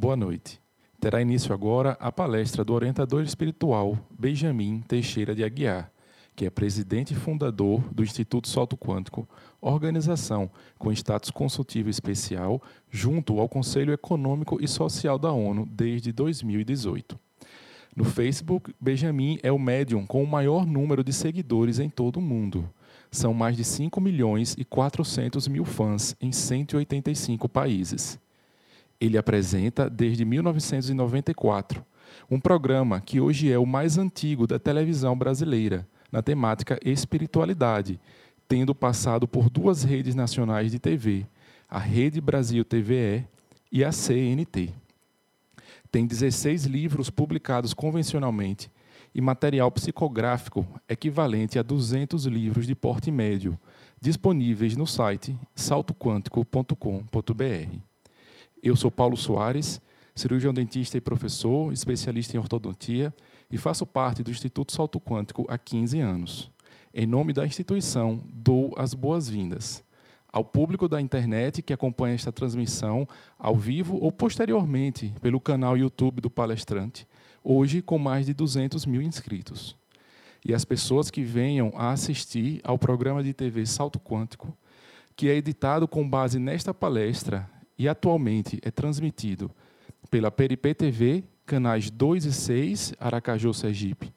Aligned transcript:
Boa 0.00 0.14
noite. 0.14 0.60
Terá 1.00 1.20
início 1.20 1.52
agora 1.52 1.96
a 1.98 2.12
palestra 2.12 2.64
do 2.64 2.72
orientador 2.72 3.24
espiritual 3.24 3.98
Benjamin 4.16 4.80
Teixeira 4.86 5.34
de 5.34 5.42
Aguiar, 5.42 5.90
que 6.36 6.46
é 6.46 6.50
presidente 6.50 7.14
e 7.14 7.16
fundador 7.16 7.80
do 7.92 8.04
Instituto 8.04 8.46
Salto 8.46 8.76
Quântico, 8.76 9.28
organização 9.60 10.48
com 10.78 10.92
status 10.92 11.32
consultivo 11.32 11.90
especial 11.90 12.62
junto 12.88 13.40
ao 13.40 13.48
Conselho 13.48 13.92
Econômico 13.92 14.62
e 14.62 14.68
Social 14.68 15.18
da 15.18 15.32
ONU 15.32 15.66
desde 15.66 16.12
2018. 16.12 17.18
No 17.96 18.04
Facebook, 18.04 18.72
Benjamin 18.80 19.40
é 19.42 19.50
o 19.50 19.58
médium 19.58 20.06
com 20.06 20.22
o 20.22 20.28
maior 20.28 20.64
número 20.64 21.02
de 21.02 21.12
seguidores 21.12 21.80
em 21.80 21.90
todo 21.90 22.18
o 22.18 22.22
mundo. 22.22 22.70
São 23.10 23.34
mais 23.34 23.56
de 23.56 23.64
5 23.64 24.00
milhões 24.00 24.54
e 24.56 24.64
400 24.64 25.48
mil 25.48 25.64
fãs 25.64 26.14
em 26.20 26.30
185 26.30 27.48
países. 27.48 28.16
Ele 29.00 29.16
apresenta, 29.16 29.88
desde 29.88 30.24
1994, 30.24 31.84
um 32.30 32.40
programa 32.40 33.00
que 33.00 33.20
hoje 33.20 33.50
é 33.50 33.58
o 33.58 33.66
mais 33.66 33.96
antigo 33.96 34.46
da 34.46 34.58
televisão 34.58 35.16
brasileira, 35.16 35.86
na 36.10 36.22
temática 36.22 36.78
espiritualidade, 36.84 38.00
tendo 38.48 38.74
passado 38.74 39.28
por 39.28 39.50
duas 39.50 39.84
redes 39.84 40.14
nacionais 40.14 40.72
de 40.72 40.78
TV, 40.78 41.26
a 41.68 41.78
Rede 41.78 42.18
Brasil 42.20 42.64
TVE 42.64 43.26
e 43.70 43.84
a 43.84 43.92
CNT. 43.92 44.70
Tem 45.90 46.06
16 46.06 46.64
livros 46.64 47.10
publicados 47.10 47.74
convencionalmente 47.74 48.70
e 49.14 49.20
material 49.20 49.70
psicográfico 49.70 50.66
equivalente 50.88 51.58
a 51.58 51.62
200 51.62 52.24
livros 52.26 52.66
de 52.66 52.74
porte 52.74 53.10
médio, 53.10 53.58
disponíveis 54.00 54.76
no 54.76 54.86
site 54.86 55.38
saltoquântico.com.br. 55.54 57.87
Eu 58.62 58.74
sou 58.74 58.90
Paulo 58.90 59.16
Soares, 59.16 59.80
cirurgião 60.14 60.52
dentista 60.52 60.96
e 60.96 61.00
professor, 61.00 61.72
especialista 61.72 62.36
em 62.36 62.40
ortodontia 62.40 63.14
e 63.50 63.56
faço 63.56 63.86
parte 63.86 64.22
do 64.22 64.30
Instituto 64.30 64.72
Salto 64.72 65.00
Quântico 65.00 65.46
há 65.48 65.56
15 65.56 66.00
anos. 66.00 66.50
Em 66.92 67.06
nome 67.06 67.32
da 67.32 67.46
instituição, 67.46 68.20
dou 68.32 68.74
as 68.76 68.94
boas-vindas 68.94 69.84
ao 70.30 70.44
público 70.44 70.88
da 70.88 71.00
internet 71.00 71.62
que 71.62 71.72
acompanha 71.72 72.14
esta 72.14 72.32
transmissão 72.32 73.08
ao 73.38 73.56
vivo 73.56 73.96
ou 73.96 74.12
posteriormente 74.12 75.14
pelo 75.22 75.40
canal 75.40 75.76
YouTube 75.76 76.20
do 76.20 76.28
palestrante, 76.28 77.06
hoje 77.42 77.80
com 77.80 77.98
mais 77.98 78.26
de 78.26 78.34
200 78.34 78.84
mil 78.86 79.00
inscritos. 79.00 79.76
E 80.44 80.52
as 80.52 80.64
pessoas 80.64 81.10
que 81.10 81.22
venham 81.22 81.72
a 81.76 81.92
assistir 81.92 82.60
ao 82.64 82.78
programa 82.78 83.22
de 83.22 83.32
TV 83.32 83.64
Salto 83.66 83.98
Quântico, 83.98 84.56
que 85.16 85.28
é 85.28 85.34
editado 85.34 85.88
com 85.88 86.08
base 86.08 86.38
nesta 86.38 86.74
palestra 86.74 87.48
e 87.78 87.88
atualmente 87.88 88.58
é 88.62 88.70
transmitido 88.70 89.50
pela 90.10 90.30
Peripê 90.30 90.74
TV, 90.74 91.24
canais 91.46 91.90
2 91.90 92.24
e 92.24 92.32
6, 92.32 92.94
Aracaju, 92.98 93.54
Sergipe, 93.54 94.12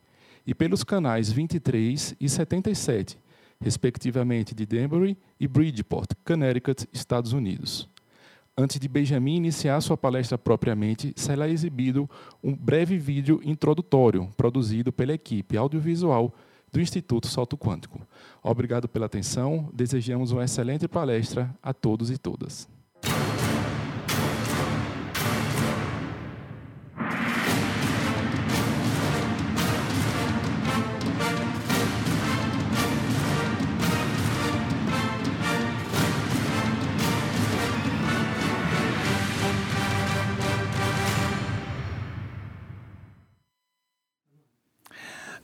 e 0.46 0.56
pelos 0.56 0.84
canais 0.84 1.32
23 1.32 2.16
e 2.20 2.28
77, 2.28 3.18
respectivamente 3.60 4.56
de 4.56 4.66
Danbury 4.66 5.18
e 5.40 5.48
Bridgeport, 5.48 6.12
Connecticut, 6.26 6.88
Estados 6.92 7.34
Unidos. 7.34 7.88
Antes 8.58 8.80
de 8.80 8.88
Benjamin 8.88 9.38
iniciar 9.38 9.80
sua 9.82 9.96
palestra 9.96 10.38
propriamente, 10.38 11.14
será 11.16 11.48
exibido 11.48 12.10
um 12.44 12.56
breve 12.56 12.98
vídeo 12.98 13.40
introdutório 13.44 14.30
produzido 14.36 14.92
pela 14.92 15.14
equipe 15.14 15.56
audiovisual 15.56 16.34
do 16.72 16.82
Instituto 16.82 17.28
Salto 17.28 17.58
Quântico. 17.58 18.02
Obrigado 18.44 18.90
pela 18.90 19.06
atenção, 19.06 19.70
desejamos 19.74 20.32
uma 20.32 20.44
excelente 20.44 20.88
palestra 20.88 21.54
a 21.62 21.74
todos 21.74 22.10
e 22.10 22.18
todas. 22.18 22.68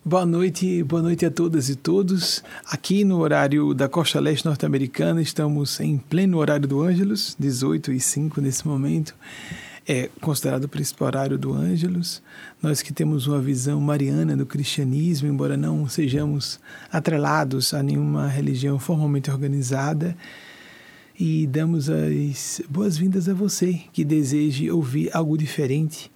Boa 0.07 0.25
noite, 0.25 0.83
boa 0.83 1.01
noite 1.01 1.25
a 1.25 1.29
todas 1.29 1.67
e 1.67 1.75
todos. 1.75 2.41
Aqui 2.65 3.03
no 3.03 3.19
horário 3.19 3.73
da 3.73 3.89
Costa 3.89 4.21
Leste 4.21 4.45
norte-americana, 4.45 5.21
estamos 5.21 5.81
em 5.81 5.97
pleno 5.97 6.37
horário 6.37 6.65
do 6.65 6.81
Ângelus, 6.81 7.35
18 7.37 7.91
e 7.91 7.99
5 7.99 8.39
nesse 8.39 8.65
momento. 8.65 9.13
É 9.85 10.09
considerado 10.21 10.63
o 10.63 10.69
principal 10.69 11.07
horário 11.07 11.37
do 11.37 11.51
Ângelus. 11.51 12.23
Nós 12.61 12.81
que 12.81 12.93
temos 12.93 13.27
uma 13.27 13.41
visão 13.41 13.81
mariana 13.81 14.37
do 14.37 14.45
cristianismo, 14.45 15.27
embora 15.27 15.57
não 15.57 15.89
sejamos 15.89 16.57
atrelados 16.89 17.73
a 17.73 17.83
nenhuma 17.83 18.29
religião 18.29 18.79
formalmente 18.79 19.29
organizada, 19.29 20.15
e 21.19 21.45
damos 21.47 21.89
as 21.89 22.61
boas-vindas 22.69 23.27
a 23.27 23.33
você 23.33 23.81
que 23.91 24.05
deseje 24.05 24.71
ouvir 24.71 25.09
algo 25.13 25.37
diferente 25.37 26.09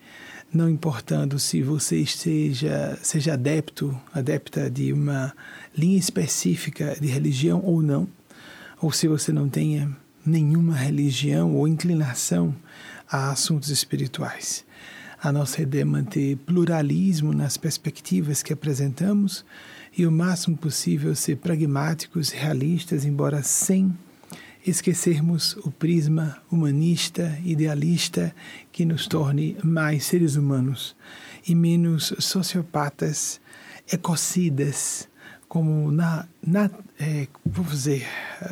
não 0.53 0.69
importando 0.69 1.39
se 1.39 1.61
você 1.61 1.97
esteja, 1.97 2.97
seja 3.01 3.33
adepto, 3.33 3.97
adepta 4.13 4.69
de 4.69 4.91
uma 4.91 5.33
linha 5.77 5.97
específica 5.97 6.97
de 6.99 7.07
religião 7.07 7.61
ou 7.63 7.81
não, 7.81 8.07
ou 8.81 8.91
se 8.91 9.07
você 9.07 9.31
não 9.31 9.47
tenha 9.47 9.89
nenhuma 10.25 10.75
religião 10.75 11.55
ou 11.55 11.67
inclinação 11.67 12.53
a 13.09 13.31
assuntos 13.31 13.69
espirituais. 13.69 14.65
A 15.23 15.31
nossa 15.31 15.61
ideia 15.61 15.83
é 15.83 15.85
manter 15.85 16.35
pluralismo 16.37 17.33
nas 17.33 17.55
perspectivas 17.55 18.41
que 18.41 18.51
apresentamos 18.51 19.45
e 19.95 20.05
o 20.05 20.11
máximo 20.11 20.57
possível 20.57 21.15
ser 21.15 21.37
pragmáticos, 21.37 22.29
realistas, 22.29 23.05
embora 23.05 23.43
sem 23.43 23.95
esquecermos 24.65 25.55
o 25.57 25.71
prisma 25.71 26.37
humanista, 26.51 27.37
idealista, 27.43 28.33
que 28.71 28.85
nos 28.85 29.07
torne 29.07 29.57
mais 29.63 30.05
seres 30.05 30.35
humanos 30.35 30.95
e 31.47 31.55
menos 31.55 32.13
sociopatas, 32.19 33.41
ecocidas, 33.91 35.09
como 35.47 35.91
na, 35.91 36.27
na 36.45 36.69
é, 36.99 37.27
vou 37.45 37.65
dizer, 37.65 38.05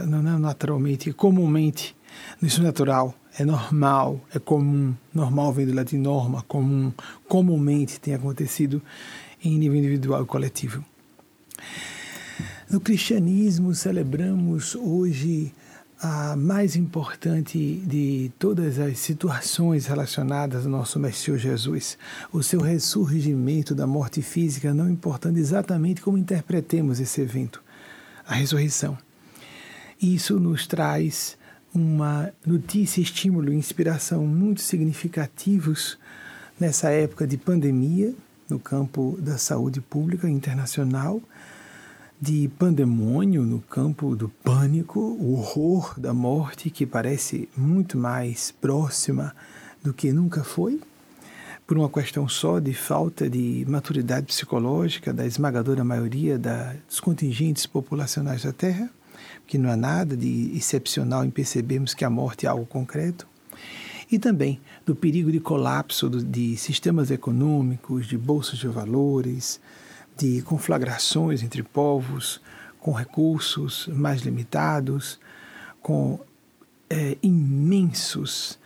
não, 0.06 0.22
não 0.22 0.40
naturalmente, 0.40 1.14
comumente, 1.14 1.96
isso 2.42 2.62
é 2.62 2.64
natural, 2.64 3.16
é 3.38 3.46
normal, 3.46 4.19
é 4.34 4.40
comum, 4.40 4.94
normal 5.14 5.53
vem 5.53 5.66
do 5.66 5.74
latim 5.74 5.98
norma, 5.98 6.42
comum, 6.42 6.92
comumente 7.28 8.00
tem 8.00 8.14
acontecido 8.14 8.81
em 9.44 9.58
nível 9.58 9.78
individual 9.78 10.24
e 10.24 10.25
coletivo. 10.25 10.84
No 12.69 12.80
cristianismo 12.80 13.74
celebramos 13.74 14.75
hoje 14.75 15.53
a 16.02 16.34
mais 16.36 16.78
importante 16.78 17.84
de 17.86 18.32
todas 18.40 18.80
as 18.80 19.00
situações 19.00 19.86
relacionadas 19.86 20.66
ao 20.66 20.72
nosso 20.72 20.98
Mestre 20.98 21.38
Jesus, 21.38 21.98
o 22.32 22.42
seu 22.42 22.62
ressurgimento 22.62 23.76
da 23.76 23.86
morte 23.86 24.22
física, 24.22 24.74
não 24.74 24.90
importando 24.90 25.38
exatamente 25.38 26.02
como 26.02 26.18
interpretemos 26.18 27.02
esse 27.02 27.20
evento, 27.20 27.62
a 28.26 28.34
ressurreição. 28.34 28.98
Isso 30.02 30.40
nos 30.40 30.66
traz 30.66 31.38
uma 31.74 32.31
notícia, 32.46 33.02
estímulo 33.02 33.52
inspiração 33.52 34.26
muito 34.26 34.62
significativos 34.62 35.98
nessa 36.58 36.90
época 36.92 37.28
de 37.28 37.38
pandemia 37.38 38.16
no 38.50 38.58
campo 38.58 39.18
da 39.20 39.38
saúde 39.38 39.81
pública 39.81 40.30
internacional 40.30 41.22
de 42.22 42.50
pandemônio 42.59 43.44
no 43.44 43.62
campo 43.62 44.13
do 44.13 44.28
pânico, 44.28 45.00
o 45.00 45.38
horror 45.38 45.97
da 45.97 46.13
morte 46.13 46.69
que 46.69 46.85
parece 46.85 47.47
muito 47.56 47.97
mais 47.97 48.52
próxima 48.52 49.34
do 49.81 49.94
que 49.94 50.12
nunca 50.12 50.44
foi, 50.44 50.81
por 51.66 51.77
uma 51.77 51.89
questão 51.89 52.27
só 52.27 52.60
de 52.60 52.74
falta 52.74 53.30
de 53.30 53.66
maturidade 53.69 54.25
psicológica 54.25 55.13
da 55.13 55.25
esmagadora 55.25 55.83
maioria 55.83 56.38
da, 56.38 56.75
dos 56.88 57.00
contingentes 57.00 57.66
populacionais 57.66 58.44
da 58.44 58.51
Terra, 58.51 58.89
que 59.48 59.57
não 59.57 59.69
há 59.69 59.77
nada 59.77 60.18
de 60.18 60.51
excepcional 60.54 61.24
em 61.24 61.30
percebermos 61.30 61.94
que 61.94 62.04
a 62.04 62.10
morte 62.10 62.45
é 62.45 62.50
algo 62.50 62.66
concreto, 62.66 63.25
e 64.12 64.19
também 64.19 64.60
do 64.86 64.94
perigo 64.94 65.31
de 65.31 65.39
colapso 65.39 66.10
do, 66.10 66.21
de 66.21 66.57
sistemas 66.57 67.12
econômicos, 67.12 68.07
de 68.07 68.18
bolsas 68.18 68.60
de 68.60 68.68
valores, 68.68 69.62
de 70.19 70.42
conflagrações 70.42 71.42
entre 71.42 71.63
povos 71.63 72.42
com 72.77 72.92
recursos 72.92 73.88
mais 73.88 74.21
limitados, 74.21 75.18
com 75.81 76.19
é, 76.89 77.18
imensos, 77.24 78.60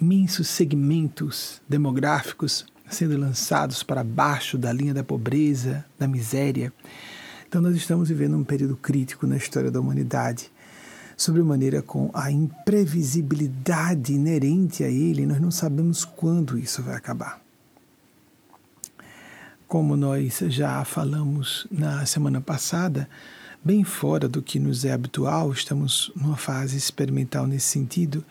imensos 0.00 0.46
segmentos 0.46 1.60
demográficos 1.68 2.64
sendo 2.88 3.16
lançados 3.16 3.82
para 3.82 4.04
baixo 4.04 4.56
da 4.58 4.72
linha 4.72 4.94
da 4.94 5.04
pobreza, 5.04 5.84
da 5.98 6.08
miséria. 6.08 6.72
Então, 7.48 7.60
nós 7.60 7.74
estamos 7.76 8.08
vivendo 8.08 8.36
um 8.36 8.44
período 8.44 8.76
crítico 8.76 9.26
na 9.26 9.36
história 9.36 9.70
da 9.70 9.80
humanidade. 9.80 10.50
sobre 11.16 11.42
maneira 11.42 11.82
com 11.82 12.10
a 12.14 12.30
imprevisibilidade 12.30 14.14
inerente 14.14 14.82
a 14.82 14.88
ele, 14.88 15.26
nós 15.26 15.38
não 15.38 15.50
sabemos 15.50 16.02
quando 16.02 16.58
isso 16.58 16.82
vai 16.82 16.96
acabar. 16.96 17.42
Como 19.70 19.96
nós 19.96 20.40
já 20.48 20.84
falamos 20.84 21.64
na 21.70 22.04
semana 22.04 22.40
passada, 22.40 23.08
bem 23.64 23.84
fora 23.84 24.28
do 24.28 24.42
que 24.42 24.58
nos 24.58 24.84
é 24.84 24.90
habitual, 24.90 25.52
estamos 25.52 26.10
numa 26.16 26.36
fase 26.36 26.76
experimental 26.76 27.46
nesse 27.46 27.68
sentido, 27.68 28.24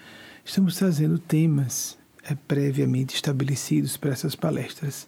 estamos 0.44 0.76
trazendo 0.76 1.18
temas 1.18 1.98
é, 2.30 2.36
previamente 2.36 3.16
estabelecidos 3.16 3.96
para 3.96 4.12
essas 4.12 4.36
palestras, 4.36 5.08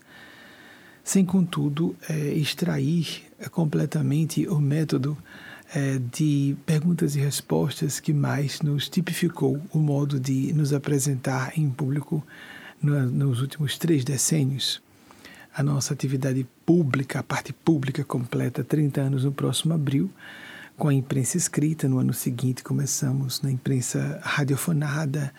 sem, 1.04 1.25
contudo, 1.25 1.98
é, 2.07 2.33
extrair 2.33 3.24
é, 3.38 3.50
completamente 3.50 4.48
o 4.48 4.57
método 4.57 5.18
é, 5.75 6.00
de 6.13 6.56
perguntas 6.66 7.13
e 7.13 7.19
respostas 7.19 8.00
que 8.00 8.13
mais 8.13 8.62
nos 8.62 8.88
tipificou 8.88 9.62
o 9.74 9.80
modo 9.80 10.18
de 10.18 10.54
nos 10.54 10.72
apresentar 10.72 11.60
em 11.60 11.69
público 11.69 12.25
no, 12.81 13.06
nos 13.07 13.42
últimos 13.42 13.78
três 13.78 14.06
decênios 14.06 14.81
a 15.56 15.62
nossa 15.62 15.94
atividade 15.94 16.45
pública, 16.65 17.19
a 17.19 17.24
parte 17.24 17.51
pública 17.51 18.03
completa 18.03 18.63
30 18.63 19.01
anos 19.01 19.24
no 19.25 19.31
próximo 19.31 19.74
abril, 19.74 20.09
com 20.77 20.88
a 20.88 20.94
imprensa 20.94 21.38
escrita. 21.38 21.89
No 21.89 22.00
ano 22.00 22.13
seguinte, 22.13 22.63
começamos 22.63 23.42
na 23.42 23.51
imprensa 23.51 24.19
radiofonada, 24.24 25.33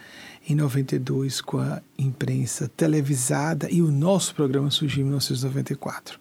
em 0.49 0.55
92, 0.55 1.41
com 1.41 1.59
a 1.59 1.81
imprensa 1.99 2.71
televisada, 2.77 3.71
e 3.71 3.81
o 3.81 3.91
nosso 3.91 4.35
programa 4.35 4.71
surgiu 4.71 5.01
em 5.01 5.05
1994. 5.05 6.21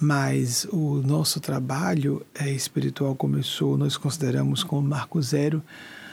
Mas 0.00 0.66
o 0.72 1.02
nosso 1.04 1.40
trabalho 1.40 2.24
é, 2.34 2.50
espiritual 2.50 3.14
começou, 3.14 3.76
nós 3.76 3.96
consideramos 3.96 4.64
como 4.64 4.82
marco 4.82 5.20
zero 5.22 5.62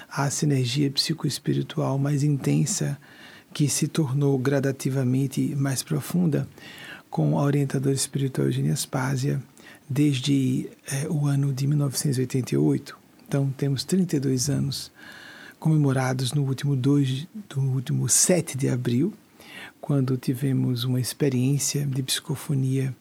a 0.10 0.30
sinergia 0.30 0.92
psicoespiritual 0.92 1.98
mais 1.98 2.22
intensa 2.22 2.98
que 3.54 3.68
se 3.68 3.88
tornou 3.88 4.38
gradativamente 4.38 5.56
mais 5.56 5.82
profunda 5.82 6.48
com 7.12 7.38
a 7.38 7.44
orientadora 7.44 7.94
espiritual 7.94 8.48
Eugênia 8.48 8.74
Spásia 8.74 9.44
desde 9.88 10.70
é, 10.90 11.08
o 11.10 11.28
ano 11.28 11.54
de 11.54 11.68
1988. 11.68 12.98
Então, 13.28 13.54
temos 13.58 13.84
32 13.84 14.50
anos 14.50 14.90
comemorados 15.60 16.32
no 16.32 16.44
último, 16.44 16.74
2, 16.76 17.28
no 17.56 17.74
último 17.74 18.08
7 18.08 18.58
de 18.58 18.70
abril, 18.70 19.14
quando 19.82 20.16
tivemos 20.16 20.86
uma 20.86 21.02
experiência 21.02 21.86
de 21.86 22.02
psicofonia 22.02 22.96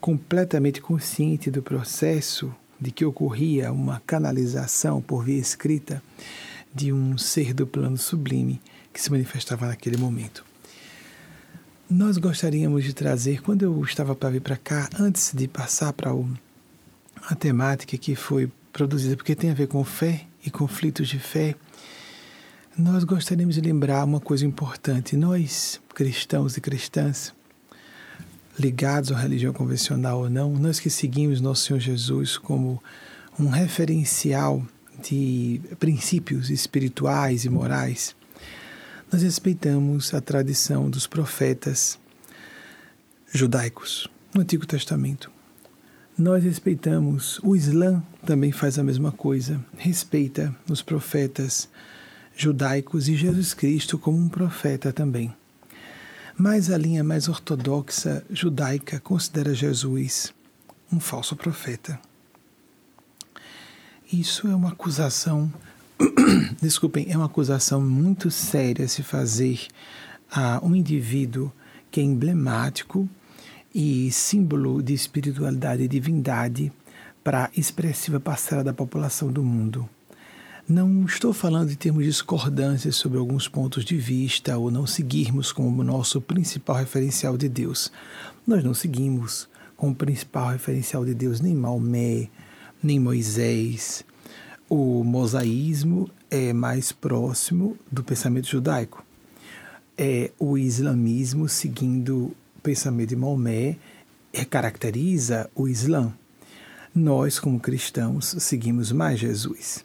completamente 0.00 0.80
consciente 0.80 1.48
do 1.48 1.62
processo 1.62 2.52
de 2.80 2.90
que 2.90 3.04
ocorria 3.04 3.72
uma 3.72 4.02
canalização 4.04 5.00
por 5.00 5.24
via 5.24 5.38
escrita 5.38 6.02
de 6.74 6.92
um 6.92 7.16
ser 7.16 7.54
do 7.54 7.66
plano 7.66 7.96
sublime 7.96 8.60
que 8.92 9.00
se 9.00 9.12
manifestava 9.12 9.68
naquele 9.68 9.96
momento. 9.96 10.44
Nós 11.88 12.16
gostaríamos 12.16 12.82
de 12.82 12.94
trazer, 12.94 13.42
quando 13.42 13.62
eu 13.62 13.84
estava 13.84 14.14
para 14.14 14.30
vir 14.30 14.40
para 14.40 14.56
cá, 14.56 14.88
antes 14.98 15.32
de 15.34 15.46
passar 15.46 15.92
para 15.92 16.10
a 17.28 17.34
temática 17.34 17.98
que 17.98 18.16
foi 18.16 18.50
produzida, 18.72 19.16
porque 19.16 19.34
tem 19.34 19.50
a 19.50 19.54
ver 19.54 19.68
com 19.68 19.84
fé 19.84 20.24
e 20.44 20.50
conflitos 20.50 21.08
de 21.08 21.18
fé, 21.18 21.54
nós 22.76 23.04
gostaríamos 23.04 23.54
de 23.56 23.60
lembrar 23.60 24.02
uma 24.02 24.18
coisa 24.18 24.46
importante. 24.46 25.14
Nós, 25.14 25.78
cristãos 25.94 26.56
e 26.56 26.60
cristãs, 26.62 27.34
ligados 28.58 29.12
à 29.12 29.18
religião 29.18 29.52
convencional 29.52 30.20
ou 30.20 30.30
não, 30.30 30.54
nós 30.54 30.80
que 30.80 30.88
seguimos 30.88 31.38
nosso 31.42 31.66
Senhor 31.66 31.80
Jesus 31.80 32.38
como 32.38 32.82
um 33.38 33.48
referencial 33.48 34.64
de 35.02 35.60
princípios 35.78 36.48
espirituais 36.48 37.44
e 37.44 37.50
morais, 37.50 38.16
nós 39.12 39.22
respeitamos 39.22 40.12
a 40.14 40.20
tradição 40.20 40.90
dos 40.90 41.06
profetas 41.06 41.98
judaicos 43.32 44.08
no 44.34 44.40
Antigo 44.40 44.66
Testamento. 44.66 45.30
Nós 46.16 46.44
respeitamos, 46.44 47.40
o 47.42 47.56
Islã 47.56 48.02
também 48.24 48.52
faz 48.52 48.78
a 48.78 48.84
mesma 48.84 49.10
coisa, 49.10 49.64
respeita 49.76 50.54
os 50.70 50.82
profetas 50.82 51.68
judaicos 52.36 53.08
e 53.08 53.16
Jesus 53.16 53.54
Cristo 53.54 53.98
como 53.98 54.18
um 54.18 54.28
profeta 54.28 54.92
também. 54.92 55.34
Mas 56.36 56.70
a 56.70 56.78
linha 56.78 57.04
mais 57.04 57.28
ortodoxa 57.28 58.24
judaica 58.30 58.98
considera 59.00 59.54
Jesus 59.54 60.32
um 60.92 60.98
falso 60.98 61.36
profeta. 61.36 61.98
Isso 64.12 64.46
é 64.48 64.54
uma 64.54 64.70
acusação 64.70 65.52
desculpem, 66.60 67.06
é 67.08 67.16
uma 67.16 67.26
acusação 67.26 67.80
muito 67.80 68.30
séria 68.30 68.86
se 68.88 69.02
fazer 69.02 69.66
a 70.30 70.60
um 70.64 70.74
indivíduo 70.74 71.52
que 71.90 72.00
é 72.00 72.02
emblemático 72.02 73.08
e 73.74 74.10
símbolo 74.10 74.82
de 74.82 74.94
espiritualidade 74.94 75.82
e 75.82 75.88
divindade 75.88 76.72
para 77.22 77.46
a 77.46 77.50
expressiva 77.56 78.20
parcela 78.20 78.62
da 78.62 78.72
população 78.72 79.32
do 79.32 79.42
mundo. 79.42 79.88
Não 80.68 81.04
estou 81.04 81.32
falando 81.32 81.68
de 81.68 81.76
termos 81.76 82.04
discordâncias 82.04 82.96
sobre 82.96 83.18
alguns 83.18 83.48
pontos 83.48 83.84
de 83.84 83.96
vista 83.96 84.56
ou 84.56 84.70
não 84.70 84.86
seguirmos 84.86 85.52
como 85.52 85.84
nosso 85.84 86.20
principal 86.20 86.76
referencial 86.76 87.36
de 87.36 87.48
Deus. 87.48 87.92
Nós 88.46 88.64
não 88.64 88.72
seguimos 88.72 89.48
como 89.76 89.94
principal 89.94 90.48
referencial 90.48 91.04
de 91.04 91.14
Deus 91.14 91.40
nem 91.40 91.54
Maomé, 91.54 92.28
nem 92.82 92.98
Moisés, 92.98 94.04
o 94.74 95.04
mosaísmo 95.04 96.10
é 96.28 96.52
mais 96.52 96.90
próximo 96.90 97.78
do 97.92 98.02
pensamento 98.02 98.48
judaico. 98.48 99.04
É 99.96 100.32
o 100.36 100.58
islamismo, 100.58 101.48
seguindo 101.48 102.34
o 102.56 102.60
pensamento 102.60 103.10
de 103.10 103.14
Maomé, 103.14 103.76
é, 104.32 104.44
caracteriza 104.44 105.48
o 105.54 105.68
Islã. 105.68 106.12
Nós, 106.92 107.38
como 107.38 107.60
cristãos, 107.60 108.34
seguimos 108.40 108.90
mais 108.90 109.20
Jesus. 109.20 109.84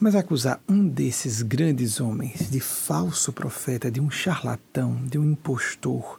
Mas 0.00 0.16
acusar 0.16 0.60
um 0.68 0.84
desses 0.84 1.40
grandes 1.40 2.00
homens 2.00 2.50
de 2.50 2.58
falso 2.58 3.32
profeta, 3.32 3.88
de 3.88 4.00
um 4.00 4.10
charlatão, 4.10 5.00
de 5.04 5.16
um 5.16 5.30
impostor, 5.30 6.18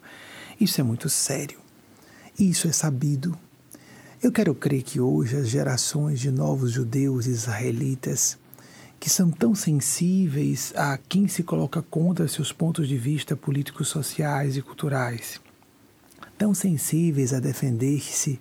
isso 0.58 0.80
é 0.80 0.84
muito 0.84 1.10
sério. 1.10 1.58
Isso 2.38 2.66
é 2.66 2.72
sabido 2.72 3.38
eu 4.22 4.32
quero 4.32 4.54
crer 4.54 4.82
que 4.82 4.98
hoje 4.98 5.36
as 5.36 5.48
gerações 5.48 6.20
de 6.20 6.30
novos 6.30 6.72
judeus 6.72 7.26
israelitas, 7.26 8.38
que 8.98 9.10
são 9.10 9.30
tão 9.30 9.54
sensíveis 9.54 10.72
a 10.74 10.96
quem 10.96 11.28
se 11.28 11.42
coloca 11.42 11.82
contra 11.82 12.26
seus 12.26 12.50
pontos 12.50 12.88
de 12.88 12.96
vista 12.96 13.36
políticos, 13.36 13.88
sociais 13.88 14.56
e 14.56 14.62
culturais, 14.62 15.40
tão 16.38 16.54
sensíveis 16.54 17.34
a 17.34 17.40
defender-se, 17.40 18.40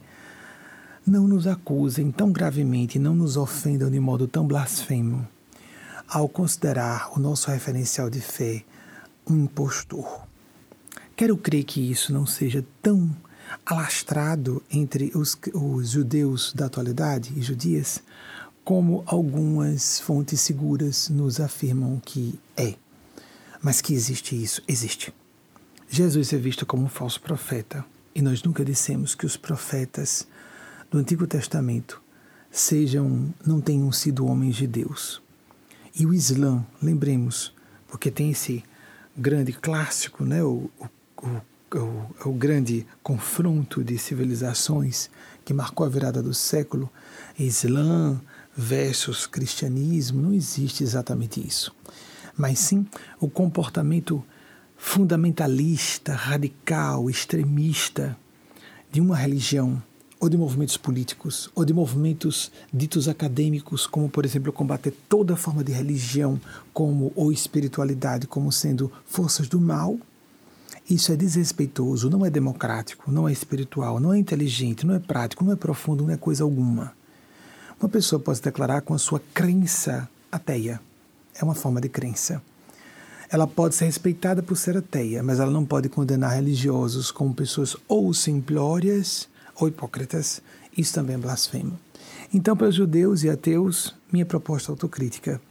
não 1.06 1.28
nos 1.28 1.46
acusem 1.46 2.10
tão 2.10 2.32
gravemente, 2.32 2.98
não 2.98 3.14
nos 3.14 3.36
ofendam 3.36 3.92
de 3.92 4.00
modo 4.00 4.28
tão 4.28 4.48
blasfemo, 4.48 5.28
ao 6.08 6.30
considerar 6.30 7.12
o 7.16 7.20
nosso 7.20 7.52
referencial 7.52 8.10
de 8.10 8.22
fé 8.22 8.64
um 9.28 9.44
impostor. 9.44 10.26
Quero 11.16 11.36
crer 11.38 11.64
que 11.64 11.92
isso 11.92 12.14
não 12.14 12.26
seja 12.26 12.66
tão 12.82 13.16
alastrado 13.66 14.64
entre 14.72 15.12
os, 15.16 15.38
os 15.54 15.92
judeus 15.92 16.54
da 16.54 16.66
atualidade 16.66 17.34
e 17.36 17.42
judias, 17.42 18.02
como 18.64 19.04
algumas 19.06 20.00
fontes 20.00 20.42
seguras 20.42 21.10
nos 21.10 21.40
afirmam 21.40 22.02
que 22.04 22.40
é. 22.58 22.76
Mas 23.62 23.82
que 23.82 23.94
existe 23.94 24.42
isso? 24.42 24.62
Existe. 24.68 25.14
Jesus 25.90 26.34
é 26.34 26.38
visto 26.38 26.66
como 26.66 26.86
um 26.86 26.90
falso 26.90 27.22
profeta, 27.22 27.86
e 28.14 28.22
nós 28.22 28.42
nunca 28.42 28.66
dissemos 28.66 29.14
que 29.14 29.26
os 29.26 29.38
profetas 29.38 30.28
do 30.90 30.98
Antigo 30.98 31.28
Testamento 31.28 32.02
sejam 32.50 33.34
não 33.46 33.60
tenham 33.62 33.92
sido 33.92 34.26
homens 34.26 34.56
de 34.56 34.66
Deus. 34.66 35.22
E 35.98 36.06
o 36.06 36.14
Islã, 36.14 36.66
lembremos, 36.82 37.54
porque 37.88 38.10
tem 38.10 38.32
esse 38.32 38.64
grande 39.16 39.54
clássico, 39.54 40.26
né, 40.26 40.44
o, 40.44 40.70
o, 40.80 40.90
o 41.22 41.42
o, 41.78 42.30
o 42.30 42.34
grande 42.34 42.86
confronto 43.04 43.84
de 43.84 43.98
civilizações 43.98 45.10
que 45.44 45.54
marcou 45.54 45.86
a 45.86 45.90
virada 45.90 46.24
do 46.24 46.34
século, 46.34 46.90
Islã 47.38 48.20
versus 48.56 49.28
cristianismo, 49.28 50.22
não 50.22 50.34
existe 50.34 50.84
exatamente 50.84 51.46
isso. 51.46 51.76
Mas 52.38 52.60
sim 52.60 52.86
o 53.20 53.30
comportamento 53.30 54.24
fundamentalista, 54.78 56.14
radical, 56.14 57.10
extremista 57.10 58.18
de 58.92 59.02
uma 59.02 59.16
religião 59.16 59.82
ou 60.20 60.30
de 60.30 60.38
movimentos 60.38 60.78
políticos, 60.78 61.50
ou 61.54 61.66
de 61.66 61.74
movimentos 61.74 62.52
ditos 62.74 63.08
acadêmicos, 63.08 63.86
como, 63.86 64.10
por 64.10 64.26
exemplo, 64.26 64.52
combater 64.52 64.92
toda 65.10 65.36
forma 65.36 65.64
de 65.64 65.74
religião 65.74 66.40
como 66.74 67.12
ou 67.16 67.32
espiritualidade 67.32 68.26
como 68.26 68.52
sendo 68.52 68.92
forças 69.06 69.48
do 69.48 69.60
mal, 69.60 70.00
isso 70.90 71.12
é 71.12 71.16
desrespeitoso, 71.16 72.10
não 72.10 72.26
é 72.26 72.30
democrático, 72.30 73.12
não 73.12 73.28
é 73.28 73.32
espiritual, 73.32 74.00
não 74.00 74.14
é 74.14 74.20
inteligente, 74.20 74.86
não 74.86 74.94
é 74.94 75.00
prático, 75.00 75.44
não 75.44 75.54
é 75.54 75.56
profundo, 75.56 76.04
não 76.04 76.14
é 76.14 76.18
coisa 76.18 76.44
alguma. 76.44 76.94
Uma 77.80 77.90
pessoa 77.90 78.20
pode 78.20 78.42
declarar 78.42 78.82
com 78.82 78.94
a 78.94 78.98
sua 79.00 79.22
crença 79.34 80.08
ateia. 80.32 80.80
É 81.34 81.44
uma 81.44 81.56
forma 81.56 81.82
de 81.82 81.90
crença. 81.90 82.42
Ela 83.30 83.48
pode 83.48 83.76
ser 83.76 83.86
respeitada 83.86 84.44
por 84.44 84.56
ser 84.56 84.78
ateia, 84.78 85.24
mas 85.24 85.40
ela 85.40 85.52
não 85.52 85.66
pode 85.66 85.90
condenar 85.90 86.36
religiosos 86.36 87.12
como 87.12 87.34
pessoas 87.34 87.76
ou 87.88 88.14
simplórias 88.14 89.28
ou 89.56 89.68
hipócritas. 89.68 90.42
Isso 90.78 90.94
também 90.94 91.16
é 91.16 91.20
blasfemo. 91.20 91.80
Então, 92.34 92.56
para 92.56 92.68
os 92.68 92.76
judeus 92.76 93.24
e 93.24 93.30
ateus, 93.30 93.96
minha 94.12 94.26
proposta 94.26 94.72
autocrítica. 94.72 95.42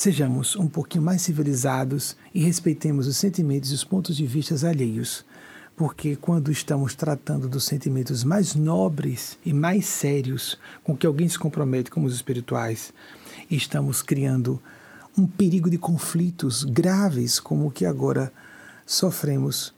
Sejamos 0.00 0.56
um 0.56 0.66
pouquinho 0.66 1.04
mais 1.04 1.20
civilizados 1.20 2.16
e 2.34 2.42
respeitemos 2.42 3.06
os 3.06 3.18
sentimentos 3.18 3.70
e 3.70 3.74
os 3.74 3.84
pontos 3.84 4.16
de 4.16 4.24
vista 4.24 4.66
alheios, 4.66 5.26
porque 5.76 6.16
quando 6.16 6.50
estamos 6.50 6.94
tratando 6.94 7.46
dos 7.46 7.64
sentimentos 7.64 8.24
mais 8.24 8.54
nobres 8.54 9.36
e 9.44 9.52
mais 9.52 9.84
sérios 9.84 10.58
com 10.82 10.96
que 10.96 11.06
alguém 11.06 11.28
se 11.28 11.38
compromete, 11.38 11.90
como 11.90 12.06
os 12.06 12.14
espirituais, 12.14 12.94
estamos 13.50 14.00
criando 14.00 14.58
um 15.18 15.26
perigo 15.26 15.68
de 15.68 15.76
conflitos 15.76 16.64
graves 16.64 17.38
como 17.38 17.66
o 17.66 17.70
que 17.70 17.84
agora 17.84 18.32
sofremos 18.86 19.74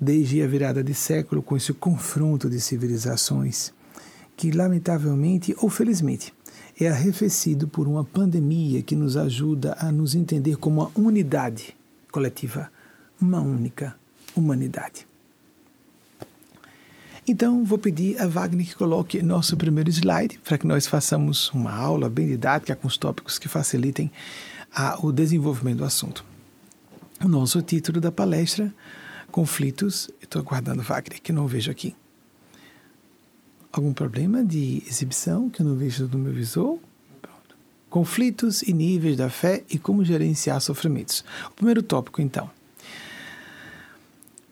desde 0.00 0.42
a 0.42 0.46
virada 0.46 0.82
de 0.82 0.94
século 0.94 1.42
com 1.42 1.58
esse 1.58 1.74
confronto 1.74 2.48
de 2.48 2.58
civilizações 2.58 3.70
que 4.34 4.50
lamentavelmente 4.50 5.54
ou 5.58 5.68
felizmente 5.68 6.32
é 6.78 6.88
arrefecido 6.88 7.66
por 7.66 7.88
uma 7.88 8.04
pandemia 8.04 8.82
que 8.82 8.94
nos 8.94 9.16
ajuda 9.16 9.76
a 9.80 9.90
nos 9.90 10.14
entender 10.14 10.56
como 10.56 10.82
uma 10.82 10.90
unidade 10.94 11.76
coletiva, 12.12 12.70
uma 13.20 13.40
única 13.40 13.96
humanidade. 14.34 15.06
Então, 17.26 17.62
vou 17.64 17.76
pedir 17.76 18.18
a 18.20 18.26
Wagner 18.26 18.66
que 18.66 18.74
coloque 18.74 19.22
nosso 19.22 19.56
primeiro 19.56 19.90
slide 19.90 20.38
para 20.42 20.56
que 20.56 20.66
nós 20.66 20.86
façamos 20.86 21.50
uma 21.50 21.72
aula 21.72 22.08
bem 22.08 22.26
didática 22.26 22.74
com 22.74 22.88
os 22.88 22.96
tópicos 22.96 23.38
que 23.38 23.48
facilitem 23.48 24.10
a, 24.72 24.98
o 25.04 25.12
desenvolvimento 25.12 25.78
do 25.78 25.84
assunto. 25.84 26.24
O 27.22 27.28
nosso 27.28 27.60
título 27.60 28.00
da 28.00 28.10
palestra, 28.10 28.72
Conflitos. 29.30 30.08
Estou 30.22 30.40
aguardando 30.40 30.82
Wagner, 30.82 31.20
que 31.20 31.32
não 31.32 31.46
vejo 31.46 31.70
aqui. 31.70 31.94
Algum 33.72 33.92
problema 33.92 34.42
de 34.44 34.82
exibição 34.86 35.50
que 35.50 35.60
eu 35.60 35.66
não 35.66 35.76
vejo 35.76 36.08
no 36.08 36.18
meu 36.18 36.32
visor? 36.32 36.78
Pronto. 37.20 37.56
Conflitos 37.90 38.62
e 38.62 38.72
níveis 38.72 39.16
da 39.16 39.28
fé 39.28 39.62
e 39.68 39.78
como 39.78 40.04
gerenciar 40.04 40.60
sofrimentos. 40.60 41.24
O 41.50 41.54
primeiro 41.54 41.82
tópico, 41.82 42.22
então. 42.22 42.50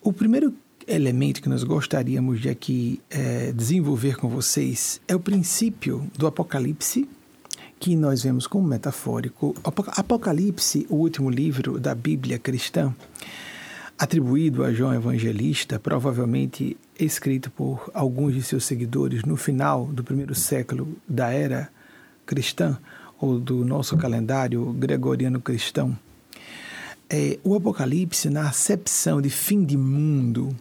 O 0.02 0.12
primeiro 0.12 0.54
elemento 0.86 1.42
que 1.42 1.48
nós 1.48 1.64
gostaríamos 1.64 2.40
de 2.40 2.48
aqui 2.48 3.00
é, 3.10 3.52
desenvolver 3.52 4.16
com 4.16 4.28
vocês 4.28 5.00
é 5.08 5.16
o 5.16 5.20
princípio 5.20 6.08
do 6.16 6.26
Apocalipse, 6.26 7.08
que 7.80 7.96
nós 7.96 8.22
vemos 8.22 8.46
como 8.46 8.68
metafórico. 8.68 9.54
Apocalipse, 9.64 10.86
o 10.88 10.96
último 10.96 11.28
livro 11.28 11.80
da 11.80 11.94
Bíblia 11.94 12.38
cristã, 12.38 12.94
atribuído 13.98 14.62
a 14.62 14.72
João 14.72 14.94
Evangelista, 14.94 15.78
provavelmente 15.78 16.76
escrito 16.98 17.50
por 17.50 17.90
alguns 17.94 18.34
de 18.34 18.42
seus 18.42 18.64
seguidores 18.64 19.22
no 19.24 19.36
final 19.36 19.86
do 19.86 20.04
primeiro 20.04 20.34
século 20.34 20.96
da 21.08 21.30
era 21.30 21.70
cristã, 22.26 22.78
ou 23.18 23.38
do 23.38 23.64
nosso 23.64 23.96
calendário 23.96 24.72
gregoriano 24.74 25.40
cristão. 25.40 25.98
É, 27.08 27.38
o 27.42 27.54
Apocalipse, 27.54 28.28
na 28.28 28.48
acepção 28.48 29.22
de 29.22 29.30
fim 29.30 29.64
de 29.64 29.76
mundo, 29.76 30.54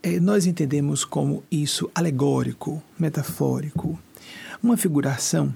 é, 0.00 0.20
nós 0.20 0.46
entendemos 0.46 1.04
como 1.04 1.42
isso 1.50 1.90
alegórico, 1.92 2.80
metafórico, 2.96 3.98
uma 4.62 4.76
figuração 4.76 5.52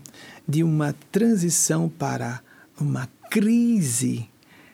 de 0.48 0.64
uma 0.64 0.94
transição 1.12 1.88
para 1.88 2.40
uma 2.80 3.08
crise 3.30 4.28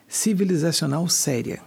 civilizacional 0.09 1.07
séria 1.09 1.61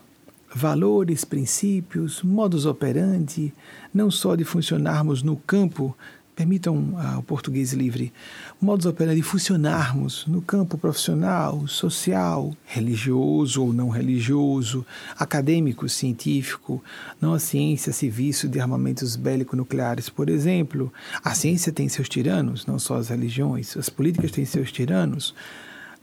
valores, 0.54 1.24
princípios, 1.24 2.22
modus 2.24 2.66
operandi, 2.66 3.54
não 3.94 4.10
só 4.10 4.36
de 4.36 4.44
funcionarmos 4.44 5.22
no 5.22 5.36
campo, 5.36 5.96
permitam 6.40 6.94
ah, 6.96 7.18
o 7.20 7.24
português 7.24 7.74
livre, 7.74 8.14
modus 8.62 8.86
operandi 8.86 9.18
de 9.18 9.24
funcionarmos 9.24 10.26
no 10.26 10.42
campo 10.42 10.78
profissional, 10.78 11.68
social, 11.68 12.56
religioso 12.66 13.62
ou 13.62 13.74
não 13.74 13.90
religioso, 13.90 14.86
acadêmico, 15.18 15.90
científico, 15.90 16.82
não 17.20 17.34
a 17.34 17.40
ciência 17.40 17.92
serviço 17.92 18.48
de 18.48 18.58
armamentos 18.58 19.18
bélico-nucleares, 19.18 20.08
por 20.08 20.30
exemplo. 20.30 20.94
A 21.22 21.34
ciência 21.36 21.74
tem 21.74 21.90
seus 21.90 22.08
tiranos, 22.08 22.66
não 22.66 22.80
só 22.80 22.96
as 22.96 23.10
religiões, 23.10 23.76
as 23.76 23.90
políticas 23.90 24.32
têm 24.32 24.46
seus 24.46 24.72
tiranos 24.72 25.36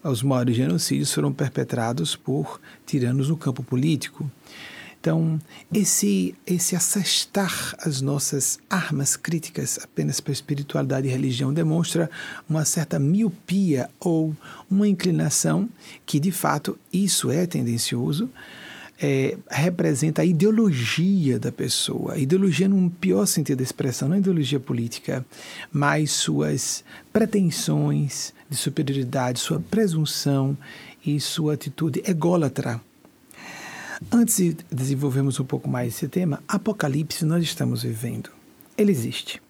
os 0.02 0.22
maiores 0.22 0.56
genocídios 0.56 1.12
foram 1.12 1.32
perpetrados 1.32 2.14
por 2.14 2.60
tiranos 2.86 3.28
no 3.28 3.36
campo 3.36 3.62
político. 3.62 4.30
Então, 5.06 5.40
esse, 5.72 6.34
esse 6.44 6.74
assestar 6.74 7.76
as 7.78 8.00
nossas 8.00 8.58
armas 8.68 9.14
críticas 9.14 9.78
apenas 9.80 10.20
para 10.20 10.32
espiritualidade 10.32 11.06
e 11.06 11.10
religião 11.10 11.54
demonstra 11.54 12.10
uma 12.48 12.64
certa 12.64 12.98
miopia 12.98 13.88
ou 14.00 14.34
uma 14.68 14.88
inclinação 14.88 15.68
que, 16.04 16.18
de 16.18 16.32
fato, 16.32 16.76
isso 16.92 17.30
é 17.30 17.46
tendencioso, 17.46 18.28
é, 19.00 19.36
representa 19.48 20.22
a 20.22 20.24
ideologia 20.24 21.38
da 21.38 21.52
pessoa. 21.52 22.14
A 22.14 22.18
ideologia, 22.18 22.68
num 22.68 22.88
pior 22.88 23.26
sentido 23.26 23.58
da 23.58 23.62
expressão, 23.62 24.08
não 24.08 24.16
a 24.16 24.18
ideologia 24.18 24.58
política, 24.58 25.24
mas 25.70 26.10
suas 26.10 26.82
pretensões 27.12 28.34
de 28.48 28.56
superioridade, 28.56 29.40
sua 29.40 29.60
presunção 29.60 30.56
e 31.04 31.20
sua 31.20 31.54
atitude 31.54 32.02
ególatra. 32.06 32.80
Antes 34.12 34.36
de 34.36 34.56
desenvolvermos 34.70 35.40
um 35.40 35.44
pouco 35.44 35.68
mais 35.68 35.94
esse 35.94 36.08
tema, 36.08 36.42
Apocalipse 36.46 37.24
nós 37.24 37.42
estamos 37.42 37.82
vivendo. 37.82 38.30
Ele 38.76 38.92
existe. 38.92 39.40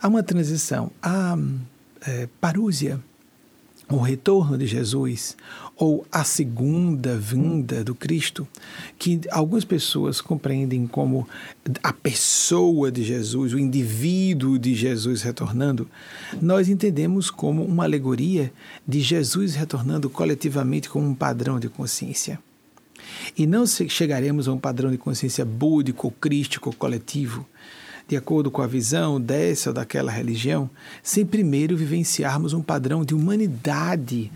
Há 0.00 0.08
uma 0.08 0.22
transição. 0.22 0.90
Há 1.02 1.36
é, 2.06 2.28
parúzia 2.40 3.00
o 3.88 3.98
retorno 3.98 4.58
de 4.58 4.66
Jesus 4.66 5.36
ou 5.76 6.06
a 6.10 6.24
segunda 6.24 7.16
vinda 7.16 7.84
do 7.84 7.94
Cristo, 7.94 8.48
que 8.98 9.20
algumas 9.30 9.64
pessoas 9.64 10.20
compreendem 10.20 10.86
como 10.86 11.28
a 11.82 11.92
pessoa 11.92 12.90
de 12.90 13.04
Jesus, 13.04 13.52
o 13.52 13.58
indivíduo 13.58 14.58
de 14.58 14.74
Jesus 14.74 15.22
retornando, 15.22 15.88
nós 16.40 16.68
entendemos 16.68 17.30
como 17.30 17.62
uma 17.62 17.84
alegoria 17.84 18.52
de 18.86 19.00
Jesus 19.00 19.54
retornando 19.54 20.08
coletivamente 20.08 20.88
como 20.88 21.06
um 21.06 21.14
padrão 21.14 21.60
de 21.60 21.68
consciência. 21.68 22.40
E 23.36 23.46
não 23.46 23.66
chegaremos 23.66 24.48
a 24.48 24.52
um 24.52 24.58
padrão 24.58 24.90
de 24.90 24.98
consciência 24.98 25.44
búdico, 25.44 26.10
crístico, 26.10 26.74
coletivo, 26.74 27.46
de 28.08 28.16
acordo 28.16 28.50
com 28.50 28.62
a 28.62 28.66
visão 28.66 29.20
dessa 29.20 29.70
ou 29.70 29.74
daquela 29.74 30.12
religião, 30.12 30.70
sem 31.02 31.26
primeiro 31.26 31.76
vivenciarmos 31.76 32.52
um 32.52 32.62
padrão 32.62 33.04
de 33.04 33.14
humanidade 33.14 34.30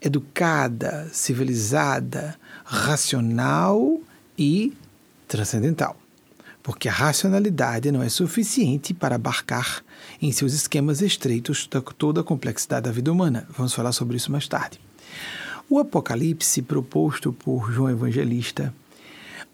educada, 0.00 1.08
civilizada, 1.12 2.36
racional 2.64 4.00
e 4.38 4.72
transcendental. 5.26 5.96
Porque 6.62 6.88
a 6.88 6.92
racionalidade 6.92 7.90
não 7.90 8.02
é 8.02 8.08
suficiente 8.08 8.92
para 8.92 9.14
abarcar 9.14 9.82
em 10.20 10.32
seus 10.32 10.52
esquemas 10.52 11.00
estreitos 11.00 11.68
toda 11.96 12.20
a 12.20 12.24
complexidade 12.24 12.84
da 12.84 12.92
vida 12.92 13.10
humana. 13.10 13.46
Vamos 13.56 13.72
falar 13.72 13.92
sobre 13.92 14.16
isso 14.16 14.32
mais 14.32 14.48
tarde. 14.48 14.80
O 15.70 15.78
Apocalipse, 15.78 16.62
proposto 16.62 17.32
por 17.32 17.72
João 17.72 17.90
Evangelista, 17.90 18.74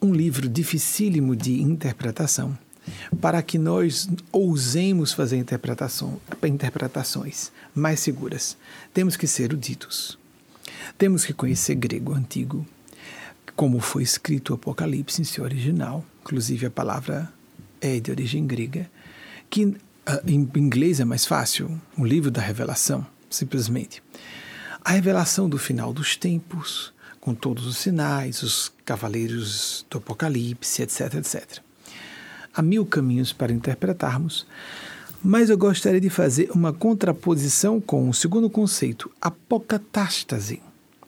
um 0.01 0.13
livro 0.13 0.49
dificílimo 0.49 1.37
de 1.37 1.63
interpretação, 1.63 2.57
para 3.21 3.43
que 3.43 3.59
nós 3.59 4.09
ousemos 4.31 5.13
fazer 5.13 5.37
interpretação, 5.37 6.21
interpretações 6.43 7.53
mais 7.75 8.01
seguras. 8.01 8.57
Temos 8.93 9.17
que 9.17 9.27
ser 9.27 9.45
eruditos. 9.45 10.19
Temos 10.99 11.25
que 11.25 11.33
conhecer 11.33 11.75
grego 11.75 12.15
antigo, 12.15 12.67
como 13.55 13.81
foi 13.81 14.03
escrito 14.03 14.51
o 14.51 14.55
Apocalipse 14.55 15.21
em 15.21 15.25
seu 15.25 15.45
original, 15.45 16.05
inclusive 16.23 16.67
a 16.67 16.71
palavra 16.71 17.33
é 17.81 17.99
de 17.99 18.11
origem 18.11 18.47
grega, 18.47 18.91
que 19.51 19.65
uh, 19.65 19.77
em 20.27 20.49
inglês 20.57 21.01
é 21.01 21.05
mais 21.05 21.27
fácil, 21.27 21.81
o 21.97 22.05
livro 22.05 22.31
da 22.31 22.41
revelação, 22.41 23.07
simplesmente. 23.29 24.03
A 24.85 24.93
revelação 24.93 25.49
do 25.49 25.59
final 25.59 25.93
dos 25.93 26.17
tempos, 26.17 26.93
com 27.21 27.35
todos 27.35 27.67
os 27.67 27.77
sinais, 27.77 28.43
os 28.43 28.73
cavaleiros 28.85 29.87
do 29.91 29.99
Apocalipse, 29.99 30.83
etc, 30.83 31.15
etc. 31.15 31.59
Há 32.55 32.61
mil 32.63 32.85
caminhos 32.85 33.33
para 33.33 33.53
interpretarmos, 33.53 34.47
mas 35.25 35.51
eu 35.51 35.57
gostaria 35.57 36.01
de 36.01 36.11
fazer 36.11 36.51
uma 36.53 36.73
contraposição 36.73 37.81
com 37.81 38.09
o 38.09 38.15
segundo 38.15 38.51
conceito, 38.51 39.11
apocatástase, 39.21 40.61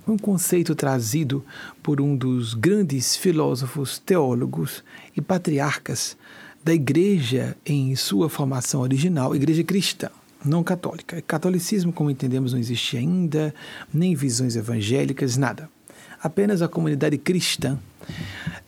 um 0.06 0.16
conceito 0.16 0.74
trazido 0.74 1.44
por 1.82 2.00
um 2.00 2.16
dos 2.16 2.54
grandes 2.54 3.16
filósofos, 3.16 3.98
teólogos 3.98 4.84
e 5.16 5.20
patriarcas 5.20 6.16
da 6.62 6.72
igreja 6.72 7.56
em 7.66 7.94
sua 7.96 8.28
formação 8.28 8.80
original, 8.80 9.34
igreja 9.34 9.64
cristã. 9.64 10.10
não 10.44 10.62
católica. 10.62 11.22
Catolicismo, 11.22 11.92
como 11.92 12.10
entendemos, 12.10 12.52
não 12.52 12.60
existe 12.60 12.96
ainda, 12.96 13.54
nem 13.92 14.14
visões 14.14 14.56
evangélicas, 14.56 15.36
nada. 15.36 15.70
Apenas 16.22 16.62
a 16.62 16.68
comunidade 16.68 17.18
cristã, 17.18 17.78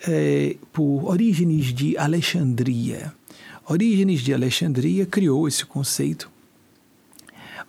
é, 0.06 0.56
por 0.72 1.04
Orígenes 1.04 1.72
de 1.72 1.96
Alexandria. 1.96 3.12
Orígenes 3.68 4.20
de 4.20 4.32
Alexandria 4.32 5.06
criou 5.06 5.48
esse 5.48 5.64
conceito. 5.64 6.30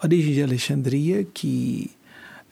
Orígenes 0.04 0.36
de 0.36 0.44
Alexandria, 0.44 1.24
que 1.34 1.92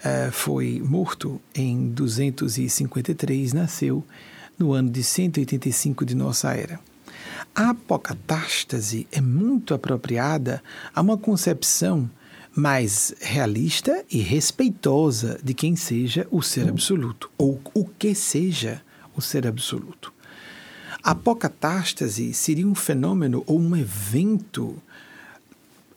é, 0.03 0.29
foi 0.31 0.81
morto 0.83 1.39
em 1.53 1.89
253, 1.89 3.53
nasceu 3.53 4.03
no 4.57 4.73
ano 4.73 4.89
de 4.89 5.03
185 5.03 6.05
de 6.05 6.15
nossa 6.15 6.53
era. 6.53 6.79
A 7.53 7.69
apocatástase 7.69 9.07
é 9.11 9.21
muito 9.21 9.73
apropriada 9.73 10.63
a 10.93 11.01
uma 11.01 11.17
concepção 11.17 12.09
mais 12.55 13.13
realista 13.19 14.03
e 14.09 14.19
respeitosa 14.19 15.39
de 15.43 15.53
quem 15.53 15.75
seja 15.75 16.25
o 16.31 16.41
ser 16.41 16.69
absoluto, 16.69 17.29
ou 17.37 17.59
o 17.73 17.85
que 17.85 18.15
seja 18.15 18.81
o 19.15 19.21
ser 19.21 19.47
absoluto. 19.47 20.13
A 21.03 21.11
apocatástase 21.11 22.33
seria 22.33 22.67
um 22.67 22.73
fenômeno 22.73 23.43
ou 23.45 23.59
um 23.59 23.75
evento 23.75 24.75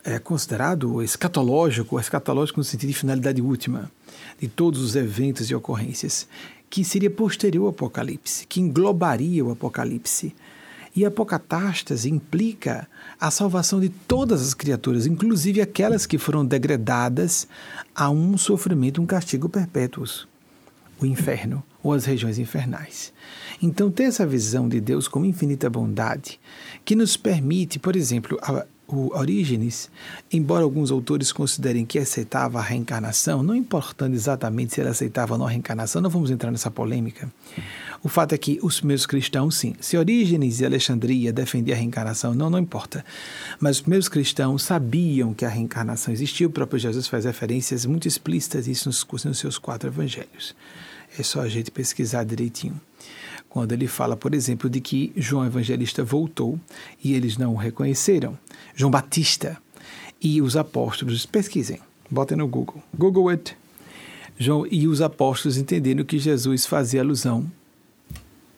é, 0.04 0.18
considerado 0.18 1.02
escatológico, 1.02 1.98
escatológico 1.98 2.60
no 2.60 2.64
sentido 2.64 2.88
de 2.90 2.94
finalidade 2.94 3.40
última, 3.40 3.90
de 4.38 4.48
todos 4.48 4.82
os 4.82 4.96
eventos 4.96 5.50
e 5.50 5.54
ocorrências, 5.54 6.28
que 6.70 6.84
seria 6.84 7.10
posterior 7.10 7.64
ao 7.64 7.70
Apocalipse, 7.70 8.46
que 8.46 8.60
englobaria 8.60 9.44
o 9.44 9.50
Apocalipse. 9.50 10.34
E 10.94 11.04
a 11.04 11.08
apocatástase 11.08 12.10
implica 12.10 12.88
a 13.20 13.30
salvação 13.30 13.80
de 13.80 13.88
todas 13.88 14.42
as 14.42 14.54
criaturas, 14.54 15.06
inclusive 15.06 15.60
aquelas 15.60 16.06
que 16.06 16.18
foram 16.18 16.44
degradadas 16.44 17.46
a 17.94 18.10
um 18.10 18.36
sofrimento, 18.36 19.00
um 19.00 19.06
castigo 19.06 19.48
perpétuos, 19.48 20.26
o 21.00 21.06
inferno 21.06 21.62
ou 21.82 21.92
as 21.92 22.04
regiões 22.04 22.38
infernais. 22.38 23.12
Então, 23.62 23.90
ter 23.90 24.04
essa 24.04 24.26
visão 24.26 24.68
de 24.68 24.80
Deus 24.80 25.08
como 25.08 25.24
infinita 25.24 25.68
bondade, 25.68 26.38
que 26.84 26.94
nos 26.94 27.16
permite, 27.16 27.78
por 27.78 27.96
exemplo, 27.96 28.38
a, 28.42 28.64
o 28.88 29.14
Orígenes, 29.14 29.90
embora 30.32 30.64
alguns 30.64 30.90
autores 30.90 31.30
considerem 31.30 31.84
que 31.84 31.98
aceitava 31.98 32.58
a 32.58 32.62
reencarnação, 32.62 33.42
não 33.42 33.54
importando 33.54 34.14
exatamente 34.14 34.74
se 34.74 34.80
ele 34.80 34.88
aceitava 34.88 35.34
ou 35.34 35.38
não 35.38 35.46
a 35.46 35.50
reencarnação, 35.50 36.00
não 36.00 36.08
vamos 36.08 36.30
entrar 36.30 36.50
nessa 36.50 36.70
polêmica. 36.70 37.30
O 38.02 38.08
fato 38.08 38.32
é 38.32 38.38
que 38.38 38.58
os 38.62 38.78
primeiros 38.78 39.04
cristãos, 39.04 39.56
sim. 39.56 39.74
Se 39.80 39.96
Orígenes 39.96 40.60
e 40.60 40.64
Alexandria 40.64 41.32
defendiam 41.32 41.76
a 41.76 41.78
reencarnação, 41.78 42.32
não, 42.32 42.48
não 42.48 42.58
importa. 42.58 43.04
Mas 43.60 43.76
os 43.76 43.82
primeiros 43.82 44.08
cristãos 44.08 44.62
sabiam 44.62 45.34
que 45.34 45.44
a 45.44 45.48
reencarnação 45.48 46.14
existia. 46.14 46.46
O 46.46 46.50
próprio 46.50 46.78
Jesus 46.78 47.08
faz 47.08 47.24
referências 47.24 47.84
muito 47.84 48.08
explícitas 48.08 48.68
isso 48.68 48.88
nos, 48.88 49.06
nos 49.24 49.38
seus 49.38 49.58
quatro 49.58 49.88
evangelhos. 49.88 50.54
É 51.18 51.22
só 51.22 51.40
a 51.40 51.48
gente 51.48 51.70
pesquisar 51.70 52.24
direitinho. 52.24 52.80
Quando 53.48 53.72
ele 53.72 53.88
fala, 53.88 54.16
por 54.16 54.34
exemplo, 54.34 54.70
de 54.70 54.80
que 54.80 55.12
João 55.16 55.44
Evangelista 55.44 56.04
voltou 56.04 56.60
e 57.02 57.14
eles 57.14 57.36
não 57.36 57.54
o 57.54 57.56
reconheceram. 57.56 58.38
João 58.74 58.90
Batista 58.90 59.56
e 60.20 60.40
os 60.40 60.56
apóstolos, 60.56 61.26
pesquisem, 61.26 61.80
botem 62.10 62.36
no 62.36 62.46
Google. 62.46 62.82
Google 62.96 63.30
it. 63.30 63.56
João 64.38 64.66
e 64.70 64.86
os 64.86 65.00
apóstolos 65.00 65.56
entenderam 65.56 66.04
que 66.04 66.18
Jesus 66.18 66.66
fazia 66.66 67.00
alusão 67.00 67.50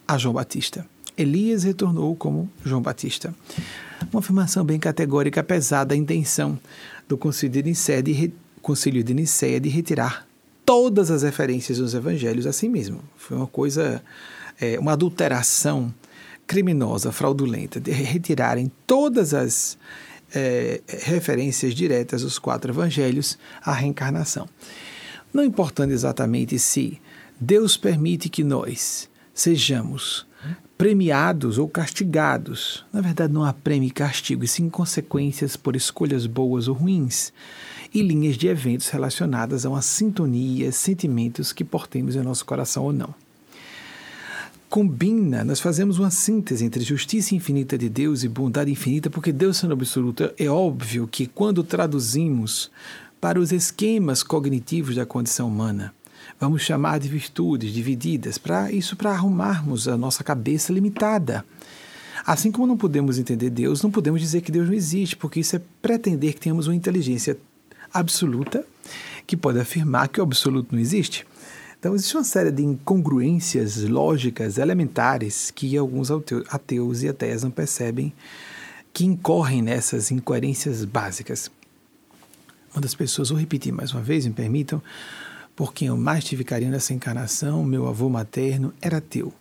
a 0.07 0.19
João 0.19 0.35
Batista. 0.35 0.85
Elias 1.17 1.63
retornou 1.63 2.15
como 2.17 2.51
João 2.65 2.83
Batista. 2.83 3.35
Uma 4.13 4.21
afirmação 4.21 4.65
bem 4.65 4.79
categórica, 4.79 5.41
apesar 5.41 5.85
da 5.85 5.95
intenção 5.95 6.59
do 7.09 7.17
Concílio 7.17 7.63
de 7.63 7.71
Nicéia 7.71 8.03
de, 8.03 8.33
Concílio 8.61 9.05
de, 9.05 9.15
Nicéia 9.15 9.61
de 9.61 9.69
retirar 9.69 10.27
todas 10.71 11.11
as 11.11 11.25
referências 11.25 11.79
dos 11.79 11.95
evangelhos 11.95 12.47
a 12.47 12.53
si 12.53 12.69
mesmo. 12.69 13.03
Foi 13.17 13.37
uma 13.37 13.49
coisa, 13.49 14.01
é, 14.61 14.79
uma 14.79 14.93
adulteração 14.93 15.93
criminosa, 16.47 17.11
fraudulenta, 17.11 17.81
de 17.81 17.91
retirarem 17.91 18.71
todas 18.87 19.35
as 19.35 19.77
é, 20.33 20.81
referências 20.87 21.75
diretas 21.75 22.23
dos 22.23 22.39
quatro 22.39 22.71
evangelhos 22.71 23.37
à 23.61 23.73
reencarnação. 23.73 24.49
Não 25.35 25.43
importando 25.43 25.93
exatamente 25.93 26.57
se 26.57 27.01
Deus 27.41 27.77
permite 27.77 28.29
que 28.29 28.45
nós 28.45 29.11
sejamos 29.35 30.25
premiados 30.79 31.59
ou 31.59 31.69
castigados. 31.69 32.87
Na 32.93 33.01
verdade, 33.01 33.33
não 33.33 33.43
há 33.43 33.53
prêmio 33.53 33.89
e 33.89 33.91
castigo, 33.91 34.45
e 34.45 34.49
sim 34.49 34.71
consequências 34.71 35.57
por 35.57 35.75
escolhas 35.75 36.27
boas 36.27 36.69
ou 36.69 36.77
ruins 36.77 37.33
e 37.93 38.03
linhas 38.03 38.37
de 38.37 38.47
eventos 38.49 38.89
relacionadas 38.89 39.67
a 39.67 39.71
uma 39.71 39.83
sintonia, 39.83 40.71
sentimentos 40.73 41.53
que 41.53 41.65
portemos 41.65 42.15
em 42.17 42.23
nosso 42.23 42.45
coração 42.45 42.85
ou 42.85 42.93
não. 42.93 43.15
Combina, 44.69 45.43
nós 45.43 45.59
fazemos 45.59 45.99
uma 45.99 46.11
síntese 46.11 46.65
entre 46.65 46.85
justiça 46.85 47.35
infinita 47.35 47.77
de 47.77 47.89
Deus 47.89 48.23
e 48.23 48.29
bondade 48.29 48.71
infinita, 48.71 49.11
porque 49.11 49.33
Deus 49.33 49.57
sendo 49.57 49.73
absoluto, 49.73 50.31
é 50.39 50.49
óbvio 50.49 51.09
que 51.09 51.27
quando 51.27 51.65
traduzimos 51.65 52.71
para 53.21 53.41
os 53.41 53.51
esquemas 53.51 54.23
cognitivos 54.23 54.95
da 54.95 55.05
condição 55.05 55.49
humana, 55.49 55.93
vamos 56.39 56.63
chamar 56.63 57.01
de 57.01 57.09
virtudes 57.09 57.73
divididas, 57.73 58.39
para 58.39 58.71
isso 58.71 58.95
para 58.95 59.11
arrumarmos 59.11 59.89
a 59.89 59.97
nossa 59.97 60.23
cabeça 60.23 60.73
limitada. 60.73 61.45
Assim 62.25 62.53
como 62.53 62.67
não 62.69 62.77
podemos 62.77 63.19
entender 63.19 63.51
Deus, 63.51 63.83
não 63.83 63.91
podemos 63.91 64.21
dizer 64.21 64.41
que 64.41 64.53
Deus 64.53 64.69
não 64.69 64.75
existe, 64.75 65.17
porque 65.17 65.41
isso 65.41 65.57
é 65.57 65.61
pretender 65.83 66.35
que 66.35 66.41
tenhamos 66.41 66.69
uma 66.69 66.77
inteligência 66.77 67.37
absoluta 67.93 68.65
que 69.27 69.37
pode 69.37 69.61
afirmar 69.61 70.09
que 70.09 70.21
o 70.21 70.23
absoluto 70.23 70.75
não 70.75 70.81
existe. 70.81 71.27
Então, 71.79 71.95
existe 71.95 72.17
uma 72.17 72.25
série 72.25 72.51
de 72.51 72.63
incongruências 72.63 73.83
lógicas 73.85 74.59
elementares 74.59 75.51
que 75.51 75.77
alguns 75.77 76.11
ateus 76.51 77.03
e 77.03 77.09
ateias 77.09 77.43
não 77.43 77.51
percebem 77.51 78.13
que 78.93 79.05
incorrem 79.05 79.63
nessas 79.63 80.11
incoerências 80.11 80.85
básicas. 80.85 81.51
Uma 82.75 82.83
das 82.83 82.95
pessoas, 82.95 83.31
vou 83.31 83.39
repetir 83.39 83.73
mais 83.73 83.93
uma 83.93 84.03
vez, 84.03 84.27
me 84.27 84.33
permitam, 84.33 84.83
por 85.57 85.73
quem 85.73 85.89
eu 85.89 85.97
mais 85.97 86.25
tive 86.25 86.45
carinho 86.45 86.71
nessa 86.71 86.93
encarnação, 86.93 87.65
meu 87.65 87.89
avô 87.89 88.09
materno, 88.09 88.75
era 88.81 88.99
ateu. 88.99 89.33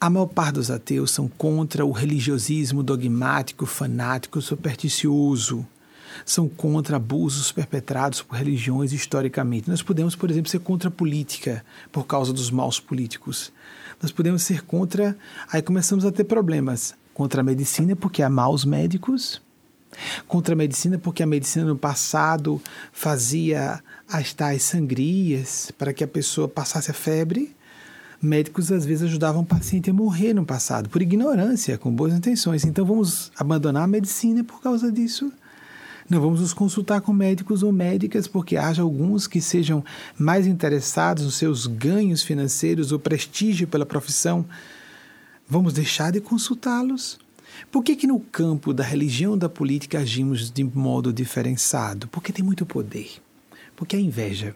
A 0.00 0.08
maior 0.08 0.26
parte 0.26 0.54
dos 0.54 0.70
ateus 0.70 1.10
são 1.10 1.28
contra 1.28 1.84
o 1.84 1.90
religiosismo 1.90 2.82
dogmático, 2.82 3.66
fanático, 3.66 4.40
supersticioso. 4.40 5.66
São 6.24 6.48
contra 6.48 6.96
abusos 6.96 7.52
perpetrados 7.52 8.22
por 8.22 8.36
religiões 8.36 8.92
historicamente. 8.92 9.68
Nós 9.68 9.82
podemos, 9.82 10.14
por 10.14 10.30
exemplo, 10.30 10.50
ser 10.50 10.60
contra 10.60 10.88
a 10.88 10.92
política 10.92 11.64
por 11.90 12.06
causa 12.06 12.32
dos 12.32 12.50
maus 12.50 12.80
políticos. 12.80 13.52
Nós 14.00 14.10
podemos 14.10 14.42
ser 14.42 14.62
contra. 14.62 15.16
Aí 15.52 15.62
começamos 15.62 16.04
a 16.04 16.12
ter 16.12 16.24
problemas. 16.24 16.94
Contra 17.12 17.40
a 17.40 17.44
medicina, 17.44 17.94
porque 17.94 18.22
há 18.22 18.30
maus 18.30 18.64
médicos. 18.64 19.42
Contra 20.26 20.54
a 20.54 20.56
medicina, 20.56 20.98
porque 20.98 21.22
a 21.22 21.26
medicina 21.26 21.66
no 21.66 21.76
passado 21.76 22.62
fazia 22.92 23.82
as 24.08 24.32
tais 24.32 24.62
sangrias 24.62 25.70
para 25.76 25.92
que 25.92 26.04
a 26.04 26.08
pessoa 26.08 26.48
passasse 26.48 26.90
a 26.90 26.94
febre. 26.94 27.54
Médicos 28.22 28.70
às 28.70 28.84
vezes 28.84 29.04
ajudavam 29.04 29.42
o 29.42 29.46
paciente 29.46 29.88
a 29.88 29.94
morrer 29.94 30.34
no 30.34 30.44
passado, 30.44 30.90
por 30.90 31.00
ignorância, 31.00 31.78
com 31.78 31.90
boas 31.90 32.12
intenções. 32.12 32.64
Então 32.64 32.84
vamos 32.84 33.32
abandonar 33.36 33.84
a 33.84 33.86
medicina 33.86 34.44
por 34.44 34.60
causa 34.60 34.92
disso? 34.92 35.32
Não 36.10 36.20
vamos 36.20 36.40
nos 36.40 36.52
consultar 36.52 37.00
com 37.00 37.12
médicos 37.12 37.62
ou 37.62 37.72
médicas, 37.72 38.26
porque 38.26 38.56
haja 38.56 38.82
alguns 38.82 39.26
que 39.26 39.40
sejam 39.40 39.82
mais 40.18 40.46
interessados 40.46 41.24
nos 41.24 41.36
seus 41.36 41.66
ganhos 41.66 42.22
financeiros 42.22 42.92
ou 42.92 42.98
prestígio 42.98 43.68
pela 43.68 43.86
profissão. 43.86 44.44
Vamos 45.48 45.72
deixar 45.72 46.10
de 46.10 46.20
consultá-los? 46.20 47.18
Por 47.70 47.84
que, 47.84 47.94
que 47.94 48.06
no 48.06 48.18
campo 48.18 48.74
da 48.74 48.82
religião 48.82 49.38
da 49.38 49.48
política 49.48 50.00
agimos 50.00 50.50
de 50.50 50.64
modo 50.64 51.12
diferenciado? 51.12 52.08
Porque 52.08 52.32
tem 52.32 52.44
muito 52.44 52.66
poder 52.66 53.22
porque 53.80 53.96
há 53.96 53.98
inveja, 53.98 54.54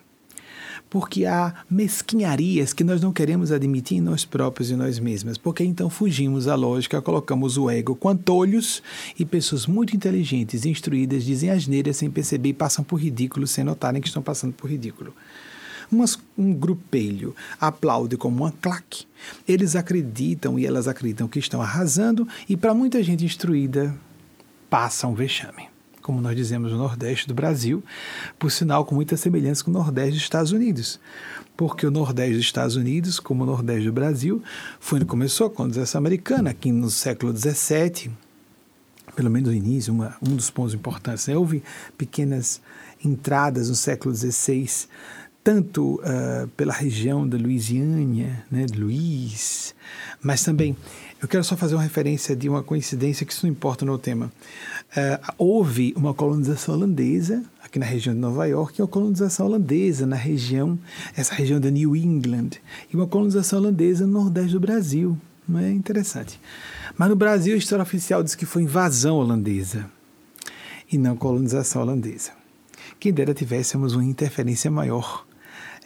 porque 0.94 1.26
há 1.26 1.52
mesquinharias 1.68 2.72
que 2.72 2.85
nós 2.85 3.02
não 3.02 3.12
queremos 3.12 3.50
admitir 3.50 3.98
em 3.98 4.00
nós 4.00 4.24
próprios 4.24 4.70
e 4.70 4.76
nós 4.76 5.00
mesmas, 5.00 5.37
porque 5.37 5.64
então 5.64 5.90
fugimos 5.90 6.44
da 6.44 6.54
lógica, 6.54 7.02
colocamos 7.02 7.59
o 7.59 7.68
ego 7.68 7.96
com 7.96 8.11
antolhos 8.11 8.80
e 9.18 9.24
pessoas 9.24 9.66
muito 9.66 9.96
inteligentes, 9.96 10.64
instruídas, 10.64 11.24
dizem 11.24 11.50
asneiras 11.50 11.96
sem 11.96 12.09
perceber 12.09 12.50
e 12.50 12.52
passam 12.52 12.85
por 12.85 13.00
ridículo 13.00 13.44
sem 13.44 13.64
notarem 13.64 14.00
que 14.00 14.07
estão 14.07 14.22
passando 14.22 14.52
por 14.52 14.70
ridículo. 14.70 15.12
Um 16.38 16.54
grupelho 16.54 17.35
aplaude 17.61 18.16
como 18.16 18.44
uma 18.44 18.52
claque. 18.52 19.04
Eles 19.48 19.74
acreditam 19.74 20.57
e 20.61 20.64
elas 20.64 20.87
acreditam 20.87 21.26
que 21.26 21.40
estão 21.40 21.61
arrasando, 21.61 22.24
e 22.48 22.57
para 22.57 22.72
muita 22.72 23.02
gente 23.02 23.24
instruída, 23.24 23.92
passa 24.70 25.09
um 25.09 25.14
vexame 25.14 25.73
como 26.05 26.21
nós 26.21 26.37
dizemos 26.37 26.71
no 26.71 26.77
Nordeste 26.77 27.27
do 27.27 27.33
Brasil, 27.33 27.83
por 28.38 28.53
sinal 28.53 28.85
com 28.85 28.95
muita 28.95 29.17
semelhança 29.17 29.64
com 29.64 29.71
o 29.71 29.75
Nordeste 29.75 30.12
dos 30.12 30.21
Estados 30.21 30.53
Unidos. 30.53 31.01
Porque 31.57 31.87
o 31.87 31.90
Nordeste 31.90 32.35
dos 32.35 32.45
Estados 32.45 32.77
Unidos, 32.77 33.19
como 33.19 33.43
o 33.43 33.47
Nordeste 33.47 33.87
do 33.87 33.93
Brasil, 33.93 34.43
foi 34.79 34.99
onde 34.99 35.07
começou 35.07 35.47
a 35.47 35.51
colonização 35.51 35.99
americana, 35.99 36.51
aqui 36.51 36.71
no 36.71 36.90
século 36.90 37.35
XVII, 37.35 38.11
pelo 39.17 39.31
menos 39.31 39.49
no 39.49 39.55
início, 39.55 39.95
uma, 39.95 40.14
um 40.21 40.37
dos 40.37 40.51
pontos 40.51 40.75
importantes. 40.75 41.27
Né? 41.27 41.38
Houve 41.38 41.62
pequenas 41.97 42.61
entradas 43.03 43.71
no 43.71 43.75
século 43.75 44.14
XVI, 44.14 44.69
tanto 45.43 45.95
uh, 46.03 46.47
pela 46.55 46.75
região 46.75 47.27
da 47.27 47.38
Louisiana, 47.38 48.45
né, 48.51 48.67
Luiz, 48.77 49.75
mas 50.21 50.45
também 50.45 50.77
eu 51.24 51.28
quero 51.28 51.42
só 51.42 51.56
fazer 51.56 51.74
uma 51.74 51.82
referência 51.82 52.37
de 52.37 52.50
uma 52.50 52.62
coincidência 52.62 53.24
que 53.24 53.32
isso 53.32 53.46
não 53.46 53.50
importa 53.50 53.82
no 53.82 53.96
tema. 53.96 54.30
Uh, 54.90 55.32
houve 55.38 55.94
uma 55.96 56.12
colonização 56.12 56.74
holandesa 56.74 57.42
aqui 57.62 57.78
na 57.78 57.87
região 57.87 58.14
de 58.14 58.20
Nova 58.20 58.44
York, 58.44 58.78
e 58.78 58.82
uma 58.82 58.88
colonização 58.88 59.46
holandesa 59.46 60.04
na 60.04 60.16
região, 60.16 60.78
essa 61.16 61.34
região 61.34 61.58
da 61.58 61.70
New 61.70 61.96
England, 61.96 62.50
e 62.92 62.94
uma 62.94 63.06
colonização 63.06 63.58
holandesa 63.58 64.06
no 64.06 64.12
nordeste 64.12 64.52
do 64.52 64.60
Brasil. 64.60 65.18
Não 65.48 65.60
é 65.60 65.70
interessante? 65.70 66.38
Mas 66.94 67.08
no 67.08 67.16
Brasil 67.16 67.54
a 67.54 67.58
história 67.58 67.82
oficial 67.82 68.22
diz 68.22 68.34
que 68.34 68.44
foi 68.44 68.62
invasão 68.62 69.16
holandesa 69.16 69.90
e 70.92 70.98
não 70.98 71.16
colonização 71.16 71.80
holandesa. 71.80 72.32
Quem 73.00 73.14
dera 73.14 73.32
tivéssemos 73.32 73.94
uma 73.94 74.04
interferência 74.04 74.70
maior 74.70 75.26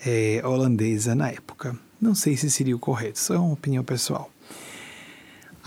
é, 0.04 0.42
holandesa 0.44 1.14
na 1.14 1.28
época. 1.28 1.78
Não 2.00 2.16
sei 2.16 2.36
se 2.36 2.50
seria 2.50 2.74
o 2.74 2.80
correto, 2.80 3.20
só 3.20 3.34
é 3.34 3.38
uma 3.38 3.52
opinião 3.52 3.84
pessoal. 3.84 4.32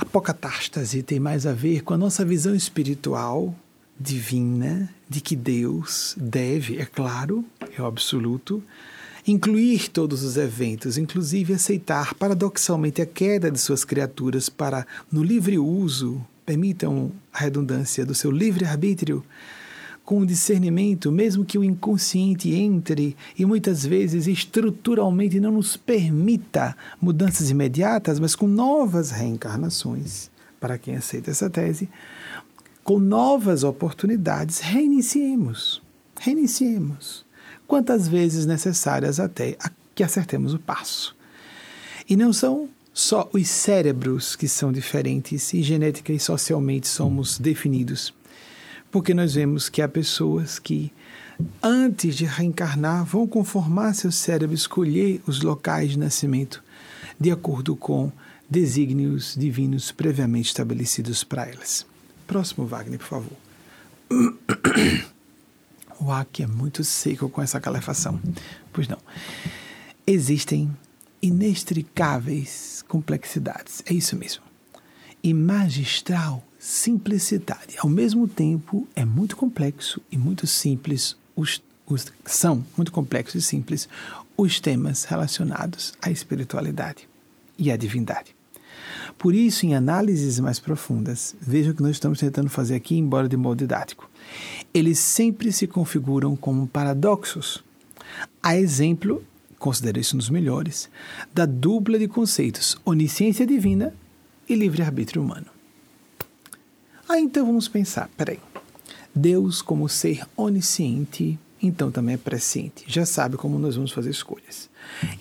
A 0.01 0.05
pocatástase 0.05 1.03
tem 1.03 1.19
mais 1.19 1.45
a 1.45 1.53
ver 1.53 1.83
com 1.83 1.93
a 1.93 1.97
nossa 1.97 2.25
visão 2.25 2.55
espiritual 2.55 3.55
divina 3.99 4.89
de 5.07 5.21
que 5.21 5.35
Deus 5.35 6.15
deve, 6.17 6.79
é 6.79 6.85
claro, 6.85 7.45
é 7.77 7.79
o 7.79 7.85
absoluto, 7.85 8.63
incluir 9.27 9.89
todos 9.89 10.23
os 10.23 10.37
eventos, 10.37 10.97
inclusive 10.97 11.53
aceitar 11.53 12.15
paradoxalmente 12.15 12.99
a 12.99 13.05
queda 13.05 13.51
de 13.51 13.59
suas 13.59 13.85
criaturas 13.85 14.49
para, 14.49 14.87
no 15.11 15.21
livre 15.21 15.59
uso, 15.59 16.19
permitam 16.47 17.11
a 17.31 17.37
redundância 17.37 18.03
do 18.03 18.15
seu 18.15 18.31
livre 18.31 18.65
arbítrio, 18.65 19.23
com 20.03 20.25
discernimento, 20.25 21.11
mesmo 21.11 21.45
que 21.45 21.57
o 21.57 21.63
inconsciente 21.63 22.53
entre 22.53 23.15
e 23.37 23.45
muitas 23.45 23.85
vezes 23.85 24.27
estruturalmente 24.27 25.39
não 25.39 25.51
nos 25.51 25.77
permita 25.77 26.75
mudanças 26.99 27.49
imediatas, 27.49 28.19
mas 28.19 28.35
com 28.35 28.47
novas 28.47 29.11
reencarnações. 29.11 30.29
Para 30.59 30.77
quem 30.77 30.95
aceita 30.95 31.31
essa 31.31 31.49
tese, 31.49 31.89
com 32.83 32.99
novas 32.99 33.63
oportunidades, 33.63 34.59
reiniciemos. 34.59 35.81
Reiniciemos. 36.19 37.25
Quantas 37.65 38.07
vezes 38.07 38.45
necessárias 38.45 39.19
até 39.19 39.57
que 39.95 40.03
acertemos 40.03 40.53
o 40.53 40.59
passo. 40.59 41.15
E 42.09 42.15
não 42.15 42.33
são 42.33 42.69
só 42.93 43.29
os 43.33 43.47
cérebros 43.47 44.35
que 44.35 44.47
são 44.47 44.71
diferentes 44.71 45.53
e 45.53 45.63
genética 45.63 46.11
e 46.11 46.19
socialmente 46.19 46.87
somos 46.87 47.39
definidos 47.39 48.13
porque 48.91 49.13
nós 49.13 49.33
vemos 49.33 49.69
que 49.69 49.81
há 49.81 49.87
pessoas 49.87 50.59
que, 50.59 50.91
antes 51.63 52.15
de 52.15 52.25
reencarnar, 52.25 53.05
vão 53.05 53.25
conformar 53.25 53.93
seu 53.93 54.11
cérebro, 54.11 54.53
escolher 54.53 55.21
os 55.25 55.41
locais 55.41 55.91
de 55.91 55.99
nascimento 55.99 56.61
de 57.19 57.31
acordo 57.31 57.75
com 57.75 58.11
desígnios 58.49 59.35
divinos 59.37 59.91
previamente 59.91 60.47
estabelecidos 60.47 61.23
para 61.23 61.47
elas. 61.47 61.85
Próximo, 62.27 62.65
Wagner, 62.67 62.99
por 62.99 63.07
favor. 63.07 63.37
O 66.03 66.11
ar 66.11 66.21
aqui 66.21 66.41
é 66.41 66.47
muito 66.47 66.83
seco 66.83 67.29
com 67.29 67.43
essa 67.43 67.59
calefação. 67.59 68.19
Pois 68.73 68.87
não. 68.87 68.97
Existem 70.07 70.75
inextricáveis 71.21 72.83
complexidades. 72.87 73.83
É 73.85 73.93
isso 73.93 74.15
mesmo. 74.15 74.41
E 75.21 75.31
magistral 75.31 76.43
simplicidade. 76.61 77.75
Ao 77.79 77.89
mesmo 77.89 78.27
tempo, 78.27 78.87
é 78.95 79.03
muito 79.03 79.35
complexo 79.35 79.99
e 80.11 80.17
muito 80.17 80.45
simples 80.45 81.17
os, 81.35 81.59
os, 81.87 82.05
são 82.23 82.63
muito 82.77 82.91
complexos 82.91 83.43
e 83.43 83.47
simples 83.47 83.89
os 84.37 84.59
temas 84.59 85.03
relacionados 85.05 85.91
à 85.99 86.11
espiritualidade 86.11 87.09
e 87.57 87.71
à 87.71 87.75
divindade. 87.75 88.35
Por 89.17 89.33
isso, 89.33 89.65
em 89.65 89.73
análises 89.73 90.39
mais 90.39 90.59
profundas, 90.59 91.35
veja 91.41 91.71
o 91.71 91.73
que 91.73 91.81
nós 91.81 91.93
estamos 91.93 92.19
tentando 92.19 92.49
fazer 92.49 92.75
aqui, 92.75 92.95
embora 92.95 93.27
de 93.27 93.35
modo 93.35 93.57
didático. 93.57 94.07
Eles 94.71 94.99
sempre 94.99 95.51
se 95.51 95.65
configuram 95.65 96.35
como 96.35 96.67
paradoxos. 96.67 97.63
A 98.41 98.55
exemplo, 98.55 99.23
considero 99.57 99.99
isso 99.99 100.15
dos 100.15 100.29
melhores, 100.29 100.91
da 101.33 101.47
dupla 101.47 101.97
de 101.97 102.07
conceitos 102.07 102.77
onisciência 102.85 103.47
divina 103.47 103.91
e 104.47 104.53
livre-arbítrio 104.53 105.23
humano. 105.23 105.47
Ah, 107.11 107.19
então 107.19 107.45
vamos 107.45 107.67
pensar, 107.67 108.09
peraí. 108.15 108.39
Deus, 109.13 109.61
como 109.61 109.89
ser 109.89 110.25
onisciente, 110.37 111.37
então 111.61 111.91
também 111.91 112.15
é 112.15 112.17
presciente, 112.17 112.85
já 112.87 113.05
sabe 113.05 113.35
como 113.35 113.59
nós 113.59 113.75
vamos 113.75 113.91
fazer 113.91 114.09
escolhas. 114.09 114.69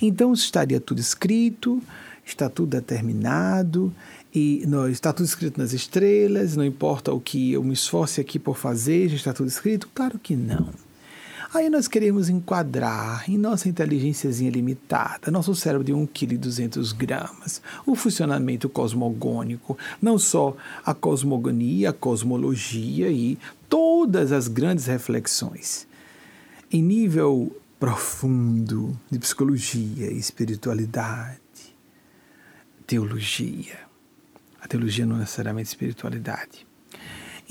Então 0.00 0.32
estaria 0.32 0.80
tudo 0.80 1.00
escrito, 1.00 1.82
está 2.24 2.48
tudo 2.48 2.70
determinado, 2.70 3.92
e 4.32 4.62
nós, 4.68 4.92
está 4.92 5.12
tudo 5.12 5.26
escrito 5.26 5.58
nas 5.58 5.72
estrelas, 5.72 6.54
não 6.54 6.64
importa 6.64 7.12
o 7.12 7.20
que 7.20 7.54
eu 7.54 7.64
me 7.64 7.74
esforce 7.74 8.20
aqui 8.20 8.38
por 8.38 8.56
fazer, 8.56 9.08
já 9.08 9.16
está 9.16 9.32
tudo 9.32 9.48
escrito? 9.48 9.88
Claro 9.92 10.16
que 10.16 10.36
não. 10.36 10.68
Aí 11.52 11.68
nós 11.68 11.88
queremos 11.88 12.28
enquadrar 12.28 13.28
em 13.28 13.36
nossa 13.36 13.68
inteligênciazinha 13.68 14.52
limitada, 14.52 15.32
nosso 15.32 15.52
cérebro 15.52 15.82
de 15.82 15.92
1,2 15.92 16.96
kg, 16.96 17.28
o 17.84 17.96
funcionamento 17.96 18.68
cosmogônico, 18.68 19.76
não 20.00 20.16
só 20.16 20.56
a 20.86 20.94
cosmogonia, 20.94 21.90
a 21.90 21.92
cosmologia 21.92 23.10
e 23.10 23.36
todas 23.68 24.30
as 24.30 24.46
grandes 24.46 24.86
reflexões. 24.86 25.88
Em 26.72 26.80
nível 26.80 27.50
profundo 27.80 28.96
de 29.10 29.18
psicologia, 29.18 30.08
espiritualidade, 30.12 31.40
teologia. 32.86 33.76
A 34.60 34.68
teologia 34.68 35.04
não 35.04 35.16
é 35.16 35.20
necessariamente 35.20 35.70
espiritualidade. 35.70 36.69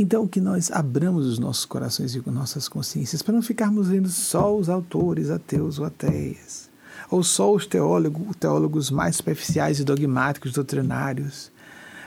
Então, 0.01 0.25
que 0.25 0.39
nós 0.39 0.71
abramos 0.71 1.25
os 1.25 1.39
nossos 1.39 1.65
corações 1.65 2.15
e 2.15 2.23
nossas 2.31 2.69
consciências 2.69 3.21
para 3.21 3.33
não 3.33 3.41
ficarmos 3.41 3.89
lendo 3.89 4.07
só 4.07 4.55
os 4.55 4.69
autores 4.69 5.29
ateus 5.29 5.77
ou 5.77 5.83
ateias, 5.85 6.69
ou 7.11 7.21
só 7.21 7.53
os 7.53 7.67
teólogos, 7.67 8.33
teólogos 8.37 8.89
mais 8.89 9.17
superficiais 9.17 9.77
e 9.77 9.83
dogmáticos, 9.83 10.53
doutrinários. 10.53 11.51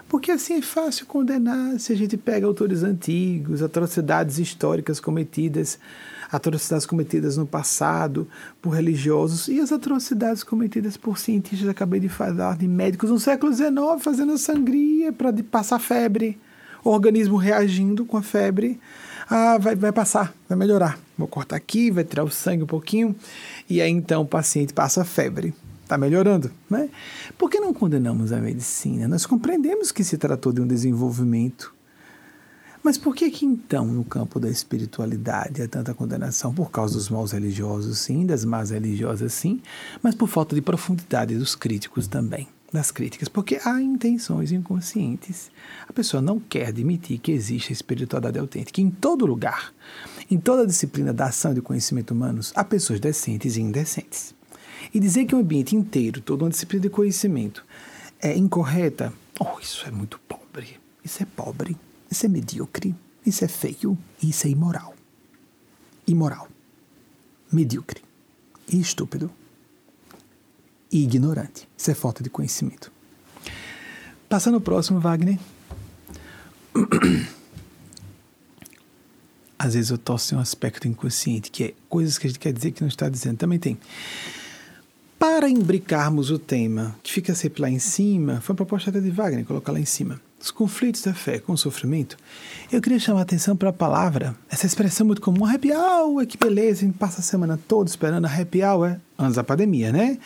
Porque 0.08 0.30
assim 0.30 0.54
é 0.54 0.62
fácil 0.62 1.04
condenar 1.04 1.78
se 1.78 1.92
a 1.92 1.96
gente 1.96 2.16
pega 2.16 2.46
autores 2.46 2.82
antigos, 2.82 3.62
atrocidades 3.62 4.38
históricas 4.38 4.98
cometidas, 4.98 5.78
atrocidades 6.30 6.86
cometidas 6.86 7.36
no 7.36 7.46
passado 7.46 8.26
por 8.62 8.70
religiosos 8.70 9.48
e 9.48 9.60
as 9.60 9.70
atrocidades 9.70 10.42
cometidas 10.42 10.96
por 10.96 11.18
cientistas, 11.18 11.68
acabei 11.68 12.00
de 12.00 12.08
falar, 12.08 12.56
de 12.56 12.66
médicos 12.66 13.10
no 13.10 13.20
século 13.20 13.52
XIX 13.52 13.76
fazendo 14.00 14.38
sangria 14.38 15.12
para 15.12 15.30
passar 15.50 15.78
febre 15.78 16.38
o 16.84 16.90
organismo 16.90 17.36
reagindo 17.36 18.04
com 18.04 18.16
a 18.16 18.22
febre, 18.22 18.80
ah, 19.28 19.58
vai, 19.58 19.74
vai 19.74 19.92
passar, 19.92 20.34
vai 20.48 20.58
melhorar. 20.58 20.98
Vou 21.16 21.28
cortar 21.28 21.56
aqui, 21.56 21.90
vai 21.90 22.04
tirar 22.04 22.24
o 22.24 22.30
sangue 22.30 22.64
um 22.64 22.66
pouquinho, 22.66 23.14
e 23.68 23.80
aí 23.80 23.90
então 23.90 24.22
o 24.22 24.26
paciente 24.26 24.72
passa 24.72 25.02
a 25.02 25.04
febre. 25.04 25.54
Está 25.82 25.98
melhorando, 25.98 26.50
né? 26.70 26.88
Por 27.36 27.50
que 27.50 27.60
não 27.60 27.74
condenamos 27.74 28.32
a 28.32 28.38
medicina? 28.38 29.06
Nós 29.06 29.26
compreendemos 29.26 29.92
que 29.92 30.02
se 30.02 30.16
tratou 30.16 30.52
de 30.52 30.60
um 30.60 30.66
desenvolvimento. 30.66 31.74
Mas 32.82 32.98
por 32.98 33.14
que 33.14 33.30
que 33.30 33.46
então, 33.46 33.86
no 33.86 34.04
campo 34.04 34.40
da 34.40 34.50
espiritualidade, 34.50 35.62
há 35.62 35.68
tanta 35.68 35.94
condenação? 35.94 36.52
Por 36.52 36.70
causa 36.70 36.94
dos 36.94 37.08
maus 37.08 37.32
religiosos, 37.32 37.98
sim, 37.98 38.26
das 38.26 38.44
más 38.44 38.70
religiosas, 38.70 39.32
sim, 39.32 39.60
mas 40.02 40.14
por 40.14 40.28
falta 40.28 40.54
de 40.54 40.62
profundidade 40.62 41.36
dos 41.36 41.54
críticos 41.54 42.08
também 42.08 42.48
das 42.72 42.90
críticas, 42.90 43.28
porque 43.28 43.60
há 43.64 43.80
intenções 43.80 44.50
inconscientes. 44.50 45.50
A 45.86 45.92
pessoa 45.92 46.22
não 46.22 46.40
quer 46.40 46.68
admitir 46.68 47.18
que 47.18 47.30
existe 47.30 47.70
a 47.70 47.74
espiritualidade 47.74 48.38
autêntica. 48.38 48.80
Em 48.80 48.90
todo 48.90 49.26
lugar, 49.26 49.72
em 50.30 50.38
toda 50.38 50.66
disciplina 50.66 51.12
da 51.12 51.26
ação 51.26 51.52
e 51.52 51.56
do 51.56 51.62
conhecimento 51.62 52.12
humanos, 52.12 52.52
há 52.56 52.64
pessoas 52.64 52.98
decentes 52.98 53.56
e 53.56 53.60
indecentes. 53.60 54.34
E 54.92 54.98
dizer 54.98 55.26
que 55.26 55.34
o 55.34 55.38
ambiente 55.38 55.76
inteiro, 55.76 56.20
toda 56.20 56.44
uma 56.44 56.50
disciplina 56.50 56.84
de 56.84 56.90
conhecimento, 56.90 57.64
é 58.20 58.36
incorreta, 58.36 59.12
oh, 59.38 59.58
isso 59.60 59.86
é 59.86 59.90
muito 59.90 60.18
pobre. 60.20 60.80
Isso 61.04 61.22
é 61.22 61.26
pobre, 61.26 61.76
isso 62.10 62.24
é 62.26 62.28
medíocre, 62.28 62.94
isso 63.26 63.44
é 63.44 63.48
feio, 63.48 63.98
isso 64.22 64.46
é 64.46 64.50
imoral. 64.50 64.94
Imoral, 66.06 66.48
medíocre 67.50 68.02
e 68.68 68.80
estúpido 68.80 69.30
e 70.92 71.02
ignorante. 71.02 71.66
Isso 71.76 71.90
é 71.90 71.94
falta 71.94 72.22
de 72.22 72.30
conhecimento. 72.30 72.92
Passando 74.28 74.54
ao 74.54 74.60
próximo, 74.60 75.00
Wagner. 75.00 75.38
Às 79.58 79.74
vezes 79.74 79.90
eu 79.90 79.98
tosso 79.98 80.34
em 80.34 80.38
um 80.38 80.40
aspecto 80.40 80.86
inconsciente, 80.88 81.50
que 81.50 81.64
é 81.64 81.74
coisas 81.88 82.18
que 82.18 82.26
a 82.26 82.30
gente 82.30 82.38
quer 82.38 82.52
dizer 82.52 82.72
que 82.72 82.80
não 82.82 82.88
está 82.88 83.08
dizendo. 83.08 83.36
Também 83.38 83.58
tem. 83.58 83.78
Para 85.18 85.48
imbricarmos 85.48 86.30
o 86.30 86.38
tema, 86.38 86.96
que 87.02 87.12
fica 87.12 87.34
sempre 87.34 87.62
lá 87.62 87.70
em 87.70 87.78
cima, 87.78 88.40
foi 88.40 88.52
uma 88.52 88.56
proposta 88.56 88.90
até 88.90 89.00
de 89.00 89.10
Wagner, 89.10 89.44
colocar 89.44 89.70
lá 89.70 89.78
em 89.78 89.84
cima. 89.84 90.20
Os 90.42 90.50
conflitos 90.50 91.02
da 91.02 91.14
fé 91.14 91.38
com 91.38 91.52
o 91.52 91.56
sofrimento, 91.56 92.16
eu 92.70 92.80
queria 92.80 92.98
chamar 92.98 93.20
a 93.20 93.22
atenção 93.22 93.56
para 93.56 93.68
a 93.68 93.72
palavra, 93.72 94.34
essa 94.50 94.66
expressão 94.66 95.06
muito 95.06 95.22
comum, 95.22 95.44
happy 95.44 95.72
hour, 95.72 96.26
que 96.26 96.36
beleza, 96.36 96.80
a 96.80 96.86
gente 96.86 96.98
passa 96.98 97.20
a 97.20 97.22
semana 97.22 97.58
toda 97.68 97.88
esperando 97.88 98.26
a 98.26 98.28
happy 98.28 98.62
hour, 98.64 98.96
antes 99.16 99.36
da 99.36 99.44
pandemia, 99.44 99.92
né? 99.92 100.18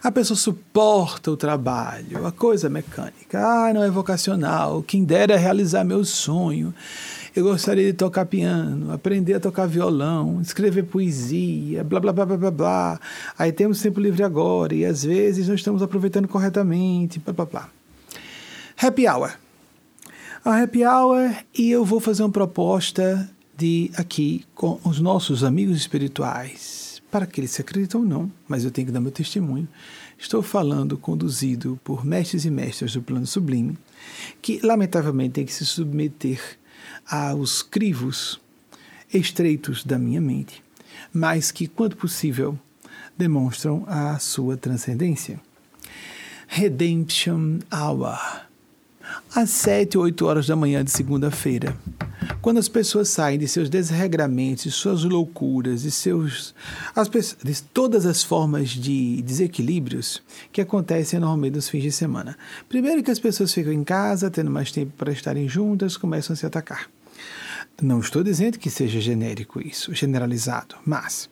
A 0.00 0.12
pessoa 0.12 0.36
suporta 0.36 1.28
o 1.32 1.36
trabalho, 1.36 2.24
a 2.24 2.30
coisa 2.30 2.68
mecânica, 2.68 3.40
ah, 3.40 3.74
não 3.74 3.82
é 3.82 3.90
vocacional, 3.90 4.80
quem 4.82 5.04
dera 5.04 5.36
realizar 5.36 5.82
meu 5.82 6.04
sonho. 6.04 6.72
Eu 7.34 7.42
gostaria 7.42 7.86
de 7.86 7.94
tocar 7.94 8.26
piano, 8.26 8.92
aprender 8.92 9.34
a 9.34 9.40
tocar 9.40 9.66
violão, 9.66 10.40
escrever 10.40 10.84
poesia, 10.84 11.82
blá 11.82 11.98
blá 11.98 12.12
blá 12.12 12.24
blá 12.24 12.36
blá 12.36 12.50
blá. 12.52 13.00
Aí 13.36 13.50
temos 13.50 13.82
tempo 13.82 13.98
livre 13.98 14.22
agora 14.22 14.72
e 14.72 14.84
às 14.84 15.02
vezes 15.02 15.48
não 15.48 15.56
estamos 15.56 15.82
aproveitando 15.82 16.28
corretamente, 16.28 17.18
blá 17.18 17.32
blá 17.32 17.44
blá. 17.44 17.68
Happy 18.80 19.08
hour 19.08 19.32
a 20.44 20.62
happy 20.62 20.84
hour 20.84 21.34
e 21.54 21.70
eu 21.70 21.86
vou 21.86 21.98
fazer 21.98 22.22
uma 22.22 22.30
proposta 22.30 23.30
de 23.56 23.90
aqui 23.96 24.44
com 24.54 24.78
os 24.84 25.00
nossos 25.00 25.42
amigos 25.42 25.78
espirituais, 25.78 27.00
para 27.10 27.26
que 27.26 27.40
eles 27.40 27.52
se 27.52 27.62
acreditam 27.62 28.02
ou 28.02 28.06
não, 28.06 28.32
mas 28.46 28.62
eu 28.62 28.70
tenho 28.70 28.86
que 28.86 28.92
dar 28.92 29.00
meu 29.00 29.10
testemunho. 29.10 29.66
Estou 30.18 30.42
falando 30.42 30.98
conduzido 30.98 31.80
por 31.82 32.04
mestres 32.04 32.44
e 32.44 32.50
mestras 32.50 32.92
do 32.92 33.00
plano 33.00 33.26
sublime, 33.26 33.78
que 34.42 34.60
lamentavelmente 34.62 35.32
têm 35.32 35.46
que 35.46 35.52
se 35.52 35.64
submeter 35.64 36.58
aos 37.08 37.62
crivos 37.62 38.38
estreitos 39.14 39.82
da 39.82 39.98
minha 39.98 40.20
mente, 40.20 40.62
mas 41.10 41.50
que, 41.50 41.66
quanto 41.66 41.96
possível, 41.96 42.58
demonstram 43.16 43.84
a 43.86 44.18
sua 44.18 44.58
transcendência. 44.58 45.40
Redemption 46.48 47.60
Hour 47.72 48.44
às 49.34 49.50
sete 49.50 49.98
ou 49.98 50.04
oito 50.04 50.26
horas 50.26 50.46
da 50.46 50.54
manhã 50.54 50.84
de 50.84 50.90
segunda-feira, 50.90 51.76
quando 52.40 52.58
as 52.58 52.68
pessoas 52.68 53.08
saem 53.08 53.38
de 53.38 53.48
seus 53.48 53.68
desregramentos, 53.68 54.74
suas 54.74 55.02
loucuras 55.02 55.84
e 55.84 55.90
seus 55.90 56.54
as, 56.94 57.08
de 57.42 57.62
todas 57.62 58.06
as 58.06 58.22
formas 58.22 58.70
de 58.70 59.20
desequilíbrios 59.22 60.22
que 60.52 60.60
acontecem 60.60 61.18
normalmente 61.18 61.56
nos 61.56 61.68
fins 61.68 61.82
de 61.82 61.90
semana. 61.90 62.36
Primeiro 62.68 63.02
que 63.02 63.10
as 63.10 63.18
pessoas 63.18 63.52
ficam 63.52 63.72
em 63.72 63.82
casa, 63.82 64.30
tendo 64.30 64.50
mais 64.50 64.70
tempo 64.70 64.92
para 64.96 65.12
estarem 65.12 65.48
juntas, 65.48 65.96
começam 65.96 66.34
a 66.34 66.36
se 66.36 66.46
atacar. 66.46 66.88
Não 67.82 67.98
estou 67.98 68.22
dizendo 68.22 68.58
que 68.58 68.70
seja 68.70 69.00
genérico 69.00 69.60
isso, 69.60 69.92
generalizado, 69.92 70.76
mas 70.86 71.28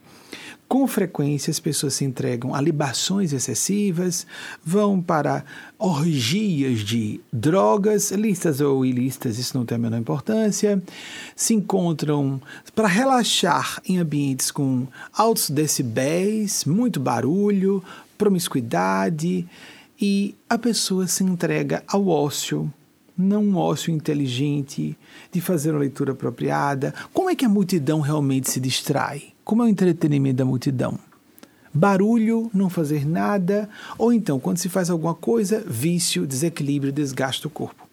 com 0.73 0.87
frequência, 0.87 1.51
as 1.51 1.61
pessoas 1.61 1.93
se 1.93 2.03
entregam 2.03 2.55
a 2.55 2.61
libações 2.63 3.35
excessivas, 3.35 4.27
vão 4.65 5.03
para 5.03 5.45
orgias 5.79 6.79
de 6.79 7.21
drogas, 7.31 8.11
listas 8.11 8.59
ou 8.63 8.83
ilícitas, 8.83 9.39
isso 9.39 9.55
não 9.55 9.67
tem 9.67 9.77
a 9.77 9.79
menor 9.79 9.99
importância, 9.99 10.83
se 11.37 11.53
encontram 11.53 12.41
para 12.75 12.89
relaxar 12.89 13.83
em 13.87 13.99
ambientes 13.99 14.51
com 14.51 14.87
altos 15.13 15.51
decibéis, 15.51 16.65
muito 16.65 16.99
barulho, 16.99 17.85
promiscuidade, 18.17 19.47
e 20.01 20.35
a 20.49 20.57
pessoa 20.57 21.07
se 21.07 21.23
entrega 21.23 21.85
ao 21.87 22.09
ócio, 22.09 22.73
não 23.15 23.45
um 23.45 23.57
ócio 23.59 23.93
inteligente, 23.93 24.97
de 25.31 25.39
fazer 25.39 25.73
uma 25.73 25.81
leitura 25.81 26.13
apropriada. 26.13 26.95
Como 27.13 27.29
é 27.29 27.37
que 27.37 27.45
a 27.45 27.49
multidão 27.51 28.01
realmente 28.01 28.51
se 28.51 28.59
distrai? 28.59 29.32
Como 29.53 29.65
é 29.65 29.67
o 29.67 29.69
entretenimento 29.69 30.37
da 30.37 30.47
multidão? 30.47 30.99
Barulho, 31.75 32.51
não 32.55 32.71
fazer 32.71 33.07
nada, 33.07 33.69
ou 33.99 34.11
então, 34.11 34.41
quando 34.41 34.57
se 34.57 34.71
faz 34.71 34.89
alguma 34.89 35.15
coisa, 35.15 35.63
vício, 35.67 36.27
desequilíbrio, 36.27 36.91
desgaste 36.91 37.43
do 37.43 37.51
corpo. 37.51 37.87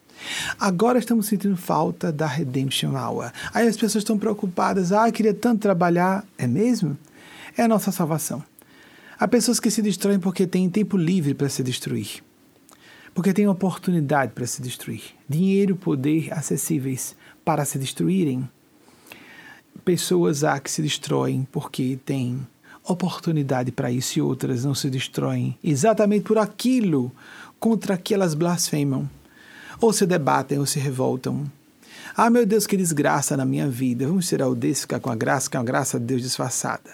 Agora 0.58 0.98
estamos 0.98 1.26
sentindo 1.26 1.58
falta 1.58 2.14
da 2.14 2.26
Redemption 2.26 2.96
Hour. 2.96 3.34
Aí 3.54 3.68
as 3.68 3.76
pessoas 3.76 4.04
estão 4.04 4.18
preocupadas, 4.18 4.94
ah, 4.94 5.12
queria 5.12 5.34
tanto 5.34 5.60
trabalhar. 5.60 6.26
É 6.38 6.48
mesmo? 6.48 6.98
É 7.58 7.64
a 7.64 7.68
nossa 7.68 7.92
salvação. 7.92 8.42
Há 9.20 9.28
pessoas 9.28 9.60
que 9.60 9.70
se 9.70 9.82
destroem 9.82 10.18
porque 10.18 10.48
têm 10.48 10.70
tempo 10.70 10.96
livre 10.96 11.34
para 11.34 11.50
se 11.50 11.62
destruir. 11.62 12.24
Porque 13.14 13.34
têm 13.34 13.50
oportunidade 13.50 14.32
para 14.32 14.48
se 14.48 14.62
destruir. 14.62 15.04
Dinheiro, 15.28 15.76
poder 15.76 16.32
acessíveis 16.32 17.18
para 17.44 17.66
se 17.66 17.78
destruírem 17.78 18.48
pessoas 19.80 20.44
há 20.44 20.60
que 20.60 20.70
se 20.70 20.82
destroem 20.82 21.48
porque 21.52 22.00
têm 22.06 22.46
oportunidade 22.84 23.72
para 23.72 23.92
isso 23.92 24.20
e 24.20 24.22
outras 24.22 24.64
não 24.64 24.74
se 24.74 24.90
destroem 24.90 25.58
exatamente 25.64 26.24
por 26.24 26.38
aquilo 26.38 27.12
contra 27.60 27.98
que 27.98 28.14
elas 28.14 28.34
blasfemam, 28.34 29.10
ou 29.82 29.92
se 29.92 30.06
debatem 30.06 30.60
ou 30.60 30.66
se 30.66 30.80
revoltam. 30.80 31.46
Ah, 32.16 32.30
meu 32.30 32.46
Deus, 32.46 32.66
que 32.66 32.78
desgraça 32.78 33.38
na 33.38 33.46
minha 33.46 33.68
vida. 33.68 34.08
Vamos 34.08 34.28
tirar 34.28 34.48
o 34.48 34.56
desse 34.56 34.82
ficar 34.82 35.00
com 35.00 35.10
a 35.10 35.16
graça, 35.16 35.50
que 35.50 35.58
é 35.58 35.60
uma 35.60 35.66
graça 35.66 36.00
de 36.00 36.06
Deus 36.06 36.22
disfarçada. 36.22 36.90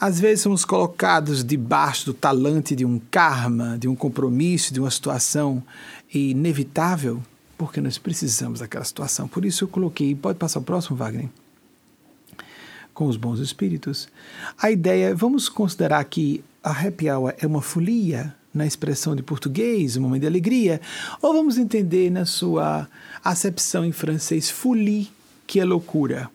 Às 0.00 0.20
vezes 0.20 0.42
somos 0.42 0.64
colocados 0.64 1.42
debaixo 1.44 2.06
do 2.06 2.14
talante 2.14 2.76
de 2.76 2.84
um 2.84 3.00
karma, 3.10 3.76
de 3.76 3.88
um 3.88 3.96
compromisso, 3.96 4.72
de 4.72 4.78
uma 4.78 4.90
situação 4.90 5.62
inevitável, 6.14 7.20
porque 7.56 7.80
nós 7.80 7.98
precisamos 7.98 8.60
daquela 8.60 8.84
situação. 8.84 9.26
Por 9.26 9.44
isso 9.44 9.64
eu 9.64 9.68
coloquei. 9.68 10.14
Pode 10.14 10.38
passar 10.38 10.60
o 10.60 10.62
próximo, 10.62 10.96
Wagner? 10.96 11.28
Com 12.98 13.06
os 13.06 13.16
bons 13.16 13.38
espíritos. 13.38 14.08
A 14.60 14.72
ideia, 14.72 15.14
vamos 15.14 15.48
considerar 15.48 16.02
que 16.06 16.42
a 16.64 16.72
happy 16.72 17.08
hour 17.08 17.32
é 17.38 17.46
uma 17.46 17.62
folia, 17.62 18.34
na 18.52 18.66
expressão 18.66 19.14
de 19.14 19.22
português, 19.22 19.96
um 19.96 20.02
momento 20.02 20.22
de 20.22 20.26
alegria, 20.26 20.80
ou 21.22 21.32
vamos 21.32 21.58
entender 21.58 22.10
na 22.10 22.24
sua 22.24 22.88
acepção 23.22 23.84
em 23.84 23.92
francês 23.92 24.50
folie, 24.50 25.12
que 25.46 25.60
é 25.60 25.64
loucura. 25.64 26.28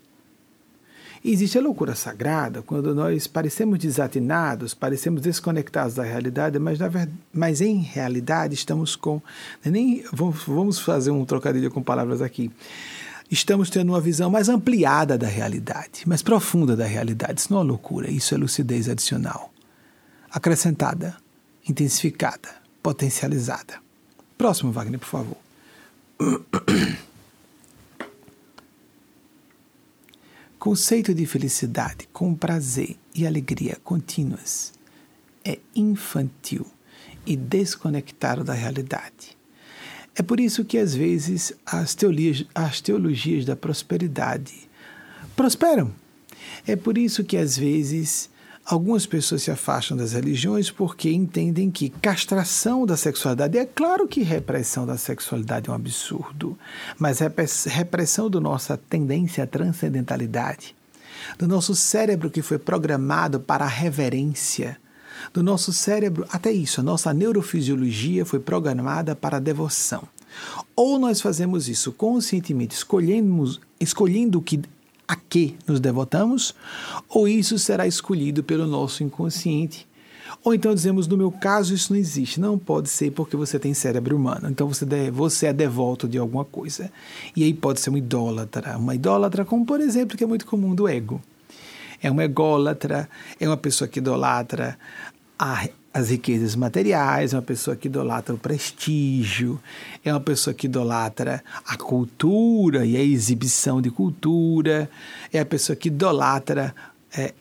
Existe 1.25 1.57
a 1.57 1.61
loucura 1.61 1.95
sagrada, 1.95 2.61
quando 2.61 2.95
nós 2.95 3.27
parecemos 3.27 3.77
desatinados, 3.77 4.73
parecemos 4.73 5.21
desconectados 5.21 5.95
da 5.95 6.03
realidade, 6.03 6.57
mas, 6.59 6.79
na 6.79 6.87
verdade, 6.87 7.17
mas 7.33 7.59
em 7.59 7.79
realidade 7.79 8.53
estamos 8.53 8.95
com. 8.95 9.21
Nem, 9.65 10.01
vamos 10.13 10.79
fazer 10.79 11.11
um 11.11 11.25
trocadilho 11.25 11.69
com 11.69 11.83
palavras 11.83 12.21
aqui 12.21 12.49
estamos 13.33 13.69
tendo 13.69 13.89
uma 13.89 13.99
visão 13.99 14.29
mais 14.29 14.47
ampliada 14.47 15.17
da 15.17 15.27
realidade, 15.27 16.07
mais 16.07 16.21
profunda 16.21 16.75
da 16.75 16.85
realidade. 16.85 17.41
Isso 17.41 17.51
não 17.51 17.61
é 17.61 17.63
loucura, 17.63 18.09
isso 18.09 18.35
é 18.35 18.37
lucidez 18.37 18.87
adicional. 18.87 19.51
Acrescentada, 20.31 21.17
intensificada, 21.67 22.49
potencializada. 22.81 23.81
Próximo, 24.37 24.71
Wagner, 24.71 24.99
por 24.99 25.07
favor. 25.07 25.37
Conceito 30.59 31.13
de 31.13 31.25
felicidade 31.25 32.07
com 32.13 32.33
prazer 32.33 32.95
e 33.13 33.27
alegria 33.27 33.77
contínuas 33.83 34.71
é 35.43 35.59
infantil 35.75 36.65
e 37.25 37.35
desconectado 37.35 38.45
da 38.45 38.53
realidade 38.53 39.32
é 40.15 40.21
por 40.21 40.39
isso 40.39 40.63
que, 40.63 40.77
às 40.77 40.93
vezes, 40.93 41.53
as 41.65 41.95
teologias, 41.95 42.45
as 42.53 42.81
teologias 42.81 43.45
da 43.45 43.55
prosperidade 43.55 44.69
prosperam. 45.35 45.91
É 46.67 46.75
por 46.75 46.97
isso 46.97 47.23
que, 47.23 47.35
às 47.35 47.57
vezes, 47.57 48.29
algumas 48.63 49.05
pessoas 49.05 49.43
se 49.43 49.49
afastam 49.49 49.97
das 49.97 50.13
religiões 50.13 50.69
porque 50.69 51.11
entendem 51.11 51.71
que 51.71 51.89
castração 51.89 52.85
da 52.85 52.95
sexualidade, 52.95 53.57
é 53.57 53.65
claro 53.65 54.07
que 54.07 54.21
repressão 54.21 54.85
da 54.85 54.97
sexualidade 54.97 55.69
é 55.69 55.71
um 55.71 55.75
absurdo, 55.75 56.57
mas 56.97 57.19
repressão 57.65 58.29
da 58.29 58.39
nossa 58.39 58.77
tendência 58.77 59.43
à 59.43 59.47
transcendentalidade, 59.47 60.75
do 61.39 61.47
nosso 61.47 61.73
cérebro 61.73 62.29
que 62.29 62.41
foi 62.41 62.59
programado 62.59 63.39
para 63.39 63.65
a 63.65 63.69
reverência, 63.69 64.77
do 65.33 65.43
nosso 65.43 65.71
cérebro, 65.71 66.25
até 66.29 66.51
isso, 66.51 66.81
a 66.81 66.83
nossa 66.83 67.13
neurofisiologia 67.13 68.25
foi 68.25 68.39
programada 68.39 69.15
para 69.15 69.37
a 69.37 69.39
devoção. 69.39 70.03
Ou 70.75 70.97
nós 70.97 71.21
fazemos 71.21 71.69
isso 71.69 71.91
conscientemente, 71.91 72.75
escolhemos, 72.75 73.61
escolhendo 73.79 74.41
que 74.41 74.61
a 75.07 75.15
que 75.15 75.55
nos 75.67 75.79
devotamos, 75.79 76.55
ou 77.09 77.27
isso 77.27 77.59
será 77.59 77.85
escolhido 77.85 78.43
pelo 78.43 78.65
nosso 78.65 79.03
inconsciente. 79.03 79.87
Ou 80.43 80.53
então 80.53 80.73
dizemos, 80.73 81.07
no 81.07 81.17
meu 81.17 81.31
caso, 81.31 81.73
isso 81.73 81.93
não 81.93 81.99
existe. 81.99 82.39
Não 82.39 82.57
pode 82.57 82.89
ser 82.89 83.11
porque 83.11 83.35
você 83.35 83.59
tem 83.59 83.73
cérebro 83.73 84.15
humano. 84.15 84.49
Então 84.49 84.67
você, 84.67 84.85
você 85.11 85.47
é 85.47 85.53
devoto 85.53 86.07
de 86.07 86.17
alguma 86.17 86.43
coisa. 86.43 86.91
E 87.35 87.43
aí 87.43 87.53
pode 87.53 87.79
ser 87.79 87.89
um 87.89 87.97
idólatra. 87.97 88.77
Uma 88.77 88.95
idólatra, 88.95 89.45
como 89.45 89.65
por 89.65 89.79
exemplo, 89.79 90.17
que 90.17 90.23
é 90.23 90.27
muito 90.27 90.45
comum 90.45 90.73
do 90.73 90.87
ego. 90.87 91.21
É 92.01 92.11
um 92.11 92.19
ególatra, 92.19 93.09
é 93.39 93.47
uma 93.47 93.55
pessoa 93.55 93.87
que 93.87 93.99
idolatra 93.99 94.77
a, 95.37 95.67
as 95.93 96.09
riquezas 96.09 96.55
materiais, 96.55 97.33
é 97.33 97.35
uma 97.35 97.41
pessoa 97.41 97.75
que 97.75 97.87
idolatra 97.87 98.33
o 98.33 98.37
prestígio, 98.37 99.59
é 100.03 100.11
uma 100.11 100.19
pessoa 100.19 100.53
que 100.53 100.67
idolatra 100.67 101.43
a 101.65 101.77
cultura 101.77 102.85
e 102.85 102.97
a 102.97 103.03
exibição 103.03 103.81
de 103.81 103.91
cultura, 103.91 104.89
é 105.31 105.39
a 105.39 105.45
pessoa 105.45 105.75
que 105.75 105.89
idolatra 105.89 106.75
é, 107.15 107.33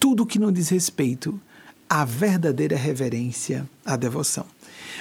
tudo 0.00 0.26
que 0.26 0.38
não 0.38 0.52
diz 0.52 0.68
respeito 0.68 1.40
à 1.88 2.04
verdadeira 2.04 2.76
reverência, 2.76 3.68
à 3.84 3.96
devoção. 3.96 4.46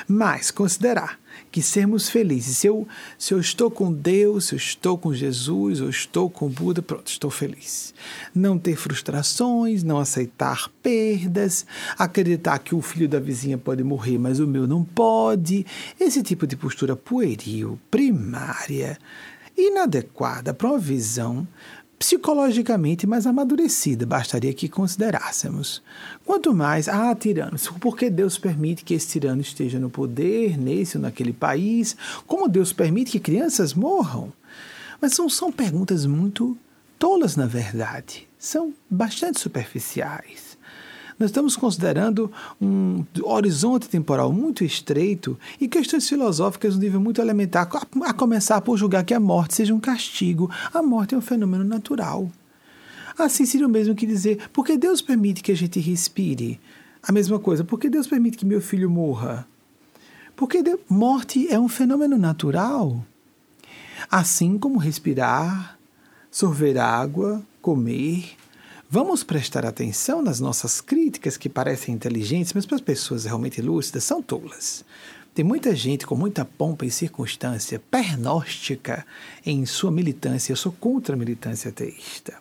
Mas 0.07 0.51
considerar 0.51 1.19
que 1.51 1.61
sermos 1.61 2.09
felizes. 2.09 2.57
Se 2.57 2.67
eu, 2.67 2.87
se 3.17 3.33
eu 3.33 3.39
estou 3.39 3.69
com 3.69 3.93
Deus, 3.93 4.45
se 4.45 4.55
eu 4.55 4.57
estou 4.57 4.97
com 4.97 5.13
Jesus, 5.13 5.81
ou 5.81 5.89
estou 5.89 6.29
com 6.29 6.49
Buda, 6.49 6.81
pronto, 6.81 7.07
estou 7.07 7.29
feliz. 7.29 7.93
Não 8.33 8.57
ter 8.57 8.75
frustrações, 8.75 9.83
não 9.83 9.99
aceitar 9.99 10.69
perdas, 10.81 11.65
acreditar 11.97 12.57
que 12.59 12.73
o 12.73 12.81
filho 12.81 13.07
da 13.07 13.19
vizinha 13.19 13.57
pode 13.57 13.83
morrer, 13.83 14.17
mas 14.17 14.39
o 14.39 14.47
meu 14.47 14.65
não 14.65 14.83
pode. 14.83 15.65
Esse 15.99 16.23
tipo 16.23 16.47
de 16.47 16.55
postura 16.55 16.95
pueril, 16.95 17.79
primária, 17.91 18.97
inadequada 19.55 20.53
para 20.53 20.67
uma 20.67 20.79
visão 20.79 21.47
psicologicamente 22.03 23.07
mais 23.07 23.25
amadurecida, 23.25 24.05
bastaria 24.05 24.53
que 24.53 24.67
considerássemos. 24.67 25.81
Quanto 26.25 26.53
mais, 26.53 26.89
ah, 26.89 27.15
tiranos, 27.15 27.69
porque 27.79 28.09
Deus 28.09 28.37
permite 28.37 28.83
que 28.83 28.93
esse 28.93 29.07
tirano 29.07 29.39
esteja 29.39 29.79
no 29.79 29.89
poder, 29.89 30.57
nesse 30.57 30.97
ou 30.97 31.01
naquele 31.01 31.31
país? 31.31 31.95
Como 32.27 32.49
Deus 32.49 32.73
permite 32.73 33.13
que 33.13 33.21
crianças 33.21 33.73
morram? 33.73 34.33
Mas 34.99 35.13
são, 35.13 35.29
são 35.29 35.49
perguntas 35.49 36.05
muito 36.05 36.57
tolas, 36.99 37.37
na 37.37 37.45
verdade. 37.45 38.27
São 38.37 38.73
bastante 38.89 39.39
superficiais. 39.39 40.52
Nós 41.23 41.29
estamos 41.29 41.55
considerando 41.55 42.29
um 42.61 43.05
horizonte 43.23 43.87
temporal 43.87 44.33
muito 44.33 44.61
estreito 44.65 45.39
e 45.57 45.69
questões 45.69 46.09
filosóficas 46.09 46.75
no 46.75 46.81
nível 46.81 46.99
muito 46.99 47.21
elementar, 47.21 47.65
a 48.01 48.11
começar 48.11 48.59
por 48.59 48.75
julgar 48.75 49.05
que 49.05 49.13
a 49.13 49.21
morte 49.21 49.55
seja 49.55 49.73
um 49.73 49.79
castigo. 49.79 50.51
A 50.73 50.83
morte 50.83 51.15
é 51.15 51.17
um 51.17 51.21
fenômeno 51.21 51.63
natural. 51.63 52.29
Assim 53.17 53.45
seria 53.45 53.65
o 53.65 53.69
mesmo 53.69 53.95
que 53.95 54.05
dizer, 54.05 54.49
porque 54.51 54.77
Deus 54.77 55.01
permite 55.01 55.41
que 55.41 55.53
a 55.53 55.55
gente 55.55 55.79
respire? 55.79 56.59
A 57.01 57.13
mesma 57.13 57.39
coisa, 57.39 57.63
porque 57.63 57.89
Deus 57.89 58.05
permite 58.05 58.37
que 58.37 58.45
meu 58.45 58.59
filho 58.59 58.89
morra? 58.89 59.47
Porque 60.35 60.61
morte 60.89 61.47
é 61.47 61.57
um 61.57 61.69
fenômeno 61.69 62.17
natural. 62.17 63.01
Assim 64.11 64.57
como 64.57 64.77
respirar, 64.77 65.79
sorver 66.29 66.77
água, 66.77 67.41
comer, 67.61 68.35
Vamos 68.95 69.23
prestar 69.23 69.65
atenção 69.65 70.21
nas 70.21 70.39
nossas 70.39 70.79
críticas 70.79 71.35
que 71.35 71.49
parecem 71.49 71.95
inteligentes, 71.95 72.53
mas 72.53 72.63
para 72.63 72.75
as 72.75 72.81
pessoas 72.81 73.25
realmente 73.25 73.59
lúcidas 73.59 74.03
são 74.03 74.21
tolas. 74.21 74.85
Tem 75.33 75.43
muita 75.43 75.75
gente 75.75 76.05
com 76.05 76.15
muita 76.15 76.45
pompa 76.45 76.85
e 76.85 76.91
circunstância 76.91 77.81
pernóstica 77.89 79.03
em 79.43 79.65
sua 79.65 79.89
militância. 79.89 80.51
Eu 80.51 80.55
sou 80.55 80.71
contra 80.71 81.15
a 81.15 81.17
militância 81.17 81.69
ateísta. 81.69 82.35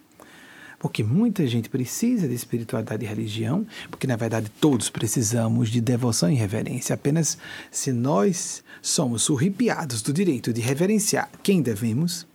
Porque 0.78 1.02
muita 1.02 1.46
gente 1.46 1.70
precisa 1.70 2.28
de 2.28 2.34
espiritualidade 2.34 3.02
e 3.02 3.08
religião, 3.08 3.66
porque 3.90 4.06
na 4.06 4.16
verdade 4.16 4.52
todos 4.60 4.90
precisamos 4.90 5.70
de 5.70 5.80
devoção 5.80 6.30
e 6.30 6.34
reverência. 6.34 6.92
Apenas 6.92 7.38
se 7.70 7.92
nós 7.92 8.62
somos 8.82 9.22
surripiados 9.22 10.02
do 10.02 10.12
direito 10.12 10.52
de 10.52 10.60
reverenciar 10.60 11.30
quem 11.42 11.62
devemos, 11.62 12.26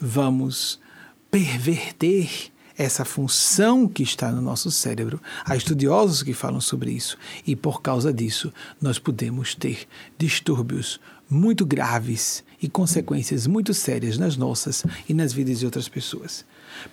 vamos 0.00 0.80
perverter 1.30 2.51
essa 2.76 3.04
função 3.04 3.86
que 3.86 4.02
está 4.02 4.30
no 4.30 4.40
nosso 4.40 4.70
cérebro. 4.70 5.20
Há 5.44 5.56
estudiosos 5.56 6.22
que 6.22 6.32
falam 6.32 6.60
sobre 6.60 6.90
isso 6.90 7.18
e 7.46 7.54
por 7.54 7.82
causa 7.82 8.12
disso 8.12 8.52
nós 8.80 8.98
podemos 8.98 9.54
ter 9.54 9.86
distúrbios 10.18 11.00
muito 11.28 11.64
graves 11.64 12.44
e 12.60 12.68
consequências 12.68 13.46
muito 13.46 13.72
sérias 13.72 14.18
nas 14.18 14.36
nossas 14.36 14.84
e 15.08 15.14
nas 15.14 15.32
vidas 15.32 15.58
de 15.58 15.64
outras 15.64 15.88
pessoas. 15.88 16.44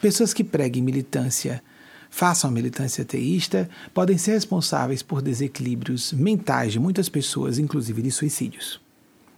Pessoas 0.01 0.33
que 0.33 0.43
preguem 0.43 0.81
militância, 0.81 1.61
façam 2.09 2.49
a 2.49 2.53
militância 2.53 3.01
ateísta, 3.01 3.69
podem 3.93 4.17
ser 4.17 4.31
responsáveis 4.31 5.03
por 5.03 5.21
desequilíbrios 5.21 6.13
mentais 6.13 6.73
de 6.73 6.79
muitas 6.79 7.09
pessoas, 7.09 7.59
inclusive 7.59 8.01
de 8.01 8.11
suicídios. 8.11 8.79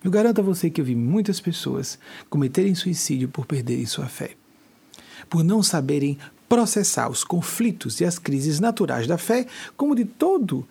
Eu 0.04 0.10
garanto 0.10 0.40
a 0.40 0.44
você 0.44 0.70
que 0.70 0.82
eu 0.82 0.86
vi 0.86 0.96
muitas 0.96 1.40
pessoas 1.40 2.00
cometerem 2.30 2.74
suicídio 2.74 3.28
por 3.28 3.46
perderem 3.46 3.86
sua 3.86 4.08
fé 4.08 4.36
por 5.32 5.46
não 5.46 5.64
saberem 5.64 6.18
processar 6.50 7.10
os 7.10 7.24
conflitos 7.24 8.02
e 8.02 8.06
as 8.06 8.20
crises 8.20 8.60
naturais 8.60 9.08
da 9.08 9.18
fé, 9.18 9.48
como 9.78 9.96
de 9.96 10.04
todo 10.04 10.68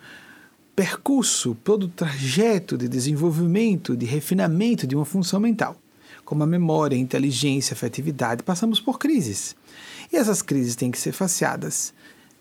percurso, 0.75 1.57
todo 1.63 1.87
trajeto 1.87 2.77
de 2.77 2.87
desenvolvimento, 2.87 3.97
de 3.97 4.05
refinamento 4.05 4.85
de 4.85 4.95
uma 4.95 5.03
função 5.03 5.39
mental. 5.39 5.75
Como 6.23 6.43
a 6.43 6.47
memória, 6.47 6.95
a 6.95 6.99
inteligência, 6.99 7.73
a 7.73 7.75
afetividade, 7.75 8.43
passamos 8.43 8.79
por 8.79 8.99
crises. 8.99 9.55
E 10.13 10.15
essas 10.15 10.43
crises 10.43 10.75
têm 10.75 10.91
que 10.91 10.99
ser 10.99 11.11
faceadas 11.11 11.91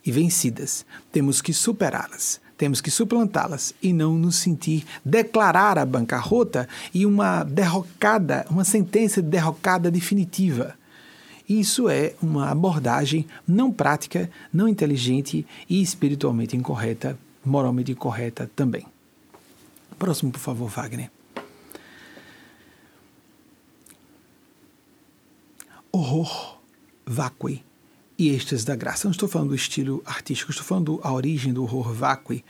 e 0.04 0.12
vencidas. 0.12 0.84
Temos 1.10 1.40
que 1.40 1.54
superá-las. 1.54 2.38
Temos 2.58 2.82
que 2.82 2.90
suplantá-las 2.90 3.74
e 3.82 3.94
não 3.94 4.12
nos 4.18 4.36
sentir 4.36 4.84
declarar 5.02 5.78
a 5.78 5.86
bancarrota 5.86 6.68
e 6.92 7.06
uma 7.06 7.44
derrocada, 7.44 8.44
uma 8.50 8.64
sentença 8.64 9.22
de 9.22 9.28
derrocada 9.28 9.90
definitiva. 9.90 10.78
Isso 11.50 11.88
é 11.88 12.14
uma 12.22 12.48
abordagem 12.48 13.26
não 13.44 13.72
prática, 13.72 14.30
não 14.52 14.68
inteligente 14.68 15.44
e 15.68 15.82
espiritualmente 15.82 16.56
incorreta, 16.56 17.18
moralmente 17.44 17.90
incorreta 17.90 18.48
também. 18.54 18.86
Próximo, 19.98 20.30
por 20.30 20.38
favor, 20.38 20.68
Wagner. 20.68 21.10
Horror, 25.90 26.60
vacui 27.04 27.64
e 28.16 28.28
êxtase 28.28 28.64
da 28.64 28.76
graça. 28.76 29.08
Não 29.08 29.10
estou 29.10 29.28
falando 29.28 29.48
do 29.48 29.56
estilo 29.56 30.04
artístico, 30.06 30.52
estou 30.52 30.64
falando 30.64 31.00
a 31.02 31.12
origem 31.12 31.52
do 31.52 31.64
horror 31.64 31.92
vacui 31.92 32.44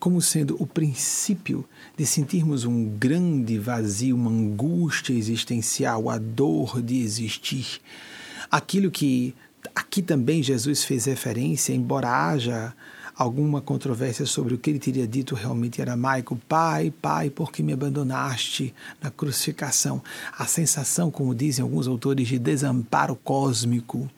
como 0.00 0.22
sendo 0.22 0.56
o 0.58 0.66
princípio 0.66 1.68
de 1.94 2.06
sentirmos 2.06 2.64
um 2.64 2.86
grande 2.96 3.58
vazio, 3.58 4.16
uma 4.16 4.30
angústia 4.30 5.12
existencial, 5.12 6.08
a 6.08 6.16
dor 6.16 6.80
de 6.80 7.02
existir 7.02 7.82
aquilo 8.50 8.90
que 8.90 9.34
aqui 9.74 10.02
também 10.02 10.42
Jesus 10.42 10.84
fez 10.84 11.06
referência, 11.06 11.72
embora 11.72 12.08
haja 12.08 12.74
alguma 13.16 13.62
controvérsia 13.62 14.26
sobre 14.26 14.54
o 14.54 14.58
que 14.58 14.68
ele 14.68 14.78
teria 14.78 15.06
dito 15.06 15.34
realmente 15.34 15.80
aramaico, 15.80 16.36
Pai, 16.48 16.92
Pai, 17.00 17.30
por 17.30 17.50
que 17.50 17.62
me 17.62 17.72
abandonaste 17.72 18.74
na 19.00 19.10
crucificação? 19.10 20.02
A 20.36 20.46
sensação, 20.46 21.10
como 21.10 21.34
dizem 21.34 21.62
alguns 21.62 21.88
autores, 21.88 22.28
de 22.28 22.38
desamparo 22.38 23.16
cósmico. 23.16 24.08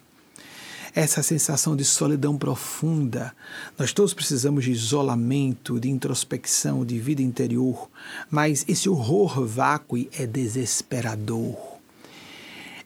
Essa 0.94 1.22
sensação 1.22 1.76
de 1.76 1.84
solidão 1.84 2.36
profunda. 2.36 3.32
Nós 3.78 3.92
todos 3.92 4.12
precisamos 4.12 4.64
de 4.64 4.72
isolamento, 4.72 5.78
de 5.78 5.88
introspecção, 5.88 6.84
de 6.84 6.98
vida 6.98 7.22
interior, 7.22 7.88
mas 8.28 8.64
esse 8.66 8.88
horror 8.88 9.46
vácuo 9.46 9.98
é 10.12 10.26
desesperador 10.26 11.77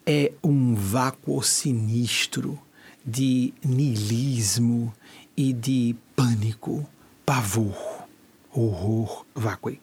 é 0.07 0.33
um 0.43 0.75
vácuo 0.75 1.43
sinistro 1.43 2.59
de 3.05 3.53
niilismo 3.65 4.93
e 5.37 5.53
de 5.53 5.97
pânico, 6.15 6.87
pavor, 7.25 8.07
horror 8.53 9.25
vácuo. 9.35 9.77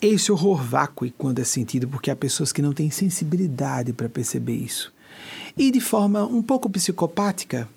Esse 0.00 0.32
horror 0.32 0.62
vácuo, 0.62 1.10
quando 1.16 1.38
é 1.38 1.44
sentido, 1.44 1.86
porque 1.86 2.10
há 2.10 2.16
pessoas 2.16 2.52
que 2.52 2.60
não 2.60 2.72
têm 2.72 2.90
sensibilidade 2.90 3.92
para 3.92 4.08
perceber 4.08 4.56
isso. 4.56 4.92
E 5.56 5.70
de 5.70 5.80
forma 5.80 6.24
um 6.24 6.42
pouco 6.42 6.68
psicopática, 6.68 7.68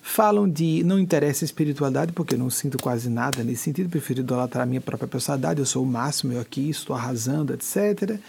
falam 0.00 0.48
de 0.48 0.84
não 0.84 0.98
interessa 0.98 1.44
a 1.44 1.46
espiritualidade, 1.46 2.12
porque 2.12 2.34
eu 2.34 2.38
não 2.38 2.50
sinto 2.50 2.78
quase 2.78 3.08
nada 3.08 3.42
nesse 3.42 3.64
sentido, 3.64 3.88
prefiro 3.88 4.20
idolatrar 4.20 4.62
a 4.62 4.66
minha 4.66 4.80
própria 4.80 5.08
personalidade, 5.08 5.58
eu 5.58 5.66
sou 5.66 5.82
o 5.82 5.86
máximo, 5.86 6.34
eu 6.34 6.40
aqui 6.40 6.68
estou 6.68 6.94
arrasando, 6.94 7.54
etc 7.54 8.20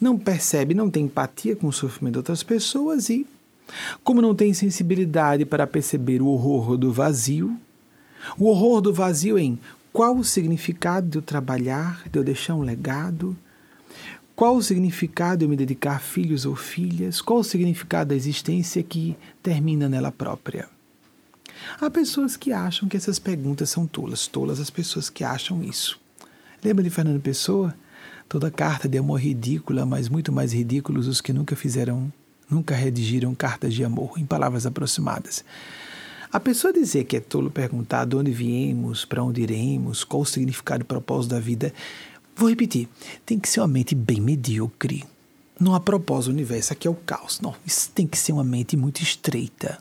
não 0.00 0.18
percebe, 0.18 0.74
não 0.74 0.90
tem 0.90 1.04
empatia 1.04 1.56
com 1.56 1.66
o 1.66 1.72
sofrimento 1.72 2.14
de 2.14 2.18
outras 2.18 2.42
pessoas 2.42 3.08
e, 3.08 3.26
como 4.02 4.22
não 4.22 4.34
tem 4.34 4.54
sensibilidade 4.54 5.44
para 5.44 5.66
perceber 5.66 6.22
o 6.22 6.28
horror 6.28 6.76
do 6.76 6.92
vazio, 6.92 7.56
o 8.38 8.46
horror 8.46 8.80
do 8.80 8.92
vazio 8.92 9.38
em 9.38 9.58
qual 9.92 10.16
o 10.16 10.24
significado 10.24 11.08
de 11.08 11.18
eu 11.18 11.22
trabalhar, 11.22 12.02
de 12.10 12.18
eu 12.18 12.24
deixar 12.24 12.54
um 12.54 12.62
legado, 12.62 13.36
qual 14.36 14.56
o 14.56 14.62
significado 14.62 15.38
de 15.38 15.44
eu 15.44 15.48
me 15.48 15.56
dedicar 15.56 15.96
a 15.96 15.98
filhos 15.98 16.44
ou 16.44 16.54
filhas, 16.54 17.20
qual 17.20 17.40
o 17.40 17.44
significado 17.44 18.10
da 18.10 18.14
existência 18.14 18.82
que 18.82 19.16
termina 19.42 19.88
nela 19.88 20.12
própria. 20.12 20.68
Há 21.80 21.90
pessoas 21.90 22.36
que 22.36 22.52
acham 22.52 22.88
que 22.88 22.96
essas 22.96 23.18
perguntas 23.18 23.70
são 23.70 23.86
tolas, 23.86 24.28
tolas 24.28 24.60
as 24.60 24.70
pessoas 24.70 25.10
que 25.10 25.24
acham 25.24 25.62
isso. 25.62 25.98
Lembra 26.62 26.84
de 26.84 26.90
Fernando 26.90 27.20
Pessoa? 27.20 27.74
Toda 28.28 28.50
carta 28.50 28.88
de 28.88 28.98
amor 28.98 29.20
ridícula, 29.20 29.86
mas 29.86 30.08
muito 30.08 30.30
mais 30.30 30.52
ridículos 30.52 31.06
os 31.06 31.20
que 31.20 31.32
nunca 31.32 31.56
fizeram, 31.56 32.12
nunca 32.50 32.74
redigiram 32.74 33.34
cartas 33.34 33.72
de 33.72 33.82
amor, 33.82 34.18
em 34.18 34.26
palavras 34.26 34.66
aproximadas. 34.66 35.42
A 36.30 36.38
pessoa 36.38 36.70
dizer 36.70 37.04
que 37.04 37.16
é 37.16 37.20
tolo 37.20 37.50
perguntar 37.50 38.04
de 38.04 38.14
onde 38.14 38.30
viemos, 38.30 39.06
para 39.06 39.24
onde 39.24 39.40
iremos, 39.40 40.04
qual 40.04 40.22
o 40.22 40.26
significado 40.26 40.82
e 40.82 40.84
propósito 40.84 41.30
da 41.30 41.40
vida, 41.40 41.72
vou 42.36 42.50
repetir, 42.50 42.86
tem 43.24 43.38
que 43.38 43.48
ser 43.48 43.60
uma 43.60 43.68
mente 43.68 43.94
bem 43.94 44.20
medíocre. 44.20 45.06
Não 45.58 45.74
há 45.74 45.80
propósito 45.80 46.30
universo, 46.30 46.74
aqui 46.74 46.86
é 46.86 46.90
o 46.90 46.94
caos. 46.94 47.40
Não, 47.40 47.54
isso 47.64 47.90
tem 47.94 48.06
que 48.06 48.18
ser 48.18 48.32
uma 48.32 48.44
mente 48.44 48.76
muito 48.76 49.02
estreita. 49.02 49.78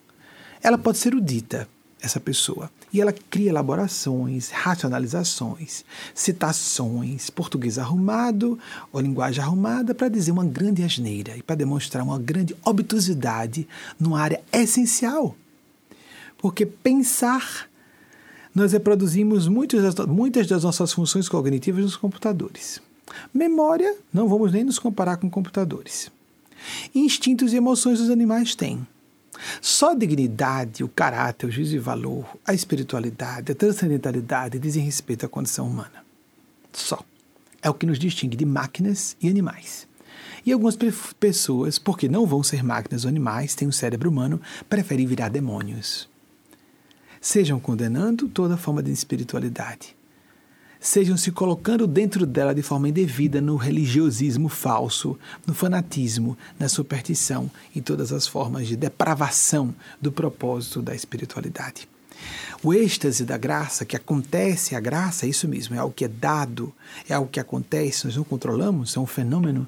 Ela 0.64 0.78
pode 0.78 1.00
ser 1.00 1.14
udita, 1.14 1.68
essa 2.02 2.20
pessoa. 2.20 2.72
E 2.92 3.02
ela 3.02 3.14
cria 3.30 3.50
elaborações, 3.50 4.50
racionalizações, 4.50 5.84
citações, 6.16 7.30
português 7.30 7.78
arrumado 7.78 8.58
ou 8.94 9.02
linguagem 9.02 9.44
arrumada 9.44 9.94
para 9.94 10.08
dizer 10.08 10.32
uma 10.32 10.46
grande 10.46 10.84
asneira 10.84 11.36
e 11.36 11.44
para 11.44 11.58
demonstrar 11.58 12.04
uma 12.04 12.18
grande 12.18 12.56
obtusidade 12.64 13.68
numa 14.00 14.22
área 14.22 14.42
essencial. 14.54 15.36
Porque 16.38 16.66
pensar, 16.66 17.68
nós 18.56 18.72
reproduzimos 18.72 19.48
muitas 19.48 19.96
das, 19.96 20.06
muitas 20.08 20.48
das 20.48 20.64
nossas 20.64 20.94
funções 20.94 21.28
cognitivas 21.28 21.84
nos 21.84 21.98
computadores. 21.98 22.82
Memória, 23.34 23.96
não 24.14 24.28
vamos 24.28 24.52
nem 24.52 24.64
nos 24.64 24.80
comparar 24.80 25.18
com 25.18 25.30
computadores. 25.30 26.12
Instintos 26.94 27.54
e 27.54 27.58
emoções 27.58 28.00
os 28.00 28.10
animais 28.10 28.56
têm. 28.56 28.86
Só 29.62 29.92
a 29.92 29.96
dignidade, 29.96 30.84
o 30.84 30.88
caráter, 30.88 31.48
o 31.48 31.52
juízo 31.52 31.72
de 31.72 31.80
valor, 31.80 32.26
a 32.46 32.54
espiritualidade, 32.54 33.52
a 33.52 33.56
transcendentalidade 33.56 34.60
dizem 34.60 34.84
respeito 34.84 35.26
à 35.26 35.30
condição 35.30 35.68
humana. 35.68 36.04
Só. 36.72 37.04
É 37.62 37.70
o 37.70 37.74
que 37.74 37.86
nos 37.86 38.00
distingue 38.00 38.38
de 38.38 38.46
máquinas 38.46 39.18
e 39.22 39.28
animais. 39.28 39.88
E 40.46 40.52
algumas 40.52 40.78
pessoas, 41.20 41.78
porque 41.78 42.08
não 42.08 42.26
vão 42.26 42.42
ser 42.42 42.64
máquinas 42.64 43.04
ou 43.04 43.10
animais, 43.10 43.56
têm 43.56 43.68
um 43.68 43.72
cérebro 43.72 44.10
humano, 44.10 44.40
preferem 44.70 45.06
virar 45.06 45.30
demônios. 45.30 46.08
Sejam 47.20 47.60
condenando 47.60 48.30
toda 48.30 48.56
forma 48.56 48.82
de 48.82 48.92
espiritualidade 48.92 49.97
sejam 50.80 51.18
se 51.18 51.32
colocando 51.32 51.88
dentro 51.88 52.26
dela 52.26 52.54
de 52.54 52.62
forma 52.62 52.90
indevida 52.90 53.42
no 53.42 53.56
religiosismo 53.56 54.50
falso, 54.50 55.18
no 55.46 55.54
fanatismo, 55.54 56.38
na 56.60 56.70
superstição 56.70 57.50
e 57.76 57.82
todas 57.82 58.12
as 58.12 58.28
formas 58.28 58.68
de 58.68 58.76
depravação 58.76 59.74
do 60.02 60.12
propósito 60.12 60.82
da 60.82 60.96
espiritualidade. 60.96 61.88
O 62.64 62.74
êxtase 62.74 63.24
da 63.24 63.38
graça, 63.38 63.86
que 63.86 63.96
acontece 63.96 64.76
a 64.76 64.80
graça, 64.80 65.26
é 65.26 65.30
isso 65.30 65.48
mesmo, 65.48 65.76
é 65.76 65.78
algo 65.78 65.94
que 65.94 66.06
é 66.06 66.08
dado, 66.08 66.74
é 67.08 67.14
algo 67.14 67.30
que 67.30 67.40
acontece, 67.40 68.06
nós 68.06 68.16
não 68.16 68.24
controlamos, 68.24 68.98
é 68.98 69.00
um 69.00 69.06
fenômeno 69.06 69.68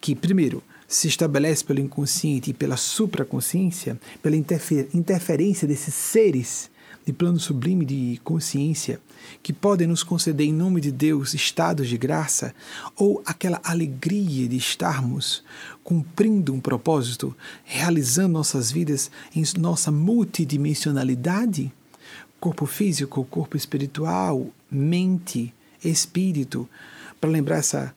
que, 0.00 0.14
primeiro, 0.14 0.62
se 0.86 1.08
estabelece 1.08 1.64
pelo 1.64 1.80
inconsciente 1.80 2.50
e 2.50 2.54
pela 2.54 2.76
supraconsciência, 2.76 3.98
pela 4.22 4.36
interfer 4.36 4.88
interferência 4.92 5.66
desses 5.66 5.94
seres 5.94 6.70
de 7.04 7.12
plano 7.12 7.38
sublime 7.38 7.84
de 7.84 8.20
consciência 8.22 9.00
que 9.42 9.52
podem 9.52 9.86
nos 9.86 10.02
conceder 10.02 10.46
em 10.46 10.52
nome 10.52 10.80
de 10.80 10.90
Deus 10.90 11.34
estados 11.34 11.88
de 11.88 11.96
graça 11.96 12.54
ou 12.96 13.22
aquela 13.24 13.60
alegria 13.64 14.48
de 14.48 14.56
estarmos 14.56 15.42
cumprindo 15.82 16.52
um 16.52 16.60
propósito, 16.60 17.36
realizando 17.64 18.34
nossas 18.34 18.70
vidas 18.70 19.10
em 19.34 19.42
nossa 19.58 19.90
multidimensionalidade, 19.90 21.72
corpo 22.38 22.66
físico, 22.66 23.24
corpo 23.24 23.56
espiritual, 23.56 24.46
mente, 24.70 25.52
espírito, 25.82 26.68
para 27.20 27.30
lembrar 27.30 27.56
essa 27.58 27.94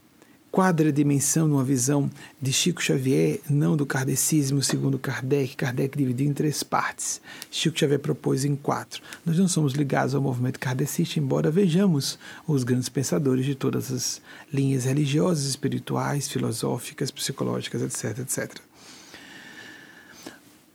quadra-dimensão 0.54 1.48
numa 1.48 1.64
visão 1.64 2.12
de 2.40 2.54
Chico 2.54 2.80
Xavier, 2.80 3.40
não 3.50 3.76
do 3.76 3.88
kardecismo 3.88 4.62
segundo 4.62 5.00
Kardec. 5.00 5.56
Kardec 5.56 5.98
dividiu 5.98 6.30
em 6.30 6.34
três 6.34 6.62
partes. 6.62 7.20
Chico 7.50 7.80
Xavier 7.80 8.00
propôs 8.00 8.46
em 8.46 8.56
quatro. 8.56 9.02
Nós 9.26 9.36
não 9.40 9.48
somos 9.48 9.74
ligados 9.74 10.14
ao 10.14 10.22
movimento 10.22 10.60
kardecista, 10.60 11.20
embora 11.20 11.50
vejamos 11.50 12.20
os 12.48 12.64
grandes 12.64 12.88
pensadores 12.88 13.44
de 13.48 13.56
todas 13.56 13.92
as 13.92 14.22
linhas 14.54 14.86
religiosas, 14.86 15.46
espirituais, 15.46 16.28
filosóficas, 16.28 17.10
psicológicas, 17.10 17.82
etc, 17.82 18.20
etc. 18.20 18.60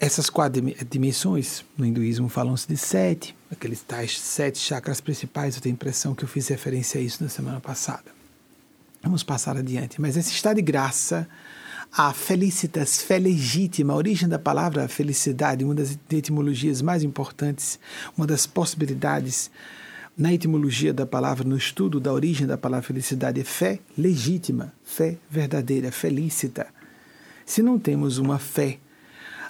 Essas 0.01 0.29
quatro 0.29 0.61
dimensões, 0.91 1.65
no 1.77 1.87
hinduísmo 1.87 2.29
falam-se 2.29 2.67
de 2.67 2.77
sete, 2.77 3.33
aqueles 3.49 3.81
tais 3.83 4.19
sete 4.19 4.59
chakras 4.59 5.01
principais, 5.01 5.55
eu 5.55 5.63
tenho 5.63 5.75
a 5.75 5.77
impressão 5.77 6.17
que 6.17 6.25
eu 6.25 6.29
fiz 6.29 6.49
referência 6.49 7.01
a 7.01 7.05
isso 7.05 7.23
na 7.23 7.29
semana 7.31 7.61
passada. 7.61 8.18
Vamos 9.03 9.23
passar 9.23 9.57
adiante. 9.57 10.01
Mas 10.01 10.17
esse 10.17 10.33
estado 10.33 10.57
de 10.57 10.63
graça, 10.63 11.29
a 11.93 12.13
felicitas, 12.13 13.01
fé 13.03 13.19
legítima, 13.19 13.93
a 13.93 13.97
origem 13.97 14.29
da 14.29 14.39
palavra 14.39 14.89
felicidade, 14.89 15.65
uma 15.65 15.75
das 15.75 15.99
etimologias 16.11 16.83
mais 16.83 17.03
importantes, 17.03 17.79
uma 18.17 18.27
das 18.27 18.47
possibilidades 18.47 19.51
na 20.17 20.35
etimologia 20.35 20.93
da 20.93 21.07
palavra, 21.07 21.45
no 21.45 21.57
estudo 21.57 22.01
da 22.01 22.13
origem 22.13 22.47
da 22.47 22.59
palavra 22.59 22.87
felicidade, 22.87 23.41
é 23.41 23.45
fé 23.45 23.79
legítima, 23.97 24.73
fé 24.83 25.17
verdadeira, 25.31 25.93
felicita. 25.93 26.67
Se 27.47 27.63
não 27.63 27.79
temos 27.79 28.19
uma 28.19 28.39
fé 28.39 28.79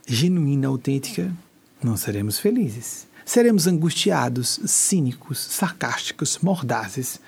genuína, 0.07 0.69
autêntica, 0.69 1.33
não 1.83 1.97
seremos 1.97 2.39
felizes. 2.39 3.09
Seremos 3.25 3.67
angustiados, 3.67 4.61
cínicos, 4.67 5.39
sarcásticos, 5.39 6.39
mordazes 6.39 7.21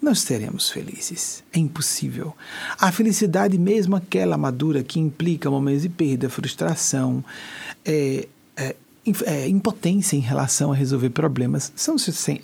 nós 0.00 0.20
seremos 0.20 0.70
felizes. 0.70 1.44
É 1.52 1.58
impossível. 1.58 2.34
A 2.78 2.90
felicidade, 2.90 3.58
mesmo 3.58 3.96
aquela 3.96 4.38
madura 4.38 4.82
que 4.82 4.98
implica 4.98 5.50
momentos 5.50 5.82
de 5.82 5.88
perda, 5.90 6.30
frustração, 6.30 7.22
é, 7.84 8.26
é, 8.56 8.76
é, 9.26 9.48
impotência 9.48 10.16
em 10.16 10.20
relação 10.20 10.72
a 10.72 10.74
resolver 10.74 11.10
problemas, 11.10 11.70
são 11.76 11.96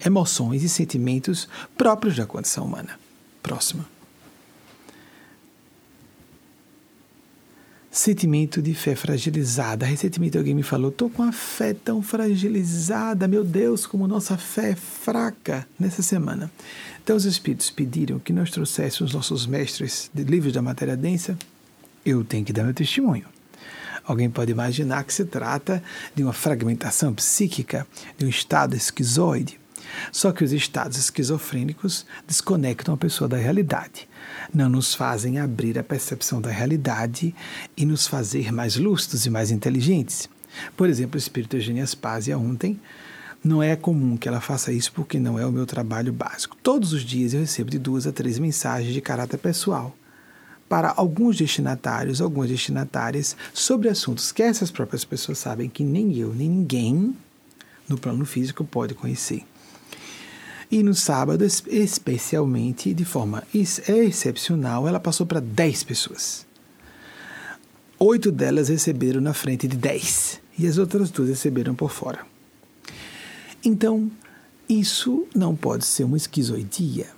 emoções 0.05 0.63
e 0.63 0.69
sentimentos 0.69 1.49
próprios 1.77 2.17
da 2.17 2.27
condição 2.27 2.65
humana. 2.65 2.99
Próxima. 3.43 3.87
Sentimento 7.91 8.61
de 8.61 8.75
fé 8.75 8.95
fragilizada. 8.95 9.87
Recentemente 9.87 10.37
alguém 10.37 10.55
me 10.55 10.63
falou: 10.63 10.91
estou 10.91 11.09
com 11.09 11.23
a 11.23 11.33
fé 11.33 11.73
tão 11.73 12.03
fragilizada, 12.03 13.27
meu 13.27 13.43
Deus, 13.43 13.87
como 13.87 14.07
nossa 14.07 14.37
fé 14.37 14.73
é 14.73 14.75
fraca 14.75 15.67
nessa 15.81 16.03
semana. 16.03 16.51
Então 17.07 17.15
os 17.15 17.25
Espíritos 17.25 17.71
pediram 17.71 18.19
que 18.19 18.33
nós 18.33 18.51
trouxéssemos 18.51 19.15
nossos 19.15 19.47
mestres 19.47 20.11
de 20.13 20.25
livros 20.25 20.53
da 20.53 20.61
matéria 20.61 20.97
densa. 20.97 21.39
Eu 22.05 22.25
tenho 22.25 22.45
que 22.45 22.53
dar 22.53 22.65
meu 22.65 22.75
testemunho. 22.75 23.27
Alguém 24.05 24.29
pode 24.29 24.51
imaginar 24.51 25.05
que 25.05 25.15
se 25.15 25.25
trata 25.25 25.81
de 26.17 26.25
uma 26.25 26.33
fragmentação 26.33 27.15
psíquica, 27.15 27.87
de 28.19 28.25
um 28.25 28.29
estado 28.29 28.75
esquizoide. 28.75 29.57
Só 30.11 30.33
que 30.33 30.43
os 30.43 30.53
estados 30.53 30.99
esquizofrênicos 30.99 32.05
desconectam 32.27 32.93
a 32.93 32.99
pessoa 32.99 33.29
da 33.29 33.37
realidade 33.37 34.09
não 34.53 34.69
nos 34.69 34.93
fazem 34.93 35.39
abrir 35.39 35.79
a 35.79 35.85
percepção 35.85 36.41
da 36.41 36.51
realidade 36.51 37.33
e 37.77 37.87
nos 37.87 38.07
fazer 38.07 38.53
mais 38.53 38.77
lustros 38.77 39.27
e 39.27 39.31
mais 39.31 39.53
inteligentes. 39.53 40.29
Por 40.77 40.89
exemplo, 40.89 41.17
o 41.17 41.19
espírito 41.19 41.57
Eugênia 41.57 41.85
Aspásia 41.85 42.37
ontem 42.37 42.81
não 43.47 43.63
é 43.63 43.77
comum 43.77 44.17
que 44.17 44.29
ela 44.29 44.41
faça 44.41 44.73
isso 44.73 44.93
porque 44.93 45.21
não 45.21 45.39
é 45.39 45.47
o 45.47 45.53
meu 45.53 45.65
trabalho 45.65 46.13
básico. 46.13 46.57
Todos 46.63 46.93
os 46.93 47.03
dias 47.03 47.33
eu 47.33 47.41
recebo 47.41 47.71
de 47.71 47.79
duas 47.79 48.07
a 48.07 48.13
três 48.13 48.39
mensagens 48.39 48.93
de 48.93 49.01
caráter 49.01 49.39
pessoal 49.39 49.95
para 50.69 50.93
alguns 50.97 51.37
destinatários, 51.37 52.21
algumas 52.21 52.51
destinatárias, 52.51 53.37
sobre 53.55 53.89
assuntos 53.89 54.33
que 54.33 54.43
essas 54.43 54.71
próprias 54.71 55.05
pessoas 55.05 55.39
sabem 55.39 55.69
que 55.69 55.85
nem 55.85 56.17
eu, 56.19 56.35
nem 56.35 56.51
ninguém 56.51 57.17
no 57.89 57.97
plano 57.97 58.27
físico 58.27 58.65
pode 58.65 58.95
conhecer. 58.95 59.45
E 60.69 60.83
no 60.83 60.93
sábado, 60.93 61.45
especialmente, 61.45 62.93
de 62.93 63.05
forma 63.05 63.45
excepcional, 63.55 64.89
ela 64.89 64.99
passou 64.99 65.25
para 65.25 65.39
10 65.39 65.85
pessoas. 65.85 66.45
Oito 67.97 68.33
delas 68.33 68.69
receberam 68.69 69.21
na 69.21 69.33
frente 69.33 69.69
de 69.69 69.77
10 69.77 70.41
e 70.59 70.67
as 70.67 70.79
outras 70.79 71.11
duas 71.11 71.29
receberam 71.29 71.77
por 71.77 71.93
fora. 71.93 72.27
Então, 73.67 74.09
isso 74.69 75.27
não 75.35 75.57
pode 75.57 75.85
ser 75.85 76.05
uma 76.05 76.17
esquizoidia. 76.17 77.09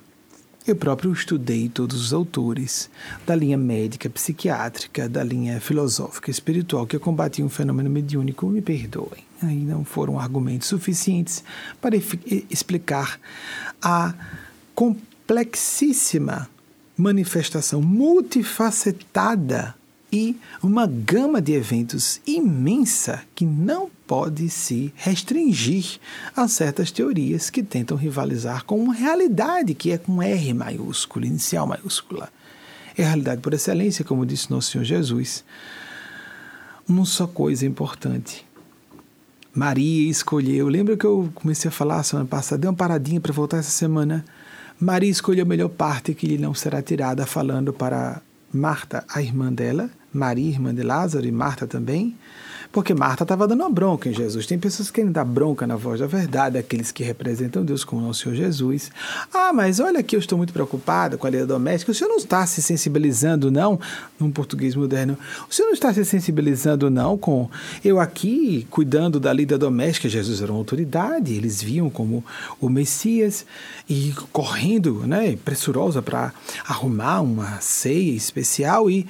Eu 0.65 0.75
próprio 0.75 1.13
estudei 1.13 1.69
todos 1.69 2.01
os 2.01 2.11
autores 2.11 2.89
da 3.23 3.35
linha 3.35 3.55
médica, 3.55 4.09
psiquiátrica, 4.09 5.07
da 5.07 5.23
linha 5.23 5.61
filosófica, 5.61 6.31
espiritual 6.31 6.87
que 6.87 6.97
combatiam 6.97 7.45
o 7.45 7.51
fenômeno 7.51 7.87
mediúnico, 7.87 8.47
me 8.47 8.63
perdoem. 8.63 9.23
Aí 9.43 9.63
não 9.63 9.85
foram 9.85 10.19
argumentos 10.19 10.67
suficientes 10.67 11.43
para 11.79 11.95
explicar 11.95 13.19
a 13.79 14.15
complexíssima 14.73 16.49
manifestação 16.97 17.79
multifacetada 17.79 19.75
e 20.11 20.35
uma 20.61 20.87
gama 20.87 21.41
de 21.41 21.53
eventos 21.53 22.19
imensa 22.25 23.21
que 23.35 23.45
não 23.45 23.89
pode 24.07 24.49
se 24.49 24.91
restringir 24.95 25.99
a 26.35 26.47
certas 26.47 26.91
teorias 26.91 27.49
que 27.49 27.61
tentam 27.61 27.95
rivalizar 27.95 28.65
com 28.65 28.79
uma 28.79 28.93
realidade 28.93 29.73
que 29.73 29.91
é 29.91 29.97
com 29.97 30.21
R 30.21 30.53
maiúsculo, 30.53 31.25
inicial 31.25 31.67
maiúscula. 31.67 32.29
É 32.97 33.03
a 33.03 33.07
realidade 33.07 33.41
por 33.41 33.53
excelência, 33.53 34.03
como 34.03 34.25
disse 34.25 34.49
nosso 34.49 34.71
Senhor 34.71 34.83
Jesus. 34.83 35.43
Uma 36.87 37.05
só 37.05 37.27
coisa 37.27 37.65
importante. 37.65 38.45
Maria 39.53 40.09
escolheu. 40.09 40.67
Lembra 40.67 40.97
que 40.97 41.05
eu 41.05 41.29
comecei 41.35 41.69
a 41.69 41.71
falar 41.71 42.03
semana 42.03 42.27
passada? 42.27 42.61
Deu 42.61 42.71
uma 42.71 42.75
paradinha 42.75 43.21
para 43.21 43.31
voltar 43.31 43.57
essa 43.57 43.69
semana. 43.69 44.25
Maria 44.79 45.09
escolheu 45.09 45.43
a 45.43 45.47
melhor 45.47 45.69
parte 45.69 46.13
que 46.13 46.25
lhe 46.25 46.37
não 46.37 46.53
será 46.53 46.81
tirada, 46.81 47.25
falando 47.25 47.71
para 47.71 48.21
Marta, 48.51 49.05
a 49.07 49.21
irmã 49.21 49.53
dela, 49.53 49.89
Maria, 50.13 50.49
irmã 50.49 50.73
de 50.73 50.83
Lázaro, 50.83 51.25
e 51.25 51.31
Marta 51.31 51.67
também, 51.67 52.15
Porque 52.71 52.93
Marta 52.93 53.23
estava 53.23 53.47
dando 53.47 53.61
uma 53.61 53.69
bronca 53.69 54.07
em 54.07 54.13
Jesus. 54.13 54.45
Tem 54.45 54.59
pessoas 54.59 54.89
que 54.89 54.95
querem 54.95 55.11
dar 55.11 55.25
bronca 55.25 55.65
na 55.65 55.75
voz 55.75 55.99
da 55.99 56.05
verdade, 56.05 56.55
aqueles 56.55 56.91
que 56.91 57.03
representam 57.03 57.65
Deus 57.65 57.83
como 57.83 57.99
nosso 57.99 58.21
Senhor 58.21 58.35
Jesus. 58.35 58.91
Ah, 59.33 59.51
mas 59.51 59.79
olha 59.79 59.99
aqui, 60.01 60.15
eu 60.15 60.19
estou 60.19 60.37
muito 60.37 60.53
preocupada 60.53 61.17
com 61.17 61.25
a 61.25 61.29
lei 61.31 61.43
doméstica. 61.45 61.91
O 61.91 61.95
senhor 61.95 62.09
não 62.09 62.17
está 62.17 62.45
se 62.45 62.61
sensibilizando, 62.61 63.49
não, 63.49 63.79
num 64.19 64.29
português 64.29 64.75
moderno. 64.75 65.17
O 65.49 65.53
senhor 65.53 65.69
não 65.69 65.73
está 65.73 65.91
se 65.91 66.05
sensibilizando, 66.05 66.91
não, 66.91 67.17
com 67.17 67.49
eu 67.83 67.99
aqui 67.99 68.67
cuidando 68.69 69.19
da 69.19 69.33
lida 69.33 69.57
doméstica. 69.57 70.07
Jesus 70.07 70.39
era 70.39 70.51
uma 70.51 70.59
autoridade, 70.59 71.33
eles 71.33 71.63
viam 71.63 71.89
como 71.89 72.23
o 72.61 72.69
Messias 72.69 73.47
e 73.89 74.13
correndo, 74.31 75.07
né, 75.07 75.35
pressurosa 75.43 76.03
para 76.03 76.31
arrumar 76.67 77.21
uma 77.21 77.59
ceia 77.61 78.11
especial 78.11 78.91
e 78.91 79.07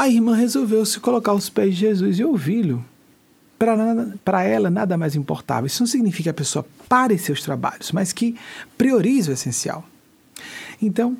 a 0.00 0.08
irmã 0.08 0.34
resolveu 0.34 0.82
se 0.86 0.98
colocar 0.98 1.32
aos 1.32 1.50
pés 1.50 1.74
de 1.74 1.80
Jesus 1.80 2.18
e 2.18 2.24
ouvi-lo. 2.24 2.82
Para 4.24 4.42
ela, 4.42 4.70
nada 4.70 4.96
mais 4.96 5.14
importava. 5.14 5.66
Isso 5.66 5.82
não 5.82 5.86
significa 5.86 6.22
que 6.22 6.30
a 6.30 6.34
pessoa 6.34 6.64
pare 6.88 7.18
seus 7.18 7.42
trabalhos, 7.42 7.92
mas 7.92 8.10
que 8.10 8.34
priorize 8.78 9.28
o 9.28 9.34
essencial. 9.34 9.84
Então, 10.80 11.18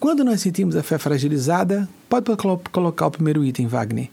quando 0.00 0.24
nós 0.24 0.40
sentimos 0.40 0.74
a 0.74 0.82
fé 0.82 0.96
fragilizada, 0.96 1.86
pode 2.08 2.30
colocar 2.72 3.06
o 3.06 3.10
primeiro 3.10 3.44
item, 3.44 3.66
Wagner. 3.66 4.08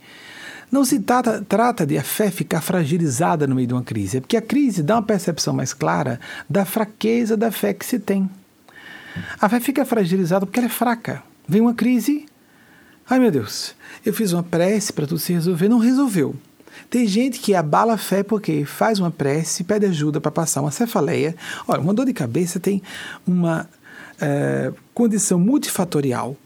Não 0.70 0.84
se 0.84 1.00
trata, 1.00 1.42
trata 1.48 1.86
de 1.86 1.96
a 1.96 2.02
fé 2.02 2.30
ficar 2.30 2.60
fragilizada 2.60 3.46
no 3.46 3.54
meio 3.54 3.68
de 3.68 3.72
uma 3.72 3.82
crise, 3.82 4.18
é 4.18 4.20
porque 4.20 4.36
a 4.36 4.42
crise 4.42 4.82
dá 4.82 4.96
uma 4.96 5.02
percepção 5.02 5.54
mais 5.54 5.72
clara 5.72 6.20
da 6.50 6.66
fraqueza 6.66 7.34
da 7.34 7.50
fé 7.50 7.72
que 7.72 7.86
se 7.86 7.98
tem. 7.98 8.28
A 9.40 9.48
fé 9.48 9.58
fica 9.58 9.86
fragilizada 9.86 10.44
porque 10.44 10.58
ela 10.58 10.68
é 10.68 10.70
fraca. 10.70 11.22
Vem 11.48 11.62
uma 11.62 11.72
crise, 11.72 12.26
ai 13.08 13.18
meu 13.18 13.30
Deus, 13.30 13.74
eu 14.04 14.12
fiz 14.12 14.32
uma 14.32 14.42
prece 14.42 14.92
para 14.92 15.06
tudo 15.06 15.18
se 15.18 15.32
resolver, 15.32 15.68
não 15.68 15.78
resolveu. 15.78 16.34
Tem 16.88 17.06
gente 17.06 17.38
que 17.38 17.54
abala 17.54 17.94
a 17.94 17.98
fé 17.98 18.22
porque 18.22 18.64
faz 18.64 18.98
uma 18.98 19.10
prece, 19.10 19.64
pede 19.64 19.86
ajuda 19.86 20.20
para 20.20 20.30
passar 20.30 20.60
uma 20.60 20.70
cefaleia. 20.70 21.34
Olha, 21.66 21.80
uma 21.80 21.94
dor 21.94 22.06
de 22.06 22.12
cabeça 22.12 22.60
tem 22.60 22.82
uma 23.26 23.68
é, 24.20 24.72
condição 24.94 25.38
multifatorial, 25.38 26.36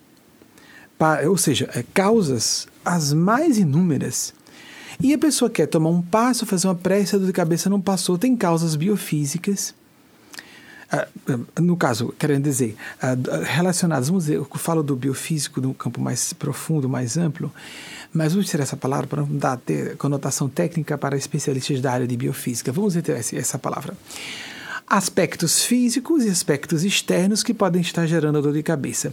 ou 1.29 1.37
seja, 1.37 1.69
é, 1.75 1.85
causas 1.95 2.67
as 2.85 3.13
mais 3.13 3.59
inúmeras. 3.59 4.33
E 5.01 5.13
a 5.13 5.19
pessoa 5.19 5.51
quer 5.51 5.67
tomar 5.67 5.91
um 5.91 6.01
passo, 6.01 6.47
fazer 6.47 6.69
uma 6.69 6.75
prece, 6.75 7.15
a 7.15 7.19
dor 7.19 7.27
de 7.27 7.33
cabeça 7.33 7.69
não 7.69 7.81
passou, 7.81 8.17
tem 8.17 8.37
causas 8.37 8.77
biofísicas 8.77 9.75
no 11.61 11.77
caso, 11.77 12.15
querendo 12.19 12.45
dizer, 12.45 12.77
ah, 13.03 13.17
relacionados, 13.45 14.09
vamos 14.09 14.25
dizer, 14.25 14.37
eu 14.37 14.45
falo 14.55 14.83
do 14.83 14.95
biofísico 14.95 15.61
no 15.61 15.75
campo 15.75 16.01
mais 16.01 16.33
profundo, 16.33 16.89
mais 16.89 17.17
amplo, 17.17 17.53
mas 18.13 18.33
vamos 18.33 18.49
tirar 18.49 18.63
essa 18.63 18.77
palavra 18.77 19.07
para 19.07 19.23
não 19.23 19.37
dar 19.37 19.61
conotação 19.99 20.49
técnica 20.49 20.97
para 20.97 21.17
especialistas 21.17 21.81
da 21.81 21.93
área 21.93 22.07
de 22.07 22.17
biofísica. 22.17 22.73
Vamos 22.73 22.95
ter 22.95 23.13
essa 23.35 23.59
palavra. 23.59 23.97
Aspectos 24.87 25.65
físicos 25.65 26.25
e 26.25 26.31
aspectos 26.31 26.85
externos 26.85 27.43
que 27.43 27.53
podem 27.53 27.83
estar 27.83 28.07
gerando 28.07 28.41
dor 28.41 28.53
de 28.53 28.63
cabeça 28.63 29.13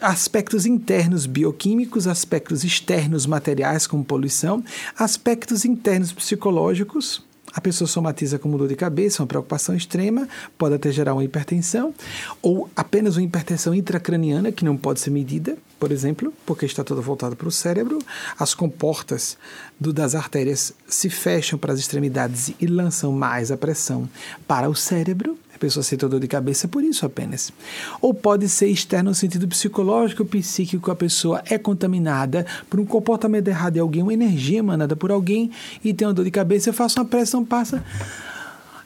aspectos 0.00 0.66
internos 0.66 1.26
bioquímicos, 1.26 2.08
aspectos 2.08 2.64
externos 2.64 3.24
materiais, 3.24 3.86
como 3.86 4.04
poluição, 4.04 4.64
aspectos 4.98 5.64
internos 5.64 6.12
psicológicos, 6.12 7.22
a 7.54 7.60
pessoa 7.60 7.86
somatiza 7.88 8.38
como 8.38 8.56
dor 8.56 8.68
de 8.68 8.76
cabeça, 8.76 9.22
uma 9.22 9.26
preocupação 9.26 9.74
extrema, 9.74 10.28
pode 10.56 10.74
até 10.74 10.90
gerar 10.90 11.14
uma 11.14 11.24
hipertensão, 11.24 11.94
ou 12.40 12.70
apenas 12.74 13.16
uma 13.16 13.24
hipertensão 13.24 13.74
intracraniana, 13.74 14.50
que 14.50 14.64
não 14.64 14.76
pode 14.76 15.00
ser 15.00 15.10
medida, 15.10 15.56
por 15.78 15.92
exemplo, 15.92 16.32
porque 16.46 16.64
está 16.64 16.82
toda 16.82 17.00
voltada 17.00 17.36
para 17.36 17.48
o 17.48 17.52
cérebro. 17.52 17.98
As 18.38 18.54
comportas 18.54 19.36
do, 19.78 19.92
das 19.92 20.14
artérias 20.14 20.72
se 20.88 21.10
fecham 21.10 21.58
para 21.58 21.72
as 21.72 21.78
extremidades 21.78 22.52
e 22.60 22.66
lançam 22.66 23.12
mais 23.12 23.50
a 23.50 23.56
pressão 23.56 24.08
para 24.46 24.70
o 24.70 24.74
cérebro 24.74 25.38
pessoa 25.62 25.84
sente 25.84 26.04
dor 26.08 26.18
de 26.18 26.26
cabeça 26.26 26.66
por 26.66 26.82
isso 26.82 27.06
apenas. 27.06 27.52
Ou 28.00 28.12
pode 28.12 28.48
ser 28.48 28.66
externo 28.66 29.10
no 29.10 29.14
sentido 29.14 29.46
psicológico, 29.46 30.24
psíquico, 30.24 30.90
a 30.90 30.96
pessoa 30.96 31.40
é 31.46 31.56
contaminada 31.56 32.44
por 32.68 32.80
um 32.80 32.84
comportamento 32.84 33.46
errado 33.46 33.74
de 33.74 33.78
alguém, 33.78 34.02
uma 34.02 34.12
energia 34.12 34.58
emanada 34.58 34.96
por 34.96 35.12
alguém 35.12 35.52
e 35.84 35.94
tem 35.94 36.08
uma 36.08 36.14
dor 36.14 36.24
de 36.24 36.32
cabeça, 36.32 36.70
eu 36.70 36.74
faço 36.74 36.98
uma 36.98 37.06
pressão, 37.06 37.44
passa. 37.44 37.84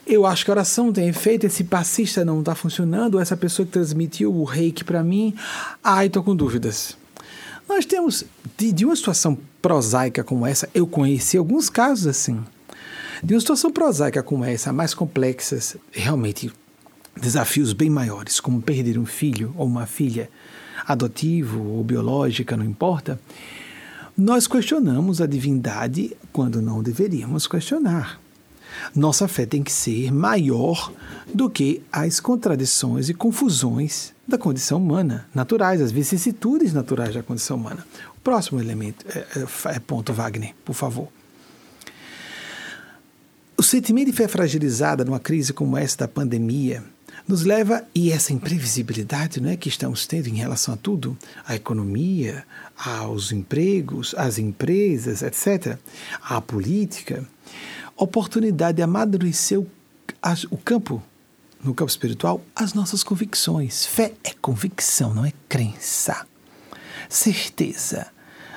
Eu 0.06 0.26
acho 0.26 0.44
que 0.44 0.50
a 0.50 0.54
oração 0.54 0.92
tem 0.92 1.08
efeito, 1.08 1.46
esse 1.46 1.64
passista 1.64 2.24
não 2.24 2.40
está 2.40 2.54
funcionando, 2.54 3.18
essa 3.18 3.36
pessoa 3.36 3.64
que 3.64 3.72
transmitiu 3.72 4.34
o 4.34 4.44
reiki 4.44 4.84
para 4.84 5.02
mim, 5.02 5.34
ai, 5.82 6.06
estou 6.06 6.22
com 6.22 6.36
dúvidas. 6.36 6.96
Nós 7.66 7.86
temos, 7.86 8.22
de, 8.56 8.70
de 8.70 8.84
uma 8.84 8.94
situação 8.94 9.36
prosaica 9.62 10.22
como 10.22 10.46
essa, 10.46 10.68
eu 10.74 10.86
conheci 10.86 11.38
alguns 11.38 11.70
casos 11.70 12.06
assim. 12.06 12.38
De 13.22 13.34
uma 13.34 13.40
situação 13.40 13.72
prosaica 13.72 14.22
como 14.22 14.44
essa, 14.44 14.72
mais 14.72 14.92
complexas, 14.92 15.76
realmente 15.90 16.52
desafios 17.20 17.72
bem 17.72 17.90
maiores, 17.90 18.40
como 18.40 18.60
perder 18.60 18.98
um 18.98 19.06
filho 19.06 19.54
ou 19.56 19.66
uma 19.66 19.86
filha, 19.86 20.28
adotivo 20.86 21.62
ou 21.62 21.82
biológica, 21.82 22.56
não 22.56 22.64
importa, 22.64 23.18
nós 24.16 24.46
questionamos 24.46 25.20
a 25.20 25.26
divindade 25.26 26.16
quando 26.32 26.62
não 26.62 26.82
deveríamos 26.82 27.46
questionar. 27.46 28.20
Nossa 28.94 29.26
fé 29.26 29.46
tem 29.46 29.62
que 29.62 29.72
ser 29.72 30.12
maior 30.12 30.92
do 31.32 31.48
que 31.48 31.82
as 31.90 32.20
contradições 32.20 33.08
e 33.08 33.14
confusões 33.14 34.12
da 34.26 34.36
condição 34.36 34.78
humana, 34.78 35.26
naturais, 35.34 35.80
as 35.80 35.92
vicissitudes 35.92 36.72
naturais 36.72 37.14
da 37.14 37.22
condição 37.22 37.56
humana. 37.56 37.86
O 38.16 38.20
próximo 38.20 38.60
elemento 38.60 39.04
é, 39.08 39.18
é, 39.18 39.76
é 39.76 39.78
ponto 39.78 40.12
Wagner, 40.12 40.54
por 40.64 40.74
favor. 40.74 41.08
O 43.56 43.62
sentimento 43.62 44.10
de 44.10 44.16
fé 44.16 44.28
fragilizada 44.28 45.04
numa 45.04 45.20
crise 45.20 45.52
como 45.52 45.76
essa 45.76 45.98
da 45.98 46.08
pandemia 46.08 46.84
nos 47.26 47.42
leva, 47.42 47.84
e 47.94 48.12
essa 48.12 48.32
imprevisibilidade 48.32 49.40
não 49.40 49.50
é, 49.50 49.56
que 49.56 49.68
estamos 49.68 50.06
tendo 50.06 50.28
em 50.28 50.36
relação 50.36 50.74
a 50.74 50.76
tudo, 50.76 51.16
à 51.44 51.56
economia, 51.56 52.44
aos 52.76 53.32
empregos, 53.32 54.14
às 54.16 54.38
empresas, 54.38 55.22
etc., 55.22 55.78
à 56.22 56.40
política, 56.40 57.26
oportunidade 57.96 58.76
de 58.76 58.82
amadurecer 58.82 59.58
o, 59.58 59.66
o 60.50 60.56
campo, 60.58 61.02
no 61.64 61.74
campo 61.74 61.90
espiritual, 61.90 62.40
as 62.54 62.74
nossas 62.74 63.02
convicções. 63.02 63.84
Fé 63.86 64.12
é 64.22 64.32
convicção, 64.40 65.12
não 65.12 65.24
é 65.24 65.32
crença. 65.48 66.26
Certeza. 67.08 68.06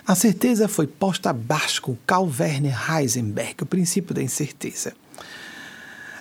A 0.05 0.15
certeza 0.15 0.67
foi 0.67 0.86
posta 0.86 1.32
abaixo 1.32 1.82
com 1.82 1.95
Carl 2.05 2.30
Werner 2.39 2.76
Heisenberg, 2.91 3.63
o 3.63 3.65
princípio 3.65 4.13
da 4.13 4.22
incerteza 4.22 4.93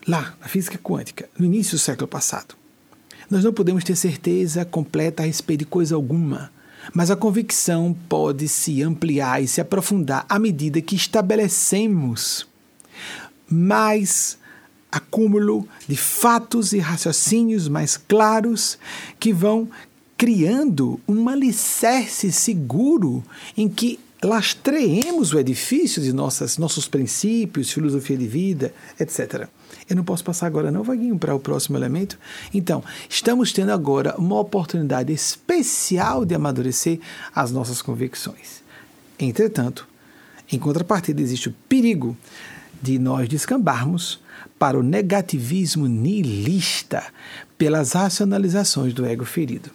lá 0.08 0.34
na 0.40 0.48
física 0.48 0.78
quântica, 0.78 1.28
no 1.38 1.44
início 1.44 1.76
do 1.76 1.80
século 1.80 2.08
passado. 2.08 2.56
Nós 3.30 3.44
não 3.44 3.52
podemos 3.52 3.84
ter 3.84 3.94
certeza 3.94 4.64
completa 4.64 5.22
a 5.22 5.26
respeito 5.26 5.60
de 5.60 5.66
coisa 5.66 5.94
alguma, 5.94 6.50
mas 6.94 7.10
a 7.10 7.16
convicção 7.16 7.94
pode 8.08 8.48
se 8.48 8.82
ampliar 8.82 9.42
e 9.42 9.46
se 9.46 9.60
aprofundar 9.60 10.24
à 10.26 10.38
medida 10.38 10.80
que 10.80 10.96
estabelecemos 10.96 12.48
mais 13.46 14.38
acúmulo 14.90 15.68
de 15.86 15.96
fatos 15.96 16.72
e 16.72 16.78
raciocínios 16.78 17.68
mais 17.68 17.98
claros 17.98 18.78
que 19.20 19.34
vão 19.34 19.68
criando 20.16 20.98
um 21.06 21.28
alicerce 21.28 22.32
seguro 22.32 23.22
em 23.54 23.68
que 23.68 24.00
lastreemos 24.24 25.32
o 25.32 25.38
edifício 25.38 26.02
de 26.02 26.12
nossas, 26.12 26.56
nossos 26.56 26.88
princípios, 26.88 27.70
filosofia 27.70 28.16
de 28.16 28.26
vida, 28.26 28.74
etc. 28.98 29.48
Eu 29.88 29.96
não 29.96 30.04
posso 30.04 30.22
passar 30.22 30.46
agora, 30.46 30.70
não, 30.70 30.82
Vaguinho, 30.82 31.18
para 31.18 31.34
o 31.34 31.40
próximo 31.40 31.76
elemento. 31.76 32.18
Então, 32.52 32.84
estamos 33.08 33.52
tendo 33.52 33.72
agora 33.72 34.14
uma 34.18 34.38
oportunidade 34.38 35.12
especial 35.12 36.24
de 36.24 36.34
amadurecer 36.34 37.00
as 37.34 37.50
nossas 37.50 37.80
convicções. 37.80 38.62
Entretanto, 39.18 39.88
em 40.52 40.58
contrapartida, 40.58 41.22
existe 41.22 41.48
o 41.48 41.54
perigo 41.68 42.16
de 42.82 42.98
nós 42.98 43.28
descambarmos 43.28 44.20
para 44.58 44.78
o 44.78 44.82
negativismo 44.82 45.86
nihilista 45.86 47.02
pelas 47.56 47.92
racionalizações 47.92 48.92
do 48.92 49.06
ego 49.06 49.24
ferido. 49.24 49.70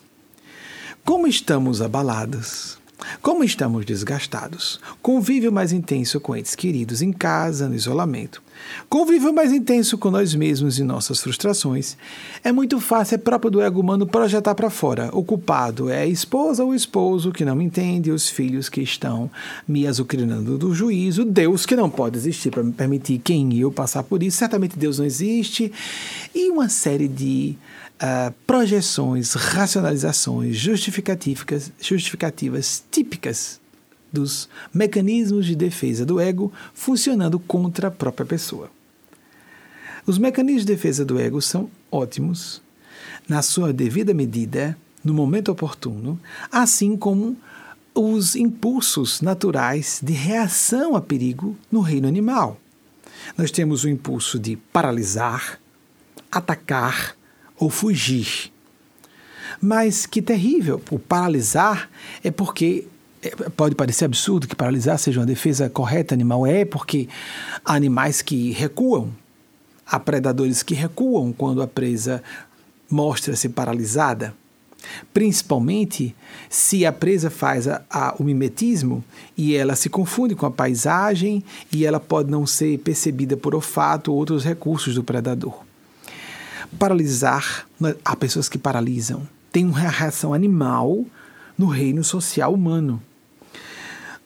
Como 1.03 1.27
estamos 1.27 1.81
abalados, 1.81 2.77
como 3.21 3.43
estamos 3.43 3.85
desgastados, 3.85 4.79
convívio 5.01 5.51
mais 5.51 5.71
intenso 5.71 6.19
com 6.19 6.35
entes 6.35 6.55
queridos 6.55 7.01
em 7.01 7.11
casa, 7.11 7.67
no 7.67 7.75
isolamento, 7.75 8.41
convívio 8.89 9.33
mais 9.33 9.51
intenso 9.51 9.97
com 9.97 10.11
nós 10.11 10.33
mesmos 10.33 10.79
e 10.79 10.83
nossas 10.83 11.19
frustrações, 11.19 11.97
é 12.43 12.51
muito 12.51 12.79
fácil, 12.79 13.15
é 13.15 13.17
próprio 13.17 13.51
do 13.51 13.61
ego 13.61 13.79
humano 13.79 14.05
projetar 14.05 14.55
para 14.55 14.69
fora. 14.69 15.09
O 15.13 15.23
culpado 15.23 15.89
é 15.89 16.01
a 16.03 16.07
esposa 16.07 16.63
ou 16.63 16.71
o 16.71 16.75
esposo 16.75 17.31
que 17.31 17.45
não 17.45 17.55
me 17.55 17.65
entende, 17.65 18.11
os 18.11 18.29
filhos 18.29 18.69
que 18.69 18.81
estão 18.81 19.29
me 19.67 19.85
azucrinando 19.87 20.57
do 20.57 20.73
juízo, 20.73 21.25
Deus 21.25 21.65
que 21.65 21.75
não 21.75 21.89
pode 21.89 22.17
existir 22.17 22.51
para 22.51 22.63
me 22.63 22.71
permitir 22.71 23.19
quem 23.19 23.57
eu 23.57 23.71
passar 23.71 24.03
por 24.03 24.23
isso, 24.23 24.37
certamente 24.37 24.77
Deus 24.77 24.99
não 24.99 25.05
existe, 25.05 25.71
e 26.33 26.49
uma 26.49 26.69
série 26.69 27.07
de 27.07 27.55
uh, 28.01 28.33
projeções, 28.45 29.33
racionalizações 29.33 30.55
justificativas, 30.55 31.71
justificativas 31.79 32.83
típicas 32.91 33.59
dos 34.11 34.47
mecanismos 34.73 35.45
de 35.45 35.55
defesa 35.55 36.05
do 36.05 36.19
ego 36.19 36.51
funcionando 36.73 37.39
contra 37.39 37.87
a 37.87 37.91
própria 37.91 38.25
pessoa. 38.25 38.69
Os 40.05 40.17
mecanismos 40.17 40.65
de 40.65 40.73
defesa 40.73 41.03
do 41.03 41.17
ego 41.17 41.41
são 41.41 41.69
ótimos, 41.91 42.61
na 43.27 43.41
sua 43.41 43.71
devida 43.71 44.13
medida, 44.13 44.77
no 45.03 45.13
momento 45.13 45.51
oportuno, 45.51 46.19
assim 46.51 46.95
como 46.95 47.37
os 47.95 48.35
impulsos 48.35 49.21
naturais 49.21 49.99
de 50.03 50.13
reação 50.13 50.95
a 50.95 51.01
perigo 51.01 51.57
no 51.71 51.79
reino 51.79 52.07
animal. 52.07 52.59
Nós 53.37 53.51
temos 53.51 53.83
o 53.83 53.89
impulso 53.89 54.37
de 54.37 54.57
paralisar, 54.57 55.59
atacar 56.31 57.15
ou 57.57 57.69
fugir. 57.69 58.51
Mas 59.61 60.05
que 60.05 60.21
terrível! 60.21 60.81
O 60.91 60.99
paralisar 60.99 61.89
é 62.23 62.31
porque 62.31 62.87
é, 63.21 63.29
pode 63.49 63.75
parecer 63.75 64.05
absurdo 64.05 64.47
que 64.47 64.55
paralisar 64.55 64.99
seja 64.99 65.21
uma 65.21 65.25
defesa 65.25 65.69
correta 65.69 66.13
animal 66.13 66.45
é 66.45 66.65
porque 66.65 67.07
há 67.63 67.73
animais 67.73 68.21
que 68.21 68.51
recuam, 68.51 69.09
há 69.85 69.97
predadores 69.99 70.61
que 70.61 70.73
recuam 70.73 71.31
quando 71.31 71.61
a 71.61 71.67
presa 71.67 72.21
mostra-se 72.89 73.47
paralisada. 73.47 74.33
Principalmente 75.13 76.13
se 76.49 76.85
a 76.85 76.91
presa 76.91 77.29
faz 77.29 77.69
a, 77.69 77.81
a, 77.89 78.15
o 78.19 78.23
mimetismo 78.23 79.01
e 79.37 79.55
ela 79.55 79.77
se 79.77 79.89
confunde 79.89 80.35
com 80.35 80.45
a 80.45 80.51
paisagem 80.51 81.41
e 81.71 81.85
ela 81.85 82.01
pode 82.01 82.29
não 82.29 82.45
ser 82.45 82.77
percebida 82.79 83.37
por 83.37 83.55
olfato 83.55 84.11
ou 84.11 84.17
outros 84.17 84.43
recursos 84.43 84.95
do 84.95 85.03
predador. 85.03 85.63
Paralisar, 86.79 87.67
há 88.03 88.15
pessoas 88.15 88.49
que 88.49 88.57
paralisam, 88.57 89.27
tem 89.51 89.65
uma 89.65 89.79
reação 89.79 90.33
animal 90.33 91.05
no 91.57 91.67
reino 91.67 92.03
social 92.03 92.53
humano. 92.53 93.01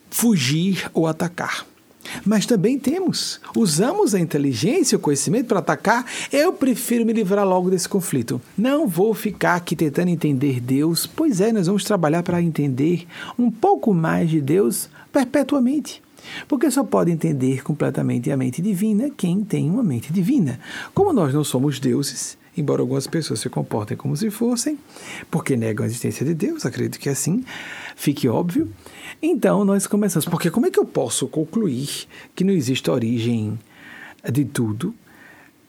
Fugir 0.09 0.89
ou 0.93 1.07
atacar. 1.07 1.65
Mas 2.25 2.45
também 2.45 2.79
temos, 2.79 3.39
usamos 3.55 4.15
a 4.15 4.19
inteligência 4.19 4.95
e 4.95 4.97
o 4.97 4.99
conhecimento 4.99 5.47
para 5.47 5.59
atacar. 5.59 6.05
Eu 6.31 6.53
prefiro 6.53 7.05
me 7.05 7.13
livrar 7.13 7.45
logo 7.45 7.69
desse 7.69 7.87
conflito. 7.87 8.41
Não 8.57 8.87
vou 8.87 9.13
ficar 9.13 9.55
aqui 9.55 9.75
tentando 9.75 10.09
entender 10.09 10.59
Deus. 10.59 11.05
Pois 11.05 11.41
é, 11.41 11.51
nós 11.51 11.67
vamos 11.67 11.83
trabalhar 11.83 12.23
para 12.23 12.41
entender 12.41 13.05
um 13.37 13.51
pouco 13.51 13.93
mais 13.93 14.29
de 14.29 14.39
Deus 14.39 14.89
perpetuamente. 15.11 16.01
Porque 16.47 16.69
só 16.71 16.83
pode 16.83 17.11
entender 17.11 17.63
completamente 17.63 18.31
a 18.31 18.37
mente 18.37 18.61
divina 18.61 19.09
quem 19.09 19.43
tem 19.43 19.69
uma 19.69 19.83
mente 19.83 20.11
divina. 20.11 20.59
Como 20.93 21.13
nós 21.13 21.33
não 21.33 21.43
somos 21.43 21.79
deuses, 21.79 22.37
embora 22.55 22.81
algumas 22.81 23.07
pessoas 23.07 23.39
se 23.39 23.49
comportem 23.49 23.95
como 23.95 24.15
se 24.17 24.29
fossem, 24.29 24.77
porque 25.29 25.55
negam 25.55 25.83
a 25.83 25.87
existência 25.87 26.25
de 26.25 26.33
Deus, 26.33 26.65
acredito 26.65 26.99
que 26.99 27.09
é 27.09 27.11
assim, 27.11 27.43
fique 27.95 28.27
óbvio. 28.27 28.69
Então 29.21 29.63
nós 29.63 29.87
começamos, 29.87 30.25
porque 30.25 30.49
como 30.49 30.65
é 30.65 30.71
que 30.71 30.79
eu 30.79 30.85
posso 30.85 31.27
concluir 31.27 32.07
que 32.35 32.43
não 32.43 32.53
existe 32.53 32.89
origem 32.89 33.57
de 34.31 34.45
tudo 34.45 34.93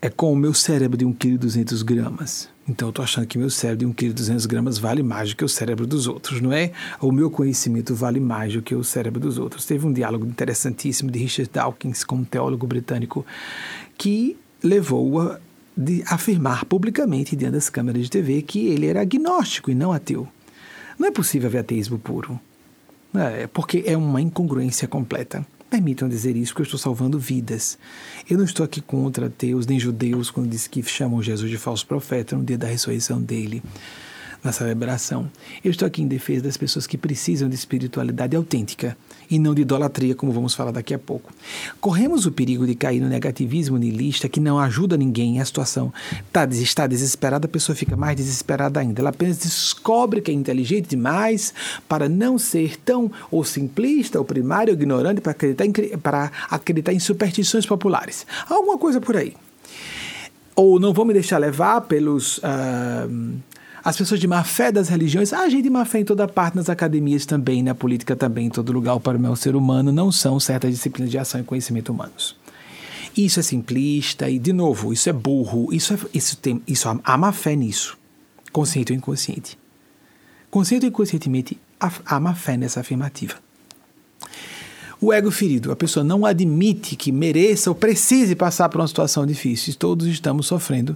é 0.00 0.08
com 0.08 0.32
o 0.32 0.36
meu 0.36 0.54
cérebro 0.54 0.96
de 0.96 1.04
1,2 1.04 1.64
kg 1.64 1.84
gramas? 1.84 2.48
Então 2.68 2.88
eu 2.88 2.90
estou 2.90 3.02
achando 3.02 3.26
que 3.26 3.38
meu 3.38 3.48
cérebro 3.48 3.86
de 3.86 3.94
1,2 3.94 4.42
kg 4.42 4.46
gramas 4.46 4.78
vale 4.78 5.02
mais 5.02 5.30
do 5.30 5.36
que 5.36 5.44
o 5.44 5.48
cérebro 5.48 5.86
dos 5.86 6.06
outros, 6.06 6.40
não 6.40 6.52
é? 6.52 6.72
O 7.00 7.10
meu 7.10 7.30
conhecimento 7.30 7.94
vale 7.94 8.20
mais 8.20 8.52
do 8.52 8.60
que 8.60 8.74
o 8.74 8.84
cérebro 8.84 9.18
dos 9.18 9.38
outros. 9.38 9.64
Teve 9.64 9.86
um 9.86 9.92
diálogo 9.92 10.26
interessantíssimo 10.26 11.10
de 11.10 11.18
Richard 11.18 11.50
Dawkins 11.50 12.04
com 12.04 12.16
um 12.16 12.24
teólogo 12.24 12.66
britânico 12.66 13.24
que 13.96 14.36
levou 14.62 15.20
a 15.20 15.40
de 15.78 16.02
afirmar 16.08 16.64
publicamente 16.64 17.36
diante 17.36 17.52
das 17.52 17.70
câmeras 17.70 18.02
de 18.02 18.10
TV 18.10 18.42
que 18.42 18.66
ele 18.66 18.88
era 18.88 19.00
agnóstico 19.00 19.70
e 19.70 19.76
não 19.76 19.92
ateu. 19.92 20.26
Não 20.98 21.06
é 21.06 21.10
possível 21.12 21.48
haver 21.48 21.60
ateísmo 21.60 22.00
puro. 22.00 22.38
É, 23.14 23.46
porque 23.46 23.84
é 23.86 23.96
uma 23.96 24.20
incongruência 24.20 24.88
completa. 24.88 25.46
Permitam 25.70 26.08
dizer 26.08 26.34
isso, 26.34 26.54
que 26.54 26.62
eu 26.62 26.64
estou 26.64 26.78
salvando 26.78 27.18
vidas. 27.18 27.78
Eu 28.28 28.38
não 28.38 28.44
estou 28.44 28.64
aqui 28.64 28.80
contra 28.80 29.26
ateus 29.26 29.66
nem 29.66 29.78
judeus 29.78 30.30
quando 30.30 30.48
diz 30.48 30.66
que 30.66 30.82
chamam 30.82 31.22
Jesus 31.22 31.50
de 31.50 31.58
falso 31.58 31.86
profeta 31.86 32.36
no 32.36 32.44
dia 32.44 32.56
da 32.56 32.66
ressurreição 32.66 33.20
dele 33.20 33.62
na 34.42 34.52
celebração. 34.52 35.30
Eu 35.64 35.70
estou 35.70 35.86
aqui 35.86 36.02
em 36.02 36.08
defesa 36.08 36.44
das 36.44 36.56
pessoas 36.56 36.86
que 36.86 36.96
precisam 36.96 37.48
de 37.48 37.54
espiritualidade 37.54 38.36
autêntica 38.36 38.96
e 39.30 39.38
não 39.38 39.54
de 39.54 39.62
idolatria, 39.62 40.14
como 40.14 40.32
vamos 40.32 40.54
falar 40.54 40.70
daqui 40.70 40.94
a 40.94 40.98
pouco. 40.98 41.32
Corremos 41.80 42.24
o 42.24 42.32
perigo 42.32 42.66
de 42.66 42.74
cair 42.74 43.00
no 43.00 43.08
negativismo 43.08 43.76
niilista 43.76 44.28
que 44.28 44.40
não 44.40 44.58
ajuda 44.58 44.96
ninguém. 44.96 45.40
A 45.40 45.44
situação 45.44 45.92
tá, 46.32 46.44
está 46.50 46.86
desesperada, 46.86 47.46
a 47.46 47.48
pessoa 47.48 47.76
fica 47.76 47.96
mais 47.96 48.16
desesperada 48.16 48.80
ainda. 48.80 49.02
Ela 49.02 49.10
apenas 49.10 49.38
descobre 49.38 50.20
que 50.20 50.30
é 50.30 50.34
inteligente 50.34 50.88
demais 50.88 51.52
para 51.88 52.08
não 52.08 52.38
ser 52.38 52.76
tão 52.78 53.10
ou 53.30 53.44
simplista, 53.44 54.18
ou 54.18 54.24
primário, 54.24 54.72
ou 54.72 54.78
ignorante, 54.78 55.20
para 55.20 55.32
acreditar 55.32 55.66
em, 55.66 55.72
para 55.98 56.32
acreditar 56.50 56.92
em 56.92 56.98
superstições 56.98 57.66
populares. 57.66 58.26
Alguma 58.48 58.78
coisa 58.78 59.00
por 59.00 59.16
aí 59.16 59.34
ou 60.58 60.80
não 60.80 60.92
vou 60.92 61.04
me 61.04 61.14
deixar 61.14 61.38
levar 61.38 61.82
pelos 61.82 62.38
uh, 62.38 63.38
as 63.88 63.96
pessoas 63.96 64.20
de 64.20 64.26
má 64.26 64.44
fé 64.44 64.70
das 64.70 64.90
religiões, 64.90 65.32
a 65.32 65.48
gente 65.48 65.62
de 65.62 65.70
má 65.70 65.82
fé 65.82 66.00
em 66.00 66.04
toda 66.04 66.28
parte, 66.28 66.54
nas 66.54 66.68
academias 66.68 67.24
também, 67.24 67.62
na 67.62 67.74
política 67.74 68.14
também, 68.14 68.48
em 68.48 68.50
todo 68.50 68.70
lugar, 68.70 69.00
para 69.00 69.16
o 69.16 69.20
meu 69.20 69.34
ser 69.34 69.56
humano, 69.56 69.90
não 69.90 70.12
são 70.12 70.38
certas 70.38 70.72
disciplinas 70.72 71.10
de 71.10 71.16
ação 71.16 71.40
e 71.40 71.44
conhecimento 71.44 71.90
humanos. 71.90 72.36
Isso 73.16 73.40
é 73.40 73.42
simplista 73.42 74.28
e, 74.28 74.38
de 74.38 74.52
novo, 74.52 74.92
isso 74.92 75.08
é 75.08 75.12
burro, 75.12 75.72
isso, 75.72 75.94
é, 75.94 75.98
isso 76.12 76.36
tem, 76.36 76.62
isso 76.66 76.86
há, 77.02 77.16
má 77.16 77.32
fé 77.32 77.56
nisso, 77.56 77.96
consciente 78.52 78.92
ou 78.92 78.98
inconsciente. 78.98 79.58
Consciente 80.50 80.84
ou 80.84 80.90
inconscientemente, 80.90 81.58
há 81.80 82.20
má 82.20 82.34
fé 82.34 82.58
nessa 82.58 82.80
afirmativa. 82.80 83.36
O 85.00 85.14
ego 85.14 85.30
ferido, 85.30 85.72
a 85.72 85.76
pessoa 85.76 86.04
não 86.04 86.26
admite 86.26 86.94
que 86.94 87.10
mereça 87.10 87.70
ou 87.70 87.74
precise 87.74 88.34
passar 88.34 88.68
por 88.68 88.82
uma 88.82 88.88
situação 88.88 89.24
difícil. 89.24 89.74
Todos 89.76 90.06
estamos 90.08 90.46
sofrendo 90.46 90.94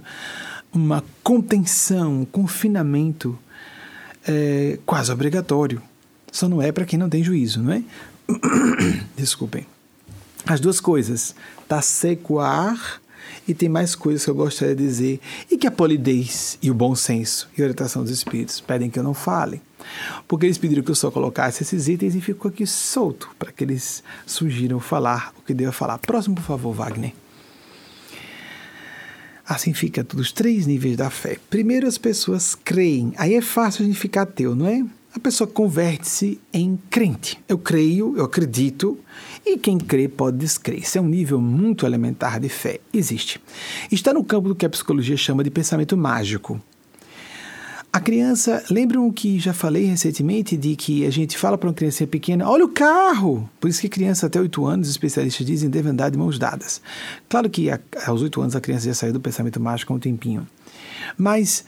uma 0.73 1.03
contenção, 1.23 2.21
um 2.21 2.25
confinamento 2.25 3.37
é, 4.27 4.79
quase 4.85 5.11
obrigatório. 5.11 5.81
Só 6.31 6.49
não 6.49 6.61
é 6.61 6.71
para 6.71 6.85
quem 6.85 6.97
não 6.97 7.09
tem 7.09 7.23
juízo, 7.23 7.61
não 7.61 7.73
é? 7.73 7.83
Desculpem. 9.15 9.65
As 10.45 10.59
duas 10.59 10.79
coisas. 10.79 11.35
Tá 11.67 11.81
seco 11.81 12.39
ar 12.39 13.01
e 13.47 13.53
tem 13.53 13.69
mais 13.69 13.95
coisas 13.95 14.23
que 14.23 14.29
eu 14.29 14.35
gostaria 14.35 14.75
de 14.75 14.83
dizer 14.83 15.19
e 15.49 15.57
que 15.57 15.67
a 15.67 15.71
polidez 15.71 16.57
e 16.61 16.69
o 16.69 16.73
bom 16.73 16.95
senso 16.95 17.49
e 17.57 17.61
a 17.61 17.65
orientação 17.65 18.01
dos 18.01 18.11
espíritos 18.11 18.59
pedem 18.59 18.89
que 18.89 18.99
eu 18.99 19.03
não 19.03 19.13
fale. 19.13 19.61
Porque 20.27 20.45
eles 20.45 20.57
pediram 20.57 20.81
que 20.81 20.91
eu 20.91 20.95
só 20.95 21.11
colocasse 21.11 21.63
esses 21.63 21.87
itens 21.87 22.15
e 22.15 22.21
ficou 22.21 22.49
aqui 22.49 22.65
solto 22.65 23.29
para 23.37 23.51
que 23.51 23.63
eles 23.63 24.03
sugiram 24.25 24.79
falar 24.79 25.33
o 25.37 25.41
que 25.41 25.53
devo 25.53 25.71
falar. 25.71 25.97
Próximo, 25.99 26.35
por 26.35 26.43
favor, 26.43 26.73
Wagner. 26.73 27.13
Assim 29.47 29.73
fica 29.73 30.03
dos 30.03 30.31
três 30.31 30.65
níveis 30.65 30.95
da 30.95 31.09
fé. 31.09 31.37
Primeiro 31.49 31.87
as 31.87 31.97
pessoas 31.97 32.55
creem, 32.55 33.13
aí 33.17 33.33
é 33.35 33.41
fácil 33.41 33.83
a 33.83 33.87
gente 33.87 33.99
ficar 33.99 34.21
ateu, 34.23 34.55
não 34.55 34.67
é? 34.67 34.83
A 35.15 35.19
pessoa 35.19 35.47
converte-se 35.47 36.39
em 36.51 36.79
crente. 36.89 37.39
Eu 37.47 37.57
creio, 37.57 38.17
eu 38.17 38.25
acredito, 38.25 38.97
e 39.45 39.57
quem 39.57 39.77
crê 39.77 40.07
pode 40.07 40.37
descrer. 40.37 40.79
Isso 40.79 40.97
é 40.97 41.01
um 41.01 41.07
nível 41.07 41.39
muito 41.39 41.85
elementar 41.85 42.39
de 42.39 42.49
fé. 42.49 42.79
Existe. 42.91 43.39
Está 43.91 44.11
no 44.11 44.23
campo 44.23 44.47
do 44.47 44.55
que 44.55 44.65
a 44.65 44.69
psicologia 44.69 45.15
chama 45.15 45.43
de 45.43 45.51
pensamento 45.51 45.95
mágico. 45.95 46.59
A 47.95 47.99
criança, 47.99 48.63
lembram 48.71 49.11
que 49.11 49.39
já 49.39 49.53
falei 49.53 49.85
recentemente 49.85 50.57
de 50.57 50.75
que 50.75 51.05
a 51.05 51.11
gente 51.11 51.37
fala 51.37 51.59
para 51.59 51.69
uma 51.69 51.75
criança 51.75 52.07
pequena: 52.07 52.49
olha 52.49 52.65
o 52.65 52.69
carro! 52.69 53.47
Por 53.59 53.69
isso 53.69 53.79
que 53.79 53.87
criança 53.87 54.25
até 54.25 54.41
8 54.41 54.65
anos, 54.65 54.87
os 54.87 54.93
especialistas 54.95 55.45
dizem, 55.45 55.69
devem 55.69 55.91
andar 55.91 56.09
de 56.09 56.17
mãos 56.17 56.39
dadas. 56.39 56.81
Claro 57.29 57.47
que 57.51 57.69
aos 58.07 58.23
8 58.23 58.41
anos 58.41 58.55
a 58.55 58.61
criança 58.61 58.87
já 58.87 58.95
saiu 58.95 59.13
do 59.13 59.19
pensamento 59.19 59.59
mágico 59.59 59.93
há 59.93 59.95
um 59.95 59.99
tempinho. 59.99 60.47
Mas, 61.15 61.65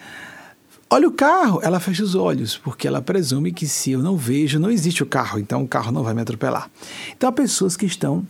olha 0.90 1.08
o 1.08 1.12
carro! 1.12 1.60
Ela 1.62 1.80
fecha 1.80 2.04
os 2.04 2.16
olhos, 2.16 2.58
porque 2.58 2.88
ela 2.88 3.04
presume 3.04 3.52
que 3.52 3.68
se 3.68 3.92
eu 3.92 4.02
não 4.02 4.18
vejo, 4.18 4.58
não 4.58 4.72
existe 4.72 5.04
o 5.04 5.06
carro, 5.06 5.38
então 5.38 5.62
o 5.62 5.68
carro 5.68 5.92
não 5.92 6.02
vai 6.02 6.16
me 6.16 6.22
atropelar. 6.22 6.72
Então 7.16 7.30
há 7.30 7.32
pessoas 7.32 7.78
que 7.78 7.86
estão, 7.86 8.26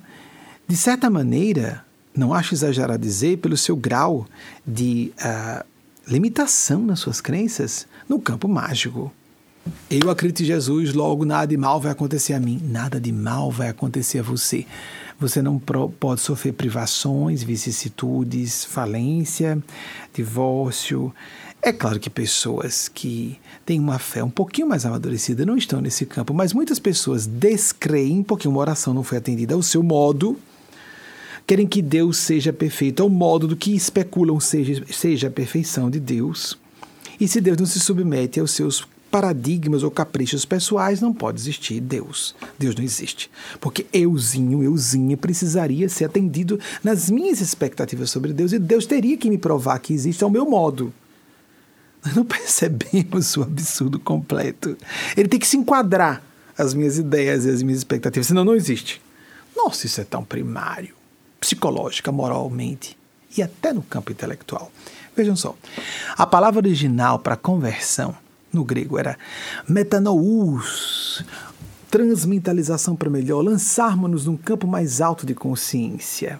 de 0.67 0.75
certa 0.75 1.09
maneira, 1.09 1.81
não 2.13 2.33
acho 2.33 2.55
exagerado 2.55 3.01
dizer, 3.01 3.37
pelo 3.37 3.55
seu 3.55 3.77
grau 3.77 4.27
de. 4.67 5.13
Uh, 5.17 5.74
limitação 6.07 6.81
nas 6.81 6.99
suas 6.99 7.21
crenças 7.21 7.87
no 8.07 8.19
campo 8.19 8.47
mágico. 8.47 9.11
Eu 9.89 10.09
acredito 10.11 10.43
em 10.43 10.45
Jesus, 10.45 10.93
logo 10.93 11.25
nada 11.25 11.47
de 11.47 11.57
mal 11.57 11.81
vai 11.81 11.91
acontecer 11.91 12.33
a 12.33 12.39
mim. 12.39 12.61
Nada 12.63 12.99
de 12.99 13.11
mal 13.11 13.51
vai 13.51 13.69
acontecer 13.69 14.19
a 14.19 14.23
você. 14.23 14.65
Você 15.19 15.41
não 15.41 15.57
pode 15.57 16.21
sofrer 16.21 16.53
privações, 16.53 17.41
vicissitudes, 17.41 18.63
falência, 18.65 19.61
divórcio. 20.13 21.13
É 21.61 21.73
claro 21.73 21.99
que 21.99 22.09
pessoas 22.09 22.87
que 22.87 23.39
têm 23.65 23.79
uma 23.79 23.97
fé 23.97 24.23
um 24.23 24.29
pouquinho 24.29 24.67
mais 24.67 24.85
amadurecida 24.85 25.45
não 25.45 25.57
estão 25.57 25.81
nesse 25.81 26.05
campo, 26.05 26.31
mas 26.31 26.53
muitas 26.53 26.77
pessoas 26.77 27.25
descreem 27.25 28.21
porque 28.21 28.47
uma 28.47 28.59
oração 28.59 28.93
não 28.93 29.03
foi 29.03 29.17
atendida 29.17 29.55
ao 29.55 29.63
seu 29.63 29.81
modo 29.81 30.37
querem 31.45 31.67
que 31.67 31.81
Deus 31.81 32.17
seja 32.17 32.51
perfeito, 32.51 33.03
ao 33.03 33.09
modo 33.09 33.47
do 33.47 33.55
que 33.55 33.75
especulam 33.75 34.39
seja, 34.39 34.83
seja 34.91 35.27
a 35.27 35.31
perfeição 35.31 35.89
de 35.89 35.99
Deus. 35.99 36.57
E 37.19 37.27
se 37.27 37.39
Deus 37.39 37.57
não 37.57 37.65
se 37.65 37.79
submete 37.79 38.39
aos 38.39 38.51
seus 38.51 38.87
paradigmas 39.11 39.83
ou 39.83 39.89
caprichos 39.89 40.43
pessoais, 40.43 40.99
não 40.99 41.13
pode 41.13 41.39
existir 41.39 41.79
Deus. 41.79 42.35
Deus 42.59 42.75
não 42.75 42.83
existe. 42.83 43.31
Porque 43.61 43.85
euzinho, 43.93 44.61
euzinha, 44.61 45.15
precisaria 45.15 45.87
ser 45.87 46.05
atendido 46.05 46.59
nas 46.83 47.09
minhas 47.09 47.39
expectativas 47.39 48.09
sobre 48.09 48.33
Deus 48.33 48.51
e 48.51 48.59
Deus 48.59 48.85
teria 48.85 49.15
que 49.15 49.29
me 49.29 49.37
provar 49.37 49.79
que 49.79 49.93
existe 49.93 50.23
ao 50.23 50.29
meu 50.29 50.45
modo. 50.45 50.93
Nós 52.03 52.15
não 52.15 52.25
percebemos 52.25 53.37
o 53.37 53.43
absurdo 53.43 53.99
completo. 53.99 54.77
Ele 55.15 55.29
tem 55.29 55.39
que 55.39 55.47
se 55.47 55.57
enquadrar 55.57 56.21
as 56.57 56.73
minhas 56.73 56.97
ideias 56.97 57.45
e 57.45 57.49
as 57.49 57.61
minhas 57.61 57.79
expectativas, 57.79 58.27
senão 58.27 58.43
não 58.43 58.55
existe. 58.55 59.01
Nossa, 59.55 59.85
isso 59.85 60.01
é 60.01 60.03
tão 60.03 60.23
primário, 60.23 60.93
psicológica, 61.45 62.11
moralmente 62.11 62.97
e 63.37 63.43
até 63.43 63.71
no 63.71 63.83
campo 63.83 64.11
intelectual. 64.11 64.71
Vejam 65.15 65.35
só, 65.35 65.55
a 66.17 66.25
palavra 66.25 66.59
original 66.59 67.19
para 67.19 67.37
conversão 67.37 68.15
no 68.51 68.63
grego 68.63 68.97
era 68.97 69.15
metanous, 69.69 71.23
transmentalização 71.91 72.95
para 72.95 73.11
melhor, 73.11 73.43
lançarmos-nos 73.43 74.25
num 74.25 74.35
campo 74.35 74.65
mais 74.65 75.01
alto 75.01 75.23
de 75.23 75.35
consciência. 75.35 76.39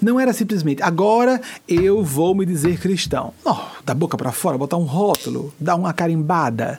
Não 0.00 0.20
era 0.20 0.34
simplesmente, 0.34 0.82
agora 0.82 1.40
eu 1.66 2.04
vou 2.04 2.34
me 2.34 2.44
dizer 2.44 2.78
cristão. 2.78 3.32
Oh, 3.42 3.56
da 3.84 3.94
boca 3.94 4.18
para 4.18 4.32
fora, 4.32 4.58
botar 4.58 4.76
um 4.76 4.84
rótulo, 4.84 5.52
dar 5.58 5.76
uma 5.76 5.94
carimbada. 5.94 6.78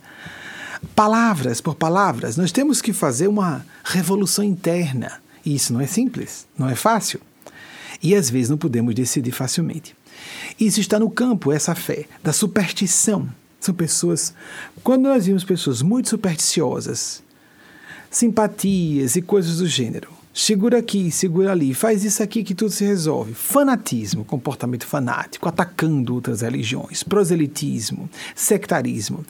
Palavras 0.96 1.60
por 1.60 1.74
palavras, 1.74 2.38
nós 2.38 2.52
temos 2.52 2.82
que 2.82 2.94
fazer 2.94 3.28
uma 3.28 3.66
revolução 3.84 4.44
interna. 4.44 5.25
E 5.46 5.56
isso 5.56 5.72
não 5.72 5.80
é 5.80 5.88
simples, 5.88 6.48
não 6.58 6.68
é 6.68 6.76
fácil. 6.76 7.22
E 8.02 8.16
às 8.16 8.30
vezes 8.30 8.50
não 8.50 8.58
podemos 8.58 8.96
decidir 8.96 9.32
facilmente. 9.32 9.96
Isso 10.60 10.80
está 10.80 11.00
no 11.00 11.10
campo, 11.10 11.52
essa 11.52 11.76
fé, 11.76 12.06
da 12.24 12.34
superstição. 12.34 13.30
São 13.60 13.74
pessoas. 13.74 14.34
Quando 14.84 15.04
nós 15.04 15.26
vimos 15.26 15.44
pessoas 15.44 15.82
muito 15.82 16.10
supersticiosas, 16.10 17.24
simpatias 18.10 19.16
e 19.16 19.22
coisas 19.22 19.58
do 19.58 19.68
gênero, 19.68 20.10
segura 20.34 20.80
aqui, 20.80 21.12
segura 21.12 21.52
ali, 21.52 21.74
faz 21.74 22.04
isso 22.04 22.22
aqui 22.22 22.44
que 22.44 22.54
tudo 22.54 22.72
se 22.72 22.86
resolve. 22.86 23.34
Fanatismo, 23.34 24.24
comportamento 24.24 24.86
fanático, 24.86 25.50
atacando 25.50 26.14
outras 26.14 26.42
religiões, 26.42 27.02
proselitismo, 27.02 28.10
sectarismo, 28.36 29.26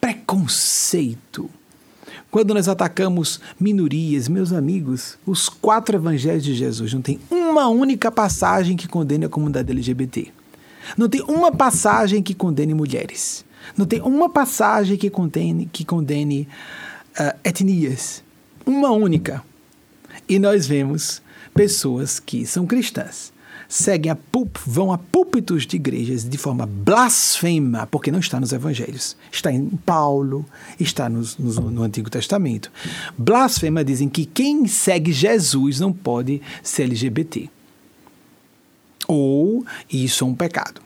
preconceito. 0.00 1.50
Quando 2.36 2.52
nós 2.52 2.68
atacamos 2.68 3.40
minorias, 3.58 4.28
meus 4.28 4.52
amigos, 4.52 5.16
os 5.24 5.48
quatro 5.48 5.96
evangelhos 5.96 6.44
de 6.44 6.54
Jesus 6.54 6.92
não 6.92 7.00
tem 7.00 7.18
uma 7.30 7.66
única 7.68 8.12
passagem 8.12 8.76
que 8.76 8.86
condene 8.86 9.24
a 9.24 9.28
comunidade 9.30 9.72
LGBT. 9.72 10.30
Não 10.98 11.08
tem 11.08 11.22
uma 11.22 11.50
passagem 11.50 12.22
que 12.22 12.34
condene 12.34 12.74
mulheres. 12.74 13.42
Não 13.74 13.86
tem 13.86 14.02
uma 14.02 14.28
passagem 14.28 14.98
que 14.98 15.08
condene, 15.08 15.64
que 15.72 15.82
condene 15.82 16.46
uh, 17.18 17.38
etnias. 17.42 18.22
Uma 18.66 18.90
única. 18.90 19.42
E 20.28 20.38
nós 20.38 20.66
vemos 20.66 21.22
pessoas 21.54 22.20
que 22.20 22.44
são 22.44 22.66
cristãs 22.66 23.32
seguem 23.68 24.12
a 24.12 24.18
vão 24.66 24.92
a 24.92 24.98
púlpitos 24.98 25.66
de 25.66 25.76
igrejas 25.76 26.28
de 26.28 26.38
forma 26.38 26.66
blasfema, 26.66 27.86
porque 27.86 28.10
não 28.10 28.18
está 28.18 28.38
nos 28.38 28.52
evangelhos. 28.52 29.16
Está 29.30 29.52
em 29.52 29.68
Paulo, 29.68 30.44
está 30.78 31.08
nos, 31.08 31.36
nos, 31.36 31.56
no 31.56 31.82
Antigo 31.82 32.10
Testamento. 32.10 32.70
Blasfema 33.16 33.84
dizem 33.84 34.08
que 34.08 34.24
quem 34.24 34.66
segue 34.66 35.12
Jesus 35.12 35.80
não 35.80 35.92
pode 35.92 36.40
ser 36.62 36.84
LGBT. 36.84 37.48
Ou 39.08 39.64
isso 39.90 40.24
é 40.24 40.26
um 40.26 40.34
pecado. 40.34 40.80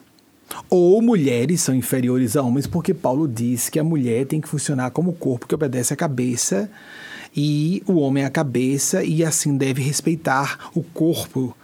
Ou 0.68 1.00
mulheres 1.00 1.60
são 1.60 1.74
inferiores 1.74 2.36
a 2.36 2.42
homens, 2.42 2.66
porque 2.66 2.92
Paulo 2.92 3.26
diz 3.26 3.68
que 3.68 3.78
a 3.78 3.84
mulher 3.84 4.26
tem 4.26 4.40
que 4.40 4.48
funcionar 4.48 4.90
como 4.90 5.10
o 5.10 5.14
corpo 5.14 5.46
que 5.46 5.54
obedece 5.54 5.92
à 5.94 5.96
cabeça 5.96 6.70
e 7.36 7.82
o 7.86 7.94
homem 8.00 8.24
a 8.24 8.30
cabeça 8.30 9.04
e 9.04 9.24
assim 9.24 9.56
deve 9.56 9.82
respeitar 9.82 10.70
o 10.74 10.82
corpo 10.82 11.56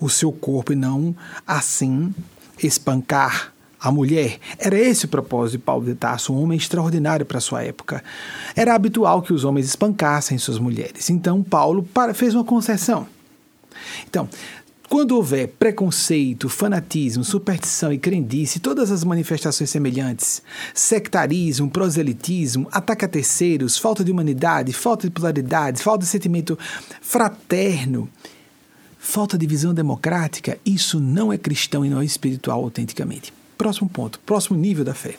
o 0.00 0.08
seu 0.08 0.32
corpo 0.32 0.72
e 0.72 0.76
não 0.76 1.14
assim 1.46 2.14
espancar 2.62 3.52
a 3.80 3.90
mulher. 3.90 4.38
Era 4.58 4.78
esse 4.78 5.06
o 5.06 5.08
propósito 5.08 5.58
de 5.58 5.64
Paulo 5.64 5.84
de 5.84 5.94
Tarso, 5.94 6.32
um 6.32 6.42
homem 6.42 6.58
extraordinário 6.58 7.24
para 7.24 7.40
sua 7.40 7.62
época. 7.62 8.02
Era 8.54 8.74
habitual 8.74 9.22
que 9.22 9.32
os 9.32 9.44
homens 9.44 9.66
espancassem 9.66 10.36
suas 10.38 10.58
mulheres. 10.58 11.08
Então 11.08 11.42
Paulo 11.42 11.86
fez 12.14 12.34
uma 12.34 12.44
concessão. 12.44 13.06
Então, 14.08 14.28
quando 14.90 15.12
houver 15.12 15.46
preconceito, 15.46 16.48
fanatismo, 16.48 17.22
superstição 17.22 17.92
e 17.92 17.98
crendice, 17.98 18.58
todas 18.58 18.90
as 18.90 19.04
manifestações 19.04 19.70
semelhantes, 19.70 20.42
sectarismo, 20.74 21.70
proselitismo, 21.70 22.66
ataque 22.72 23.04
a 23.04 23.08
terceiros, 23.08 23.78
falta 23.78 24.02
de 24.02 24.10
humanidade, 24.10 24.72
falta 24.72 25.06
de 25.06 25.12
polaridade, 25.12 25.80
falta 25.80 26.04
de 26.04 26.10
sentimento 26.10 26.58
fraterno, 27.00 28.08
Falta 29.02 29.38
de 29.38 29.46
visão 29.46 29.72
democrática, 29.72 30.58
isso 30.64 31.00
não 31.00 31.32
é 31.32 31.38
cristão 31.38 31.84
e 31.86 31.88
não 31.88 32.02
é 32.02 32.04
espiritual 32.04 32.62
autenticamente. 32.62 33.32
Próximo 33.56 33.88
ponto, 33.88 34.20
próximo 34.20 34.58
nível 34.58 34.84
da 34.84 34.92
fé. 34.92 35.16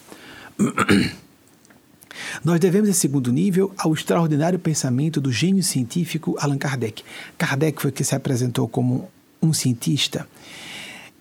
Nós 2.46 2.60
devemos 2.60 2.88
esse 2.88 3.00
segundo 3.00 3.32
nível 3.32 3.74
ao 3.76 3.92
extraordinário 3.92 4.60
pensamento 4.60 5.20
do 5.20 5.32
gênio 5.32 5.64
científico 5.64 6.38
Allan 6.40 6.60
Kardec. 6.60 7.04
Kardec 7.40 7.82
foi 7.82 7.92
que 7.92 8.04
se 8.04 8.14
apresentou 8.14 8.68
como 8.68 9.10
um 9.42 9.52
cientista. 9.52 10.28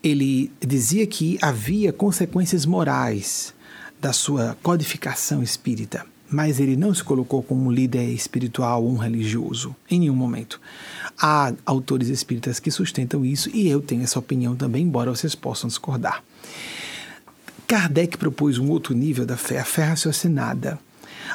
Ele 0.02 0.52
dizia 0.60 1.06
que 1.06 1.38
havia 1.40 1.94
consequências 1.94 2.66
morais 2.66 3.54
da 3.98 4.12
sua 4.12 4.56
codificação 4.62 5.42
espírita, 5.42 6.04
mas 6.30 6.60
ele 6.60 6.76
não 6.76 6.94
se 6.94 7.02
colocou 7.02 7.42
como 7.42 7.66
um 7.66 7.72
líder 7.72 8.08
espiritual 8.10 8.84
ou 8.84 8.92
um 8.92 8.96
religioso 8.96 9.74
em 9.90 9.98
nenhum 10.00 10.14
momento. 10.14 10.60
Há 11.20 11.52
autores 11.66 12.08
espíritas 12.08 12.60
que 12.60 12.70
sustentam 12.70 13.24
isso 13.24 13.50
e 13.52 13.68
eu 13.68 13.82
tenho 13.82 14.02
essa 14.02 14.18
opinião 14.18 14.54
também, 14.54 14.84
embora 14.84 15.10
vocês 15.10 15.34
possam 15.34 15.68
discordar. 15.68 16.22
Kardec 17.66 18.16
propôs 18.16 18.58
um 18.58 18.68
outro 18.70 18.94
nível 18.94 19.26
da 19.26 19.36
fé, 19.36 19.58
a 19.58 19.64
fé 19.64 19.84
raciocinada. 19.84 20.78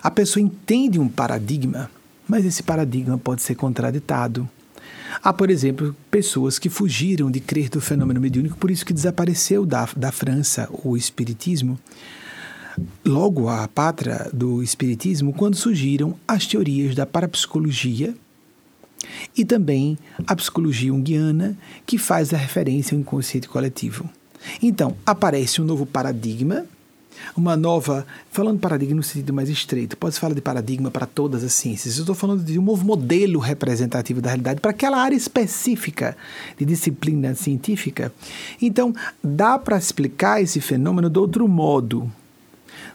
A 0.01 0.09
pessoa 0.09 0.43
entende 0.43 0.99
um 0.99 1.07
paradigma, 1.07 1.89
mas 2.27 2.45
esse 2.45 2.63
paradigma 2.63 3.17
pode 3.17 3.41
ser 3.41 3.55
contraditado. 3.55 4.49
Há, 5.23 5.31
por 5.31 5.49
exemplo, 5.49 5.95
pessoas 6.11 6.59
que 6.59 6.69
fugiram 6.69 7.31
de 7.31 7.39
crer 7.39 7.69
do 7.69 7.79
fenômeno 7.79 8.19
mediúnico, 8.19 8.57
por 8.57 8.69
isso 8.69 8.85
que 8.85 8.93
desapareceu 8.93 9.65
da, 9.65 9.87
da 9.95 10.11
França 10.11 10.69
o 10.71 10.97
espiritismo. 10.97 11.79
Logo, 13.03 13.47
a 13.47 13.67
pátria 13.67 14.30
do 14.34 14.61
espiritismo, 14.61 15.34
quando 15.34 15.55
surgiram 15.55 16.15
as 16.28 16.45
teorias 16.45 16.95
da 16.95 17.05
parapsicologia 17.05 18.13
e 19.38 19.45
também 19.45 19.97
a 20.26 20.36
psicologia 20.36 20.89
junguiana, 20.89 21.57
que 21.86 21.97
faz 21.97 22.34
a 22.34 22.38
referência 22.38 22.95
ao 22.95 23.01
inconsciente 23.01 23.47
coletivo. 23.47 24.09
Então, 24.61 24.95
aparece 25.05 25.61
um 25.61 25.65
novo 25.65 25.86
paradigma, 25.86 26.65
uma 27.36 27.55
nova. 27.55 28.05
Falando 28.32 28.59
paradigma 28.59 28.97
no 28.97 29.03
sentido 29.03 29.34
mais 29.34 29.49
estreito, 29.49 29.97
pode 29.97 30.19
falar 30.19 30.34
de 30.34 30.41
paradigma 30.41 30.91
para 30.91 31.05
todas 31.05 31.43
as 31.43 31.53
ciências. 31.53 31.97
Eu 31.97 32.01
estou 32.01 32.15
falando 32.15 32.43
de 32.43 32.59
um 32.59 32.61
novo 32.61 32.86
modelo 32.86 33.39
representativo 33.39 34.21
da 34.21 34.30
realidade 34.30 34.59
para 34.59 34.71
aquela 34.71 34.97
área 34.97 35.15
específica 35.15 36.15
de 36.57 36.65
disciplina 36.65 37.34
científica. 37.36 38.11
Então, 38.61 38.93
dá 39.23 39.57
para 39.57 39.78
explicar 39.78 40.41
esse 40.41 40.59
fenômeno 40.59 41.09
de 41.09 41.19
outro 41.19 41.47
modo 41.47 42.11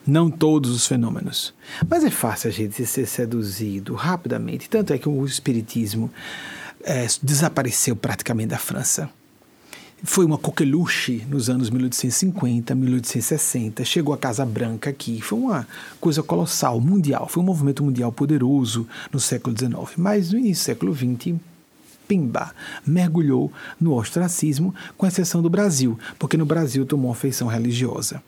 não 0.06 0.30
todos 0.30 0.70
os 0.70 0.86
fenômenos. 0.86 1.54
Mas 1.88 2.04
é 2.04 2.10
fácil 2.10 2.48
a 2.48 2.52
gente 2.52 2.84
ser 2.86 3.06
seduzido 3.06 3.94
rapidamente. 3.94 4.68
Tanto 4.68 4.92
é 4.92 4.98
que 4.98 5.08
o 5.08 5.24
Espiritismo 5.24 6.10
é, 6.82 7.06
desapareceu 7.22 7.94
praticamente 7.94 8.48
da 8.48 8.58
França. 8.58 9.10
Foi 10.02 10.24
uma 10.24 10.38
coqueluche 10.38 11.26
nos 11.28 11.50
anos 11.50 11.68
1850, 11.68 12.74
1860. 12.74 13.84
Chegou 13.84 14.14
à 14.14 14.18
Casa 14.18 14.46
Branca 14.46 14.88
aqui. 14.88 15.20
Foi 15.20 15.38
uma 15.38 15.68
coisa 16.00 16.22
colossal, 16.22 16.80
mundial. 16.80 17.28
Foi 17.28 17.42
um 17.42 17.46
movimento 17.46 17.84
mundial 17.84 18.10
poderoso 18.10 18.88
no 19.12 19.20
século 19.20 19.54
XIX. 19.56 19.98
Mas 19.98 20.32
no 20.32 20.38
início 20.38 20.62
do 20.62 20.66
século 20.66 20.94
XX, 20.94 21.36
pimba, 22.08 22.50
mergulhou 22.86 23.52
no 23.78 23.94
ostracismo, 23.94 24.74
com 24.96 25.06
exceção 25.06 25.42
do 25.42 25.50
Brasil, 25.50 25.98
porque 26.18 26.36
no 26.36 26.46
Brasil 26.46 26.86
tomou 26.86 27.10
uma 27.10 27.14
feição 27.14 27.46
religiosa 27.46 28.22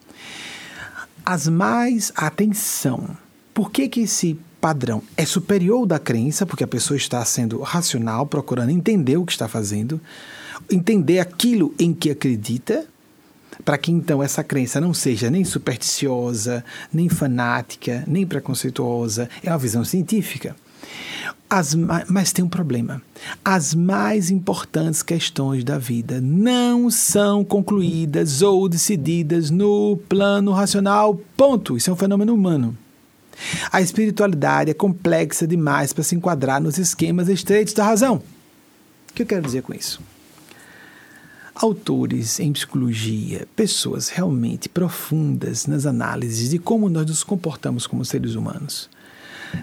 as 1.25 1.49
mais 1.49 2.13
atenção. 2.17 3.17
Por 3.55 3.71
que, 3.71 3.89
que 3.89 4.01
esse 4.01 4.39
padrão 4.61 5.03
é 5.17 5.27
superior 5.27 5.85
da 5.87 5.99
crença, 5.99 6.47
porque 6.47 6.63
a 6.63 6.69
pessoa 6.69 6.97
está 6.97 7.25
sendo 7.25 7.61
racional, 7.61 8.27
procurando 8.27 8.71
entender 8.71 9.17
o 9.17 9.27
que 9.27 9.33
está 9.33 9.49
fazendo, 9.49 10.01
entender 10.71 11.19
aquilo 11.19 11.75
em 11.79 11.93
que 11.93 12.11
acredita, 12.11 12.87
para 13.65 13.77
que 13.77 13.91
então 13.91 14.23
essa 14.23 14.43
crença 14.43 14.81
não 14.81 14.95
seja 14.95 15.31
nem 15.31 15.45
supersticiosa, 15.45 16.65
nem 16.93 17.09
fanática, 17.09 18.05
nem 18.07 18.27
preconceituosa, 18.27 19.29
é 19.43 19.51
uma 19.51 19.59
visão 19.59 19.85
científica. 19.85 20.57
As, 21.49 21.75
mas 22.09 22.33
tem 22.33 22.45
um 22.45 22.49
problema. 22.49 23.03
As 23.45 23.75
mais 23.75 24.31
importantes 24.31 25.03
questões 25.03 25.63
da 25.63 25.77
vida 25.77 26.19
não 26.21 26.91
são 26.91 27.45
concluídas 27.45 28.41
ou 28.41 28.69
decididas 28.69 29.51
no 29.51 29.99
plano 30.09 30.53
racional. 30.53 31.21
Ponto. 31.37 31.77
Isso 31.77 31.91
é 31.91 31.93
um 31.93 31.97
fenômeno 31.97 32.35
humano. 32.35 32.77
A 33.71 33.81
espiritualidade 33.81 34.71
é 34.71 34.75
complexa 34.75 35.47
demais 35.47 35.93
para 35.93 36.05
se 36.05 36.15
enquadrar 36.15 36.61
nos 36.61 36.79
esquemas 36.79 37.29
estreitos 37.29 37.75
da 37.75 37.85
razão. 37.85 38.23
O 39.11 39.15
que 39.15 39.23
eu 39.23 39.27
quero 39.27 39.43
dizer 39.43 39.63
com 39.63 39.75
isso? 39.75 40.01
Autores 41.55 42.41
em 42.41 42.51
psicologia, 42.53 43.47
pessoas 43.55 44.09
realmente 44.09 44.71
profundas 44.71 45.67
nas 45.67 45.85
análises 45.85 46.49
de 46.49 46.59
como 46.59 46.89
nós 46.89 47.05
nos 47.05 47.23
comportamos 47.23 47.87
como 47.87 48.05
seres 48.07 48.35
humanos, 48.35 48.89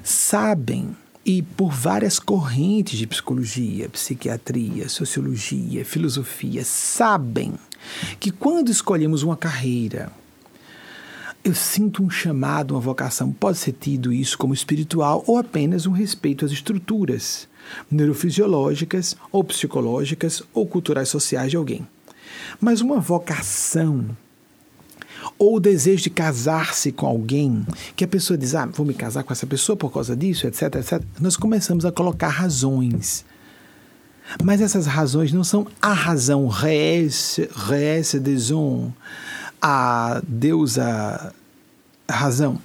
sabem 0.04 0.96
e 1.26 1.42
por 1.42 1.72
várias 1.72 2.18
correntes 2.18 2.98
de 2.98 3.06
psicologia, 3.06 3.90
psiquiatria, 3.90 4.88
sociologia, 4.88 5.84
filosofia, 5.84 6.64
sabem 6.64 7.54
que 8.20 8.32
quando 8.32 8.70
escolhemos 8.70 9.24
uma 9.24 9.38
carreira, 9.38 10.12
eu 11.44 11.54
sinto 11.54 12.04
um 12.04 12.10
chamado, 12.10 12.74
uma 12.74 12.80
vocação. 12.80 13.32
Pode 13.32 13.58
ser 13.58 13.74
tido 13.74 14.12
isso 14.12 14.38
como 14.38 14.54
espiritual 14.54 15.24
ou 15.28 15.38
apenas 15.38 15.86
um 15.86 15.92
respeito 15.92 16.46
às 16.46 16.52
estruturas 16.52 17.48
neurofisiológicas 17.90 19.16
ou 19.32 19.44
psicológicas 19.44 20.44
ou 20.54 20.66
culturais 20.66 21.10
sociais 21.10 21.52
de 21.52 21.58
alguém. 21.58 21.88
Mas 22.60 22.82
uma 22.82 23.00
vocação 23.00 24.06
ou 25.38 25.56
o 25.56 25.60
desejo 25.60 26.04
de 26.04 26.10
casar-se 26.10 26.92
com 26.92 27.06
alguém, 27.06 27.66
que 27.96 28.04
a 28.04 28.08
pessoa 28.08 28.38
diz, 28.38 28.56
ah, 28.56 28.66
vou 28.66 28.86
me 28.86 28.94
casar 28.94 29.24
com 29.24 29.34
essa 29.34 29.46
pessoa 29.48 29.76
por 29.76 29.92
causa 29.92 30.16
disso, 30.16 30.48
etc, 30.48 30.76
etc. 30.76 31.02
Nós 31.20 31.38
começamos 31.38 31.86
a 31.86 31.92
colocar 31.92 32.30
razões. 32.30 33.26
Mas 34.44 34.62
essas 34.62 34.86
razões 34.86 35.34
não 35.34 35.44
são 35.44 35.68
a 35.82 35.94
razão 35.94 36.48
res, 36.48 37.40
res 37.68 38.14
deson, 38.16 38.92
a 39.62 40.22
deusa 40.28 41.34
razão. 42.10 42.60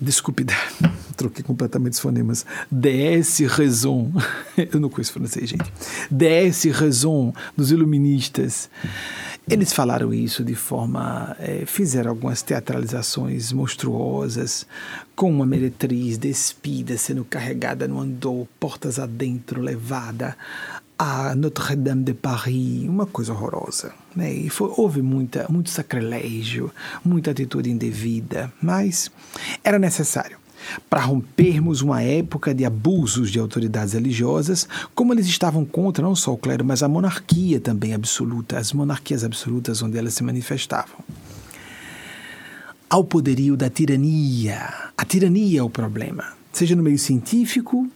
Desculpe, 0.00 0.44
troquei 1.24 1.42
completamente 1.42 1.94
os 1.94 2.00
fonemas. 2.00 2.44
DS 2.70 3.40
raison. 3.48 4.12
Eu 4.56 4.80
não 4.80 4.88
conheço 4.88 5.12
francês, 5.12 5.48
gente. 5.48 5.72
DS 6.10 6.64
raison 6.64 7.32
dos 7.56 7.70
iluministas. 7.70 8.68
Eles 9.48 9.72
falaram 9.72 10.12
isso 10.12 10.44
de 10.44 10.54
forma. 10.54 11.36
É, 11.38 11.64
fizeram 11.66 12.10
algumas 12.10 12.42
teatralizações 12.42 13.52
monstruosas, 13.52 14.66
com 15.14 15.30
uma 15.30 15.46
meretriz 15.46 16.18
despida 16.18 16.96
sendo 16.96 17.24
carregada 17.24 17.88
no 17.88 18.00
andor, 18.00 18.46
portas 18.58 18.98
adentro, 18.98 19.60
levada 19.60 20.36
a 20.98 21.34
Notre-Dame 21.34 22.04
de 22.04 22.14
Paris, 22.14 22.88
uma 22.88 23.06
coisa 23.06 23.32
horrorosa. 23.32 23.92
Né? 24.14 24.32
E 24.32 24.48
foi, 24.48 24.72
houve 24.76 25.02
muita, 25.02 25.46
muito 25.50 25.68
sacrilégio, 25.68 26.70
muita 27.04 27.32
atitude 27.32 27.70
indevida, 27.70 28.52
mas 28.62 29.10
era 29.62 29.78
necessário 29.78 30.43
para 30.88 31.00
rompermos 31.02 31.80
uma 31.80 32.02
época 32.02 32.54
de 32.54 32.64
abusos 32.64 33.30
de 33.30 33.38
autoridades 33.38 33.94
religiosas, 33.94 34.68
como 34.94 35.12
eles 35.12 35.26
estavam 35.26 35.64
contra 35.64 36.04
não 36.04 36.14
só 36.14 36.32
o 36.32 36.38
clero, 36.38 36.64
mas 36.64 36.82
a 36.82 36.88
monarquia 36.88 37.60
também 37.60 37.94
absoluta, 37.94 38.58
as 38.58 38.72
monarquias 38.72 39.24
absolutas 39.24 39.82
onde 39.82 39.98
elas 39.98 40.14
se 40.14 40.22
manifestavam. 40.22 40.98
Ao 42.88 43.02
poderio 43.02 43.56
da 43.56 43.68
tirania. 43.68 44.92
A 44.96 45.04
tirania 45.04 45.60
é 45.60 45.62
o 45.62 45.70
problema, 45.70 46.32
seja 46.52 46.76
no 46.76 46.82
meio 46.82 46.98
científico, 46.98 47.88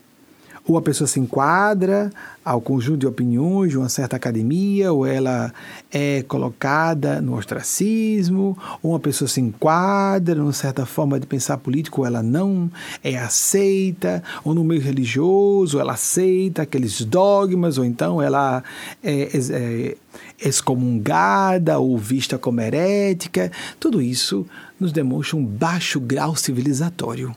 ou 0.69 0.77
a 0.77 0.83
pessoa 0.83 1.09
se 1.09 1.19
enquadra 1.19 2.13
ao 2.45 2.61
conjunto 2.61 2.99
de 2.99 3.07
opiniões 3.07 3.71
de 3.71 3.79
uma 3.79 3.89
certa 3.89 4.17
academia, 4.17 4.93
ou 4.93 5.07
ela 5.07 5.53
é 5.91 6.23
colocada 6.29 7.23
no 7.23 7.37
ostracismo, 7.37 8.57
ou 8.83 8.93
uma 8.93 9.01
pessoa 9.01 9.27
se 9.27 9.41
enquadra 9.41 10.35
numa 10.35 10.53
certa 10.53 10.85
forma 10.85 11.19
de 11.19 11.27
pensar 11.27 11.57
político, 11.57 12.03
ou 12.03 12.07
ela 12.07 12.23
não 12.23 12.71
é 13.03 13.17
aceita, 13.17 14.23
ou 14.45 14.55
no 14.55 14.63
meio 14.63 14.83
religioso, 14.83 15.81
ela 15.81 15.95
aceita 15.95 16.63
aqueles 16.63 17.03
dogmas, 17.03 17.79
ou 17.79 17.85
então 17.85 18.21
ela 18.21 18.63
é, 19.03 19.23
é, 19.23 19.39
é 19.51 19.97
excomungada 20.39 21.79
ou 21.79 21.97
vista 21.97 22.37
como 22.37 22.61
herética. 22.61 23.51
Tudo 23.81 24.03
isso 24.03 24.47
nos 24.79 24.93
demonstra 24.93 25.39
um 25.39 25.45
baixo 25.45 25.99
grau 25.99 26.37
civilizatório, 26.37 27.35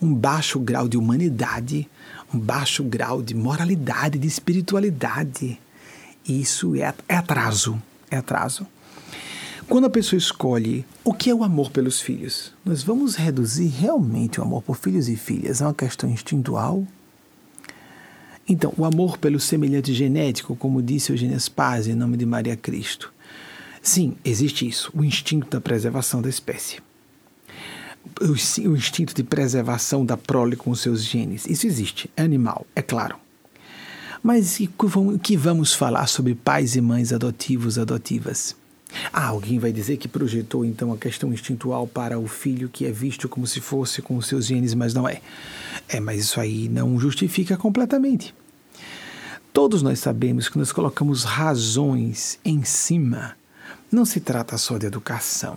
um 0.00 0.14
baixo 0.14 0.60
grau 0.60 0.86
de 0.86 0.96
humanidade 0.96 1.88
um 2.36 2.38
baixo 2.38 2.84
grau 2.84 3.22
de 3.22 3.34
moralidade, 3.34 4.18
de 4.18 4.28
espiritualidade. 4.28 5.58
Isso 6.28 6.76
é, 6.76 6.94
é 7.08 7.16
atraso, 7.16 7.80
é 8.10 8.16
atraso. 8.18 8.66
Quando 9.66 9.86
a 9.86 9.90
pessoa 9.90 10.18
escolhe 10.18 10.84
o 11.02 11.12
que 11.12 11.30
é 11.30 11.34
o 11.34 11.42
amor 11.42 11.70
pelos 11.70 12.00
filhos, 12.00 12.52
nós 12.64 12.82
vamos 12.82 13.16
reduzir 13.16 13.68
realmente 13.68 14.38
o 14.38 14.44
amor 14.44 14.62
por 14.62 14.76
filhos 14.76 15.08
e 15.08 15.16
filhas 15.16 15.62
a 15.62 15.66
uma 15.66 15.74
questão 15.74 16.08
instintual? 16.10 16.86
Então, 18.48 18.72
o 18.76 18.84
amor 18.84 19.18
pelo 19.18 19.40
semelhante 19.40 19.92
genético, 19.92 20.54
como 20.54 20.82
disse 20.82 21.10
Eugênia 21.10 21.40
Spaz 21.40 21.88
em 21.88 21.94
nome 21.94 22.16
de 22.16 22.26
Maria 22.26 22.56
Cristo. 22.56 23.12
Sim, 23.82 24.14
existe 24.24 24.68
isso, 24.68 24.92
o 24.94 25.02
instinto 25.02 25.48
da 25.48 25.60
preservação 25.60 26.22
da 26.22 26.28
espécie 26.28 26.85
o, 28.20 28.76
instinto 28.76 29.14
de 29.14 29.22
preservação 29.22 30.04
da 30.04 30.16
prole 30.16 30.56
com 30.56 30.74
seus 30.74 31.04
genes. 31.04 31.46
Isso 31.46 31.66
existe, 31.66 32.10
é 32.16 32.22
animal, 32.22 32.66
é 32.74 32.82
claro. 32.82 33.16
Mas 34.22 34.58
o 34.58 35.18
que 35.18 35.36
vamos 35.36 35.74
falar 35.74 36.06
sobre 36.06 36.34
pais 36.34 36.74
e 36.74 36.80
mães 36.80 37.12
adotivos, 37.12 37.78
adotivas? 37.78 38.56
Ah, 39.12 39.26
alguém 39.26 39.58
vai 39.58 39.72
dizer 39.72 39.96
que 39.96 40.08
projetou 40.08 40.64
então 40.64 40.92
a 40.92 40.96
questão 40.96 41.32
instintual 41.32 41.86
para 41.86 42.18
o 42.18 42.26
filho 42.26 42.68
que 42.68 42.86
é 42.86 42.90
visto 42.90 43.28
como 43.28 43.46
se 43.46 43.60
fosse 43.60 44.00
com 44.00 44.16
os 44.16 44.26
seus 44.26 44.46
genes, 44.46 44.74
mas 44.74 44.94
não 44.94 45.08
é. 45.08 45.20
É, 45.88 46.00
mas 46.00 46.20
isso 46.20 46.40
aí 46.40 46.68
não 46.68 46.98
justifica 46.98 47.56
completamente. 47.56 48.34
Todos 49.52 49.82
nós 49.82 50.00
sabemos 50.00 50.48
que 50.48 50.58
nós 50.58 50.72
colocamos 50.72 51.24
razões 51.24 52.38
em 52.44 52.62
cima. 52.62 53.36
Não 53.90 54.04
se 54.04 54.20
trata 54.20 54.58
só 54.58 54.76
de 54.76 54.86
educação. 54.86 55.56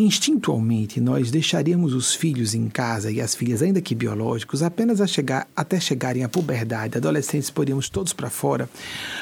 Instintualmente, 0.00 0.98
nós 0.98 1.30
deixaríamos 1.30 1.92
os 1.92 2.14
filhos 2.14 2.54
em 2.54 2.70
casa 2.70 3.12
e 3.12 3.20
as 3.20 3.34
filhas, 3.34 3.60
ainda 3.60 3.82
que 3.82 3.94
biológicos, 3.94 4.62
apenas 4.62 4.98
chegar, 5.10 5.46
até 5.54 5.78
chegarem 5.78 6.24
à 6.24 6.28
puberdade. 6.28 6.96
Adolescentes 6.96 7.50
poríamos 7.50 7.90
todos 7.90 8.14
para 8.14 8.30
fora, 8.30 8.66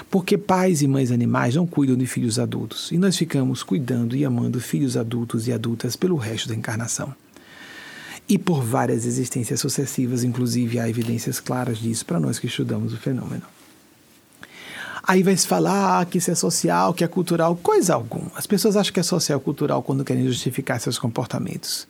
porque 0.09 0.39
pais 0.39 0.81
e 0.81 0.87
mães 0.87 1.11
animais 1.11 1.57
não 1.57 1.67
cuidam 1.67 1.97
de 1.97 2.07
filhos 2.07 2.39
adultos. 2.39 2.93
E 2.93 2.97
nós 2.97 3.17
ficamos 3.17 3.65
cuidando 3.65 4.15
e 4.15 4.25
amando 4.25 4.61
filhos 4.61 4.97
adultos 4.97 5.49
e 5.49 5.53
adultas 5.53 5.97
pelo 5.97 6.15
resto 6.15 6.49
da 6.49 6.55
encarnação. 6.55 7.13
E 8.29 8.39
por 8.39 8.63
várias 8.63 9.05
existências 9.05 9.59
sucessivas, 9.59 10.23
inclusive 10.23 10.79
há 10.79 10.89
evidências 10.89 11.41
claras 11.41 11.79
disso 11.79 12.07
para 12.07 12.21
nós 12.21 12.39
que 12.39 12.47
estudamos 12.47 12.93
o 12.93 12.99
fenômeno. 12.99 13.43
Aí 15.09 15.23
vai 15.23 15.35
se 15.35 15.47
falar 15.47 16.05
que 16.05 16.19
isso 16.19 16.31
é 16.31 16.35
social, 16.35 16.93
que 16.93 17.03
é 17.03 17.09
cultural, 17.09 17.57
coisa 17.57 17.95
alguma. 17.95 18.31
As 18.35 18.47
pessoas 18.47 18.77
acham 18.77 18.93
que 18.93 19.01
é 19.01 19.03
social 19.03 19.41
cultural 19.41 19.83
quando 19.83 20.05
querem 20.05 20.27
justificar 20.27 20.79
seus 20.79 20.99
comportamentos. 20.99 21.89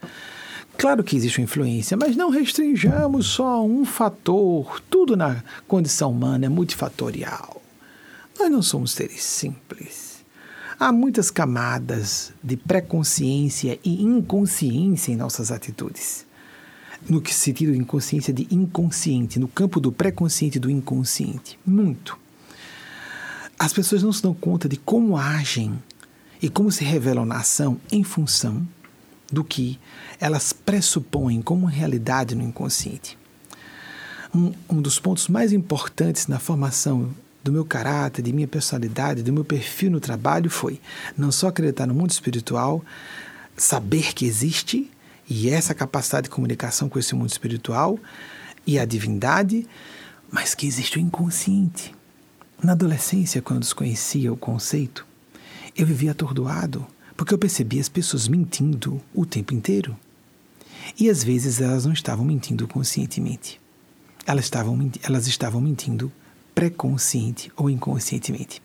Claro 0.77 1.03
que 1.03 1.17
existe 1.17 1.41
uma 1.41 1.45
influência, 1.45 1.97
mas 1.97 2.15
não 2.15 2.31
restringamos 2.31 3.27
só 3.27 3.55
a 3.55 3.61
um 3.61 3.85
fator. 3.85 4.81
Tudo 4.89 5.17
na 5.17 5.43
condição 5.67 6.13
humana 6.13 6.47
é 6.47 6.49
multifatorial. 6.49 7.61
Nós 8.39 8.53
não 8.53 8.63
somos 8.63 8.93
seres 8.93 9.25
simples. 9.25 10.25
Há 10.79 10.93
muitas 10.93 11.29
camadas 11.29 12.33
de 12.41 12.57
pré-consciência 12.57 13.81
e 13.85 14.01
inconsciência 14.01 15.11
em 15.11 15.17
nossas 15.17 15.51
atitudes. 15.51 16.25
No 17.11 17.21
sentido 17.27 17.73
de 17.73 17.79
inconsciência 17.79 18.33
de 18.33 18.47
inconsciente, 18.49 19.41
no 19.41 19.49
campo 19.49 19.81
do 19.81 19.91
pré-consciente 19.91 20.59
e 20.59 20.61
do 20.61 20.71
inconsciente. 20.71 21.59
Muito. 21.67 22.17
As 23.59 23.73
pessoas 23.73 24.03
não 24.03 24.13
se 24.13 24.23
dão 24.23 24.33
conta 24.33 24.69
de 24.69 24.77
como 24.77 25.17
agem 25.17 25.83
e 26.41 26.49
como 26.49 26.71
se 26.71 26.85
revelam 26.85 27.25
na 27.25 27.39
ação 27.39 27.81
em 27.91 28.05
função 28.05 28.67
do 29.33 29.43
que 29.43 29.79
elas 30.21 30.53
pressupõem 30.53 31.43
como 31.43 31.67
realidade 31.67 32.35
no 32.35 32.45
inconsciente. 32.45 33.19
Um, 34.35 34.53
um 34.71 34.81
dos 34.81 35.01
pontos 35.01 35.27
mais 35.27 35.53
importantes 35.53 36.27
na 36.29 36.39
formação 36.39 37.13
do 37.43 37.51
meu 37.51 37.65
caráter, 37.65 38.23
de 38.23 38.33
minha 38.33 38.47
personalidade, 38.47 39.23
do 39.23 39.33
meu 39.33 39.45
perfil 39.45 39.91
no 39.91 40.01
trabalho 40.01 40.51
foi 40.51 40.81
não 41.17 41.33
só 41.33 41.49
acreditar 41.49 41.87
no 41.87 41.95
mundo 41.95 42.11
espiritual, 42.11 42.85
saber 43.57 44.15
que 44.15 44.25
existe 44.25 44.91
e 45.29 45.51
essa 45.51 45.75
capacidade 45.75 46.25
de 46.25 46.31
comunicação 46.31 46.89
com 46.89 46.99
esse 46.99 47.15
mundo 47.15 47.31
espiritual 47.31 47.99
e 48.67 48.79
a 48.79 48.85
divindade, 48.85 49.67
mas 50.31 50.55
que 50.55 50.67
existe 50.67 50.99
o 50.99 51.01
inconsciente. 51.01 51.98
Na 52.61 52.73
adolescência, 52.73 53.41
quando 53.41 53.61
desconhecia 53.61 54.33
o 54.33 54.37
conceito, 54.37 55.07
eu 55.77 55.87
vivia 55.87 56.11
atordoado, 56.11 56.85
porque 57.17 57.33
eu 57.33 57.39
percebia 57.39 57.81
as 57.81 57.89
pessoas 57.89 58.27
mentindo 58.27 59.01
o 59.15 59.25
tempo 59.25 59.55
inteiro. 59.55 59.97
E 60.99 61.09
às 61.09 61.23
vezes 61.23 61.61
elas 61.61 61.87
não 61.87 61.93
estavam 61.93 62.25
mentindo 62.25 62.67
conscientemente. 62.67 63.61
Elas 64.27 64.47
estavam, 64.47 64.91
elas 65.05 65.29
estavam 65.29 65.61
mentindo 65.61 66.11
pré-consciente 66.53 67.53
ou 67.57 67.71
inconscientemente. 67.71 68.61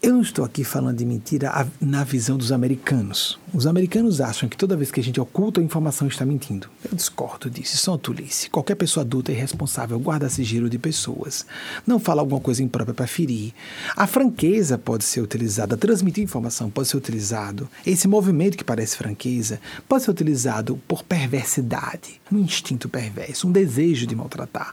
Eu 0.00 0.12
não 0.12 0.22
estou 0.22 0.44
aqui 0.44 0.62
falando 0.62 0.98
de 0.98 1.04
mentira 1.04 1.66
na 1.80 2.04
visão 2.04 2.36
dos 2.38 2.52
americanos. 2.52 3.36
Os 3.52 3.66
americanos 3.66 4.20
acham 4.20 4.48
que 4.48 4.56
toda 4.56 4.76
vez 4.76 4.92
que 4.92 5.00
a 5.00 5.02
gente 5.02 5.20
oculta 5.20 5.60
a 5.60 5.64
informação 5.64 6.06
está 6.06 6.24
mentindo. 6.24 6.70
Eu 6.84 6.94
discordo 6.94 7.50
disso, 7.50 7.74
isso 7.74 7.90
é 7.90 7.92
uma 7.92 7.98
tolice. 7.98 8.48
Qualquer 8.48 8.76
pessoa 8.76 9.02
adulta 9.02 9.32
e 9.32 9.34
responsável 9.34 9.98
guarda 9.98 10.28
sigilo 10.28 10.70
de 10.70 10.78
pessoas. 10.78 11.44
Não 11.84 11.98
fala 11.98 12.22
alguma 12.22 12.40
coisa 12.40 12.62
imprópria 12.62 12.94
para 12.94 13.08
ferir. 13.08 13.52
A 13.96 14.06
franqueza 14.06 14.78
pode 14.78 15.02
ser 15.02 15.20
utilizada, 15.20 15.76
transmitir 15.76 16.22
informação 16.22 16.70
pode 16.70 16.86
ser 16.86 16.96
utilizado. 16.96 17.68
Esse 17.84 18.06
movimento 18.06 18.56
que 18.56 18.62
parece 18.62 18.96
franqueza 18.96 19.60
pode 19.88 20.04
ser 20.04 20.12
utilizado 20.12 20.80
por 20.86 21.02
perversidade, 21.02 22.20
um 22.30 22.38
instinto 22.38 22.88
perverso, 22.88 23.48
um 23.48 23.52
desejo 23.52 24.06
de 24.06 24.14
maltratar, 24.14 24.72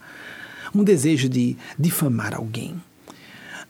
um 0.73 0.83
desejo 0.83 1.27
de 1.27 1.57
difamar 1.79 2.35
alguém. 2.35 2.75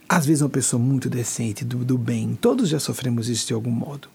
Às 0.08 0.24
vezes, 0.24 0.42
uma 0.42 0.48
pessoa 0.48 0.80
muito 0.80 1.10
decente, 1.10 1.64
do, 1.64 1.78
do 1.78 1.98
bem, 1.98 2.38
todos 2.40 2.68
já 2.68 2.78
sofremos 2.78 3.28
isso 3.28 3.48
de 3.48 3.52
algum 3.52 3.70
modo. 3.70 4.08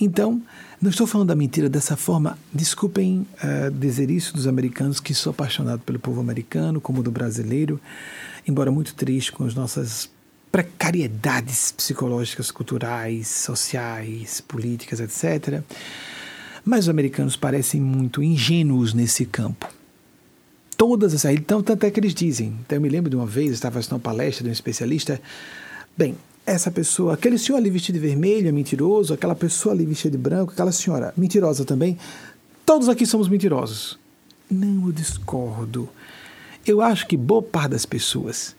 Então, 0.00 0.42
não 0.80 0.90
estou 0.90 1.06
falando 1.06 1.28
da 1.28 1.34
mentira 1.34 1.68
dessa 1.68 1.94
forma. 1.94 2.38
Desculpem 2.52 3.26
uh, 3.42 3.70
dizer 3.70 4.10
isso 4.10 4.34
dos 4.34 4.46
americanos, 4.46 4.98
que 4.98 5.12
sou 5.12 5.30
apaixonado 5.30 5.80
pelo 5.80 5.98
povo 5.98 6.20
americano, 6.20 6.80
como 6.80 7.02
do 7.02 7.10
brasileiro, 7.10 7.78
embora 8.48 8.70
muito 8.70 8.94
triste 8.94 9.30
com 9.30 9.44
as 9.44 9.54
nossas 9.54 10.08
precariedades 10.50 11.70
psicológicas, 11.70 12.50
culturais, 12.50 13.28
sociais, 13.28 14.40
políticas, 14.40 15.00
etc. 15.00 15.62
Mas 16.64 16.86
os 16.86 16.88
americanos 16.88 17.36
parecem 17.36 17.80
muito 17.80 18.22
ingênuos 18.22 18.94
nesse 18.94 19.26
campo 19.26 19.75
todas 20.76 21.14
essas. 21.14 21.34
Então, 21.34 21.62
tanto 21.62 21.84
é 21.84 21.90
que 21.90 21.98
eles 22.00 22.14
dizem. 22.14 22.56
Então, 22.64 22.76
eu 22.76 22.82
me 22.82 22.88
lembro 22.88 23.10
de 23.10 23.16
uma 23.16 23.26
vez, 23.26 23.52
estava 23.52 23.78
assistindo 23.78 23.96
uma 23.96 24.00
palestra 24.00 24.44
de 24.44 24.50
um 24.50 24.52
especialista. 24.52 25.20
Bem, 25.96 26.16
essa 26.44 26.70
pessoa, 26.70 27.14
aquele 27.14 27.38
senhor 27.38 27.58
ali 27.58 27.70
vestido 27.70 27.98
de 27.98 28.06
vermelho 28.06 28.48
é 28.48 28.52
mentiroso, 28.52 29.12
aquela 29.12 29.34
pessoa 29.34 29.74
ali 29.74 29.84
vestida 29.84 30.16
de 30.16 30.22
branco, 30.22 30.52
aquela 30.52 30.72
senhora 30.72 31.12
mentirosa 31.16 31.64
também. 31.64 31.98
Todos 32.64 32.88
aqui 32.88 33.04
somos 33.04 33.28
mentirosos. 33.28 33.98
Não, 34.50 34.86
eu 34.86 34.92
discordo. 34.92 35.88
Eu 36.64 36.80
acho 36.80 37.06
que 37.06 37.16
boa 37.16 37.42
parte 37.42 37.70
das 37.70 37.86
pessoas 37.86 38.54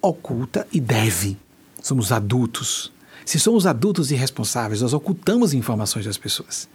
oculta 0.00 0.66
e 0.72 0.80
deve. 0.80 1.36
Somos 1.82 2.12
adultos. 2.12 2.92
Se 3.24 3.38
somos 3.38 3.66
adultos 3.66 4.10
irresponsáveis, 4.10 4.82
nós 4.82 4.92
ocultamos 4.92 5.52
informações 5.52 6.04
das 6.04 6.16
pessoas. 6.16 6.68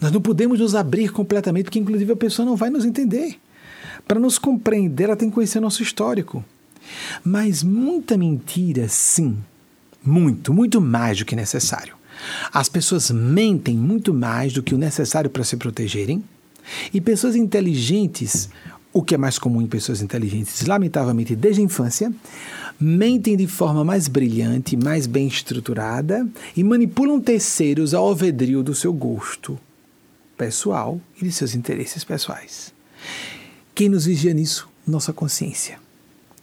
Nós 0.00 0.10
não 0.10 0.20
podemos 0.20 0.58
nos 0.58 0.74
abrir 0.74 1.10
completamente, 1.10 1.64
porque 1.64 1.78
inclusive 1.78 2.12
a 2.12 2.16
pessoa 2.16 2.44
não 2.44 2.56
vai 2.56 2.70
nos 2.70 2.84
entender. 2.84 3.38
Para 4.06 4.20
nos 4.20 4.38
compreender, 4.38 5.04
ela 5.04 5.16
tem 5.16 5.28
que 5.28 5.34
conhecer 5.34 5.60
nosso 5.60 5.82
histórico. 5.82 6.44
Mas 7.24 7.62
muita 7.62 8.16
mentira, 8.16 8.88
sim. 8.88 9.36
Muito, 10.04 10.54
muito 10.54 10.80
mais 10.80 11.18
do 11.18 11.24
que 11.24 11.34
necessário. 11.34 11.96
As 12.52 12.68
pessoas 12.68 13.10
mentem 13.10 13.76
muito 13.76 14.14
mais 14.14 14.52
do 14.52 14.62
que 14.62 14.74
o 14.74 14.78
necessário 14.78 15.28
para 15.28 15.44
se 15.44 15.56
protegerem. 15.56 16.22
E 16.92 17.00
pessoas 17.00 17.34
inteligentes, 17.34 18.48
o 18.92 19.02
que 19.02 19.14
é 19.14 19.18
mais 19.18 19.38
comum 19.38 19.60
em 19.60 19.66
pessoas 19.66 20.00
inteligentes, 20.00 20.64
lamentavelmente 20.64 21.34
desde 21.34 21.60
a 21.60 21.64
infância, 21.64 22.12
mentem 22.78 23.36
de 23.36 23.46
forma 23.46 23.84
mais 23.84 24.06
brilhante, 24.06 24.76
mais 24.76 25.06
bem 25.06 25.26
estruturada 25.26 26.26
e 26.56 26.62
manipulam 26.62 27.20
terceiros 27.20 27.94
ao 27.94 28.06
alvedrio 28.06 28.62
do 28.62 28.74
seu 28.74 28.92
gosto 28.92 29.58
pessoal 30.36 31.00
e 31.20 31.24
de 31.24 31.32
seus 31.32 31.54
interesses 31.54 32.04
pessoais. 32.04 32.72
Quem 33.76 33.90
nos 33.90 34.06
vigia 34.06 34.32
nisso? 34.32 34.66
Nossa 34.86 35.12
consciência. 35.12 35.78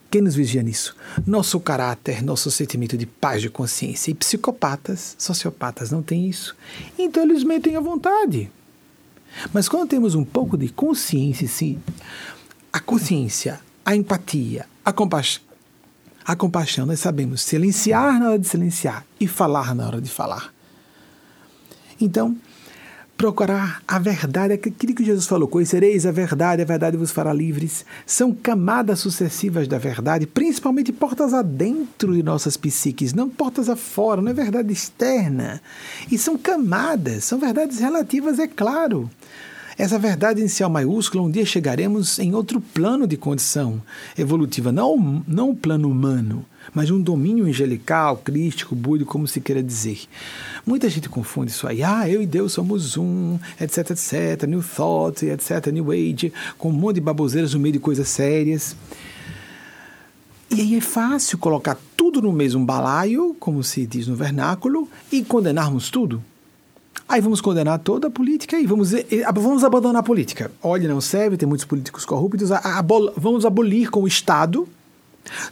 Quem 0.08 0.22
nos 0.22 0.36
vigia 0.36 0.62
nisso? 0.62 0.94
Nosso 1.26 1.58
caráter, 1.58 2.22
nosso 2.22 2.48
sentimento 2.48 2.96
de 2.96 3.06
paz 3.06 3.42
de 3.42 3.50
consciência. 3.50 4.12
E 4.12 4.14
psicopatas, 4.14 5.16
sociopatas 5.18 5.90
não 5.90 6.00
têm 6.00 6.28
isso. 6.28 6.54
Então 6.96 7.24
eles 7.24 7.42
mentem 7.42 7.74
à 7.74 7.80
vontade. 7.80 8.48
Mas 9.52 9.68
quando 9.68 9.88
temos 9.88 10.14
um 10.14 10.24
pouco 10.24 10.56
de 10.56 10.68
consciência, 10.68 11.48
sim, 11.48 11.82
a 12.72 12.78
consciência, 12.78 13.60
a 13.84 13.96
empatia, 13.96 14.66
a 14.84 14.92
compaixão, 14.92 15.42
a 16.24 16.36
compaixão, 16.36 16.86
nós 16.86 17.00
sabemos 17.00 17.42
silenciar 17.42 18.20
na 18.20 18.28
hora 18.28 18.38
de 18.38 18.46
silenciar 18.46 19.04
e 19.18 19.26
falar 19.26 19.74
na 19.74 19.88
hora 19.88 20.00
de 20.00 20.08
falar. 20.08 20.54
Então, 22.00 22.36
procurar 23.16 23.82
a 23.86 23.98
verdade, 23.98 24.54
aquilo 24.54 24.94
que 24.94 25.04
Jesus 25.04 25.26
falou, 25.26 25.48
conhecereis 25.48 26.04
a 26.04 26.12
verdade, 26.12 26.62
a 26.62 26.64
verdade 26.64 26.96
vos 26.96 27.10
fará 27.10 27.32
livres. 27.32 27.84
São 28.04 28.32
camadas 28.32 28.98
sucessivas 28.98 29.68
da 29.68 29.78
verdade, 29.78 30.26
principalmente 30.26 30.92
portas 30.92 31.32
adentro 31.32 32.14
de 32.14 32.22
nossas 32.22 32.56
psiques, 32.56 33.14
não 33.14 33.28
portas 33.28 33.68
afora, 33.68 34.20
não 34.20 34.30
é 34.30 34.34
verdade 34.34 34.72
externa. 34.72 35.62
E 36.10 36.18
são 36.18 36.36
camadas, 36.36 37.24
são 37.24 37.38
verdades 37.38 37.78
relativas, 37.78 38.38
é 38.38 38.48
claro. 38.48 39.10
Essa 39.76 39.98
verdade 39.98 40.40
inicial 40.40 40.70
maiúscula, 40.70 41.24
um 41.24 41.30
dia 41.30 41.44
chegaremos 41.44 42.18
em 42.18 42.34
outro 42.34 42.60
plano 42.60 43.06
de 43.06 43.16
condição 43.16 43.82
evolutiva, 44.16 44.70
não, 44.70 45.24
não 45.26 45.50
o 45.50 45.56
plano 45.56 45.90
humano, 45.90 46.44
mas 46.72 46.90
um 46.90 47.00
domínio 47.00 47.44
angelical, 47.44 48.16
crístico, 48.16 48.74
búdico, 48.74 49.12
como 49.12 49.26
se 49.26 49.40
queira 49.40 49.62
dizer. 49.62 50.00
Muita 50.66 50.88
gente 50.88 51.08
confunde 51.08 51.50
isso 51.50 51.66
aí. 51.66 51.82
Ah, 51.82 52.08
eu 52.08 52.22
e 52.22 52.26
Deus 52.26 52.52
somos 52.52 52.96
um, 52.96 53.38
etc, 53.60 53.90
etc, 53.90 54.44
New 54.48 54.62
Thought, 54.62 55.26
etc, 55.26 55.66
New 55.72 55.90
Age, 55.90 56.32
com 56.56 56.70
um 56.70 56.72
monte 56.72 56.96
de 56.96 57.00
baboseiras 57.00 57.54
no 57.54 57.60
meio 57.60 57.72
de 57.72 57.78
coisas 57.78 58.08
sérias. 58.08 58.76
E 60.50 60.60
aí 60.60 60.76
é 60.76 60.80
fácil 60.80 61.36
colocar 61.38 61.76
tudo 61.96 62.22
no 62.22 62.32
mesmo 62.32 62.64
balaio, 62.64 63.34
como 63.40 63.62
se 63.62 63.86
diz 63.86 64.06
no 64.06 64.14
vernáculo, 64.14 64.88
e 65.10 65.24
condenarmos 65.24 65.90
tudo. 65.90 66.22
Aí 67.08 67.20
vamos 67.20 67.40
condenar 67.40 67.78
toda 67.80 68.08
a 68.08 68.10
política 68.10 68.58
e 68.58 68.66
vamos, 68.66 68.92
vamos 69.34 69.64
abandonar 69.64 70.00
a 70.00 70.02
política. 70.02 70.50
Olha, 70.62 70.88
não 70.88 71.00
serve, 71.00 71.36
tem 71.36 71.48
muitos 71.48 71.66
políticos 71.66 72.04
corruptos. 72.04 72.48
Vamos 73.16 73.44
abolir 73.44 73.90
com 73.90 74.02
o 74.02 74.08
Estado 74.08 74.66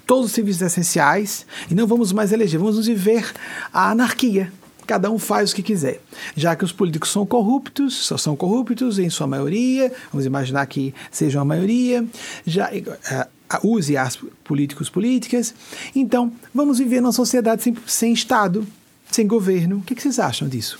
todos 0.06 0.26
os 0.26 0.32
serviços 0.32 0.62
essenciais 0.62 1.46
e 1.70 1.74
não 1.74 1.86
vamos 1.86 2.12
mais 2.12 2.32
eleger, 2.32 2.58
vamos 2.58 2.86
viver 2.86 3.32
a 3.72 3.90
anarquia. 3.90 4.52
Cada 4.86 5.10
um 5.10 5.18
faz 5.18 5.52
o 5.52 5.54
que 5.54 5.62
quiser. 5.62 6.00
Já 6.36 6.56
que 6.56 6.64
os 6.64 6.72
políticos 6.72 7.10
são 7.10 7.24
corruptos, 7.24 7.94
só 7.94 8.16
são 8.16 8.34
corruptos 8.34 8.98
em 8.98 9.08
sua 9.08 9.26
maioria, 9.26 9.92
vamos 10.10 10.26
imaginar 10.26 10.66
que 10.66 10.92
sejam 11.10 11.40
a 11.40 11.44
maioria, 11.44 12.04
já 12.44 12.68
uh, 12.70 13.68
use 13.68 13.96
as 13.96 14.18
políticos 14.42 14.90
políticas. 14.90 15.54
Então, 15.94 16.32
vamos 16.52 16.78
viver 16.78 17.00
numa 17.00 17.12
sociedade 17.12 17.62
sem, 17.62 17.76
sem 17.86 18.12
Estado, 18.12 18.66
sem 19.10 19.26
governo. 19.26 19.78
O 19.78 19.82
que, 19.82 19.94
que 19.94 20.02
vocês 20.02 20.18
acham 20.18 20.48
disso? 20.48 20.78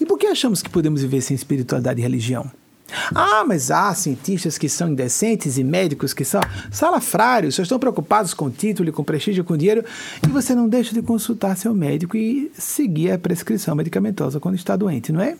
E 0.00 0.06
por 0.06 0.18
que 0.18 0.26
achamos 0.26 0.62
que 0.62 0.70
podemos 0.70 1.02
viver 1.02 1.20
sem 1.20 1.34
espiritualidade 1.34 2.00
e 2.00 2.02
religião? 2.02 2.50
Ah, 3.14 3.44
mas 3.46 3.70
há 3.70 3.94
cientistas 3.94 4.58
que 4.58 4.68
são 4.68 4.90
indecentes 4.90 5.58
e 5.58 5.64
médicos 5.64 6.12
que 6.12 6.24
são 6.24 6.40
salafrários, 6.70 7.54
só 7.54 7.62
estão 7.62 7.78
preocupados 7.78 8.34
com 8.34 8.50
título, 8.50 8.92
com 8.92 9.04
prestígio, 9.04 9.44
com 9.44 9.56
dinheiro, 9.56 9.84
e 10.22 10.30
você 10.30 10.54
não 10.54 10.68
deixa 10.68 10.94
de 10.94 11.02
consultar 11.02 11.56
seu 11.56 11.74
médico 11.74 12.16
e 12.16 12.50
seguir 12.56 13.12
a 13.12 13.18
prescrição 13.18 13.74
medicamentosa 13.74 14.40
quando 14.40 14.56
está 14.56 14.76
doente, 14.76 15.12
não 15.12 15.20
é? 15.20 15.36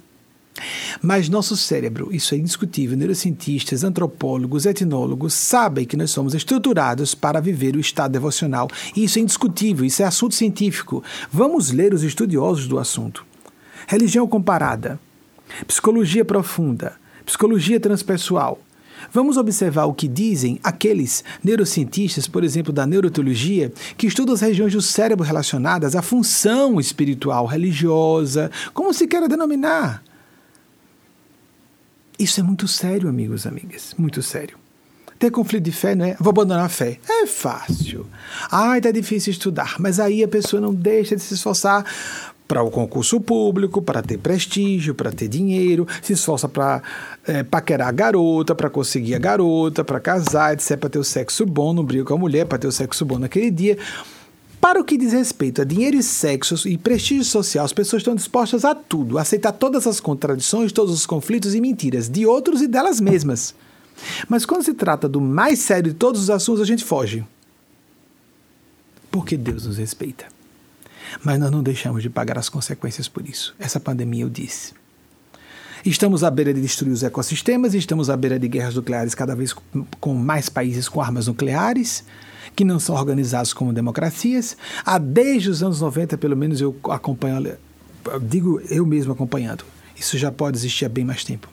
Mas 1.01 1.29
nosso 1.29 1.57
cérebro, 1.57 2.15
isso 2.15 2.35
é 2.35 2.39
indiscutível, 2.39 2.97
neurocientistas, 2.97 3.85
antropólogos, 3.85 4.67
etnólogos 4.67 5.35
sabem 5.35 5.87
que 5.87 5.97
nós 5.97 6.11
somos 6.11 6.35
estruturados 6.35 7.15
para 7.15 7.41
viver 7.41 7.75
o 7.75 7.81
estado 7.81 8.13
devocional. 8.13 8.69
Isso 8.95 9.19
é 9.19 9.23
indiscutível, 9.23 9.85
isso 9.85 10.03
é 10.03 10.05
assunto 10.05 10.35
científico. 10.35 11.03
Vamos 11.31 11.71
ler 11.71 11.95
os 11.95 12.03
estudiosos 12.03 12.69
do 12.69 12.79
assunto. 12.79 13.25
Religião 13.87 14.29
comparada, 14.29 15.01
psicologia 15.67 16.25
profunda, 16.25 16.95
psicologia 17.25 17.81
transpessoal. 17.81 18.59
Vamos 19.13 19.37
observar 19.37 19.87
o 19.87 19.95
que 19.95 20.07
dizem 20.07 20.61
aqueles 20.63 21.25
neurocientistas, 21.43 22.29
por 22.29 22.45
exemplo, 22.45 22.73
da 22.73 22.87
neuroteologia, 22.87 23.73
que 23.97 24.07
estudam 24.07 24.35
as 24.35 24.41
regiões 24.41 24.73
do 24.73 24.83
cérebro 24.83 25.25
relacionadas 25.25 25.97
à 25.97 26.03
função 26.03 26.79
espiritual, 26.79 27.47
religiosa, 27.47 28.51
como 28.73 28.95
se 28.95 29.07
queira 29.07 29.29
denominar. 29.29 30.03
Isso 32.19 32.39
é 32.39 32.43
muito 32.43 32.69
sério, 32.69 33.09
amigos 33.09 33.45
e 33.45 33.49
amigas, 33.49 33.95
muito 33.99 34.23
sério. 34.23 34.57
Ter 35.19 35.31
conflito 35.31 35.63
de 35.63 35.71
fé 35.73 35.95
não 35.95 36.05
é. 36.05 36.17
Vou 36.19 36.31
abandonar 36.31 36.65
a 36.65 36.69
fé. 36.69 36.99
É 37.09 37.27
fácil. 37.29 38.07
Ai, 38.51 38.81
tá 38.81 38.91
difícil 38.91 39.31
estudar. 39.31 39.77
Mas 39.79 40.01
aí 40.01 40.23
a 40.25 40.27
pessoa 40.27 40.61
não 40.61 40.75
deixa 40.75 41.15
de 41.15 41.23
se 41.23 41.35
esforçar 41.35 41.85
para 42.47 42.63
o 42.63 42.71
concurso 42.71 43.21
público, 43.21 43.81
para 43.81 44.03
ter 44.03 44.19
prestígio, 44.19 44.95
para 44.95 45.11
ter 45.11 45.29
dinheiro, 45.29 45.87
se 46.03 46.13
esforça 46.13 46.49
para 46.49 46.83
é, 47.27 47.43
paquerar 47.43 47.89
a 47.89 47.93
garota, 47.93 48.55
para 48.55 48.69
conseguir 48.69 49.15
a 49.15 49.19
garota, 49.19 49.83
para 49.83 49.99
casar, 50.01 50.53
etc., 50.53 50.77
para 50.77 50.91
ter 50.91 50.99
o 50.99 51.05
sexo 51.05 51.47
bom, 51.47 51.73
não 51.73 51.85
briga 51.85 52.05
com 52.05 52.15
a 52.15 52.19
mulher, 52.19 52.47
para 52.47 52.59
ter 52.59 52.67
o 52.67 52.73
sexo 52.73 53.05
bom 53.05 53.19
naquele 53.19 53.51
dia. 53.51 53.79
Para 54.61 54.81
o 54.81 54.85
que 54.85 54.97
diz 54.97 55.13
respeito 55.13 55.61
a 55.61 55.65
dinheiro 55.65 55.97
e 55.97 56.03
sexo 56.03 56.69
e 56.69 56.79
prestígio 56.79 57.25
social, 57.25 57.65
as 57.65 57.73
pessoas 57.73 58.01
estão 58.01 58.15
dispostas 58.15 58.65
a 58.65 58.75
tudo, 58.75 59.19
a 59.19 59.23
aceitar 59.23 59.53
todas 59.53 59.87
as 59.89 59.99
contradições, 59.99 60.71
todos 60.71 60.95
os 60.95 61.05
conflitos 61.05 61.55
e 61.55 61.61
mentiras 61.61 62.09
de 62.09 62.25
outros 62.27 62.63
e 62.63 62.69
delas 62.69 63.01
mesmas. 63.01 63.55
Mas 64.29 64.47
quando 64.47 64.63
se 64.63 64.75
trata 64.75 65.09
do 65.09 65.21
mais 65.21 65.59
sério 65.59 65.93
de 65.93 65.99
todos 65.99 66.23
os 66.23 66.31
assuntos, 66.31 66.63
a 66.63 66.65
gente 66.65 66.85
foge. 66.85 67.25
Porque 69.11 69.37
Deus 69.37 69.67
nos 69.67 69.79
respeita. 69.79 70.32
Mas 71.23 71.39
nós 71.39 71.51
não 71.51 71.63
deixamos 71.63 72.03
de 72.03 72.11
pagar 72.11 72.39
as 72.39 72.49
consequências 72.49 73.09
por 73.09 73.29
isso. 73.29 73.55
Essa 73.59 73.81
pandemia 73.81 74.25
eu 74.25 74.31
disse. 74.31 74.75
Estamos 75.85 76.23
à 76.23 76.31
beira 76.31 76.55
de 76.55 76.61
destruir 76.61 76.93
os 76.93 77.03
ecossistemas, 77.03 77.75
estamos 77.75 78.09
à 78.09 78.17
beira 78.17 78.39
de 78.39 78.47
guerras 78.47 78.77
nucleares 78.77 79.17
cada 79.17 79.35
vez 79.35 79.53
com 79.99 80.15
mais 80.15 80.49
países 80.49 80.89
com 80.89 81.01
armas 81.01 81.27
nucleares, 81.27 82.05
que 82.55 82.65
não 82.65 82.79
são 82.79 82.95
organizados 82.95 83.53
como 83.53 83.73
democracias. 83.73 84.57
Há 84.85 84.99
desde 84.99 85.51
os 85.51 85.63
anos 85.63 85.81
90, 85.81 86.17
pelo 86.19 86.37
menos 86.37 86.61
eu 86.61 86.77
acompanho, 86.89 87.57
digo 88.23 88.61
eu 88.71 88.87
mesmo 88.87 89.13
acompanhando. 89.13 89.65
Isso 89.97 90.17
já 90.17 90.31
pode 90.31 90.57
existir 90.57 90.85
há 90.85 90.89
bem 90.89 91.05
mais 91.05 91.25
tempo. 91.25 91.49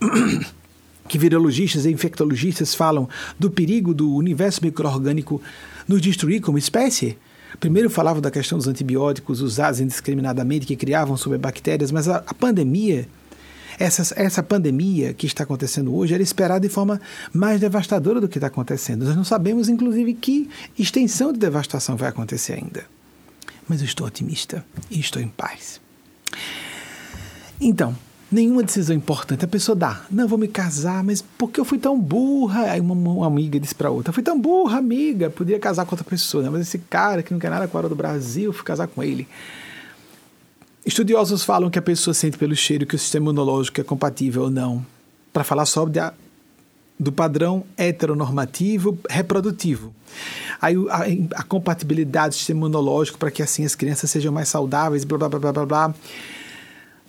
que 1.08 1.18
virologistas 1.18 1.86
e 1.86 1.90
infectologistas 1.90 2.74
falam 2.74 3.08
do 3.38 3.50
perigo 3.50 3.94
do 3.94 4.12
universo 4.14 4.60
microorgânico 4.62 5.40
nos 5.86 6.00
destruir 6.00 6.40
como 6.40 6.58
espécie. 6.58 7.16
Primeiro 7.58 7.90
falavam 7.90 8.20
da 8.20 8.30
questão 8.30 8.58
dos 8.58 8.68
antibióticos 8.68 9.40
usados 9.40 9.80
indiscriminadamente 9.80 10.66
que 10.66 10.76
criavam 10.76 11.16
sobre 11.16 11.38
bactérias, 11.38 11.90
mas 11.90 12.08
a, 12.08 12.22
a 12.26 12.34
pandemia 12.34 13.08
essa, 13.78 14.14
essa 14.20 14.42
pandemia 14.42 15.14
que 15.14 15.26
está 15.26 15.44
acontecendo 15.44 15.94
hoje 15.94 16.12
era 16.12 16.22
esperada 16.22 16.60
de 16.60 16.68
forma 16.68 17.00
mais 17.32 17.60
devastadora 17.60 18.20
do 18.20 18.28
que 18.28 18.38
está 18.38 18.48
acontecendo. 18.48 19.04
Nós 19.04 19.14
não 19.14 19.22
sabemos, 19.22 19.68
inclusive, 19.68 20.14
que 20.14 20.50
extensão 20.76 21.32
de 21.32 21.38
devastação 21.38 21.96
vai 21.96 22.08
acontecer 22.08 22.54
ainda. 22.54 22.84
Mas 23.68 23.80
eu 23.80 23.84
estou 23.84 24.06
otimista 24.06 24.64
e 24.90 24.98
estou 24.98 25.22
em 25.22 25.28
paz. 25.28 25.80
Então, 27.60 27.96
nenhuma 28.30 28.62
decisão 28.62 28.94
importante 28.94 29.44
a 29.44 29.48
pessoa 29.48 29.74
dá. 29.74 30.02
Não, 30.10 30.28
vou 30.28 30.38
me 30.38 30.48
casar, 30.48 31.02
mas 31.02 31.22
porque 31.22 31.58
eu 31.58 31.64
fui 31.64 31.78
tão 31.78 31.98
burra? 31.98 32.72
Aí 32.72 32.80
uma, 32.80 32.94
uma 32.94 33.26
amiga 33.26 33.58
disse 33.58 33.74
para 33.74 33.90
outra: 33.90 34.12
fui 34.12 34.22
tão 34.22 34.38
burra, 34.38 34.78
amiga, 34.78 35.30
podia 35.30 35.58
casar 35.58 35.84
com 35.84 35.94
outra 35.94 36.08
pessoa, 36.08 36.42
né? 36.42 36.50
mas 36.50 36.62
esse 36.62 36.78
cara 36.78 37.22
que 37.22 37.32
não 37.32 37.40
quer 37.40 37.50
nada 37.50 37.66
com 37.66 37.76
a 37.76 37.80
hora 37.80 37.88
do 37.88 37.96
Brasil, 37.96 38.52
fui 38.52 38.64
casar 38.64 38.86
com 38.86 39.02
ele. 39.02 39.26
Estudiosos 40.84 41.42
falam 41.42 41.70
que 41.70 41.78
a 41.78 41.82
pessoa 41.82 42.14
sente 42.14 42.38
pelo 42.38 42.56
cheiro 42.56 42.86
que 42.86 42.94
o 42.94 42.98
sistema 42.98 43.24
imunológico 43.24 43.80
é 43.80 43.84
compatível 43.84 44.44
ou 44.44 44.50
não, 44.50 44.84
para 45.32 45.44
falar 45.44 45.66
só 45.66 45.84
de 45.84 45.98
a, 45.98 46.12
do 46.98 47.12
padrão 47.12 47.64
heteronormativo 47.76 48.98
reprodutivo. 49.08 49.94
Aí 50.60 50.74
a, 50.88 51.40
a 51.40 51.42
compatibilidade 51.42 52.30
do 52.30 52.38
sistema 52.38 52.60
imunológico 52.60 53.18
para 53.18 53.30
que 53.30 53.42
assim 53.42 53.64
as 53.64 53.74
crianças 53.74 54.10
sejam 54.10 54.32
mais 54.32 54.48
saudáveis, 54.48 55.04
blá 55.04 55.18
blá 55.18 55.28
blá 55.28 55.52
blá 55.52 55.66
blá. 55.66 55.94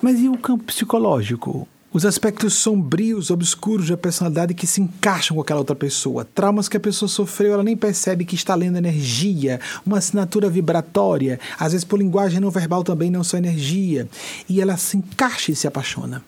Mas 0.01 0.19
e 0.19 0.29
o 0.29 0.37
campo 0.37 0.63
psicológico? 0.65 1.67
Os 1.91 2.05
aspectos 2.05 2.53
sombrios, 2.53 3.31
obscuros 3.31 3.89
da 3.89 3.97
personalidade 3.97 4.53
que 4.53 4.67
se 4.67 4.79
encaixam 4.79 5.35
com 5.35 5.41
aquela 5.41 5.59
outra 5.59 5.75
pessoa. 5.75 6.23
Traumas 6.23 6.69
que 6.69 6.77
a 6.77 6.79
pessoa 6.79 7.09
sofreu, 7.09 7.53
ela 7.53 7.63
nem 7.63 7.75
percebe 7.75 8.25
que 8.25 8.35
está 8.35 8.53
lendo 8.53 8.77
energia, 8.77 9.59
uma 9.83 9.97
assinatura 9.97 10.47
vibratória. 10.49 11.39
Às 11.59 11.71
vezes, 11.71 11.83
por 11.83 11.97
linguagem 11.97 12.39
não 12.39 12.51
verbal 12.51 12.83
também, 12.83 13.09
não 13.09 13.23
só 13.23 13.37
energia. 13.37 14.07
E 14.47 14.61
ela 14.61 14.77
se 14.77 14.97
encaixa 14.97 15.51
e 15.51 15.55
se 15.55 15.67
apaixona. 15.67 16.23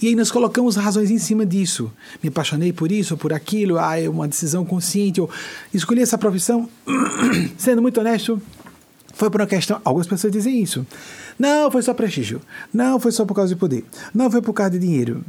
E 0.00 0.08
aí 0.08 0.14
nós 0.14 0.30
colocamos 0.30 0.76
razões 0.76 1.10
em 1.10 1.18
cima 1.18 1.44
disso. 1.44 1.92
Me 2.22 2.28
apaixonei 2.28 2.72
por 2.72 2.92
isso 2.92 3.16
por 3.16 3.32
aquilo, 3.32 3.78
ah, 3.78 4.00
é 4.00 4.08
uma 4.08 4.28
decisão 4.28 4.64
consciente, 4.64 5.20
ou 5.20 5.28
escolhi 5.74 6.00
essa 6.00 6.16
profissão, 6.16 6.68
sendo 7.58 7.82
muito 7.82 8.00
honesto, 8.00 8.40
foi 9.14 9.30
por 9.30 9.40
uma 9.40 9.46
questão. 9.46 9.80
Algumas 9.84 10.06
pessoas 10.06 10.32
dizem 10.32 10.62
isso. 10.62 10.86
Não, 11.38 11.70
foi 11.70 11.82
só 11.82 11.94
prestígio. 11.94 12.40
Não, 12.72 12.98
foi 12.98 13.12
só 13.12 13.24
por 13.24 13.34
causa 13.34 13.54
de 13.54 13.58
poder. 13.58 13.84
Não, 14.14 14.30
foi 14.30 14.42
por 14.42 14.52
causa 14.52 14.72
de 14.72 14.78
dinheiro. 14.78 15.24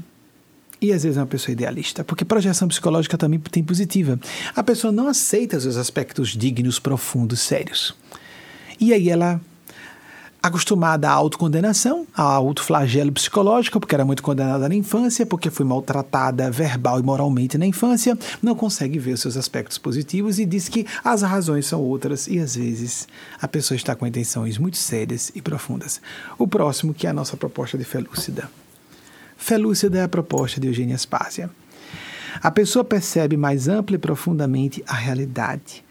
E 0.81 0.91
às 0.91 1.03
vezes 1.03 1.17
é 1.17 1.21
uma 1.21 1.27
pessoa 1.27 1.53
idealista, 1.53 2.03
porque 2.03 2.25
projeção 2.25 2.67
psicológica 2.67 3.17
também 3.17 3.39
tem 3.39 3.63
positiva. 3.63 4.19
A 4.53 4.61
pessoa 4.61 4.91
não 4.91 5.07
aceita 5.07 5.55
os 5.55 5.77
aspectos 5.77 6.29
dignos, 6.35 6.77
profundos, 6.77 7.39
sérios. 7.39 7.95
E 8.79 8.93
aí 8.93 9.09
ela 9.09 9.39
acostumada 10.43 11.09
à 11.09 11.13
autocondenação, 11.13 12.05
ao 12.13 12.47
autoflagelo 12.47 13.13
psicológico, 13.13 13.79
porque 13.79 13.95
era 13.95 14.03
muito 14.03 14.21
condenada 14.21 14.67
na 14.67 14.75
infância, 14.75 15.25
porque 15.25 15.49
foi 15.49 15.65
maltratada 15.65 16.51
verbal 16.51 16.99
e 16.99 17.03
moralmente 17.03 17.57
na 17.57 17.65
infância, 17.65 18.19
não 18.41 18.53
consegue 18.53 18.99
ver 18.99 19.13
os 19.13 19.21
seus 19.21 19.37
aspectos 19.37 19.77
positivos 19.77 20.39
e 20.39 20.45
diz 20.45 20.67
que 20.67 20.85
as 21.01 21.21
razões 21.21 21.65
são 21.65 21.79
outras 21.79 22.27
e 22.27 22.39
às 22.39 22.57
vezes 22.57 23.07
a 23.41 23.47
pessoa 23.47 23.77
está 23.77 23.95
com 23.95 24.05
intenções 24.05 24.57
muito 24.57 24.75
sérias 24.75 25.31
e 25.33 25.41
profundas. 25.41 26.01
O 26.37 26.45
próximo, 26.45 26.93
que 26.93 27.07
é 27.07 27.11
a 27.11 27.13
nossa 27.13 27.37
proposta 27.37 27.77
de 27.77 27.85
fé 27.85 27.99
lúcida. 27.99 28.51
Fé 29.37 29.57
lúcida 29.57 29.99
é 29.99 30.03
a 30.03 30.09
proposta 30.09 30.59
de 30.59 30.67
Eugênia 30.67 30.97
Spásia. 30.97 31.49
A 32.41 32.51
pessoa 32.51 32.83
percebe 32.83 33.37
mais 33.37 33.69
ampla 33.69 33.95
e 33.95 33.99
profundamente 33.99 34.83
a 34.85 34.93
realidade, 34.93 35.85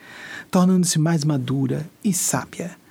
tornando-se 0.51 0.99
mais 0.99 1.25
madura 1.25 1.87
e 2.05 2.13
sábia 2.13 2.82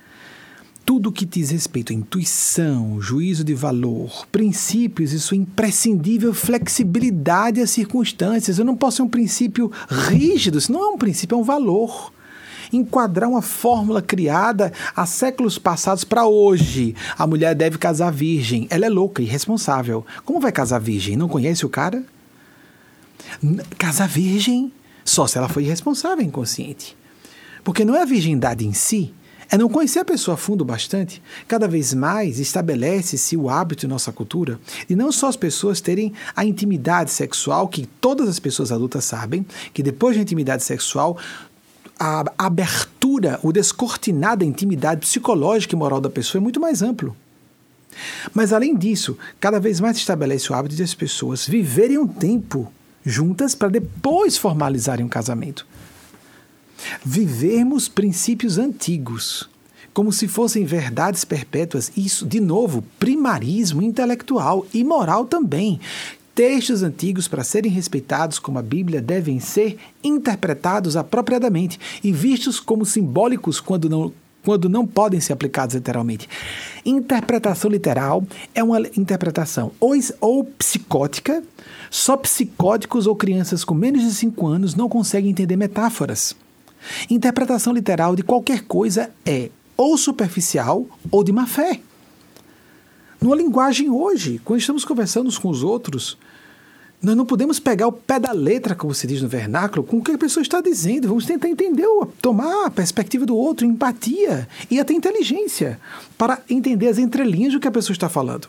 tudo 0.84 1.12
que 1.12 1.24
diz 1.24 1.50
respeito 1.50 1.92
à 1.92 1.96
intuição, 1.96 3.00
juízo 3.00 3.44
de 3.44 3.54
valor, 3.54 4.26
princípios 4.30 5.12
e 5.12 5.20
sua 5.20 5.36
imprescindível 5.36 6.34
flexibilidade 6.34 7.60
às 7.60 7.70
circunstâncias. 7.70 8.58
Eu 8.58 8.64
não 8.64 8.76
posso 8.76 8.98
ser 8.98 9.02
um 9.02 9.08
princípio 9.08 9.70
rígido, 9.88 10.58
isso 10.58 10.72
não 10.72 10.84
é 10.84 10.88
um 10.88 10.98
princípio, 10.98 11.36
é 11.36 11.38
um 11.38 11.44
valor. 11.44 12.12
Enquadrar 12.72 13.28
uma 13.28 13.42
fórmula 13.42 14.00
criada 14.00 14.72
há 14.96 15.04
séculos 15.04 15.58
passados 15.58 16.04
para 16.04 16.26
hoje. 16.26 16.94
A 17.18 17.26
mulher 17.26 17.54
deve 17.54 17.76
casar 17.76 18.10
virgem. 18.10 18.66
Ela 18.70 18.86
é 18.86 18.88
louca, 18.88 19.20
irresponsável. 19.20 20.06
Como 20.24 20.40
vai 20.40 20.50
casar 20.50 20.78
virgem? 20.78 21.14
Não 21.14 21.28
conhece 21.28 21.66
o 21.66 21.68
cara? 21.68 22.02
Casar 23.76 24.08
virgem? 24.08 24.72
Só 25.04 25.26
se 25.26 25.36
ela 25.36 25.50
foi 25.50 25.64
irresponsável, 25.64 26.24
inconsciente. 26.24 26.96
Porque 27.62 27.84
não 27.84 27.94
é 27.94 28.02
a 28.02 28.06
virgindade 28.06 28.66
em 28.66 28.72
si, 28.72 29.12
é 29.52 29.58
não 29.58 29.68
conhecer 29.68 29.98
a 29.98 30.04
pessoa 30.04 30.34
a 30.34 30.38
fundo 30.38 30.64
bastante. 30.64 31.22
Cada 31.46 31.68
vez 31.68 31.92
mais 31.92 32.40
estabelece-se 32.40 33.36
o 33.36 33.50
hábito 33.50 33.84
em 33.84 33.88
nossa 33.88 34.10
cultura 34.10 34.58
de 34.88 34.96
não 34.96 35.12
só 35.12 35.28
as 35.28 35.36
pessoas 35.36 35.78
terem 35.78 36.14
a 36.34 36.42
intimidade 36.42 37.10
sexual, 37.10 37.68
que 37.68 37.84
todas 37.84 38.30
as 38.30 38.38
pessoas 38.38 38.72
adultas 38.72 39.04
sabem, 39.04 39.44
que 39.74 39.82
depois 39.82 40.16
da 40.16 40.22
intimidade 40.22 40.64
sexual, 40.64 41.18
a 42.00 42.24
abertura, 42.38 43.38
o 43.42 43.52
descortinar 43.52 44.38
da 44.38 44.46
intimidade 44.46 45.02
psicológica 45.02 45.76
e 45.76 45.78
moral 45.78 46.00
da 46.00 46.08
pessoa 46.08 46.40
é 46.40 46.42
muito 46.42 46.58
mais 46.58 46.80
amplo. 46.80 47.14
Mas 48.32 48.54
além 48.54 48.74
disso, 48.74 49.18
cada 49.38 49.60
vez 49.60 49.80
mais 49.80 49.98
estabelece 49.98 50.50
o 50.50 50.54
hábito 50.56 50.74
de 50.74 50.82
as 50.82 50.94
pessoas 50.94 51.46
viverem 51.46 51.98
um 51.98 52.08
tempo 52.08 52.72
juntas 53.04 53.54
para 53.54 53.68
depois 53.68 54.38
formalizarem 54.38 55.04
um 55.04 55.10
casamento 55.10 55.66
vivermos 57.04 57.88
princípios 57.88 58.58
antigos, 58.58 59.48
como 59.92 60.12
se 60.12 60.26
fossem 60.26 60.64
verdades 60.64 61.24
perpétuas. 61.24 61.92
Isso, 61.96 62.26
de 62.26 62.40
novo, 62.40 62.82
primarismo 62.98 63.82
intelectual 63.82 64.66
e 64.72 64.82
moral 64.82 65.24
também. 65.24 65.80
Textos 66.34 66.82
antigos, 66.82 67.28
para 67.28 67.44
serem 67.44 67.70
respeitados 67.70 68.38
como 68.38 68.58
a 68.58 68.62
Bíblia, 68.62 69.02
devem 69.02 69.38
ser 69.38 69.76
interpretados 70.02 70.96
apropriadamente 70.96 71.78
e 72.02 72.10
vistos 72.10 72.58
como 72.58 72.86
simbólicos 72.86 73.60
quando 73.60 73.90
não, 73.90 74.10
quando 74.42 74.66
não 74.66 74.86
podem 74.86 75.20
ser 75.20 75.34
aplicados 75.34 75.74
literalmente. 75.74 76.26
Interpretação 76.86 77.70
literal 77.70 78.24
é 78.54 78.62
uma 78.62 78.80
interpretação 78.96 79.72
ou, 79.78 79.92
ou 80.22 80.44
psicótica, 80.44 81.42
só 81.90 82.16
psicóticos 82.16 83.06
ou 83.06 83.14
crianças 83.14 83.62
com 83.62 83.74
menos 83.74 84.02
de 84.02 84.12
5 84.12 84.46
anos 84.46 84.74
não 84.74 84.88
conseguem 84.88 85.30
entender 85.30 85.56
metáforas. 85.56 86.34
Interpretação 87.10 87.72
literal 87.72 88.14
de 88.16 88.22
qualquer 88.22 88.62
coisa 88.64 89.10
é 89.24 89.50
ou 89.76 89.96
superficial 89.96 90.86
ou 91.10 91.24
de 91.24 91.32
má 91.32 91.46
fé. 91.46 91.80
Numa 93.20 93.36
linguagem 93.36 93.88
hoje, 93.88 94.40
quando 94.44 94.60
estamos 94.60 94.84
conversando 94.84 95.28
uns 95.28 95.38
com 95.38 95.48
os 95.48 95.62
outros, 95.62 96.18
nós 97.02 97.16
não 97.16 97.26
podemos 97.26 97.58
pegar 97.58 97.88
o 97.88 97.92
pé 97.92 98.20
da 98.20 98.30
letra, 98.30 98.76
como 98.76 98.94
se 98.94 99.06
diz 99.06 99.20
no 99.20 99.28
vernáculo, 99.28 99.82
com 99.82 99.98
o 99.98 100.02
que 100.02 100.12
a 100.12 100.18
pessoa 100.18 100.42
está 100.42 100.60
dizendo. 100.60 101.08
Vamos 101.08 101.26
tentar 101.26 101.48
entender, 101.48 101.86
tomar 102.20 102.66
a 102.66 102.70
perspectiva 102.70 103.26
do 103.26 103.36
outro, 103.36 103.66
empatia 103.66 104.48
e 104.70 104.78
até 104.78 104.92
inteligência, 104.92 105.80
para 106.16 106.40
entender 106.48 106.88
as 106.88 106.98
entrelinhas 106.98 107.52
do 107.52 107.60
que 107.60 107.66
a 107.66 107.72
pessoa 107.72 107.92
está 107.92 108.08
falando. 108.08 108.48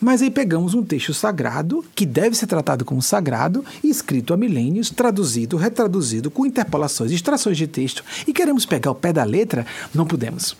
Mas 0.00 0.22
aí 0.22 0.30
pegamos 0.30 0.74
um 0.74 0.82
texto 0.82 1.14
sagrado, 1.14 1.84
que 1.94 2.04
deve 2.04 2.36
ser 2.36 2.46
tratado 2.46 2.84
como 2.84 3.00
sagrado, 3.00 3.64
escrito 3.82 4.34
há 4.34 4.36
milênios, 4.36 4.90
traduzido, 4.90 5.56
retraduzido, 5.56 6.30
com 6.30 6.44
interpolações, 6.44 7.10
extrações 7.10 7.56
de 7.56 7.66
texto, 7.66 8.04
e 8.26 8.32
queremos 8.32 8.66
pegar 8.66 8.90
o 8.90 8.94
pé 8.94 9.12
da 9.12 9.24
letra, 9.24 9.66
não 9.94 10.06
podemos. 10.06 10.56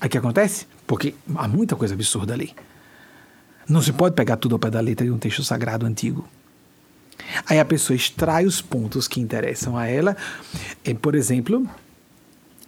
Aí 0.00 0.08
o 0.08 0.10
que 0.10 0.18
acontece? 0.18 0.66
Porque 0.86 1.14
há 1.36 1.46
muita 1.46 1.76
coisa 1.76 1.94
absurda 1.94 2.32
ali. 2.32 2.54
Não 3.68 3.80
se 3.80 3.92
pode 3.92 4.14
pegar 4.14 4.36
tudo 4.36 4.54
ao 4.54 4.58
pé 4.58 4.70
da 4.70 4.80
letra 4.80 5.06
de 5.06 5.12
um 5.12 5.18
texto 5.18 5.44
sagrado 5.44 5.86
antigo. 5.86 6.26
Aí 7.46 7.60
a 7.60 7.64
pessoa 7.64 7.96
extrai 7.96 8.46
os 8.46 8.60
pontos 8.60 9.06
que 9.06 9.20
interessam 9.20 9.76
a 9.76 9.86
ela. 9.86 10.16
Por 11.00 11.14
exemplo, 11.14 11.68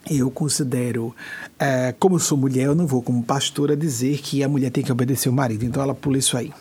eu 0.09 0.29
considero, 0.29 1.15
é, 1.59 1.93
como 1.99 2.19
sou 2.19 2.37
mulher, 2.37 2.65
eu 2.65 2.75
não 2.75 2.85
vou 2.85 3.01
como 3.01 3.23
pastora 3.23 3.75
dizer 3.75 4.19
que 4.19 4.43
a 4.43 4.49
mulher 4.49 4.71
tem 4.71 4.83
que 4.83 4.91
obedecer 4.91 5.29
o 5.29 5.33
marido, 5.33 5.65
então 5.65 5.81
ela 5.81 5.95
pula 5.95 6.17
isso 6.17 6.37
aí. 6.37 6.53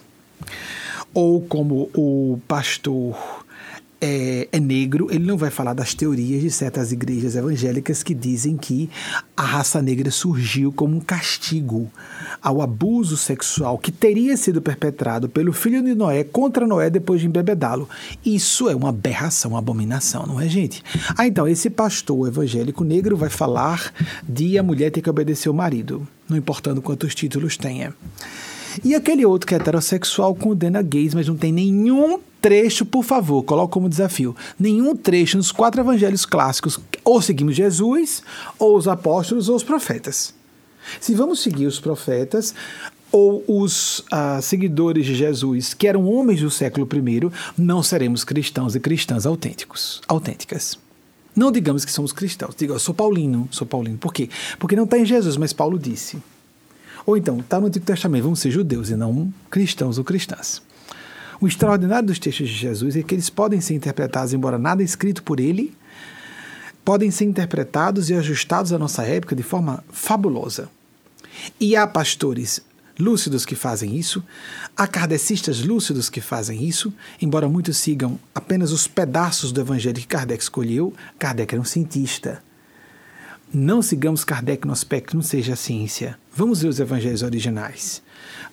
Ou 1.12 1.40
como 1.40 1.90
o 1.94 2.38
pastor 2.48 3.43
é, 4.06 4.48
é, 4.52 4.60
negro, 4.60 5.08
ele 5.10 5.24
não 5.24 5.38
vai 5.38 5.48
falar 5.48 5.72
das 5.72 5.94
teorias 5.94 6.42
de 6.42 6.50
certas 6.50 6.92
igrejas 6.92 7.36
evangélicas 7.36 8.02
que 8.02 8.12
dizem 8.12 8.54
que 8.54 8.90
a 9.34 9.42
raça 9.42 9.80
negra 9.80 10.10
surgiu 10.10 10.70
como 10.70 10.94
um 10.94 11.00
castigo 11.00 11.90
ao 12.42 12.60
abuso 12.60 13.16
sexual 13.16 13.78
que 13.78 13.90
teria 13.90 14.36
sido 14.36 14.60
perpetrado 14.60 15.26
pelo 15.26 15.54
filho 15.54 15.82
de 15.82 15.94
Noé 15.94 16.22
contra 16.22 16.66
Noé 16.66 16.90
depois 16.90 17.22
de 17.22 17.26
embebedá-lo. 17.26 17.88
Isso 18.22 18.68
é 18.68 18.76
uma 18.76 18.90
aberração, 18.90 19.52
uma 19.52 19.58
abominação, 19.58 20.26
não 20.26 20.38
é, 20.38 20.46
gente? 20.50 20.82
Ah, 21.16 21.26
então, 21.26 21.48
esse 21.48 21.70
pastor 21.70 22.28
evangélico 22.28 22.84
negro 22.84 23.16
vai 23.16 23.30
falar 23.30 23.90
de 24.28 24.58
a 24.58 24.62
mulher 24.62 24.90
ter 24.90 25.00
que 25.00 25.08
obedecer 25.08 25.48
o 25.48 25.54
marido, 25.54 26.06
não 26.28 26.36
importando 26.36 26.82
quantos 26.82 27.14
títulos 27.14 27.56
tenha. 27.56 27.94
E 28.84 28.94
aquele 28.94 29.24
outro 29.24 29.46
que 29.46 29.54
é 29.54 29.56
heterossexual 29.56 30.34
condena 30.34 30.82
gays, 30.82 31.14
mas 31.14 31.26
não 31.26 31.36
tem 31.36 31.52
nenhum 31.52 32.18
trecho, 32.44 32.84
por 32.84 33.02
favor, 33.02 33.42
coloque 33.42 33.72
como 33.72 33.88
desafio. 33.88 34.36
Nenhum 34.60 34.94
trecho 34.94 35.38
nos 35.38 35.50
quatro 35.50 35.80
evangelhos 35.80 36.26
clássicos, 36.26 36.78
ou 37.02 37.22
seguimos 37.22 37.56
Jesus, 37.56 38.22
ou 38.58 38.76
os 38.76 38.86
apóstolos, 38.86 39.48
ou 39.48 39.56
os 39.56 39.62
profetas. 39.62 40.34
Se 41.00 41.14
vamos 41.14 41.40
seguir 41.40 41.64
os 41.64 41.80
profetas, 41.80 42.54
ou 43.10 43.42
os 43.48 44.00
uh, 44.00 44.42
seguidores 44.42 45.06
de 45.06 45.14
Jesus, 45.14 45.72
que 45.72 45.88
eram 45.88 46.06
homens 46.06 46.42
do 46.42 46.50
século 46.50 46.86
I, 46.86 47.32
não 47.56 47.82
seremos 47.82 48.24
cristãos 48.24 48.74
e 48.74 48.80
cristãs 48.80 49.24
autênticos, 49.24 50.02
autênticas. 50.06 50.78
Não 51.34 51.50
digamos 51.50 51.82
que 51.82 51.92
somos 51.92 52.12
cristãos. 52.12 52.54
Diga, 52.54 52.74
eu 52.74 52.78
sou 52.78 52.94
paulino, 52.94 53.48
sou 53.50 53.66
paulino. 53.66 53.96
Por 53.96 54.12
quê? 54.12 54.28
Porque 54.58 54.76
não 54.76 54.84
está 54.84 54.98
em 54.98 55.06
Jesus, 55.06 55.38
mas 55.38 55.54
Paulo 55.54 55.78
disse. 55.78 56.18
Ou 57.06 57.16
então, 57.16 57.40
está 57.40 57.58
no 57.58 57.68
Antigo 57.68 57.86
Testamento, 57.86 58.24
vamos 58.24 58.40
ser 58.40 58.50
judeus 58.50 58.90
e 58.90 58.96
não 58.96 59.32
cristãos 59.50 59.96
ou 59.96 60.04
cristãs. 60.04 60.60
O 61.40 61.46
extraordinário 61.46 62.06
dos 62.06 62.18
textos 62.18 62.48
de 62.48 62.54
Jesus 62.54 62.96
é 62.96 63.02
que 63.02 63.14
eles 63.14 63.30
podem 63.30 63.60
ser 63.60 63.74
interpretados, 63.74 64.32
embora 64.32 64.58
nada 64.58 64.82
escrito 64.82 65.22
por 65.22 65.40
ele, 65.40 65.74
podem 66.84 67.10
ser 67.10 67.24
interpretados 67.24 68.10
e 68.10 68.14
ajustados 68.14 68.72
à 68.72 68.78
nossa 68.78 69.02
época 69.04 69.34
de 69.34 69.42
forma 69.42 69.82
fabulosa. 69.90 70.68
E 71.58 71.74
há 71.74 71.86
pastores 71.86 72.60
lúcidos 72.98 73.44
que 73.44 73.56
fazem 73.56 73.96
isso, 73.96 74.22
há 74.76 74.86
kardecistas 74.86 75.60
lúcidos 75.64 76.08
que 76.08 76.20
fazem 76.20 76.62
isso, 76.64 76.92
embora 77.20 77.48
muitos 77.48 77.76
sigam 77.76 78.18
apenas 78.34 78.70
os 78.70 78.86
pedaços 78.86 79.50
do 79.50 79.60
evangelho 79.60 80.00
que 80.00 80.06
Kardec 80.06 80.42
escolheu, 80.42 80.94
Kardec 81.18 81.54
era 81.54 81.60
um 81.60 81.64
cientista. 81.64 82.42
Não 83.54 83.80
sigamos 83.80 84.24
Kardec 84.24 84.66
no 84.66 84.72
aspecto 84.72 85.14
não 85.14 85.22
seja 85.22 85.54
ciência. 85.54 86.18
Vamos 86.34 86.60
ver 86.60 86.66
os 86.66 86.80
evangelhos 86.80 87.22
originais. 87.22 88.02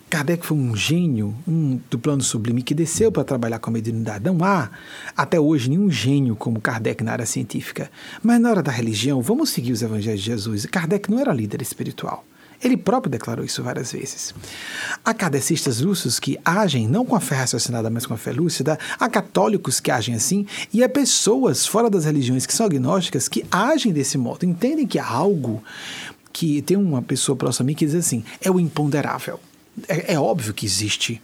Kardec 0.08 0.46
foi 0.46 0.56
um 0.56 0.76
gênio 0.76 1.34
um, 1.48 1.80
do 1.90 1.98
plano 1.98 2.22
sublime 2.22 2.62
que 2.62 2.72
desceu 2.72 3.10
para 3.10 3.24
trabalhar 3.24 3.58
com 3.58 3.68
a 3.68 3.72
mediunidade. 3.72 4.24
Não 4.24 4.44
há, 4.44 4.70
até 5.16 5.40
hoje, 5.40 5.70
nenhum 5.70 5.90
gênio 5.90 6.36
como 6.36 6.60
Kardec 6.60 7.02
na 7.02 7.10
área 7.10 7.26
científica. 7.26 7.90
Mas 8.22 8.40
na 8.40 8.48
hora 8.48 8.62
da 8.62 8.70
religião, 8.70 9.20
vamos 9.20 9.50
seguir 9.50 9.72
os 9.72 9.82
evangelhos 9.82 10.20
de 10.20 10.26
Jesus. 10.26 10.66
Kardec 10.66 11.10
não 11.10 11.18
era 11.18 11.32
líder 11.32 11.60
espiritual. 11.62 12.24
Ele 12.62 12.76
próprio 12.76 13.10
declarou 13.10 13.44
isso 13.44 13.62
várias 13.62 13.92
vezes. 13.92 14.34
Há 15.04 15.12
kardecistas 15.12 15.80
lúcidos 15.80 16.20
que 16.20 16.38
agem 16.44 16.86
não 16.86 17.04
com 17.04 17.16
a 17.16 17.20
fé 17.20 17.34
raciocinada, 17.36 17.90
mas 17.90 18.06
com 18.06 18.14
a 18.14 18.16
fé 18.16 18.32
lúcida. 18.32 18.78
Há 18.98 19.08
católicos 19.08 19.80
que 19.80 19.90
agem 19.90 20.14
assim. 20.14 20.46
E 20.72 20.82
há 20.82 20.88
pessoas 20.88 21.66
fora 21.66 21.90
das 21.90 22.04
religiões 22.04 22.46
que 22.46 22.54
são 22.54 22.66
agnósticas 22.66 23.28
que 23.28 23.44
agem 23.50 23.92
desse 23.92 24.16
modo. 24.16 24.46
Entendem 24.46 24.86
que 24.86 24.98
há 24.98 25.06
algo 25.06 25.62
que 26.32 26.62
tem 26.62 26.76
uma 26.76 27.02
pessoa 27.02 27.36
próxima 27.36 27.64
a 27.64 27.66
mim 27.66 27.74
que 27.74 27.84
diz 27.84 27.94
assim: 27.94 28.24
é 28.40 28.50
o 28.50 28.60
imponderável. 28.60 29.40
É, 29.88 30.14
é 30.14 30.20
óbvio 30.20 30.54
que 30.54 30.64
existe 30.64 31.20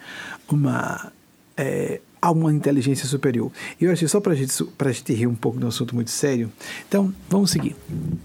uma. 0.50 1.12
É, 1.56 2.00
há 2.20 2.30
uma 2.30 2.52
inteligência 2.52 3.06
superior. 3.06 3.50
E 3.80 3.84
eu 3.84 3.92
achei 3.92 4.08
só 4.08 4.20
para 4.20 4.34
gente, 4.34 4.52
a 4.78 4.92
gente 4.92 5.14
rir 5.14 5.26
um 5.26 5.34
pouco 5.34 5.58
de 5.58 5.64
um 5.64 5.68
assunto 5.68 5.94
muito 5.94 6.10
sério. 6.10 6.52
Então, 6.88 7.12
vamos 7.28 7.50
seguir. 7.50 7.76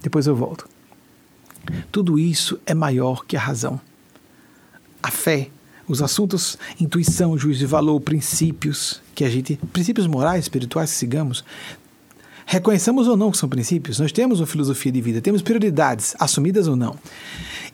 Depois 0.01 0.27
eu 0.27 0.35
volto. 0.35 0.72
Tudo 1.91 2.19
isso 2.19 2.59
é 2.65 2.73
maior 2.73 3.25
que 3.25 3.37
a 3.37 3.39
razão. 3.39 3.79
A 5.01 5.11
fé, 5.11 5.49
os 5.87 6.01
assuntos, 6.01 6.57
intuição, 6.79 7.37
juízo 7.37 7.59
de 7.59 7.65
valor, 7.65 7.99
princípios 7.99 9.01
que 9.13 9.23
a 9.23 9.29
gente, 9.29 9.59
princípios 9.71 10.07
morais, 10.07 10.45
espirituais 10.45 10.89
sigamos, 10.89 11.43
reconheçamos 12.45 13.07
ou 13.07 13.17
não 13.17 13.31
que 13.31 13.37
são 13.37 13.49
princípios, 13.49 13.99
nós 13.99 14.11
temos 14.11 14.39
uma 14.39 14.47
filosofia 14.47 14.91
de 14.91 15.01
vida, 15.01 15.21
temos 15.21 15.41
prioridades, 15.41 16.15
assumidas 16.19 16.67
ou 16.67 16.75
não. 16.75 16.97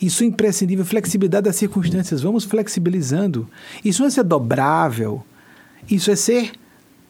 Isso 0.01 0.23
é 0.23 0.27
imprescindível, 0.27 0.85
flexibilidade 0.85 1.45
das 1.45 1.55
circunstâncias, 1.55 2.21
vamos 2.21 2.45
flexibilizando. 2.45 3.47
Isso 3.83 4.01
não 4.01 4.07
é 4.07 4.11
ser 4.11 4.23
dobrável, 4.23 5.23
isso 5.89 6.09
é 6.09 6.15
ser 6.15 6.53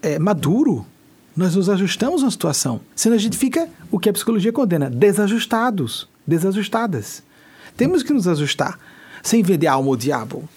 é, 0.01 0.17
maduro. 0.17 0.85
Nós 1.35 1.55
nos 1.55 1.69
ajustamos 1.69 2.23
à 2.23 2.31
situação, 2.31 2.81
senão 2.93 3.15
a 3.15 3.19
gente 3.19 3.37
fica, 3.37 3.69
o 3.89 3.97
que 3.97 4.09
a 4.09 4.13
psicologia 4.13 4.51
condena, 4.51 4.89
desajustados 4.89 6.08
desajustadas. 6.29 7.23
Temos 7.75 8.03
que 8.03 8.13
nos 8.13 8.27
ajustar, 8.27 8.79
sem 9.21 9.43
vender 9.43 9.67
alma 9.67 9.89
ao 9.89 9.97
diabo, 9.97 10.47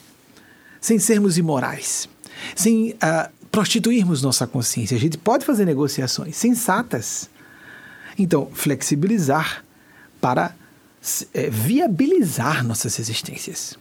sem 0.81 0.99
sermos 0.99 1.39
imorais, 1.39 2.09
sem 2.55 2.91
uh, 2.91 3.31
prostituirmos 3.51 4.23
nossa 4.23 4.47
consciência. 4.47 4.97
A 4.97 5.01
gente 5.01 5.19
pode 5.19 5.45
fazer 5.45 5.65
negociações 5.65 6.37
sensatas. 6.37 7.29
Então, 8.19 8.49
flexibilizar 8.53 9.65
para 10.21 10.55
é, 11.35 11.51
viabilizar 11.51 12.65
nossas 12.65 12.99
existências. 12.99 13.77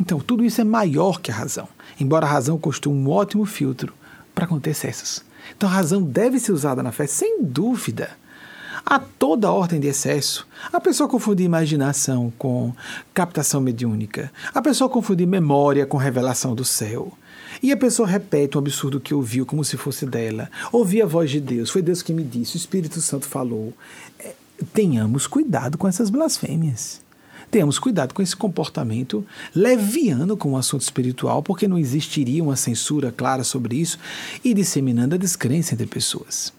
Então, 0.00 0.18
tudo 0.18 0.44
isso 0.44 0.60
é 0.60 0.64
maior 0.64 1.20
que 1.20 1.30
a 1.30 1.34
razão, 1.34 1.68
embora 2.00 2.26
a 2.26 2.28
razão 2.28 2.58
constitua 2.58 2.92
um 2.92 3.08
ótimo 3.08 3.44
filtro 3.44 3.92
para 4.34 4.46
conter 4.46 4.70
excessos. 4.70 5.22
Então, 5.56 5.68
a 5.68 5.72
razão 5.72 6.02
deve 6.02 6.38
ser 6.40 6.52
usada 6.52 6.82
na 6.82 6.90
fé, 6.92 7.06
sem 7.06 7.42
dúvida 7.42 8.10
a 8.84 8.98
toda 8.98 9.50
ordem 9.50 9.80
de 9.80 9.86
excesso. 9.86 10.46
A 10.72 10.80
pessoa 10.80 11.08
confundir 11.08 11.46
imaginação 11.46 12.32
com 12.36 12.72
captação 13.12 13.60
mediúnica. 13.60 14.30
A 14.54 14.60
pessoa 14.60 14.90
confundir 14.90 15.26
memória 15.26 15.86
com 15.86 15.96
revelação 15.96 16.54
do 16.54 16.64
céu. 16.64 17.12
E 17.62 17.72
a 17.72 17.76
pessoa 17.76 18.06
repete 18.06 18.56
um 18.56 18.60
absurdo 18.60 19.00
que 19.00 19.14
ouviu 19.14 19.46
como 19.46 19.64
se 19.64 19.76
fosse 19.76 20.04
dela. 20.04 20.50
Ouvi 20.72 21.00
a 21.00 21.06
voz 21.06 21.30
de 21.30 21.40
Deus, 21.40 21.70
foi 21.70 21.82
Deus 21.82 22.02
que 22.02 22.12
me 22.12 22.22
disse, 22.22 22.56
o 22.56 22.58
Espírito 22.58 23.00
Santo 23.00 23.26
falou. 23.26 23.72
É, 24.18 24.34
tenhamos 24.72 25.26
cuidado 25.26 25.78
com 25.78 25.88
essas 25.88 26.10
blasfêmias. 26.10 27.02
Tenhamos 27.50 27.78
cuidado 27.78 28.12
com 28.12 28.20
esse 28.20 28.34
comportamento 28.34 29.24
leviano 29.54 30.36
com 30.36 30.52
o 30.52 30.56
assunto 30.56 30.82
espiritual, 30.82 31.42
porque 31.42 31.68
não 31.68 31.78
existiria 31.78 32.42
uma 32.42 32.56
censura 32.56 33.12
clara 33.12 33.44
sobre 33.44 33.76
isso 33.76 33.98
e 34.42 34.52
disseminando 34.52 35.14
a 35.14 35.18
descrença 35.18 35.74
entre 35.74 35.86
pessoas. 35.86 36.52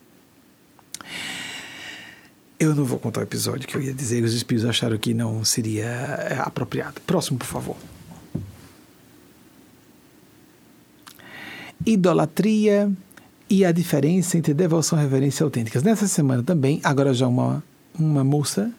Eu 2.60 2.74
não 2.74 2.86
vou 2.86 2.98
contar 2.98 3.20
o 3.20 3.24
episódio 3.24 3.68
que 3.68 3.76
eu 3.76 3.82
ia 3.82 3.94
dizer, 3.94 4.24
os 4.24 4.34
espíritos 4.34 4.70
acharam 4.70 4.98
que 4.98 5.14
não 5.14 5.44
seria 5.44 5.86
é, 5.86 6.40
apropriado. 6.40 7.02
Próximo, 7.02 7.38
por 7.38 7.48
favor. 7.48 7.76
Idolatria 11.86 12.92
e 13.50 13.66
a 13.66 13.72
diferença 13.72 14.38
entre 14.38 14.54
devoção 14.54 14.98
e 14.98 15.02
reverência 15.02 15.44
autênticas. 15.44 15.84
Nessa 15.84 16.08
semana 16.08 16.42
também, 16.42 16.80
agora 16.84 17.14
já 17.14 17.28
uma, 17.28 17.64
uma 17.98 18.24
moça 18.24 18.72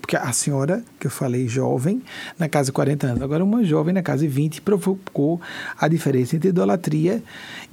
porque 0.00 0.16
a 0.16 0.32
senhora, 0.32 0.82
que 0.98 1.06
eu 1.06 1.10
falei 1.10 1.48
jovem, 1.48 2.02
na 2.38 2.48
casa 2.48 2.66
de 2.66 2.72
40 2.72 3.06
anos, 3.06 3.22
agora 3.22 3.42
uma 3.42 3.64
jovem 3.64 3.94
na 3.94 4.02
casa 4.02 4.22
de 4.22 4.28
20, 4.28 4.60
provocou 4.60 5.40
a 5.78 5.88
diferença 5.88 6.36
entre 6.36 6.50
idolatria 6.50 7.22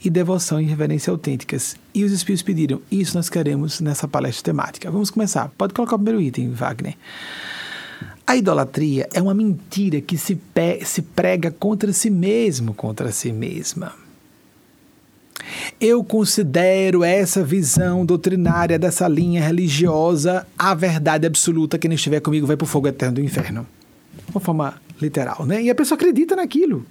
e 0.03 0.09
devoção 0.09 0.59
e 0.61 0.65
reverência 0.65 1.11
autênticas. 1.11 1.75
E 1.93 2.03
os 2.03 2.11
espíritos 2.11 2.43
pediram, 2.43 2.81
isso 2.91 3.15
nós 3.15 3.29
queremos 3.29 3.81
nessa 3.81 4.07
palestra 4.07 4.43
temática. 4.51 4.89
Vamos 4.89 5.09
começar. 5.09 5.51
Pode 5.57 5.73
colocar 5.73 5.95
o 5.95 5.99
primeiro 5.99 6.21
item, 6.21 6.51
Wagner. 6.51 6.95
A 8.25 8.35
idolatria 8.35 9.07
é 9.13 9.21
uma 9.21 9.33
mentira 9.33 10.01
que 10.01 10.17
se, 10.17 10.37
se 10.85 11.01
prega 11.01 11.49
contra 11.49 11.93
si 11.93 12.09
mesmo, 12.09 12.73
contra 12.73 13.11
si 13.11 13.31
mesma. 13.31 14.06
Eu 15.79 16.03
considero 16.03 17.03
essa 17.03 17.43
visão 17.43 18.05
doutrinária 18.05 18.77
dessa 18.77 19.07
linha 19.07 19.41
religiosa 19.41 20.45
a 20.57 20.73
verdade 20.73 21.25
absoluta. 21.27 21.77
Quem 21.77 21.89
não 21.89 21.95
estiver 21.95 22.19
comigo 22.19 22.47
vai 22.47 22.57
para 22.57 22.65
o 22.65 22.67
fogo 22.67 22.87
eterno 22.87 23.15
do 23.15 23.21
inferno. 23.21 23.65
Uma 24.33 24.41
forma 24.41 24.81
literal, 25.01 25.45
né? 25.45 25.61
E 25.61 25.69
a 25.69 25.75
pessoa 25.75 25.95
acredita 25.95 26.35
naquilo. 26.35 26.85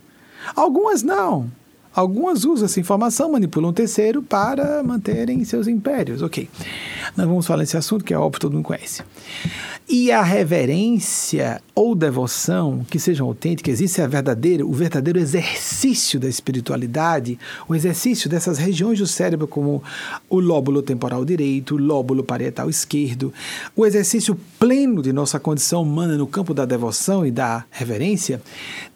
Algumas 0.55 1.03
não. 1.03 1.51
Algumas 1.95 2.45
usam 2.45 2.67
essa 2.67 2.79
informação, 2.79 3.33
manipulam 3.33 3.71
um 3.71 3.73
terceiro 3.73 4.23
para 4.23 4.83
manterem 4.83 5.43
seus 5.45 5.67
impérios. 5.67 6.21
Ok. 6.21 6.49
Nós 7.17 7.27
vamos 7.27 7.47
falar 7.47 7.63
desse 7.63 7.79
assunto 7.79 8.05
que 8.05 8.13
é 8.13 8.19
óbvio, 8.19 8.39
todo 8.39 8.53
mundo 8.53 8.65
conhece. 8.65 9.03
E 9.89 10.13
a 10.13 10.23
reverência 10.23 11.63
ou 11.79 11.95
devoção 11.95 12.87
que 12.89 12.99
sejam 12.99 13.27
autênticas, 13.27 13.83
isso 13.83 14.01
é 14.01 14.05
a 14.05 14.07
verdadeira, 14.07 14.65
o 14.65 14.73
verdadeiro 14.73 15.19
exercício 15.19 16.19
da 16.19 16.27
espiritualidade, 16.27 17.39
o 17.69 17.75
exercício 17.75 18.31
dessas 18.31 18.57
regiões 18.57 18.99
do 18.99 19.07
cérebro 19.07 19.47
como 19.47 19.83
o 20.27 20.41
lóbulo 20.41 20.81
temporal 20.81 21.23
direito, 21.23 21.75
o 21.75 21.79
lóbulo 21.79 22.25
parietal 22.25 22.71
esquerdo, 22.71 23.31
o 23.77 23.85
exercício 23.85 24.41
pleno 24.59 25.03
de 25.03 25.13
nossa 25.13 25.39
condição 25.39 25.83
humana 25.83 26.17
no 26.17 26.27
campo 26.27 26.55
da 26.55 26.65
devoção 26.65 27.27
e 27.27 27.31
da 27.31 27.67
reverência, 27.71 28.41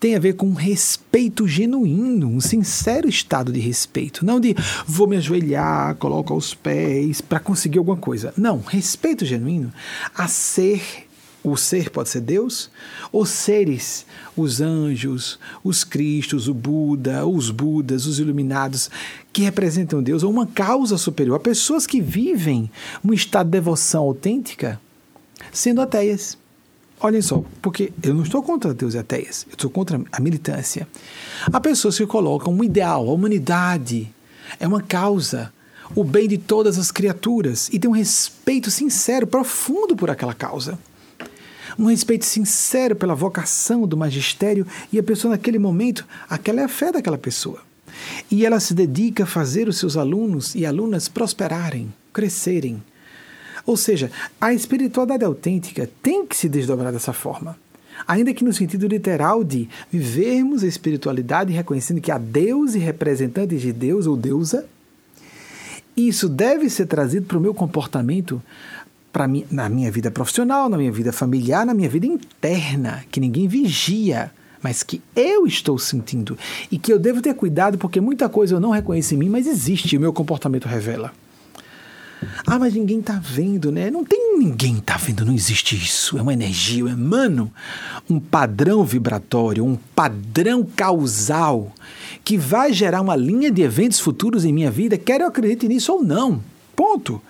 tem 0.01 0.17
a 0.17 0.19
ver 0.19 0.33
com 0.33 0.47
um 0.47 0.55
respeito 0.55 1.47
genuíno, 1.47 2.29
um 2.29 2.41
sincero 2.41 3.07
estado 3.11 3.53
de 3.53 3.61
respeito, 3.61 4.25
não 4.25 4.41
de 4.41 4.57
vou 4.87 5.07
me 5.07 5.19
ajoelhar, 5.19 5.97
coloco 5.97 6.33
aos 6.33 6.55
pés 6.55 7.21
para 7.21 7.41
conseguir 7.41 7.77
alguma 7.77 7.99
coisa. 7.99 8.33
Não, 8.39 8.59
respeito 8.67 9.27
genuíno 9.27 9.71
a 10.15 10.27
ser 10.27 11.10
o 11.43 11.57
ser 11.57 11.91
pode 11.91 12.09
ser 12.11 12.21
Deus, 12.21 12.71
ou 13.11 13.25
seres, 13.25 14.05
os 14.37 14.61
anjos, 14.61 15.39
os 15.65 15.85
Cristos, 15.85 16.49
o 16.49 16.55
Buda, 16.55 17.27
os 17.27 17.51
Budas, 17.51 18.07
os 18.07 18.19
iluminados, 18.19 18.91
que 19.33 19.43
representam 19.43 20.03
Deus, 20.03 20.23
ou 20.23 20.31
uma 20.31 20.47
causa 20.47 20.99
superior, 20.99 21.37
a 21.37 21.41
pessoas 21.41 21.87
que 21.87 22.01
vivem 22.01 22.71
um 23.05 23.13
estado 23.13 23.47
de 23.47 23.53
devoção 23.53 24.05
autêntica, 24.05 24.81
sendo 25.53 25.81
ateias. 25.81 26.37
Olhem 27.01 27.23
só, 27.23 27.43
porque 27.63 27.91
eu 28.03 28.13
não 28.13 28.23
estou 28.23 28.43
contra 28.43 28.75
Deus 28.75 28.93
e 28.93 28.99
ateias, 28.99 29.47
eu 29.49 29.55
estou 29.55 29.71
contra 29.71 30.03
a 30.13 30.21
militância. 30.21 30.87
Há 31.51 31.59
pessoas 31.59 31.97
que 31.97 32.07
colocam 32.07 32.53
um 32.53 32.63
ideal, 32.63 33.09
a 33.09 33.13
humanidade 33.13 34.13
é 34.59 34.69
uma 34.69 34.83
causa, 34.83 35.51
o 35.95 36.05
bem 36.05 36.29
de 36.29 36.37
todas 36.37 36.79
as 36.79 36.91
criaturas, 36.91 37.71
e 37.73 37.79
tem 37.79 37.91
um 37.91 37.95
respeito 37.95 38.71
sincero, 38.71 39.27
profundo 39.27 39.97
por 39.97 40.11
aquela 40.11 40.35
causa 40.35 40.79
um 41.79 41.87
respeito 41.87 42.25
sincero 42.25 42.95
pela 42.95 43.15
vocação 43.15 43.87
do 43.87 43.97
magistério 43.97 44.67
e 44.93 44.99
a 44.99 45.03
pessoa 45.03 45.33
naquele 45.33 45.59
momento, 45.59 46.07
aquela 46.29 46.61
é 46.61 46.65
a 46.65 46.69
fé 46.69 46.93
daquela 46.93 47.19
pessoa. 47.19 47.61
E 48.31 48.47
ela 48.47 48.61
se 48.61 48.75
dedica 48.75 49.25
a 49.25 49.27
fazer 49.27 49.69
os 49.69 49.79
seus 49.79 49.97
alunos 49.97 50.55
e 50.55 50.65
alunas 50.65 51.09
prosperarem, 51.09 51.93
crescerem. 52.13 52.83
Ou 53.67 53.77
seja, 53.77 54.11
a 54.41 54.53
espiritualidade 54.53 55.25
autêntica 55.25 55.89
tem 56.03 56.27
que 56.27 56.37
se 56.37 56.49
desdobrar 56.49 56.93
dessa 56.93 57.13
forma. 57.13 57.57
Ainda 58.07 58.33
que 58.33 58.45
no 58.45 58.53
sentido 58.53 58.87
literal 58.87 59.45
de 59.45 59.69
vivermos 59.91 60.65
a 60.65 60.67
espiritualidade 60.67 61.53
reconhecendo 61.53 62.01
que 62.01 62.11
há 62.11 62.19
Deus 62.19 62.75
e 62.75 62.79
representantes 62.79 63.61
de 63.61 63.73
Deus 63.73 64.07
ou 64.07 64.17
deusa, 64.17 64.67
isso 65.97 66.29
deve 66.29 66.71
ser 66.71 66.87
trazido 66.87 67.27
para 67.27 67.37
o 67.37 67.41
meu 67.41 67.53
comportamento 67.53 68.43
para 69.13 69.27
mim, 69.27 69.45
na 69.51 69.69
minha 69.69 69.91
vida 69.91 70.11
profissional, 70.11 70.69
na 70.69 70.77
minha 70.77 70.93
vida 70.93 71.13
familiar, 71.13 71.67
na 71.67 71.75
minha 71.75 71.89
vida 71.89 72.07
interna, 72.07 73.05
que 73.11 73.21
ninguém 73.21 73.49
vigia, 73.49 74.31
mas 74.63 74.83
que 74.83 75.03
eu 75.17 75.47
estou 75.47 75.79
sentindo 75.79 76.39
e 76.71 76.79
que 76.79 76.93
eu 76.93 76.99
devo 76.99 77.21
ter 77.21 77.35
cuidado 77.35 77.79
porque 77.79 78.01
muita 78.01 78.29
coisa 78.29 78.55
eu 78.55 78.61
não 78.61 78.71
reconheço 78.71 79.15
em 79.15 79.19
mim, 79.19 79.29
mas 79.29 79.47
existe, 79.47 79.97
o 79.97 80.01
meu 80.01 80.13
comportamento 80.13 80.67
revela. 80.67 81.13
Ah, 82.47 82.59
mas 82.59 82.75
ninguém 82.75 83.01
está 83.01 83.19
vendo, 83.19 83.73
né? 83.73 83.91
Não 83.91 84.05
tem 84.05 84.37
ninguém 84.39 84.77
está 84.77 84.97
vendo, 84.99 85.25
não 85.25 85.35
existe 85.35 85.75
isso. 85.75 86.19
É 86.19 86.23
uma 86.23 86.35
energia, 86.35 86.81
eu 86.81 86.89
emano 86.89 87.51
um 88.09 88.21
padrão 88.21 88.85
vibratório, 88.85 89.65
um 89.65 89.77
padrão 89.95 90.63
causal 90.77 91.73
que 92.23 92.37
vai 92.37 92.73
gerar 92.73 93.01
uma 93.01 93.17
linha 93.17 93.51
de 93.51 93.63
eventos 93.63 93.99
futuros 94.01 94.45
em 94.45 94.53
minha 94.53 94.71
vida, 94.71 94.99
quer 94.99 95.23
eu 95.23 95.27
acredite 95.27 95.67
nisso 95.67 95.93
ou 95.93 96.05
não. 96.05 96.43
Ponto. 96.77 97.23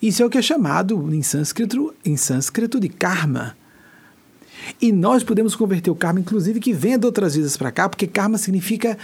Isso 0.00 0.22
é 0.22 0.26
o 0.26 0.30
que 0.30 0.38
é 0.38 0.42
chamado 0.42 1.12
em 1.14 1.22
sânscrito, 1.22 1.94
em 2.04 2.16
sânscrito 2.16 2.78
de 2.78 2.88
karma. 2.88 3.56
E 4.80 4.92
nós 4.92 5.22
podemos 5.22 5.54
converter 5.54 5.90
o 5.90 5.94
karma, 5.94 6.20
inclusive, 6.20 6.60
que 6.60 6.72
venha 6.72 6.98
de 6.98 7.06
outras 7.06 7.34
vidas 7.34 7.56
para 7.56 7.70
cá, 7.70 7.88
porque 7.88 8.06
karma 8.06 8.36
significa 8.36 8.98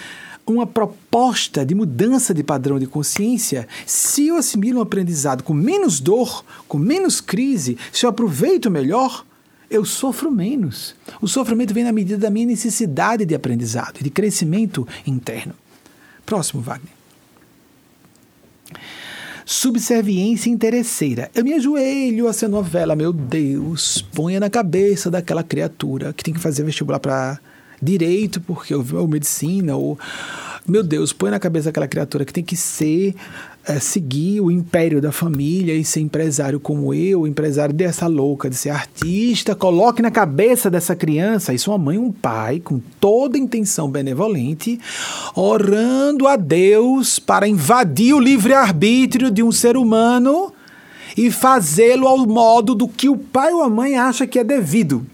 uma 0.46 0.66
proposta 0.66 1.64
de 1.64 1.74
mudança 1.74 2.34
de 2.34 2.42
padrão 2.42 2.78
de 2.78 2.86
consciência. 2.86 3.68
Se 3.86 4.26
eu 4.26 4.36
assimilo 4.36 4.80
um 4.80 4.82
aprendizado 4.82 5.42
com 5.42 5.54
menos 5.54 6.00
dor, 6.00 6.44
com 6.66 6.78
menos 6.78 7.20
crise, 7.20 7.78
se 7.92 8.04
eu 8.04 8.10
aproveito 8.10 8.70
melhor, 8.70 9.24
eu 9.70 9.84
sofro 9.84 10.30
menos. 10.30 10.94
O 11.20 11.28
sofrimento 11.28 11.72
vem 11.72 11.84
na 11.84 11.92
medida 11.92 12.18
da 12.18 12.30
minha 12.30 12.46
necessidade 12.46 13.24
de 13.24 13.34
aprendizado, 13.34 14.02
de 14.02 14.10
crescimento 14.10 14.86
interno. 15.06 15.54
Próximo, 16.26 16.60
Wagner 16.60 16.91
subserviência 19.44 20.50
interesseira. 20.50 21.30
Eu 21.34 21.44
me 21.44 21.52
ajoelho 21.52 22.26
a 22.26 22.30
essa 22.30 22.48
novela, 22.48 22.94
meu 22.94 23.12
Deus, 23.12 24.04
ponha 24.14 24.40
na 24.40 24.50
cabeça 24.50 25.10
daquela 25.10 25.42
criatura 25.42 26.12
que 26.12 26.24
tem 26.24 26.34
que 26.34 26.40
fazer 26.40 26.64
vestibular 26.64 26.98
para 26.98 27.38
direito, 27.80 28.40
porque 28.40 28.74
ou 28.74 29.08
medicina, 29.08 29.76
ou 29.76 29.98
meu 30.66 30.82
Deus, 30.82 31.12
põe 31.12 31.30
na 31.30 31.40
cabeça 31.40 31.66
daquela 31.66 31.88
criatura 31.88 32.24
que 32.24 32.32
tem 32.32 32.44
que 32.44 32.56
ser 32.56 33.14
é, 33.66 33.78
seguir 33.78 34.40
o 34.40 34.50
império 34.50 35.00
da 35.00 35.12
família 35.12 35.74
e 35.74 35.84
ser 35.84 36.00
empresário 36.00 36.58
como 36.58 36.92
eu, 36.92 37.26
empresário 37.26 37.74
dessa 37.74 38.06
louca, 38.06 38.50
de 38.50 38.56
ser 38.56 38.70
artista, 38.70 39.54
coloque 39.54 40.02
na 40.02 40.10
cabeça 40.10 40.68
dessa 40.68 40.96
criança, 40.96 41.54
isso 41.54 41.70
uma 41.70 41.78
mãe 41.78 41.98
um 41.98 42.10
pai, 42.10 42.58
com 42.60 42.80
toda 42.98 43.38
intenção 43.38 43.88
benevolente, 43.88 44.80
orando 45.34 46.26
a 46.26 46.36
Deus 46.36 47.18
para 47.18 47.46
invadir 47.46 48.14
o 48.14 48.20
livre-arbítrio 48.20 49.30
de 49.30 49.42
um 49.42 49.52
ser 49.52 49.76
humano 49.76 50.52
e 51.16 51.30
fazê-lo 51.30 52.08
ao 52.08 52.26
modo 52.26 52.74
do 52.74 52.88
que 52.88 53.08
o 53.08 53.16
pai 53.16 53.52
ou 53.52 53.62
a 53.62 53.70
mãe 53.70 53.96
acha 53.96 54.26
que 54.26 54.38
é 54.38 54.44
devido. 54.44 55.06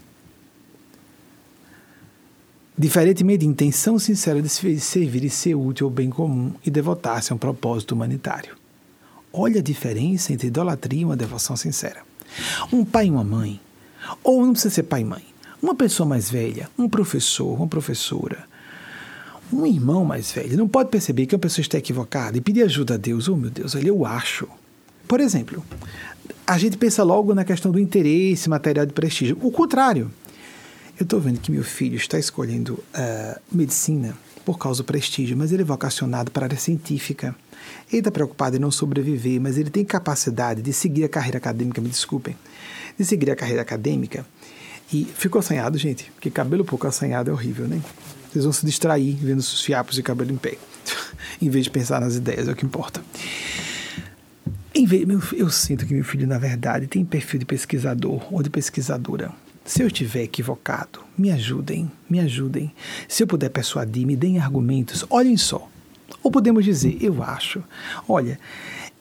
Diferentemente 2.79 3.39
de 3.39 3.45
intenção 3.45 3.99
sincera 3.99 4.41
de 4.41 4.47
servir 4.47 5.25
e 5.25 5.29
ser 5.29 5.53
útil 5.53 5.87
ao 5.87 5.91
bem 5.91 6.09
comum 6.09 6.53
e 6.65 6.71
devotar-se 6.71 7.29
a 7.29 7.35
um 7.35 7.37
propósito 7.37 7.91
humanitário. 7.93 8.55
Olha 9.33 9.59
a 9.59 9.63
diferença 9.63 10.31
entre 10.31 10.47
idolatria 10.47 11.01
e 11.01 11.03
uma 11.03 11.17
devoção 11.17 11.57
sincera. 11.57 12.03
Um 12.71 12.85
pai 12.85 13.07
e 13.07 13.11
uma 13.11 13.21
mãe, 13.21 13.59
ou 14.23 14.45
não 14.45 14.53
precisa 14.53 14.73
ser 14.73 14.83
pai 14.83 15.01
e 15.01 15.03
mãe, 15.03 15.25
uma 15.61 15.75
pessoa 15.75 16.07
mais 16.07 16.31
velha, 16.31 16.69
um 16.77 16.87
professor, 16.87 17.53
uma 17.53 17.67
professora, 17.67 18.47
um 19.51 19.65
irmão 19.65 20.05
mais 20.05 20.31
velho, 20.31 20.57
não 20.57 20.67
pode 20.67 20.89
perceber 20.89 21.25
que 21.25 21.35
uma 21.35 21.41
pessoa 21.41 21.61
está 21.61 21.77
equivocada 21.77 22.37
e 22.37 22.41
pedir 22.41 22.63
ajuda 22.63 22.93
a 22.93 22.97
Deus. 22.97 23.27
Oh, 23.27 23.35
meu 23.35 23.49
Deus, 23.49 23.75
ali 23.75 23.89
eu 23.89 24.05
acho. 24.05 24.47
Por 25.05 25.19
exemplo, 25.19 25.65
a 26.47 26.57
gente 26.57 26.77
pensa 26.77 27.03
logo 27.03 27.33
na 27.33 27.43
questão 27.43 27.73
do 27.73 27.79
interesse 27.79 28.49
material 28.49 28.85
de 28.85 28.93
prestígio. 28.93 29.37
O 29.41 29.51
contrário. 29.51 30.09
Eu 30.99 31.05
estou 31.05 31.21
vendo 31.21 31.39
que 31.39 31.49
meu 31.49 31.63
filho 31.63 31.95
está 31.95 32.19
escolhendo 32.19 32.73
uh, 32.73 33.39
medicina 33.49 34.13
por 34.43 34.57
causa 34.57 34.83
do 34.83 34.85
prestígio, 34.85 35.37
mas 35.37 35.53
ele 35.53 35.61
é 35.61 35.65
vocacionado 35.65 36.29
para 36.29 36.43
a 36.43 36.47
área 36.47 36.57
científica. 36.57 37.33
Ele 37.89 37.99
está 37.99 38.11
preocupado 38.11 38.57
em 38.57 38.59
não 38.59 38.69
sobreviver, 38.69 39.39
mas 39.39 39.57
ele 39.57 39.69
tem 39.69 39.85
capacidade 39.85 40.61
de 40.61 40.73
seguir 40.73 41.05
a 41.05 41.09
carreira 41.09 41.37
acadêmica, 41.37 41.79
me 41.79 41.87
desculpem, 41.87 42.35
de 42.97 43.05
seguir 43.05 43.31
a 43.31 43.35
carreira 43.37 43.61
acadêmica. 43.61 44.25
E 44.91 45.05
ficou 45.05 45.39
assanhado, 45.39 45.77
gente, 45.77 46.11
porque 46.11 46.29
cabelo 46.29 46.65
pouco 46.65 46.85
assanhado 46.85 47.29
é 47.29 47.33
horrível, 47.33 47.65
né? 47.65 47.81
Vocês 48.29 48.43
vão 48.43 48.51
se 48.51 48.65
distrair 48.65 49.15
vendo 49.21 49.39
os 49.39 49.63
fiapos 49.63 49.95
de 49.95 50.03
cabelo 50.03 50.33
em 50.33 50.37
pé, 50.37 50.57
em 51.41 51.49
vez 51.49 51.63
de 51.63 51.71
pensar 51.71 52.01
nas 52.01 52.15
ideias, 52.15 52.49
é 52.49 52.51
o 52.51 52.55
que 52.57 52.65
importa. 52.65 53.01
Eu 55.37 55.49
sinto 55.49 55.85
que 55.85 55.93
meu 55.93 56.03
filho, 56.03 56.27
na 56.27 56.37
verdade, 56.37 56.87
tem 56.87 57.05
perfil 57.05 57.39
de 57.39 57.45
pesquisador 57.45 58.21
ou 58.33 58.43
de 58.43 58.49
pesquisadora. 58.49 59.31
Se 59.69 59.83
eu 59.83 59.87
estiver 59.87 60.23
equivocado, 60.23 61.01
me 61.15 61.29
ajudem, 61.29 61.91
me 62.09 62.19
ajudem. 62.19 62.73
Se 63.07 63.21
eu 63.21 63.27
puder 63.27 63.49
persuadir, 63.49 64.03
me 64.03 64.15
deem 64.15 64.39
argumentos. 64.39 65.05
Olhem 65.11 65.37
só. 65.37 65.69
Ou 66.23 66.31
podemos 66.31 66.65
dizer, 66.65 66.97
eu 66.99 67.21
acho, 67.21 67.63
olha, 68.07 68.39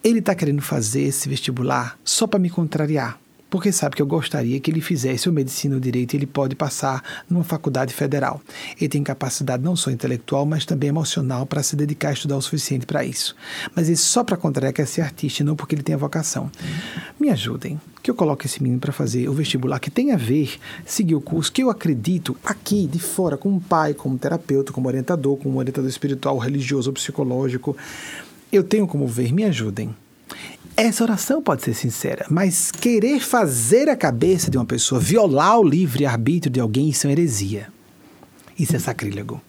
ele 0.05 0.19
está 0.19 0.35
querendo 0.35 0.61
fazer 0.61 1.05
esse 1.05 1.27
vestibular 1.27 1.99
só 2.05 2.27
para 2.27 2.39
me 2.39 2.51
contrariar 2.51 3.19
porque 3.51 3.73
sabe 3.73 3.97
que 3.97 4.03
eu 4.03 4.07
gostaria 4.07 4.61
que 4.61 4.70
ele 4.70 4.81
fizesse 4.81 5.29
o 5.29 5.33
medicina 5.33 5.75
ou 5.75 5.81
direito 5.81 6.15
ele 6.15 6.27
pode 6.27 6.55
passar 6.55 7.03
numa 7.29 7.45
faculdade 7.45 7.95
federal. 7.95 8.41
Ele 8.77 8.89
tem 8.89 9.03
capacidade 9.03 9.62
não 9.62 9.75
só 9.75 9.91
intelectual, 9.91 10.45
mas 10.45 10.65
também 10.65 10.89
emocional 10.89 11.47
para 11.47 11.62
se 11.62 11.75
dedicar 11.75 12.11
a 12.11 12.12
estudar 12.12 12.37
o 12.37 12.43
suficiente 12.43 12.87
para 12.87 13.05
isso. 13.05 13.35
Mas 13.75 13.89
ele 13.89 13.97
só 13.97 14.23
para 14.23 14.37
contrariar 14.37 14.73
quer 14.73 14.87
ser 14.87 15.01
artista, 15.01 15.43
não 15.43 15.57
porque 15.57 15.75
ele 15.75 15.83
tem 15.83 15.95
a 15.95 15.99
vocação. 15.99 16.51
Me 17.19 17.31
ajudem, 17.31 17.81
que 18.03 18.11
eu 18.11 18.15
coloque 18.15 18.47
esse 18.47 18.62
menino 18.62 18.81
para 18.81 18.93
fazer 18.93 19.29
o 19.29 19.33
vestibular 19.33 19.79
que 19.79 19.91
tem 19.91 20.12
a 20.12 20.16
ver, 20.16 20.59
seguir 20.85 21.15
o 21.15 21.20
curso 21.20 21.53
que 21.53 21.62
eu 21.62 21.70
acredito 21.70 22.37
aqui 22.45 22.87
de 22.87 22.99
fora, 22.99 23.37
como 23.37 23.61
pai, 23.61 23.95
como 23.95 24.19
terapeuta, 24.19 24.73
como 24.73 24.89
orientador, 24.89 25.37
como 25.37 25.59
orientador 25.59 25.89
espiritual, 25.89 26.39
religioso 26.39 26.93
psicológico. 26.93 27.77
Eu 28.51 28.65
tenho 28.65 28.87
como 28.87 29.07
ver, 29.07 29.33
me 29.33 29.45
ajudem. 29.45 29.95
Essa 30.81 31.03
oração 31.03 31.43
pode 31.43 31.65
ser 31.65 31.75
sincera, 31.75 32.25
mas 32.31 32.71
querer 32.71 33.19
fazer 33.19 33.89
a 33.89 33.97
cabeça 33.97 34.49
de 34.49 34.57
uma 34.57 34.65
pessoa, 34.65 35.01
violar 35.01 35.59
o 35.59 35.69
livre-arbítrio 35.69 36.53
de 36.53 36.61
alguém, 36.61 36.89
isso 36.89 37.09
é 37.09 37.11
heresia. 37.11 37.67
Isso 38.57 38.77
é 38.77 38.79
sacrílego. 38.79 39.43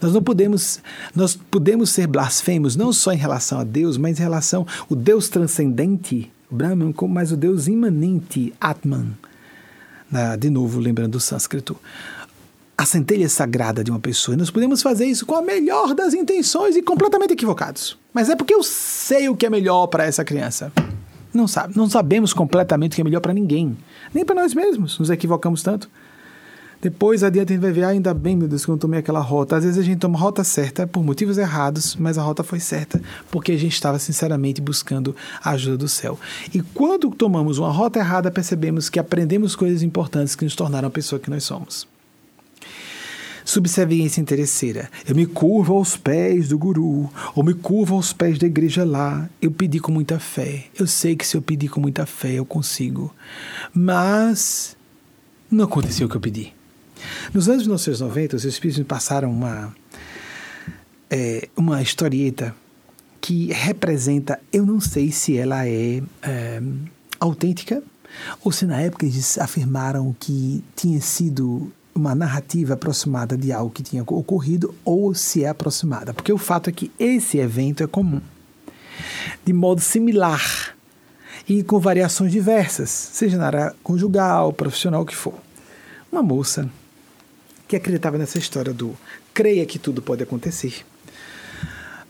Nós 0.00 0.12
não 0.12 0.20
podemos, 0.20 0.80
nós 1.14 1.36
podemos 1.36 1.90
ser 1.90 2.08
blasfemos 2.08 2.74
não 2.74 2.92
só 2.92 3.12
em 3.12 3.16
relação 3.16 3.60
a 3.60 3.62
Deus, 3.62 3.96
mas 3.96 4.18
em 4.18 4.22
relação 4.24 4.66
ao 4.90 4.96
Deus 4.96 5.28
transcendente, 5.28 6.28
Brahman, 6.50 6.92
mas 7.08 7.30
o 7.30 7.36
Deus 7.36 7.68
imanente, 7.68 8.52
Atman. 8.60 9.16
de 10.40 10.50
novo, 10.50 10.80
lembrando 10.80 11.14
o 11.14 11.20
sânscrito, 11.20 11.76
a 12.76 12.84
centelha 12.84 13.28
sagrada 13.28 13.84
de 13.84 13.92
uma 13.92 14.00
pessoa. 14.00 14.34
E 14.34 14.38
nós 14.38 14.50
podemos 14.50 14.82
fazer 14.82 15.06
isso 15.06 15.24
com 15.24 15.36
a 15.36 15.42
melhor 15.42 15.94
das 15.94 16.12
intenções 16.14 16.74
e 16.74 16.82
completamente 16.82 17.32
equivocados. 17.32 18.01
Mas 18.12 18.28
é 18.28 18.36
porque 18.36 18.54
eu 18.54 18.62
sei 18.62 19.28
o 19.28 19.36
que 19.36 19.46
é 19.46 19.50
melhor 19.50 19.86
para 19.86 20.04
essa 20.04 20.24
criança. 20.24 20.72
Não 21.32 21.48
sabe, 21.48 21.76
não 21.76 21.88
sabemos 21.88 22.32
completamente 22.32 22.92
o 22.92 22.94
que 22.96 23.00
é 23.00 23.04
melhor 23.04 23.20
para 23.20 23.32
ninguém, 23.32 23.76
nem 24.12 24.24
para 24.24 24.34
nós 24.34 24.54
mesmos. 24.54 24.98
Nos 24.98 25.08
equivocamos 25.08 25.62
tanto. 25.62 25.88
Depois 26.82 27.22
adiante 27.22 27.52
a 27.52 27.54
gente 27.54 27.62
vai 27.62 27.70
ver, 27.70 27.84
ah, 27.84 27.88
ainda 27.90 28.12
bem, 28.12 28.36
meu 28.36 28.48
Deus, 28.48 28.64
que 28.64 28.70
eu 28.70 28.72
não 28.72 28.78
tomei 28.78 28.98
aquela 28.98 29.20
rota. 29.20 29.56
Às 29.56 29.62
vezes 29.62 29.78
a 29.78 29.82
gente 29.82 30.00
toma 30.00 30.18
a 30.18 30.20
rota 30.20 30.42
certa 30.42 30.84
por 30.84 31.04
motivos 31.04 31.38
errados, 31.38 31.94
mas 31.94 32.18
a 32.18 32.22
rota 32.22 32.42
foi 32.42 32.58
certa 32.58 33.00
porque 33.30 33.52
a 33.52 33.56
gente 33.56 33.72
estava 33.72 34.00
sinceramente 34.00 34.60
buscando 34.60 35.14
a 35.42 35.50
ajuda 35.50 35.76
do 35.76 35.88
céu. 35.88 36.18
E 36.52 36.60
quando 36.60 37.08
tomamos 37.10 37.58
uma 37.58 37.70
rota 37.70 38.00
errada, 38.00 38.32
percebemos 38.32 38.90
que 38.90 38.98
aprendemos 38.98 39.54
coisas 39.54 39.80
importantes 39.80 40.34
que 40.34 40.44
nos 40.44 40.56
tornaram 40.56 40.88
a 40.88 40.90
pessoa 40.90 41.20
que 41.20 41.30
nós 41.30 41.44
somos. 41.44 41.86
Subserviência 43.44 44.20
interesseira. 44.20 44.90
Eu 45.06 45.14
me 45.14 45.26
curvo 45.26 45.74
aos 45.74 45.96
pés 45.96 46.48
do 46.48 46.58
guru, 46.58 47.10
ou 47.34 47.42
me 47.42 47.54
curvo 47.54 47.96
aos 47.96 48.12
pés 48.12 48.38
da 48.38 48.46
igreja 48.46 48.84
lá. 48.84 49.28
Eu 49.40 49.50
pedi 49.50 49.80
com 49.80 49.92
muita 49.92 50.18
fé. 50.18 50.66
Eu 50.78 50.86
sei 50.86 51.16
que 51.16 51.26
se 51.26 51.36
eu 51.36 51.42
pedir 51.42 51.68
com 51.68 51.80
muita 51.80 52.06
fé, 52.06 52.32
eu 52.34 52.44
consigo. 52.44 53.14
Mas 53.74 54.76
não 55.50 55.64
aconteceu 55.64 56.06
o 56.06 56.10
que 56.10 56.16
eu 56.16 56.20
pedi. 56.20 56.52
Nos 57.34 57.48
anos 57.48 57.62
1990, 57.62 58.36
os 58.36 58.44
espíritos 58.44 58.78
me 58.78 58.84
passaram 58.84 59.30
uma, 59.30 59.74
é, 61.10 61.48
uma 61.56 61.82
historieta 61.82 62.54
que 63.20 63.52
representa, 63.52 64.40
eu 64.52 64.66
não 64.66 64.80
sei 64.80 65.12
se 65.12 65.36
ela 65.36 65.66
é, 65.66 66.02
é 66.22 66.62
autêntica 67.20 67.82
ou 68.42 68.50
se 68.50 68.66
na 68.66 68.80
época 68.80 69.06
eles 69.06 69.38
afirmaram 69.38 70.14
que 70.18 70.62
tinha 70.74 71.00
sido 71.00 71.72
uma 71.94 72.14
narrativa 72.14 72.74
aproximada 72.74 73.36
de 73.36 73.52
algo 73.52 73.70
que 73.70 73.82
tinha 73.82 74.02
ocorrido 74.02 74.74
ou 74.84 75.14
se 75.14 75.44
é 75.44 75.48
aproximada. 75.48 76.14
Porque 76.14 76.32
o 76.32 76.38
fato 76.38 76.70
é 76.70 76.72
que 76.72 76.90
esse 76.98 77.38
evento 77.38 77.82
é 77.82 77.86
comum. 77.86 78.20
De 79.44 79.52
modo 79.52 79.80
similar 79.80 80.74
e 81.48 81.62
com 81.62 81.78
variações 81.78 82.30
diversas, 82.30 82.90
seja 82.90 83.36
na 83.36 83.46
área 83.46 83.74
conjugal, 83.82 84.52
profissional, 84.52 85.02
o 85.02 85.06
que 85.06 85.16
for. 85.16 85.34
Uma 86.10 86.22
moça 86.22 86.68
que 87.66 87.76
acreditava 87.76 88.18
nessa 88.18 88.38
história 88.38 88.72
do 88.72 88.96
creia 89.32 89.64
que 89.66 89.78
tudo 89.78 90.02
pode 90.02 90.22
acontecer. 90.22 90.84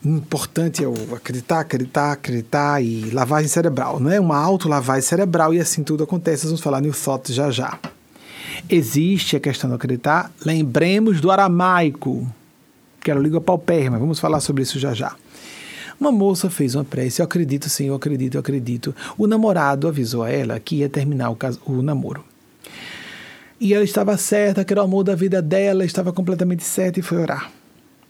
Importante 0.04 0.82
é 0.82 0.88
o 0.88 1.14
acreditar, 1.14 1.60
acreditar, 1.60 2.12
acreditar 2.12 2.82
e 2.82 3.10
lavagem 3.10 3.48
cerebral, 3.48 4.00
não 4.00 4.10
é? 4.10 4.18
Uma 4.18 4.36
autolavagem 4.36 5.02
cerebral 5.02 5.54
e 5.54 5.60
assim 5.60 5.84
tudo 5.84 6.02
acontece. 6.02 6.46
Vamos 6.46 6.60
falar 6.60 6.80
New 6.80 6.92
Thought 6.92 7.32
já 7.32 7.50
já. 7.52 7.78
Existe 8.68 9.36
a 9.36 9.40
questão 9.40 9.70
do 9.70 9.76
acreditar. 9.76 10.32
Lembremos 10.44 11.20
do 11.20 11.30
aramaico, 11.30 12.26
que 13.00 13.10
era 13.10 13.18
o 13.18 13.22
língua 13.22 13.40
paupérrima. 13.40 13.98
Vamos 13.98 14.18
falar 14.18 14.40
sobre 14.40 14.62
isso 14.62 14.78
já 14.78 14.94
já. 14.94 15.14
Uma 16.00 16.10
moça 16.10 16.50
fez 16.50 16.74
uma 16.74 16.84
prece, 16.84 17.22
eu 17.22 17.24
acredito, 17.24 17.68
sim, 17.68 17.86
eu 17.86 17.94
acredito, 17.94 18.34
eu 18.34 18.40
acredito. 18.40 18.94
O 19.16 19.26
namorado 19.26 19.86
avisou 19.86 20.24
a 20.24 20.30
ela 20.30 20.58
que 20.58 20.76
ia 20.76 20.88
terminar 20.88 21.30
o, 21.30 21.36
caso, 21.36 21.60
o 21.64 21.80
namoro. 21.80 22.24
E 23.60 23.72
ela 23.72 23.84
estava 23.84 24.16
certa, 24.16 24.64
que 24.64 24.72
era 24.72 24.80
o 24.80 24.84
amor 24.84 25.04
da 25.04 25.14
vida 25.14 25.40
dela, 25.40 25.84
estava 25.84 26.12
completamente 26.12 26.64
certa 26.64 26.98
e 26.98 27.02
foi 27.02 27.18
orar. 27.18 27.52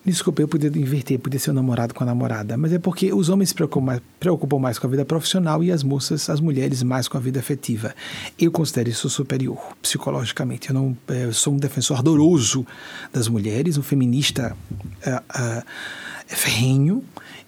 Desculpa, 0.05 0.43
eu 0.43 0.49
podia 0.49 0.69
inverter, 0.69 1.17
podia 1.21 1.39
ser 1.39 1.51
o 1.51 1.55
namorado 1.55 1.95
com 1.95 2.03
a 2.03 2.07
namorada, 2.07 2.57
mas 2.57 2.73
é 2.73 2.79
porque 2.79 3.13
os 3.13 3.29
homens 3.29 3.51
se 3.51 3.55
preocupam 3.55 3.85
mais, 3.85 4.01
preocupam 4.19 4.59
mais 4.59 4.77
com 4.77 4.89
a 4.89 4.91
vida 4.91 5.05
profissional 5.05 5.63
e 5.63 5.71
as 5.71 5.85
moças, 5.85 6.29
as 6.29 6.41
mulheres, 6.41 6.83
mais 6.83 7.07
com 7.07 7.17
a 7.17 7.21
vida 7.21 7.39
afetiva. 7.39 7.95
Eu 8.37 8.51
considero 8.51 8.89
isso 8.89 9.09
superior, 9.09 9.59
psicologicamente. 9.81 10.71
Eu 10.71 10.75
não 10.75 10.97
é, 11.09 11.27
eu 11.27 11.33
sou 11.33 11.55
um 11.55 11.57
defensor 11.57 11.99
ardoroso 11.99 12.67
das 13.13 13.29
mulheres, 13.29 13.79
um 13.79 13.83
feminista 13.83 14.57
uh, 15.07 15.61
uh, 15.61 15.63
ferrenho, 16.27 17.05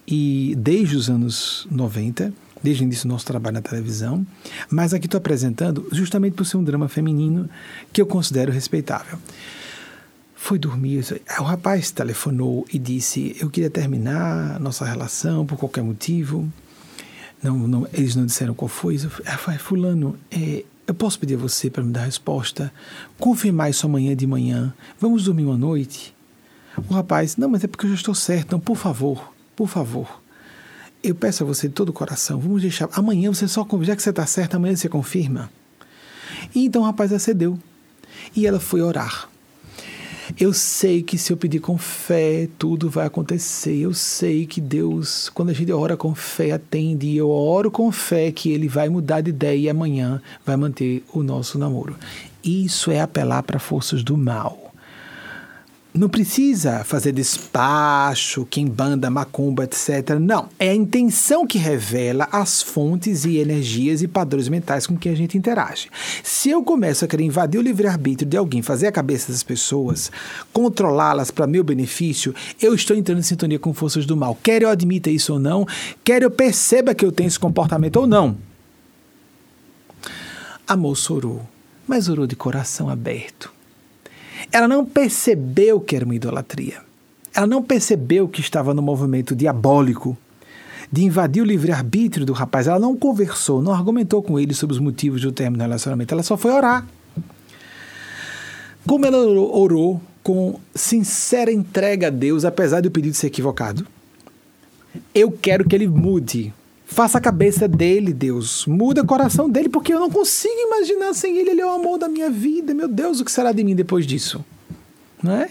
e 0.07 0.55
desde 0.57 0.95
os 0.95 1.09
anos 1.09 1.67
90 1.69 2.31
desde 2.63 2.83
o 2.83 2.85
início 2.85 3.07
do 3.07 3.11
nosso 3.11 3.25
trabalho 3.25 3.53
na 3.53 3.61
televisão, 3.61 4.25
mas 4.71 4.91
aqui 4.91 5.05
estou 5.05 5.19
apresentando 5.19 5.87
justamente 5.91 6.33
por 6.33 6.45
ser 6.45 6.57
um 6.57 6.63
drama 6.63 6.87
feminino 6.87 7.47
que 7.93 8.01
eu 8.01 8.07
considero 8.07 8.51
respeitável. 8.51 9.19
Foi 10.45 10.59
dormir, 10.59 11.03
o 11.39 11.43
rapaz 11.43 11.89
telefonou 11.89 12.67
e 12.71 12.77
disse: 12.77 13.35
Eu 13.39 13.49
queria 13.49 13.67
terminar 13.67 14.59
nossa 14.59 14.85
relação 14.85 15.43
por 15.43 15.57
qualquer 15.57 15.83
motivo. 15.83 16.47
Não, 17.41 17.67
não, 17.67 17.87
eles 17.91 18.15
não 18.15 18.27
disseram 18.27 18.53
qual 18.53 18.69
foi. 18.69 18.95
Falei, 18.99 19.59
Fulano, 19.59 20.15
é, 20.29 20.63
eu 20.85 20.93
posso 20.93 21.17
pedir 21.17 21.33
a 21.33 21.39
você 21.39 21.67
para 21.67 21.83
me 21.83 21.91
dar 21.91 22.01
a 22.01 22.05
resposta? 22.05 22.71
Confirmar 23.17 23.71
isso 23.71 23.87
amanhã 23.87 24.15
de 24.15 24.27
manhã. 24.27 24.71
Vamos 24.99 25.23
dormir 25.23 25.45
uma 25.45 25.57
noite? 25.57 26.15
O 26.87 26.93
rapaz, 26.93 27.37
não, 27.37 27.49
mas 27.49 27.63
é 27.63 27.67
porque 27.67 27.87
eu 27.87 27.89
já 27.89 27.95
estou 27.95 28.13
certo. 28.13 28.51
Não, 28.51 28.59
por 28.59 28.77
favor, 28.77 29.33
por 29.55 29.67
favor 29.67 30.21
eu 31.01 31.15
peço 31.15 31.43
a 31.43 31.47
você 31.47 31.67
de 31.67 31.73
todo 31.73 31.89
o 31.89 31.93
coração, 31.93 32.39
vamos 32.39 32.61
deixar. 32.61 32.87
Amanhã 32.93 33.33
você 33.33 33.47
só 33.47 33.67
já 33.81 33.95
que 33.95 34.01
você 34.03 34.11
está 34.11 34.27
certo, 34.27 34.55
amanhã 34.57 34.75
você 34.75 34.89
confirma. 34.89 35.51
E 36.53 36.65
então 36.65 36.83
o 36.83 36.85
rapaz 36.85 37.11
acedeu. 37.11 37.57
E 38.35 38.45
ela 38.45 38.59
foi 38.59 38.81
orar. 38.81 39.29
Eu 40.39 40.53
sei 40.53 41.03
que 41.03 41.17
se 41.17 41.31
eu 41.31 41.37
pedir 41.37 41.59
com 41.59 41.77
fé, 41.77 42.47
tudo 42.57 42.89
vai 42.89 43.05
acontecer. 43.05 43.77
Eu 43.77 43.93
sei 43.93 44.45
que 44.45 44.59
Deus, 44.59 45.29
quando 45.29 45.49
a 45.49 45.53
gente 45.53 45.71
ora 45.71 45.95
com 45.95 46.15
fé, 46.15 46.51
atende. 46.51 47.07
E 47.07 47.17
eu 47.17 47.29
oro 47.29 47.69
com 47.69 47.91
fé 47.91 48.31
que 48.31 48.51
Ele 48.51 48.67
vai 48.67 48.89
mudar 48.89 49.21
de 49.21 49.29
ideia 49.29 49.57
e 49.57 49.69
amanhã 49.69 50.21
vai 50.45 50.55
manter 50.55 51.03
o 51.13 51.21
nosso 51.21 51.59
namoro. 51.59 51.95
Isso 52.43 52.91
é 52.91 53.01
apelar 53.01 53.43
para 53.43 53.59
forças 53.59 54.03
do 54.03 54.17
mal. 54.17 54.64
Não 55.97 56.09
precisa 56.09 56.83
fazer 56.83 57.13
despacho, 57.13 58.45
quem 58.49 58.67
banda, 58.67 59.09
macumba, 59.09 59.63
etc. 59.63 60.19
Não. 60.19 60.49
É 60.59 60.71
a 60.71 60.75
intenção 60.75 61.47
que 61.47 61.57
revela 61.57 62.27
as 62.33 62.61
fontes 62.61 63.23
e 63.23 63.37
energias 63.37 64.01
e 64.01 64.07
padrões 64.07 64.49
mentais 64.49 64.85
com 64.85 64.97
que 64.97 65.07
a 65.07 65.15
gente 65.15 65.37
interage. 65.37 65.87
Se 66.21 66.49
eu 66.49 66.61
começo 66.61 67.05
a 67.05 67.07
querer 67.07 67.23
invadir 67.23 67.59
o 67.59 67.63
livre-arbítrio 67.63 68.29
de 68.29 68.35
alguém, 68.35 68.61
fazer 68.61 68.87
a 68.87 68.91
cabeça 68.91 69.31
das 69.31 69.41
pessoas, 69.41 70.11
controlá-las 70.51 71.31
para 71.31 71.47
meu 71.47 71.63
benefício, 71.63 72.35
eu 72.61 72.75
estou 72.75 72.97
entrando 72.97 73.19
em 73.19 73.23
sintonia 73.23 73.57
com 73.57 73.73
forças 73.73 74.05
do 74.05 74.17
mal. 74.17 74.37
Quer 74.43 74.63
eu 74.63 74.69
admita 74.69 75.09
isso 75.09 75.31
ou 75.31 75.39
não, 75.39 75.65
quer 76.03 76.23
eu 76.23 76.29
perceba 76.29 76.93
que 76.93 77.05
eu 77.05 77.11
tenho 77.11 77.27
esse 77.27 77.39
comportamento 77.39 77.95
ou 77.95 78.05
não. 78.05 78.35
A 80.67 80.75
moça 80.75 81.13
orou, 81.13 81.47
mas 81.87 82.09
orou 82.09 82.27
de 82.27 82.35
coração 82.35 82.89
aberto 82.89 83.54
ela 84.55 84.69
não 84.69 84.85
percebeu 84.85 85.81
que 85.81 85.97
era 85.97 86.05
uma 86.05 86.15
idolatria. 86.15 86.77
Ela 87.35 87.45
não 87.45 87.61
percebeu 87.61 88.25
que 88.25 88.39
estava 88.39 88.73
no 88.73 88.81
movimento 88.81 89.35
diabólico 89.35 90.17
de 90.89 91.03
invadir 91.03 91.43
o 91.43 91.45
livre-arbítrio 91.45 92.25
do 92.25 92.31
rapaz. 92.31 92.65
Ela 92.65 92.79
não 92.79 92.95
conversou, 92.95 93.61
não 93.61 93.73
argumentou 93.73 94.23
com 94.23 94.39
ele 94.39 94.53
sobre 94.53 94.73
os 94.73 94.79
motivos 94.79 95.21
do 95.21 95.33
término 95.33 95.57
do 95.57 95.67
relacionamento. 95.67 96.13
Ela 96.13 96.23
só 96.23 96.37
foi 96.37 96.53
orar. 96.53 96.87
Como 98.87 99.05
ela 99.05 99.17
orou, 99.17 100.01
com 100.23 100.57
sincera 100.73 101.51
entrega 101.51 102.07
a 102.07 102.09
Deus, 102.09 102.45
apesar 102.45 102.81
do 102.81 102.89
pedido 102.89 103.13
ser 103.13 103.27
equivocado, 103.27 103.85
eu 105.13 105.33
quero 105.33 105.67
que 105.67 105.75
ele 105.75 105.89
mude. 105.89 106.53
Faça 106.85 107.17
a 107.17 107.21
cabeça 107.21 107.67
dele, 107.67 108.13
Deus. 108.13 108.65
Muda 108.67 109.01
o 109.01 109.05
coração 109.05 109.49
dele, 109.49 109.69
porque 109.69 109.93
eu 109.93 109.99
não 109.99 110.09
consigo 110.09 110.53
imaginar 110.53 111.13
sem 111.13 111.37
ele. 111.37 111.49
Ele 111.49 111.61
é 111.61 111.65
o 111.65 111.71
amor 111.71 111.97
da 111.97 112.07
minha 112.07 112.29
vida. 112.29 112.73
Meu 112.73 112.87
Deus, 112.87 113.19
o 113.19 113.25
que 113.25 113.31
será 113.31 113.51
de 113.51 113.63
mim 113.63 113.75
depois 113.75 114.05
disso? 114.05 114.45
Não 115.21 115.33
é? 115.33 115.49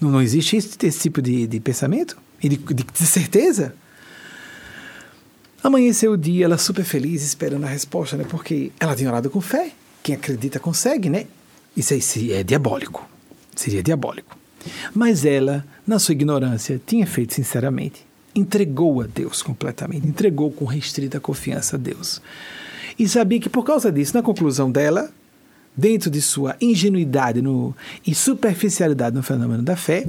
Não, 0.00 0.10
não 0.10 0.20
existe 0.20 0.56
esse, 0.56 0.76
esse 0.82 1.00
tipo 1.00 1.22
de, 1.22 1.46
de 1.46 1.60
pensamento 1.60 2.18
e 2.42 2.48
de, 2.48 2.56
de, 2.56 2.84
de 2.84 3.06
certeza. 3.06 3.74
Amanheceu 5.62 6.12
o 6.12 6.16
dia, 6.16 6.44
ela 6.44 6.58
super 6.58 6.84
feliz, 6.84 7.22
esperando 7.22 7.64
a 7.64 7.68
resposta, 7.68 8.16
né? 8.16 8.24
Porque 8.28 8.72
ela 8.78 8.94
tinha 8.94 9.08
orado 9.08 9.30
com 9.30 9.40
fé. 9.40 9.70
Quem 10.02 10.14
acredita 10.14 10.58
consegue, 10.58 11.08
né? 11.08 11.26
Isso 11.76 11.94
aí 11.94 12.32
é 12.32 12.42
diabólico. 12.42 13.08
Seria 13.54 13.82
diabólico. 13.82 14.36
Mas 14.94 15.24
ela, 15.24 15.64
na 15.86 15.98
sua 15.98 16.12
ignorância, 16.12 16.80
tinha 16.84 17.06
feito 17.06 17.34
sinceramente 17.34 18.05
entregou 18.36 19.00
a 19.00 19.06
Deus 19.06 19.42
completamente, 19.42 20.06
entregou 20.06 20.52
com 20.52 20.64
restrita 20.64 21.18
confiança 21.18 21.76
a 21.76 21.78
Deus. 21.78 22.20
E 22.98 23.08
sabia 23.08 23.40
que 23.40 23.48
por 23.48 23.64
causa 23.64 23.90
disso, 23.90 24.14
na 24.14 24.22
conclusão 24.22 24.70
dela, 24.70 25.10
dentro 25.76 26.10
de 26.10 26.22
sua 26.22 26.56
ingenuidade 26.60 27.42
no, 27.42 27.74
e 28.06 28.14
superficialidade 28.14 29.14
no 29.14 29.22
fenômeno 29.22 29.62
da 29.62 29.76
fé, 29.76 30.06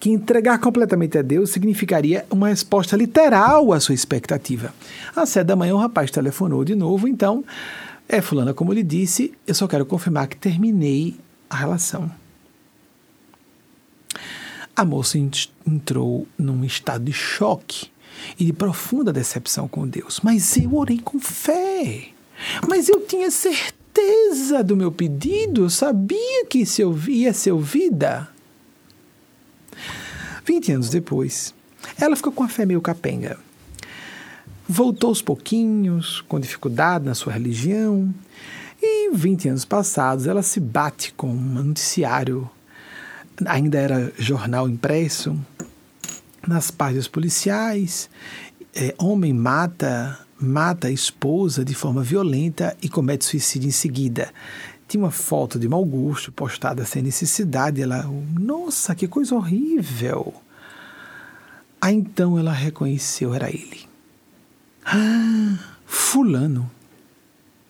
que 0.00 0.10
entregar 0.10 0.58
completamente 0.58 1.16
a 1.16 1.22
Deus 1.22 1.50
significaria 1.50 2.24
uma 2.30 2.48
resposta 2.48 2.96
literal 2.96 3.72
à 3.72 3.78
sua 3.78 3.94
expectativa. 3.94 4.74
Às 5.14 5.28
sete 5.28 5.46
da 5.46 5.56
manhã, 5.56 5.74
o 5.74 5.78
rapaz 5.78 6.10
telefonou 6.10 6.64
de 6.64 6.74
novo, 6.74 7.06
então, 7.06 7.44
é, 8.08 8.20
Fulana, 8.20 8.52
como 8.52 8.72
lhe 8.72 8.82
disse, 8.82 9.32
eu 9.46 9.54
só 9.54 9.68
quero 9.68 9.86
confirmar 9.86 10.26
que 10.26 10.36
terminei 10.36 11.16
a 11.48 11.56
relação. 11.56 12.10
A 14.76 14.84
moça 14.84 15.18
entrou 15.66 16.26
num 16.36 16.64
estado 16.64 17.04
de 17.04 17.12
choque 17.12 17.88
e 18.38 18.44
de 18.44 18.52
profunda 18.52 19.12
decepção 19.12 19.68
com 19.68 19.86
Deus. 19.86 20.20
Mas 20.22 20.56
eu 20.56 20.74
orei 20.74 20.98
com 20.98 21.20
fé. 21.20 22.08
Mas 22.68 22.88
eu 22.88 23.00
tinha 23.06 23.30
certeza 23.30 24.64
do 24.64 24.76
meu 24.76 24.90
pedido, 24.90 25.62
eu 25.62 25.70
sabia 25.70 26.44
que 26.46 26.58
isso 26.58 26.82
ia 27.08 27.32
ser 27.32 27.52
ouvida. 27.52 28.28
Vinte 30.44 30.72
anos 30.72 30.90
depois, 30.90 31.54
ela 31.98 32.16
ficou 32.16 32.32
com 32.32 32.42
a 32.42 32.48
fé 32.48 32.66
meio 32.66 32.80
capenga. 32.80 33.38
Voltou 34.68 35.08
aos 35.08 35.22
pouquinhos, 35.22 36.22
com 36.22 36.40
dificuldade 36.40 37.04
na 37.04 37.14
sua 37.14 37.32
religião, 37.32 38.12
e 38.82 39.10
20 39.10 39.50
anos 39.50 39.64
passados 39.64 40.26
ela 40.26 40.42
se 40.42 40.58
bate 40.58 41.12
com 41.14 41.28
um 41.28 41.62
noticiário, 41.62 42.50
ainda 43.46 43.78
era 43.78 44.12
jornal 44.18 44.68
impresso, 44.68 45.38
nas 46.46 46.70
páginas 46.70 47.08
policiais, 47.08 48.10
é, 48.74 48.94
homem 48.98 49.32
mata 49.32 50.18
mata 50.44 50.88
a 50.88 50.90
esposa 50.90 51.64
de 51.64 51.74
forma 51.74 52.02
violenta 52.02 52.76
e 52.82 52.88
comete 52.88 53.24
suicídio 53.24 53.68
em 53.68 53.72
seguida. 53.72 54.32
Tinha 54.86 55.02
uma 55.02 55.10
foto 55.10 55.58
de 55.58 55.68
mau 55.68 55.84
gosto 55.84 56.30
postada 56.30 56.84
sem 56.84 57.02
necessidade. 57.02 57.80
Ela, 57.80 58.04
nossa, 58.38 58.94
que 58.94 59.08
coisa 59.08 59.34
horrível. 59.34 60.34
Aí 61.80 61.94
então 61.94 62.38
ela 62.38 62.52
reconheceu, 62.52 63.34
era 63.34 63.48
ele. 63.48 63.80
Ah, 64.84 65.58
fulano. 65.86 66.70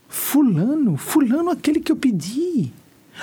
Fulano, 0.09 0.97
fulano, 0.97 1.51
aquele 1.51 1.81
que 1.81 1.93
eu 1.93 1.97
pedi. 1.97 2.73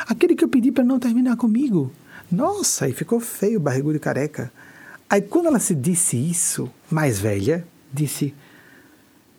Aquele 0.08 0.36
que 0.36 0.44
eu 0.44 0.50
pedi 0.50 0.72
para 0.72 0.84
não 0.84 1.00
terminar 1.00 1.36
comigo. 1.36 1.92
Nossa, 2.32 2.86
aí 2.86 2.94
ficou 2.94 3.20
feio, 3.20 3.60
barrigudo 3.60 3.98
e 3.98 4.00
careca. 4.00 4.52
Aí 5.10 5.22
quando 5.22 5.48
ela 5.48 5.60
se 5.60 5.76
disse 5.76 6.16
isso, 6.16 6.72
mais 6.90 7.20
velha, 7.20 7.66
disse: 7.94 8.34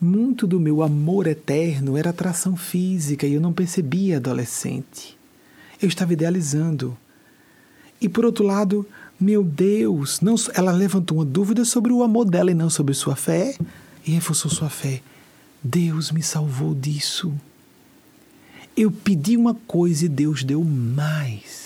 muito 0.03 0.49
do 0.49 0.59
meu 0.59 0.83
amor 0.83 1.29
eterno 1.29 1.97
era 1.97 2.11
atração 2.11 2.57
física 2.57 3.25
e 3.25 3.35
eu 3.35 3.41
não 3.41 3.53
percebia 3.53 4.17
adolescente. 4.17 5.17
Eu 5.81 5.89
estava 5.89 6.13
idealizando. 6.13 6.99
E 8.01 8.09
por 8.09 8.25
outro 8.25 8.45
lado, 8.45 8.85
meu 9.19 9.45
Deus, 9.45 10.21
não, 10.21 10.35
ela 10.55 10.73
levantou 10.73 11.19
uma 11.19 11.25
dúvida 11.25 11.65
sobre 11.65 11.93
o 11.93 12.03
amor 12.03 12.25
dela 12.25 12.51
e 12.51 12.55
não 12.55 12.69
sobre 12.69 12.95
sua 12.95 13.15
fé 13.15 13.55
e 14.05 14.11
reforçou 14.11 14.51
sua 14.51 14.69
fé. 14.69 15.01
Deus 15.63 16.11
me 16.11 16.21
salvou 16.21 16.75
disso. 16.75 17.33
Eu 18.77 18.91
pedi 18.91 19.37
uma 19.37 19.55
coisa 19.55 20.07
e 20.07 20.09
Deus 20.09 20.43
deu 20.43 20.65
mais. 20.65 21.62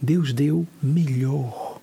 Deus 0.00 0.32
deu 0.32 0.66
melhor. 0.82 1.80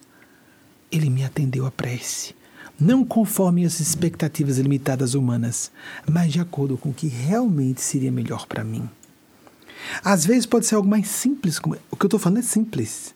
Ele 0.91 1.09
me 1.09 1.23
atendeu 1.23 1.65
à 1.65 1.71
prece 1.71 2.35
não 2.79 3.05
conforme 3.05 3.65
as 3.65 3.79
expectativas 3.79 4.57
limitadas 4.57 5.13
humanas, 5.13 5.71
mas 6.09 6.33
de 6.33 6.39
acordo 6.39 6.77
com 6.77 6.89
o 6.89 6.93
que 6.93 7.07
realmente 7.07 7.81
seria 7.81 8.11
melhor 8.11 8.47
para 8.47 8.63
mim. 8.63 8.89
Às 10.03 10.25
vezes 10.25 10.45
pode 10.45 10.65
ser 10.65 10.75
algo 10.75 10.87
mais 10.87 11.07
simples, 11.07 11.59
o 11.91 11.95
que 11.95 12.05
eu 12.05 12.07
estou 12.07 12.19
falando 12.19 12.39
é 12.39 12.43
simples. 12.43 13.13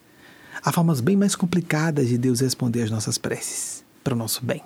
Há 0.64 0.72
formas 0.72 1.02
bem 1.02 1.16
mais 1.16 1.36
complicadas 1.36 2.08
de 2.08 2.18
Deus 2.18 2.40
responder 2.40 2.84
às 2.84 2.92
nossas 2.92 3.18
preces, 3.18 3.84
para 4.04 4.14
o 4.14 4.18
nosso 4.18 4.44
bem. 4.44 4.62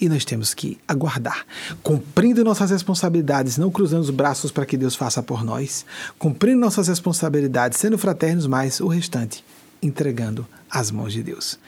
E 0.00 0.08
nós 0.08 0.24
temos 0.24 0.54
que 0.54 0.78
aguardar, 0.86 1.44
cumprindo 1.82 2.44
nossas 2.44 2.70
responsabilidades, 2.70 3.58
não 3.58 3.70
cruzando 3.70 4.02
os 4.02 4.10
braços 4.10 4.52
para 4.52 4.64
que 4.64 4.76
Deus 4.76 4.94
faça 4.94 5.22
por 5.22 5.44
nós, 5.44 5.84
cumprindo 6.18 6.60
nossas 6.60 6.86
responsabilidades, 6.86 7.78
sendo 7.78 7.98
fraternos, 7.98 8.46
mas 8.46 8.80
o 8.80 8.86
restante 8.86 9.44
entregando 9.82 10.46
às 10.70 10.90
mãos 10.90 11.12
de 11.12 11.22
Deus. 11.22 11.58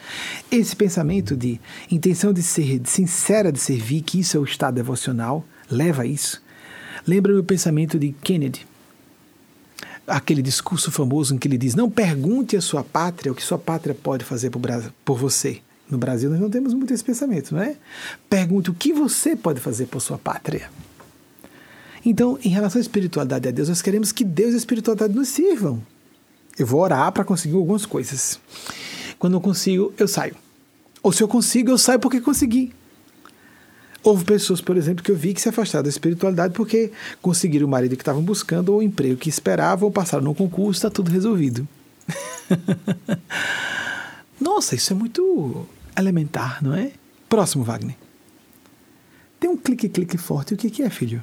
Esse 0.51 0.75
pensamento 0.75 1.37
de 1.37 1.61
intenção 1.91 2.33
de 2.33 2.43
ser 2.43 2.79
de 2.79 2.89
sincera 2.89 3.53
de 3.53 3.59
servir, 3.59 4.03
que 4.03 4.21
isso 4.21 4.37
é 4.37 4.41
o 4.41 4.45
estado 4.45 4.75
devocional, 4.75 5.45
leva 5.71 6.03
a 6.03 6.07
isso. 6.07 6.43
Lembra-me 7.07 7.39
o 7.39 7.45
pensamento 7.45 7.99
de 7.99 8.13
Kennedy, 8.13 8.67
aquele 10.07 10.43
discurso 10.43 10.91
famoso 10.91 11.35
em 11.35 11.39
que 11.39 11.49
ele 11.49 11.57
diz: 11.57 11.75
Não 11.75 11.91
pergunte 11.91 12.57
à 12.57 12.61
sua 12.61 12.85
pátria 12.85 13.33
o 13.33 13.35
que 13.35 13.43
sua 13.43 13.59
pátria 13.59 13.95
pode 13.95 14.25
fazer 14.25 14.51
por, 14.51 14.61
por 15.05 15.19
você. 15.19 15.61
No 15.91 15.99
Brasil 15.99 16.31
nós 16.31 16.39
não 16.39 16.49
temos 16.49 16.73
muito 16.73 16.95
esse 16.95 17.03
pensamento, 17.03 17.55
não 17.55 17.63
é? 17.63 17.77
Pergunte 18.29 18.71
o 18.71 18.75
que 18.75 18.93
você 18.93 19.35
pode 19.35 19.61
fazer 19.61 19.87
por 19.87 20.01
sua 20.01 20.17
pátria. 20.17 20.71
Então, 22.05 22.39
em 22.43 22.49
relação 22.49 22.79
à 22.79 22.83
espiritualidade 22.83 23.49
a 23.49 23.51
Deus, 23.51 23.69
nós 23.69 23.83
queremos 23.83 24.13
que 24.13 24.25
Deus 24.25 24.53
e 24.53 24.55
a 24.55 24.59
espiritualidade 24.59 25.13
nos 25.15 25.29
sirvam. 25.29 25.83
Eu 26.59 26.67
vou 26.67 26.81
orar 26.81 27.11
para 27.13 27.25
conseguir 27.25 27.57
algumas 27.57 27.85
coisas. 27.85 28.41
Quando 29.19 29.35
eu 29.35 29.41
consigo, 29.41 29.93
eu 29.99 30.09
saio. 30.09 30.35
Ou 31.03 31.13
se 31.13 31.23
eu 31.23 31.29
consigo, 31.29 31.71
eu 31.71 31.79
saio 31.79 31.99
porque 31.99 32.21
consegui. 32.21 32.73
Houve 34.03 34.25
pessoas, 34.25 34.63
por 34.63 34.79
exemplo, 34.79 35.05
que 35.05 35.11
eu 35.11 35.17
vi 35.17 35.35
que 35.35 35.41
se 35.41 35.49
afastaram 35.49 35.83
da 35.83 35.91
espiritualidade 35.91 36.55
porque 36.55 36.91
conseguiram 37.21 37.67
o 37.67 37.71
marido 37.71 37.97
que 37.97 38.03
estavam 38.03 38.23
buscando, 38.23 38.71
ou 38.71 38.79
o 38.79 38.83
emprego 38.83 39.17
que 39.17 39.29
esperavam, 39.29 39.87
ou 39.87 39.93
passaram 39.93 40.25
no 40.25 40.35
concurso, 40.35 40.79
está 40.79 40.91
tudo 40.91 41.11
resolvido. 41.11 41.69
Nossa, 44.41 44.75
isso 44.75 44.95
é 44.95 44.97
muito 44.97 45.69
elementar, 46.01 46.63
não 46.63 46.75
é? 46.75 46.93
Próximo, 47.29 47.65
Wagner. 47.65 47.97
Tem 49.39 49.49
um 49.49 49.57
clique-clique 49.57 50.19
forte. 50.19 50.55
O 50.55 50.57
que, 50.57 50.71
que 50.71 50.83
é, 50.83 50.91
filho? 50.91 51.23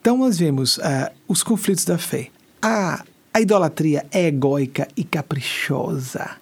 Então, 0.00 0.18
nós 0.18 0.38
vemos 0.38 0.78
uh, 0.78 1.10
os 1.28 1.42
conflitos 1.42 1.84
da 1.84 1.96
fé. 1.96 2.28
A 2.60 3.04
a 3.36 3.40
idolatria 3.42 4.06
é 4.10 4.28
egóica 4.28 4.88
e 4.96 5.04
caprichosa. 5.04 6.38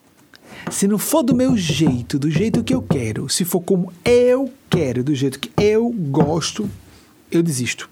Se 0.70 0.86
não 0.86 0.97
for 0.97 1.24
do 1.24 1.35
meu 1.35 1.56
jeito, 1.56 2.20
do 2.20 2.31
jeito 2.31 2.62
que 2.62 2.73
eu 2.73 2.81
quero, 2.81 3.28
se 3.28 3.44
for 3.44 3.61
como 3.61 3.93
eu 4.05 4.48
quero, 4.70 5.02
do 5.02 5.12
jeito 5.12 5.40
que 5.40 5.51
eu 5.61 5.90
gosto, 5.90 6.70
eu 7.32 7.43
desisto. 7.43 7.90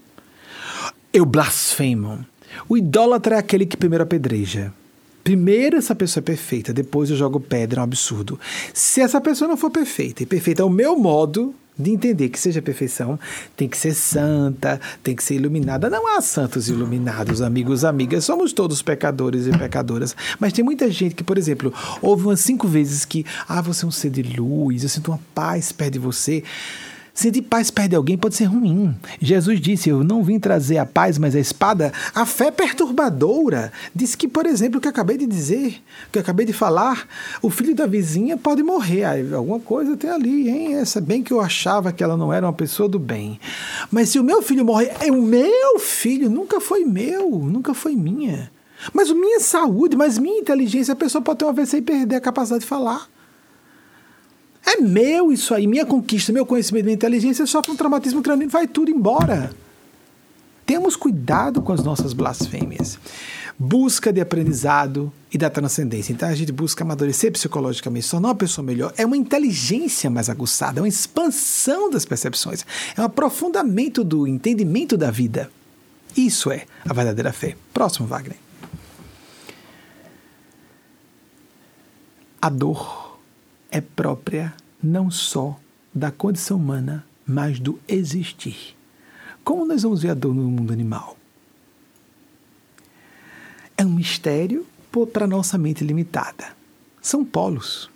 Eu 1.12 1.26
blasfemo. 1.26 2.24
O 2.68 2.76
idólatra 2.76 3.34
é 3.34 3.38
aquele 3.40 3.66
que 3.66 3.76
primeiro 3.76 4.04
apedreja. 4.04 4.72
Primeiro 5.22 5.76
essa 5.76 5.94
pessoa 5.94 6.22
é 6.22 6.24
perfeita, 6.24 6.72
depois 6.72 7.10
eu 7.10 7.16
jogo 7.16 7.38
pedra, 7.38 7.78
é 7.78 7.82
um 7.82 7.84
absurdo. 7.84 8.38
Se 8.74 9.00
essa 9.00 9.20
pessoa 9.20 9.48
não 9.48 9.56
for 9.56 9.70
perfeita, 9.70 10.22
e 10.22 10.26
perfeita 10.26 10.62
é 10.62 10.64
o 10.64 10.70
meu 10.70 10.98
modo, 10.98 11.54
de 11.78 11.90
entender 11.90 12.28
que 12.28 12.38
seja 12.38 12.60
perfeição, 12.60 13.18
tem 13.56 13.68
que 13.68 13.76
ser 13.76 13.94
santa, 13.94 14.80
tem 15.02 15.16
que 15.16 15.24
ser 15.24 15.34
iluminada. 15.34 15.88
Não 15.88 16.16
há 16.16 16.20
santos 16.20 16.68
iluminados, 16.68 17.40
amigos, 17.40 17.84
amigas. 17.84 18.24
Somos 18.24 18.52
todos 18.52 18.82
pecadores 18.82 19.46
e 19.46 19.50
pecadoras. 19.50 20.14
Mas 20.38 20.52
tem 20.52 20.64
muita 20.64 20.90
gente 20.90 21.14
que, 21.14 21.24
por 21.24 21.38
exemplo, 21.38 21.72
ouve 22.00 22.24
umas 22.26 22.40
cinco 22.40 22.68
vezes 22.68 23.04
que, 23.04 23.24
ah, 23.48 23.62
você 23.62 23.84
é 23.84 23.88
um 23.88 23.90
ser 23.90 24.10
de 24.10 24.22
luz, 24.22 24.82
eu 24.82 24.88
sinto 24.88 25.10
uma 25.10 25.20
paz 25.34 25.72
perto 25.72 25.94
de 25.94 25.98
você. 25.98 26.44
Sentir 27.14 27.42
paz 27.42 27.70
perto 27.70 27.90
de 27.90 27.96
alguém 27.96 28.16
pode 28.16 28.34
ser 28.34 28.44
ruim. 28.44 28.94
Jesus 29.20 29.60
disse: 29.60 29.90
Eu 29.90 30.02
não 30.02 30.24
vim 30.24 30.38
trazer 30.38 30.78
a 30.78 30.86
paz, 30.86 31.18
mas 31.18 31.36
a 31.36 31.40
espada. 31.40 31.92
A 32.14 32.24
fé 32.24 32.50
perturbadora 32.50 33.70
diz 33.94 34.14
que, 34.14 34.26
por 34.26 34.46
exemplo, 34.46 34.78
o 34.78 34.80
que 34.80 34.88
eu 34.88 34.90
acabei 34.90 35.18
de 35.18 35.26
dizer, 35.26 35.82
o 36.08 36.12
que 36.12 36.18
eu 36.18 36.22
acabei 36.22 36.46
de 36.46 36.54
falar, 36.54 37.06
o 37.42 37.50
filho 37.50 37.74
da 37.74 37.86
vizinha 37.86 38.38
pode 38.38 38.62
morrer. 38.62 39.04
Alguma 39.34 39.60
coisa 39.60 39.94
tem 39.94 40.08
ali, 40.08 40.48
hein? 40.48 40.74
Essa 40.76 41.02
bem 41.02 41.22
que 41.22 41.32
eu 41.32 41.40
achava 41.40 41.92
que 41.92 42.02
ela 42.02 42.16
não 42.16 42.32
era 42.32 42.46
uma 42.46 42.52
pessoa 42.52 42.88
do 42.88 42.98
bem. 42.98 43.38
Mas 43.90 44.08
se 44.08 44.18
o 44.18 44.24
meu 44.24 44.40
filho 44.40 44.64
morrer, 44.64 44.92
é 45.00 45.12
o 45.12 45.20
meu 45.20 45.78
filho, 45.78 46.30
nunca 46.30 46.62
foi 46.62 46.82
meu, 46.84 47.30
nunca 47.30 47.74
foi 47.74 47.94
minha. 47.94 48.50
Mas 48.92 49.10
minha 49.10 49.38
saúde, 49.38 49.96
mas 49.96 50.18
minha 50.18 50.40
inteligência, 50.40 50.92
a 50.92 50.96
pessoa 50.96 51.20
pode 51.20 51.40
ter 51.40 51.44
uma 51.44 51.52
vez 51.52 51.72
e 51.74 51.82
perder 51.82 52.16
a 52.16 52.20
capacidade 52.20 52.62
de 52.62 52.68
falar. 52.68 53.06
É 54.64 54.80
meu 54.80 55.32
isso 55.32 55.54
aí, 55.54 55.66
minha 55.66 55.84
conquista, 55.84 56.32
meu 56.32 56.46
conhecimento, 56.46 56.84
minha 56.84 56.94
inteligência 56.94 57.46
sofre 57.46 57.72
um 57.72 57.76
traumatismo 57.76 58.22
crânio 58.22 58.48
vai 58.48 58.66
tudo 58.66 58.90
embora. 58.90 59.50
Temos 60.64 60.94
cuidado 60.94 61.60
com 61.60 61.72
as 61.72 61.82
nossas 61.82 62.12
blasfêmias. 62.12 62.98
Busca 63.58 64.12
de 64.12 64.20
aprendizado 64.20 65.12
e 65.30 65.36
da 65.36 65.50
transcendência. 65.50 66.12
Então 66.12 66.28
a 66.28 66.34
gente 66.34 66.52
busca 66.52 66.84
amadurecer 66.84 67.32
psicologicamente, 67.32 68.08
tornar 68.08 68.28
uma 68.28 68.34
pessoa 68.34 68.64
melhor. 68.64 68.92
É 68.96 69.04
uma 69.04 69.16
inteligência 69.16 70.08
mais 70.08 70.30
aguçada, 70.30 70.78
é 70.78 70.82
uma 70.82 70.88
expansão 70.88 71.90
das 71.90 72.04
percepções, 72.04 72.64
é 72.96 73.00
um 73.00 73.04
aprofundamento 73.04 74.04
do 74.04 74.26
entendimento 74.26 74.96
da 74.96 75.10
vida. 75.10 75.50
Isso 76.16 76.50
é 76.50 76.64
a 76.88 76.92
verdadeira 76.92 77.32
fé. 77.32 77.56
Próximo, 77.72 78.06
Wagner. 78.06 78.36
A 82.40 82.48
dor 82.48 83.01
é 83.72 83.80
própria 83.80 84.52
não 84.82 85.10
só 85.10 85.58
da 85.94 86.10
condição 86.10 86.58
humana, 86.58 87.04
mas 87.26 87.58
do 87.58 87.80
existir. 87.88 88.76
Como 89.42 89.66
nós 89.66 89.82
vamos 89.82 90.02
ver 90.02 90.10
a 90.10 90.14
dor 90.14 90.34
no 90.34 90.42
mundo 90.42 90.72
animal? 90.72 91.16
É 93.76 93.84
um 93.84 93.94
mistério 93.94 94.66
para 95.12 95.26
nossa 95.26 95.56
mente 95.56 95.82
limitada. 95.82 96.54
São 97.00 97.24
polos. 97.24 97.90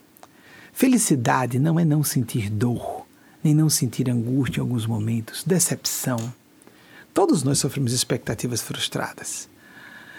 Felicidade 0.73 1.59
não 1.59 1.79
é 1.79 1.85
não 1.85 2.03
sentir 2.03 2.51
dor, 2.51 3.07
nem 3.45 3.55
não 3.55 3.69
sentir 3.69 4.11
angústia 4.11 4.61
em 4.61 4.63
alguns 4.63 4.87
momentos, 4.87 5.45
decepção. 5.45 6.17
Todos 7.13 7.43
nós 7.43 7.59
sofremos 7.59 7.93
expectativas 7.93 8.63
frustradas. 8.63 9.49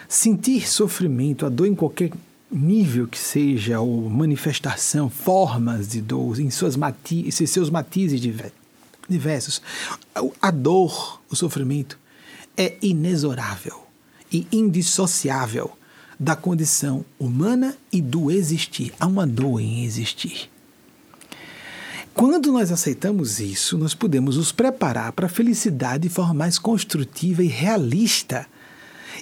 Sentir 0.07 0.67
sofrimento, 0.69 1.45
a 1.45 1.49
dor 1.49 1.67
em 1.67 1.75
qualquer 1.75 2.11
nível 2.51 3.07
que 3.07 3.17
seja, 3.17 3.79
ou 3.79 4.09
manifestação, 4.09 5.09
formas 5.09 5.87
de 5.87 6.01
dor, 6.01 6.39
em, 6.39 6.49
suas 6.49 6.75
mati 6.75 7.29
seus 7.31 7.69
matizes 7.69 8.21
diversos, 9.09 9.61
a 10.41 10.51
dor, 10.51 11.21
o 11.29 11.35
sofrimento, 11.35 11.99
é 12.55 12.75
inexorável. 12.81 13.85
e 14.31 14.45
indissociável 14.51 15.71
da 16.19 16.35
condição 16.35 17.05
humana 17.19 17.77
e 17.91 18.01
do 18.01 18.31
existir. 18.31 18.93
Há 18.99 19.07
uma 19.07 19.25
dor 19.25 19.61
em 19.61 19.85
existir. 19.85 20.49
Quando 22.13 22.51
nós 22.51 22.71
aceitamos 22.71 23.39
isso, 23.39 23.77
nós 23.77 23.93
podemos 23.93 24.37
nos 24.37 24.51
preparar 24.51 25.11
para 25.11 25.27
a 25.27 25.29
felicidade 25.29 26.03
de 26.03 26.09
forma 26.09 26.33
mais 26.33 26.57
construtiva 26.57 27.43
e 27.43 27.47
realista. 27.47 28.47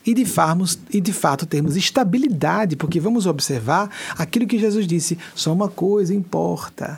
E 0.05 0.13
de, 0.13 0.25
farmos, 0.25 0.77
e 0.91 1.01
de 1.01 1.11
fato 1.11 1.45
termos 1.45 1.75
estabilidade, 1.75 2.75
porque 2.75 2.99
vamos 2.99 3.25
observar 3.25 3.89
aquilo 4.17 4.45
que 4.45 4.59
Jesus 4.59 4.85
disse: 4.85 5.17
só 5.33 5.51
uma 5.51 5.67
coisa 5.67 6.13
importa. 6.13 6.97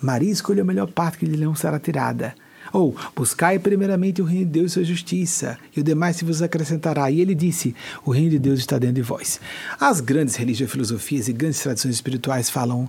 Maria 0.00 0.30
escolheu 0.30 0.62
a 0.62 0.66
melhor 0.66 0.90
parte 0.90 1.18
que 1.18 1.26
lhe 1.26 1.42
não 1.42 1.54
será 1.54 1.78
tirada. 1.78 2.34
Ou, 2.72 2.96
buscai 3.14 3.58
primeiramente 3.58 4.20
o 4.20 4.24
reino 4.24 4.46
de 4.46 4.52
Deus 4.52 4.72
e 4.72 4.74
sua 4.74 4.84
justiça, 4.84 5.58
e 5.76 5.80
o 5.80 5.84
demais 5.84 6.16
se 6.16 6.24
vos 6.24 6.42
acrescentará. 6.42 7.10
E 7.10 7.20
ele 7.20 7.34
disse: 7.34 7.74
O 8.04 8.10
reino 8.10 8.30
de 8.30 8.38
Deus 8.38 8.60
está 8.60 8.78
dentro 8.78 8.96
de 8.96 9.02
vós. 9.02 9.40
As 9.78 10.00
grandes 10.00 10.34
religiões, 10.34 10.70
filosofias 10.70 11.28
e 11.28 11.32
grandes 11.32 11.60
tradições 11.60 11.94
espirituais 11.94 12.50
falam 12.50 12.88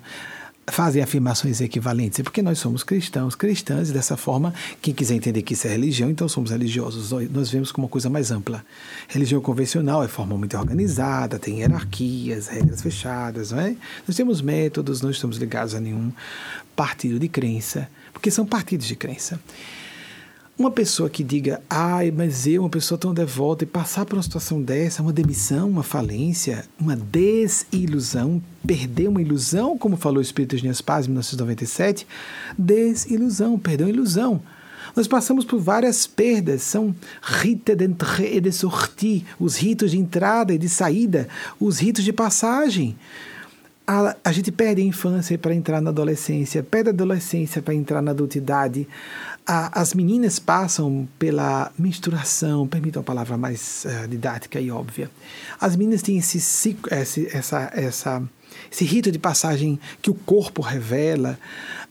fazem 0.68 1.02
afirmações 1.02 1.62
equivalentes, 1.62 2.20
é 2.20 2.24
porque 2.24 2.42
nós 2.42 2.58
somos 2.58 2.84
cristãos, 2.84 3.36
cristãs, 3.36 3.90
e 3.90 3.94
dessa 3.94 4.18
forma, 4.18 4.54
quem 4.82 4.94
quiser 4.94 5.16
entender 5.16 5.42
que 5.44 5.54
isso 5.54 5.68
é 5.68 5.72
religião, 5.72 6.10
então 6.10 6.28
somos 6.28 6.52
religiosos. 6.52 7.12
Nós 7.32 7.52
vemos 7.52 7.72
como 7.72 7.86
uma 7.86 7.92
coisa 7.92 8.10
mais 8.10 8.32
ampla. 8.32 8.66
Religião 9.08 9.40
convencional 9.42 10.04
é 10.04 10.08
formalmente 10.08 10.56
organizada, 10.56 11.38
tem 11.38 11.60
hierarquias, 11.60 12.48
regras 12.48 12.82
fechadas, 12.82 13.52
não 13.52 13.60
é? 13.60 13.76
Nós 14.08 14.18
temos 14.18 14.42
métodos, 14.42 15.02
não 15.02 15.12
estamos 15.12 15.38
ligados 15.38 15.76
a 15.76 15.80
nenhum 15.80 16.12
partido 16.76 17.20
de 17.20 17.28
crença, 17.28 17.88
porque 18.12 18.32
são 18.32 18.46
partidos 18.46 18.88
de 18.88 18.96
crença. 18.96 19.40
Uma 20.58 20.72
pessoa 20.72 21.10
que 21.10 21.22
diga, 21.22 21.62
ai, 21.70 22.12
mas 22.12 22.48
eu, 22.48 22.62
uma 22.62 22.70
pessoa 22.70 22.98
tão 22.98 23.14
devota, 23.14 23.66
e 23.66 23.68
passar 23.68 24.06
por 24.06 24.16
uma 24.16 24.24
situação 24.24 24.62
dessa, 24.62 25.02
uma 25.02 25.12
demissão, 25.12 25.70
uma 25.70 25.84
falência, 25.84 26.64
uma 26.80 26.96
desilusão, 26.96 28.42
perder 28.66 29.10
uma 29.10 29.22
ilusão, 29.22 29.78
como 29.78 29.98
falou 29.98 30.20
o 30.20 30.22
Espírito 30.22 30.56
de 30.56 30.84
Paz 30.84 31.08
em 31.08 31.10
1997, 31.10 32.08
desilusão, 32.58 33.60
uma 33.62 33.90
ilusão. 33.90 34.42
Nós 34.96 35.10
passamos 35.10 35.44
por 35.44 35.60
várias 35.60 36.08
perdas, 36.08 36.62
são 36.62 36.96
rite 37.22 37.76
d'entrée 37.76 38.38
et 38.38 38.42
de 38.42 38.54
sortie, 38.54 39.26
os 39.38 39.58
ritos 39.58 39.92
de 39.92 40.00
entrada 40.00 40.54
e 40.54 40.58
de 40.58 40.70
saída, 40.70 41.28
os 41.60 41.80
ritos 41.80 42.06
de 42.06 42.14
passagem. 42.14 42.96
A, 43.86 44.16
a 44.24 44.32
gente 44.32 44.54
perde 44.54 44.82
a 44.82 44.86
infância 44.86 45.38
para 45.38 45.54
entrar 45.54 45.82
na 45.82 45.90
adolescência, 45.90 46.64
perde 46.64 46.90
a 46.90 46.94
adolescência 46.94 47.62
para 47.62 47.74
entrar 47.74 48.02
na 48.02 48.12
adultidade 48.12 48.88
a, 49.46 49.80
as 49.80 49.94
meninas 49.94 50.40
passam 50.40 51.08
pela 51.20 51.72
menstruação, 51.78 52.68
permitam 52.68 53.02
a 53.02 53.04
palavra 53.04 53.38
mais 53.38 53.86
uh, 53.86 54.08
didática 54.08 54.60
e 54.60 54.72
óbvia. 54.72 55.10
As 55.60 55.76
meninas 55.76 56.02
têm 56.02 56.18
esse, 56.18 56.38
esse, 56.92 57.28
essa, 57.32 57.72
essa, 57.74 58.24
esse 58.72 58.86
rito 58.86 59.12
de 59.12 59.20
passagem 59.20 59.80
que 60.02 60.10
o 60.10 60.16
corpo 60.16 60.62
revela. 60.62 61.38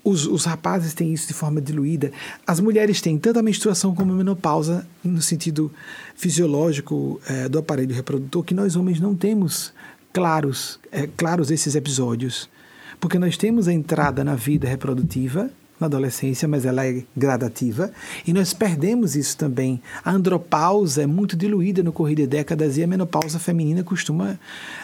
Os, 0.02 0.26
os 0.26 0.44
rapazes 0.44 0.94
têm 0.94 1.12
isso 1.12 1.28
de 1.28 1.32
forma 1.32 1.60
diluída. 1.60 2.12
As 2.46 2.58
mulheres 2.60 3.00
têm 3.00 3.18
tanto 3.18 3.38
a 3.38 3.42
menstruação 3.42 3.94
como 3.94 4.12
a 4.12 4.16
menopausa, 4.16 4.86
no 5.02 5.22
sentido 5.22 5.72
fisiológico 6.16 7.20
uh, 7.30 7.48
do 7.48 7.58
aparelho 7.58 7.94
reprodutor, 7.94 8.42
que 8.42 8.54
nós 8.54 8.74
homens 8.74 8.98
não 8.98 9.14
temos 9.14 9.72
claros, 10.12 10.80
uh, 10.86 11.08
claros 11.16 11.52
esses 11.52 11.76
episódios. 11.76 12.50
Porque 12.98 13.18
nós 13.18 13.36
temos 13.36 13.68
a 13.68 13.72
entrada 13.72 14.24
na 14.24 14.34
vida 14.34 14.68
reprodutiva, 14.68 15.50
na 15.78 15.86
adolescência, 15.86 16.46
mas 16.46 16.64
ela 16.64 16.86
é 16.86 17.02
gradativa, 17.16 17.90
e 18.26 18.32
nós 18.32 18.52
perdemos 18.52 19.16
isso 19.16 19.36
também. 19.36 19.80
A 20.04 20.12
andropausa 20.12 21.02
é 21.02 21.06
muito 21.06 21.36
diluída 21.36 21.82
no 21.82 21.92
correr 21.92 22.14
de 22.14 22.26
décadas 22.26 22.76
e 22.76 22.82
a 22.82 22.86
menopausa 22.86 23.38
feminina 23.38 23.82
costuma, 23.82 24.38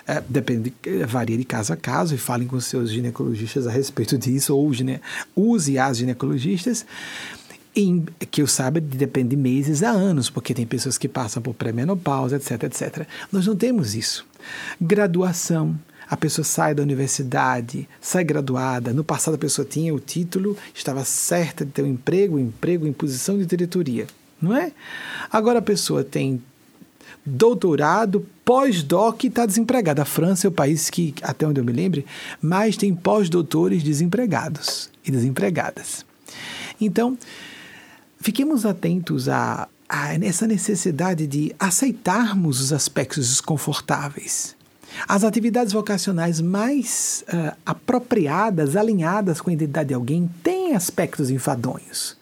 é, 0.07 0.23
depende, 0.29 0.73
varia 1.09 1.39
de 1.39 1.45
caso 1.45 1.73
a 1.73 1.77
caso, 1.77 2.15
e 2.15 2.19
falem 2.19 2.49
com 2.49 2.61
seus 2.61 2.91
ginecologistas 2.91 3.67
a 3.67 3.71
respeito 3.71 4.19
disso, 4.19 4.57
ou 4.57 4.73
gine, 4.73 5.01
use 5.35 5.79
as 5.79 5.99
ginecologistas, 5.99 6.85
em, 7.75 8.05
que 8.31 8.43
eu 8.43 8.47
saiba, 8.47 8.81
depende 8.81 9.31
de 9.31 9.37
meses 9.37 9.83
a 9.83 9.91
anos, 9.91 10.29
porque 10.29 10.53
tem 10.53 10.67
pessoas 10.67 10.99
que 10.99 11.09
passam 11.09 11.43
por 11.43 11.55
pré-menopausa, 11.55 12.37
etc, 12.37 12.65
etc. 12.65 13.07
Nós 13.31 13.47
não 13.47 13.55
temos 13.55 13.95
isso. 13.95 14.27
Graduação, 14.81 15.79
a 16.11 16.17
pessoa 16.17 16.45
sai 16.45 16.75
da 16.75 16.83
universidade, 16.83 17.89
sai 18.01 18.25
graduada. 18.25 18.93
No 18.93 19.05
passado 19.05 19.35
a 19.35 19.39
pessoa 19.39 19.65
tinha 19.65 19.95
o 19.95 20.01
título, 20.01 20.57
estava 20.75 21.05
certa 21.05 21.65
de 21.65 21.71
ter 21.71 21.83
um 21.83 21.87
emprego, 21.87 22.37
um 22.37 22.41
emprego 22.41 22.85
em 22.85 22.93
posição 22.93 23.39
de 23.39 23.47
diretoria, 23.47 24.09
não 24.43 24.57
é? 24.57 24.73
Agora 25.31 25.61
a 25.61 25.63
pessoa 25.63 26.03
tem 26.03 26.43
doutorado, 27.25 28.27
pós-doc 28.45 29.23
e 29.23 29.29
está 29.29 29.47
desempregada. 29.47 30.03
A 30.03 30.05
França 30.05 30.49
é 30.49 30.51
o 30.51 30.53
país 30.53 30.91
que, 30.91 31.15
até 31.23 31.47
onde 31.47 31.61
eu 31.61 31.65
me 31.65 31.73
lembre, 31.73 32.05
mais 32.43 32.77
tem 32.77 32.93
pós-doutores 32.93 33.81
desempregados 33.85 34.91
e 35.07 35.13
desempregadas. 35.13 36.05
Então, 36.81 37.17
fiquemos 38.21 38.67
atentos 38.67 39.29
a, 39.29 39.69
a 39.89 40.15
essa 40.15 40.45
necessidade 40.45 41.29
de 41.29 41.55
aceitarmos 41.57 42.61
os 42.61 42.73
aspectos 42.73 43.29
desconfortáveis 43.29 44.59
as 45.09 45.25
atividades 45.25 45.73
vocacionais 45.73 46.41
mais 46.41 47.25
uh, 47.29 47.57
apropriadas, 47.65 48.77
alinhadas 48.77 49.41
com 49.41 49.51
a 49.51 49.53
identidade 49.53 49.89
de 49.89 49.95
alguém, 49.95 50.29
têm 50.43 50.75
aspectos 50.75 51.31
enfadonhos. 51.31 52.17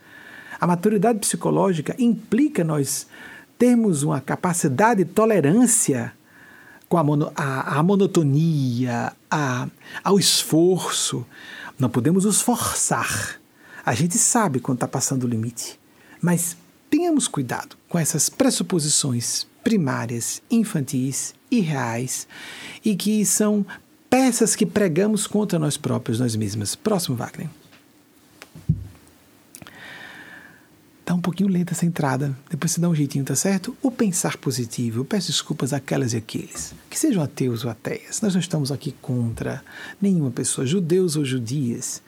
A 0.60 0.66
maturidade 0.66 1.18
psicológica 1.18 1.94
implica 1.98 2.64
nós 2.64 3.06
termos 3.58 4.02
uma 4.02 4.20
capacidade 4.20 5.04
de 5.04 5.10
tolerância 5.10 6.12
com 6.88 6.96
a, 6.96 7.04
mono, 7.04 7.32
a, 7.34 7.78
a 7.78 7.82
monotonia, 7.82 9.12
a, 9.30 9.68
ao 10.02 10.18
esforço. 10.18 11.26
Não 11.78 11.88
podemos 11.88 12.24
nos 12.24 12.40
forçar. 12.40 13.40
A 13.84 13.94
gente 13.94 14.18
sabe 14.18 14.60
quando 14.60 14.76
está 14.76 14.88
passando 14.88 15.24
o 15.24 15.28
limite. 15.28 15.78
Mas 16.20 16.56
tenhamos 16.90 17.28
cuidado 17.28 17.76
com 17.88 17.98
essas 17.98 18.28
pressuposições 18.28 19.46
primárias, 19.62 20.42
infantis 20.50 21.34
irreais 21.50 22.26
e 22.84 22.96
que 22.96 23.24
são 23.24 23.64
peças 24.08 24.56
que 24.56 24.66
pregamos 24.66 25.26
contra 25.26 25.58
nós 25.58 25.76
próprios, 25.76 26.20
nós 26.20 26.34
mesmas. 26.34 26.74
Próximo, 26.74 27.16
Wagner. 27.16 27.48
Tá 31.04 31.14
um 31.14 31.20
pouquinho 31.22 31.48
lenta 31.48 31.72
essa 31.72 31.86
entrada, 31.86 32.36
depois 32.50 32.72
você 32.72 32.82
dá 32.82 32.88
um 32.88 32.94
jeitinho, 32.94 33.24
tá 33.24 33.34
certo? 33.34 33.74
O 33.82 33.90
pensar 33.90 34.36
positivo, 34.36 35.00
eu 35.00 35.04
peço 35.06 35.28
desculpas 35.28 35.72
àquelas 35.72 36.12
e 36.12 36.18
aqueles, 36.18 36.74
que 36.90 36.98
sejam 36.98 37.22
ateus 37.22 37.64
ou 37.64 37.70
ateias. 37.70 38.20
Nós 38.20 38.34
não 38.34 38.40
estamos 38.40 38.70
aqui 38.70 38.92
contra 39.00 39.64
nenhuma 40.02 40.30
pessoa, 40.30 40.66
judeus 40.66 41.16
ou 41.16 41.24
judias 41.24 42.02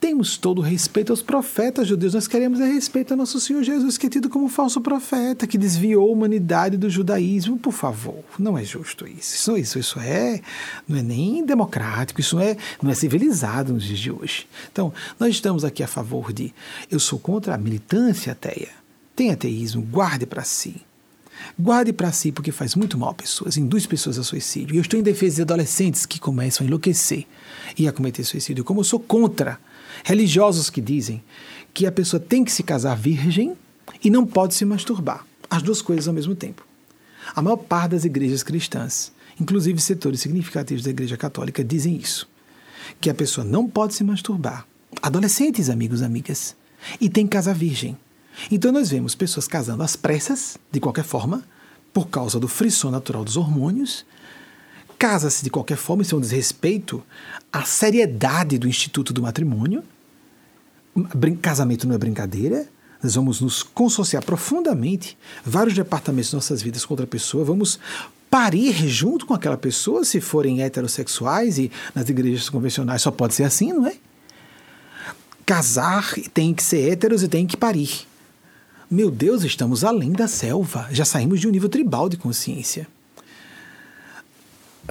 temos 0.00 0.38
todo 0.38 0.60
o 0.60 0.62
respeito 0.62 1.12
aos 1.12 1.20
profetas 1.20 1.86
judeus, 1.86 2.14
nós 2.14 2.26
queremos 2.26 2.58
é 2.58 2.64
respeito 2.64 3.12
ao 3.12 3.18
nosso 3.18 3.38
Senhor 3.38 3.62
Jesus, 3.62 3.98
que 3.98 4.06
é 4.06 4.10
tido 4.10 4.30
como 4.30 4.48
falso 4.48 4.80
profeta, 4.80 5.46
que 5.46 5.58
desviou 5.58 6.08
a 6.08 6.12
humanidade 6.12 6.78
do 6.78 6.88
judaísmo. 6.88 7.58
Por 7.58 7.72
favor, 7.72 8.24
não 8.38 8.56
é 8.56 8.64
justo 8.64 9.06
isso. 9.06 9.34
Isso, 9.36 9.56
isso, 9.58 9.78
isso 9.78 10.00
é, 10.00 10.40
não 10.88 10.98
é 10.98 11.02
nem 11.02 11.44
democrático, 11.44 12.20
isso 12.20 12.40
é, 12.40 12.56
não 12.82 12.90
é 12.90 12.94
civilizado 12.94 13.74
nos 13.74 13.84
dias 13.84 13.98
de 13.98 14.10
hoje. 14.10 14.48
Então, 14.72 14.90
nós 15.18 15.34
estamos 15.34 15.64
aqui 15.64 15.82
a 15.82 15.86
favor 15.86 16.32
de, 16.32 16.54
eu 16.90 16.98
sou 16.98 17.18
contra 17.18 17.54
a 17.54 17.58
militância 17.58 18.32
ateia. 18.32 18.70
Tem 19.14 19.30
ateísmo, 19.30 19.82
guarde 19.82 20.24
para 20.24 20.42
si. 20.44 20.80
Guarde 21.58 21.92
para 21.92 22.12
si, 22.12 22.32
porque 22.32 22.52
faz 22.52 22.74
muito 22.74 22.98
mal 22.98 23.10
a 23.10 23.14
pessoas, 23.14 23.56
induz 23.56 23.86
pessoas 23.86 24.18
a 24.18 24.22
suicídio. 24.22 24.74
E 24.74 24.78
eu 24.78 24.82
estou 24.82 24.98
em 24.98 25.02
defesa 25.02 25.36
de 25.36 25.42
adolescentes 25.42 26.06
que 26.06 26.18
começam 26.18 26.64
a 26.64 26.66
enlouquecer 26.66 27.26
e 27.78 27.86
a 27.86 27.92
cometer 27.92 28.24
suicídio. 28.24 28.64
Como 28.64 28.80
eu 28.80 28.84
sou 28.84 29.00
contra 29.00 29.58
religiosos 30.04 30.70
que 30.70 30.80
dizem 30.80 31.22
que 31.74 31.86
a 31.86 31.92
pessoa 31.92 32.20
tem 32.20 32.44
que 32.44 32.52
se 32.52 32.62
casar 32.62 32.96
virgem 32.96 33.56
e 34.02 34.10
não 34.10 34.26
pode 34.26 34.54
se 34.54 34.64
masturbar. 34.64 35.26
As 35.48 35.62
duas 35.62 35.82
coisas 35.82 36.06
ao 36.08 36.14
mesmo 36.14 36.34
tempo. 36.34 36.64
A 37.34 37.42
maior 37.42 37.56
parte 37.56 37.92
das 37.92 38.04
igrejas 38.04 38.42
cristãs, 38.42 39.12
inclusive 39.40 39.80
setores 39.80 40.20
significativos 40.20 40.84
da 40.84 40.90
igreja 40.90 41.16
católica, 41.16 41.62
dizem 41.62 41.96
isso. 41.96 42.28
Que 43.00 43.10
a 43.10 43.14
pessoa 43.14 43.44
não 43.44 43.68
pode 43.68 43.94
se 43.94 44.04
masturbar. 44.04 44.66
Adolescentes, 45.02 45.68
amigos, 45.68 46.02
amigas. 46.02 46.56
E 47.00 47.08
tem 47.08 47.26
que 47.26 47.32
casar 47.32 47.54
virgem. 47.54 47.96
Então 48.50 48.70
nós 48.70 48.90
vemos 48.90 49.14
pessoas 49.14 49.48
casando 49.48 49.82
às 49.82 49.96
pressas, 49.96 50.56
de 50.70 50.78
qualquer 50.78 51.04
forma, 51.04 51.42
por 51.92 52.08
causa 52.08 52.38
do 52.38 52.46
frisson 52.46 52.90
natural 52.90 53.24
dos 53.24 53.36
hormônios, 53.36 54.04
casa-se 54.98 55.42
de 55.42 55.50
qualquer 55.50 55.76
forma, 55.76 56.02
isso 56.02 56.14
é 56.14 56.18
um 56.18 56.20
desrespeito 56.20 57.02
à 57.52 57.64
seriedade 57.64 58.58
do 58.58 58.68
instituto 58.68 59.12
do 59.12 59.22
matrimônio. 59.22 59.82
Casamento 61.40 61.88
não 61.88 61.94
é 61.94 61.98
brincadeira. 61.98 62.68
Nós 63.02 63.14
vamos 63.14 63.40
nos 63.40 63.62
consociar 63.62 64.22
profundamente, 64.22 65.16
vários 65.42 65.74
departamentos 65.74 66.30
de 66.30 66.36
nossas 66.36 66.60
vidas 66.60 66.84
com 66.84 66.92
outra 66.92 67.06
pessoa, 67.06 67.42
vamos 67.42 67.80
parir 68.30 68.74
junto 68.86 69.24
com 69.24 69.32
aquela 69.32 69.56
pessoa, 69.56 70.04
se 70.04 70.20
forem 70.20 70.62
heterossexuais 70.62 71.58
e 71.58 71.72
nas 71.94 72.08
igrejas 72.10 72.50
convencionais 72.50 73.00
só 73.00 73.10
pode 73.10 73.34
ser 73.34 73.44
assim, 73.44 73.72
não 73.72 73.86
é? 73.86 73.94
Casar 75.46 76.12
tem 76.34 76.52
que 76.52 76.62
ser 76.62 76.92
héteros 76.92 77.22
e 77.22 77.28
tem 77.28 77.46
que 77.46 77.56
parir. 77.56 78.06
Meu 78.90 79.08
Deus, 79.08 79.44
estamos 79.44 79.84
além 79.84 80.10
da 80.10 80.26
selva. 80.26 80.88
Já 80.90 81.04
saímos 81.04 81.38
de 81.38 81.46
um 81.46 81.50
nível 81.52 81.68
tribal 81.68 82.08
de 82.08 82.16
consciência. 82.16 82.88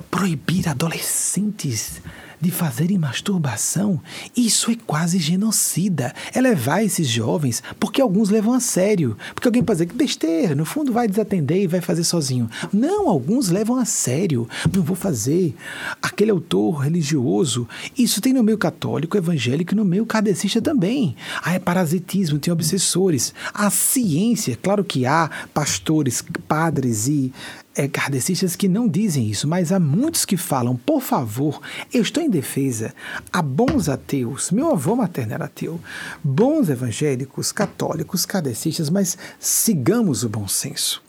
Proibir 0.09 0.69
adolescentes 0.69 2.01
de 2.41 2.51
fazerem 2.51 2.97
masturbação, 2.97 4.01
isso 4.35 4.71
é 4.71 4.77
quase 4.87 5.19
genocida. 5.19 6.13
É 6.33 6.39
levar 6.39 6.83
esses 6.83 7.07
jovens, 7.07 7.61
porque 7.79 8.01
alguns 8.01 8.29
levam 8.29 8.53
a 8.53 8.59
sério. 8.59 9.17
Porque 9.33 9.47
alguém 9.47 9.63
pode 9.63 9.77
dizer 9.77 9.87
que 9.87 9.95
besteira, 9.95 10.55
no 10.55 10.65
fundo 10.65 10.93
vai 10.93 11.07
desatender 11.07 11.61
e 11.61 11.67
vai 11.67 11.81
fazer 11.81 12.03
sozinho. 12.03 12.49
Não, 12.71 13.09
alguns 13.09 13.49
levam 13.49 13.77
a 13.77 13.85
sério. 13.85 14.47
Não 14.73 14.81
vou 14.81 14.95
fazer. 14.95 15.55
Aquele 16.01 16.31
autor 16.31 16.79
religioso, 16.79 17.67
isso 17.97 18.21
tem 18.21 18.33
no 18.33 18.43
meio 18.43 18.57
católico, 18.57 19.17
evangélico 19.17 19.73
e 19.73 19.77
no 19.77 19.85
meio 19.85 20.05
kardecista 20.05 20.61
também. 20.61 21.15
Ah, 21.43 21.53
é 21.53 21.59
parasitismo, 21.59 22.39
tem 22.39 22.53
obsessores. 22.53 23.33
A 23.53 23.69
ciência, 23.69 24.57
claro 24.61 24.83
que 24.83 25.05
há 25.05 25.29
pastores, 25.53 26.23
padres 26.47 27.07
e 27.07 27.33
é, 27.75 27.87
kardecistas 27.87 28.55
que 28.55 28.67
não 28.67 28.87
dizem 28.87 29.29
isso, 29.29 29.47
mas 29.47 29.71
há 29.71 29.79
muitos 29.79 30.25
que 30.25 30.35
falam, 30.35 30.75
por 30.75 31.01
favor, 31.01 31.61
eu 31.93 32.01
estou 32.01 32.21
em 32.21 32.29
defesa 32.29 32.93
a 33.31 33.41
bons 33.41 33.87
ateus, 33.87 34.51
meu 34.51 34.71
avô 34.71 34.95
materno 34.95 35.33
era 35.33 35.45
ateu, 35.45 35.79
bons 36.23 36.69
evangélicos, 36.69 37.51
católicos, 37.51 38.25
kardecistas, 38.25 38.89
mas 38.89 39.17
sigamos 39.39 40.23
o 40.23 40.29
bom 40.29 40.47
senso. 40.47 41.01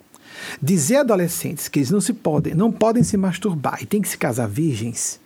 Dizer 0.62 0.96
adolescentes 0.96 1.68
que 1.68 1.80
eles 1.80 1.90
não 1.90 2.00
se 2.00 2.12
podem, 2.12 2.54
não 2.54 2.70
podem 2.70 3.02
se 3.02 3.16
masturbar 3.16 3.82
e 3.82 3.86
têm 3.86 4.00
que 4.00 4.08
se 4.08 4.16
casar 4.16 4.48
virgens, 4.48 5.20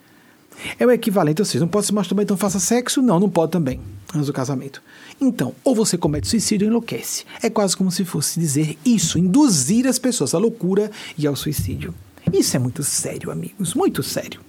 é 0.79 0.85
o 0.85 0.91
equivalente, 0.91 1.41
ou 1.41 1.45
seja, 1.45 1.59
não 1.59 1.67
pode 1.67 1.87
se 1.87 1.93
masturbar, 1.93 2.23
então 2.23 2.37
faça 2.37 2.59
sexo? 2.59 3.01
Não, 3.01 3.19
não 3.19 3.29
pode 3.29 3.51
também, 3.51 3.79
antes 4.13 4.27
do 4.27 4.33
casamento. 4.33 4.81
Então, 5.19 5.53
ou 5.63 5.75
você 5.75 5.97
comete 5.97 6.27
suicídio 6.27 6.65
ou 6.65 6.71
enlouquece. 6.71 7.25
É 7.41 7.49
quase 7.49 7.75
como 7.75 7.91
se 7.91 8.03
fosse 8.03 8.39
dizer 8.39 8.77
isso, 8.85 9.17
induzir 9.17 9.87
as 9.87 9.99
pessoas 9.99 10.33
à 10.33 10.37
loucura 10.37 10.91
e 11.17 11.25
ao 11.25 11.35
suicídio. 11.35 11.93
Isso 12.33 12.55
é 12.55 12.59
muito 12.59 12.83
sério, 12.83 13.31
amigos, 13.31 13.73
muito 13.73 14.01
sério. 14.01 14.41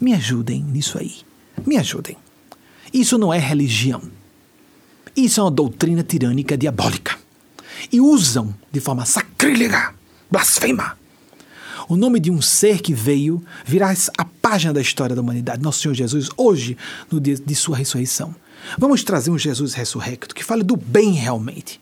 Me 0.00 0.12
ajudem 0.12 0.62
nisso 0.62 0.98
aí. 0.98 1.14
Me 1.66 1.76
ajudem. 1.76 2.16
Isso 2.92 3.16
não 3.16 3.32
é 3.32 3.38
religião. 3.38 4.02
Isso 5.16 5.40
é 5.40 5.44
uma 5.44 5.50
doutrina 5.50 6.02
tirânica 6.02 6.56
diabólica. 6.56 7.16
E 7.92 8.00
usam 8.00 8.54
de 8.72 8.80
forma 8.80 9.06
sacrílega, 9.06 9.94
blasfema, 10.30 10.98
o 11.88 11.96
nome 11.96 12.20
de 12.20 12.30
um 12.30 12.40
ser 12.40 12.80
que 12.80 12.94
veio 12.94 13.42
virar 13.64 13.94
a 14.16 14.24
página 14.24 14.72
da 14.72 14.80
história 14.80 15.14
da 15.14 15.22
humanidade, 15.22 15.62
nosso 15.62 15.80
Senhor 15.80 15.94
Jesus, 15.94 16.28
hoje, 16.36 16.76
no 17.10 17.20
dia 17.20 17.36
de 17.36 17.54
sua 17.54 17.76
ressurreição. 17.76 18.34
Vamos 18.78 19.02
trazer 19.02 19.30
um 19.30 19.38
Jesus 19.38 19.74
ressurrecto 19.74 20.34
que 20.34 20.44
fale 20.44 20.62
do 20.62 20.76
bem 20.76 21.12
realmente. 21.12 21.80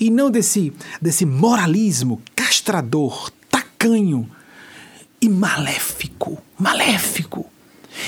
E 0.00 0.10
não 0.10 0.30
desse, 0.30 0.72
desse 1.02 1.26
moralismo 1.26 2.22
castrador, 2.34 3.30
tacanho 3.50 4.28
e 5.20 5.28
maléfico. 5.28 6.38
Maléfico. 6.58 7.46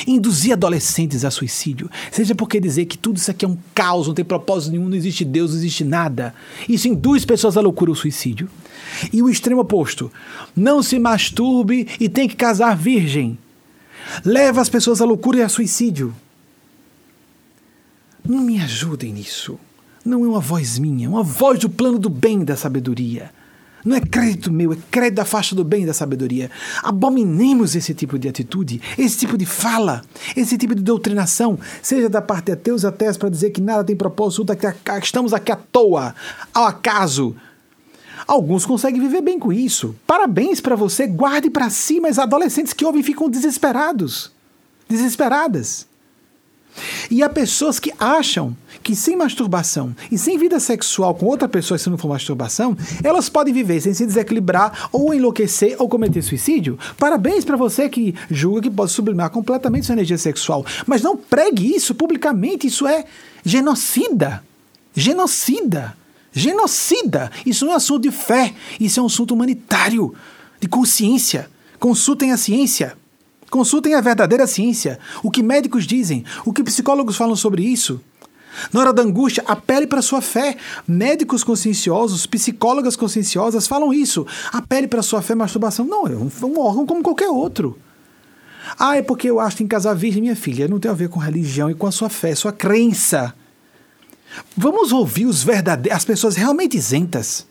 Induzir 0.06 0.52
adolescentes 0.52 1.24
a 1.24 1.30
suicídio, 1.30 1.90
seja 2.10 2.34
porque 2.34 2.60
dizer 2.60 2.86
que 2.86 2.98
tudo 2.98 3.16
isso 3.16 3.30
aqui 3.30 3.44
é 3.44 3.48
um 3.48 3.56
caos, 3.74 4.06
não 4.06 4.14
tem 4.14 4.24
propósito 4.24 4.72
nenhum, 4.72 4.88
não 4.88 4.96
existe 4.96 5.24
Deus, 5.24 5.50
não 5.50 5.58
existe 5.58 5.84
nada. 5.84 6.34
Isso 6.68 6.88
induz 6.88 7.24
pessoas 7.24 7.56
à 7.56 7.60
loucura 7.60 7.90
ou 7.90 7.96
suicídio. 7.96 8.48
E 9.12 9.22
o 9.22 9.28
extremo 9.28 9.60
oposto, 9.60 10.10
não 10.54 10.82
se 10.82 10.98
masturbe 10.98 11.88
e 11.98 12.08
tem 12.08 12.28
que 12.28 12.36
casar 12.36 12.76
virgem. 12.76 13.38
Leva 14.24 14.60
as 14.60 14.68
pessoas 14.68 15.00
à 15.00 15.04
loucura 15.04 15.38
e 15.38 15.42
a 15.42 15.48
suicídio. 15.48 16.14
Não 18.26 18.40
me 18.40 18.60
ajudem 18.60 19.12
nisso. 19.12 19.58
Não 20.04 20.24
é 20.24 20.28
uma 20.28 20.40
voz 20.40 20.78
minha, 20.78 21.06
é 21.06 21.08
uma 21.08 21.22
voz 21.22 21.58
do 21.58 21.68
plano 21.68 21.98
do 21.98 22.08
bem 22.08 22.42
da 22.42 22.56
sabedoria. 22.56 23.30
Não 23.85 23.97
é 23.97 24.01
crédito 24.01 24.52
meu, 24.52 24.73
é 24.73 24.77
crédito 24.90 25.16
da 25.16 25.24
faixa 25.24 25.55
do 25.55 25.65
bem 25.65 25.82
e 25.82 25.86
da 25.86 25.94
sabedoria. 25.94 26.51
Abominemos 26.82 27.74
esse 27.74 27.94
tipo 27.94 28.19
de 28.19 28.28
atitude, 28.28 28.81
esse 28.98 29.19
tipo 29.19 29.36
de 29.39 29.47
fala, 29.47 30.02
esse 30.36 30.57
tipo 30.59 30.74
de 30.74 30.82
doutrinação, 30.82 31.59
seja 31.82 32.09
da 32.09 32.20
parte 32.20 32.47
de 32.47 32.52
ateus 32.52 32.85
até 32.85 33.12
para 33.12 33.28
dizer 33.28 33.51
que 33.51 33.61
nada 33.61 33.82
tem 33.85 33.97
propósito, 33.97 34.47
estamos 35.02 35.32
aqui 35.32 35.51
à 35.51 35.57
toa, 35.57 36.15
ao 36.52 36.65
acaso. 36.65 37.35
Alguns 38.27 38.65
conseguem 38.65 39.01
viver 39.01 39.23
bem 39.23 39.39
com 39.39 39.52
isso. 39.52 39.97
Parabéns 40.07 40.61
para 40.61 40.77
você, 40.77 41.07
guarde 41.07 41.51
para 41.51 41.69
si, 41.70 41.98
mas 41.98 42.19
adolescentes 42.19 42.73
que 42.73 42.85
ouvem 42.85 43.02
ficam 43.02 43.28
desesperados, 43.28 44.31
desesperadas. 44.89 45.89
E 47.10 47.22
há 47.22 47.28
pessoas 47.28 47.78
que 47.78 47.92
acham 47.98 48.56
que 48.82 48.94
sem 48.94 49.16
masturbação 49.16 49.94
e 50.10 50.16
sem 50.16 50.38
vida 50.38 50.59
sexual 50.59 51.14
com 51.14 51.26
outra 51.26 51.48
pessoa, 51.48 51.76
se 51.76 51.90
não 51.90 51.98
for 51.98 52.09
masturbação, 52.09 52.76
elas 53.02 53.28
podem 53.28 53.52
viver 53.52 53.80
sem 53.80 53.92
se 53.92 54.06
desequilibrar 54.06 54.88
ou 54.92 55.12
enlouquecer 55.12 55.76
ou 55.78 55.88
cometer 55.88 56.22
suicídio. 56.22 56.78
Parabéns 56.98 57.44
para 57.44 57.56
você 57.56 57.88
que 57.88 58.14
julga 58.30 58.62
que 58.62 58.70
pode 58.70 58.92
sublimar 58.92 59.30
completamente 59.30 59.86
sua 59.86 59.94
energia 59.94 60.18
sexual. 60.18 60.64
Mas 60.86 61.02
não 61.02 61.16
pregue 61.16 61.74
isso 61.74 61.94
publicamente, 61.94 62.66
isso 62.66 62.86
é 62.86 63.05
genocida. 63.44 64.42
Genocida. 64.94 65.97
Genocida. 66.32 67.30
Isso 67.44 67.64
não 67.64 67.72
é 67.72 67.76
assunto 67.76 68.02
de 68.02 68.10
fé, 68.10 68.55
isso 68.78 69.01
é 69.01 69.02
um 69.02 69.06
assunto 69.06 69.34
humanitário, 69.34 70.14
de 70.60 70.68
consciência. 70.68 71.51
Consultem 71.78 72.32
a 72.32 72.36
ciência. 72.36 72.97
Consultem 73.51 73.94
a 73.94 74.01
verdadeira 74.01 74.47
ciência, 74.47 74.98
o 75.24 75.31
que 75.31 75.43
médicos 75.43 75.85
dizem, 75.85 76.24
o 76.47 76.52
que 76.52 76.62
psicólogos 76.62 77.16
falam 77.16 77.35
sobre 77.35 77.64
isso. 77.64 78.01
Na 78.72 78.81
hora 78.81 78.93
da 78.93 79.02
angústia, 79.02 79.43
apele 79.47 79.86
para 79.86 80.02
sua 80.02 80.20
fé. 80.20 80.56
Médicos 80.86 81.43
conscienciosos, 81.43 82.27
psicólogas 82.27 82.97
conscienciosas 82.97 83.66
falam 83.66 83.93
isso. 83.93 84.27
Apele 84.52 84.86
para 84.86 85.02
sua 85.02 85.22
fé. 85.22 85.35
Masturbação 85.35 85.85
não 85.85 86.06
é 86.06 86.10
um, 86.10 86.31
um, 86.44 86.60
órgão 86.60 86.86
como 86.86 87.02
qualquer 87.02 87.28
outro. 87.28 87.78
Ah, 88.78 88.97
é 88.97 89.02
porque 89.02 89.28
eu 89.28 89.40
acho 89.40 89.56
que 89.56 89.64
em 89.64 89.68
casar 89.68 89.94
virgem, 89.94 90.22
minha 90.22 90.36
filha, 90.36 90.68
não 90.68 90.78
tem 90.78 90.90
a 90.90 90.94
ver 90.94 91.09
com 91.09 91.18
religião 91.18 91.70
e 91.70 91.74
com 91.74 91.86
a 91.86 91.93
sua 91.93 92.09
fé, 92.09 92.35
sua 92.35 92.52
crença. 92.52 93.35
Vamos 94.56 94.93
ouvir 94.93 95.27
os 95.27 95.43
verdadeiros, 95.43 95.97
as 95.97 96.05
pessoas 96.05 96.36
realmente 96.36 96.77
isentas. 96.77 97.47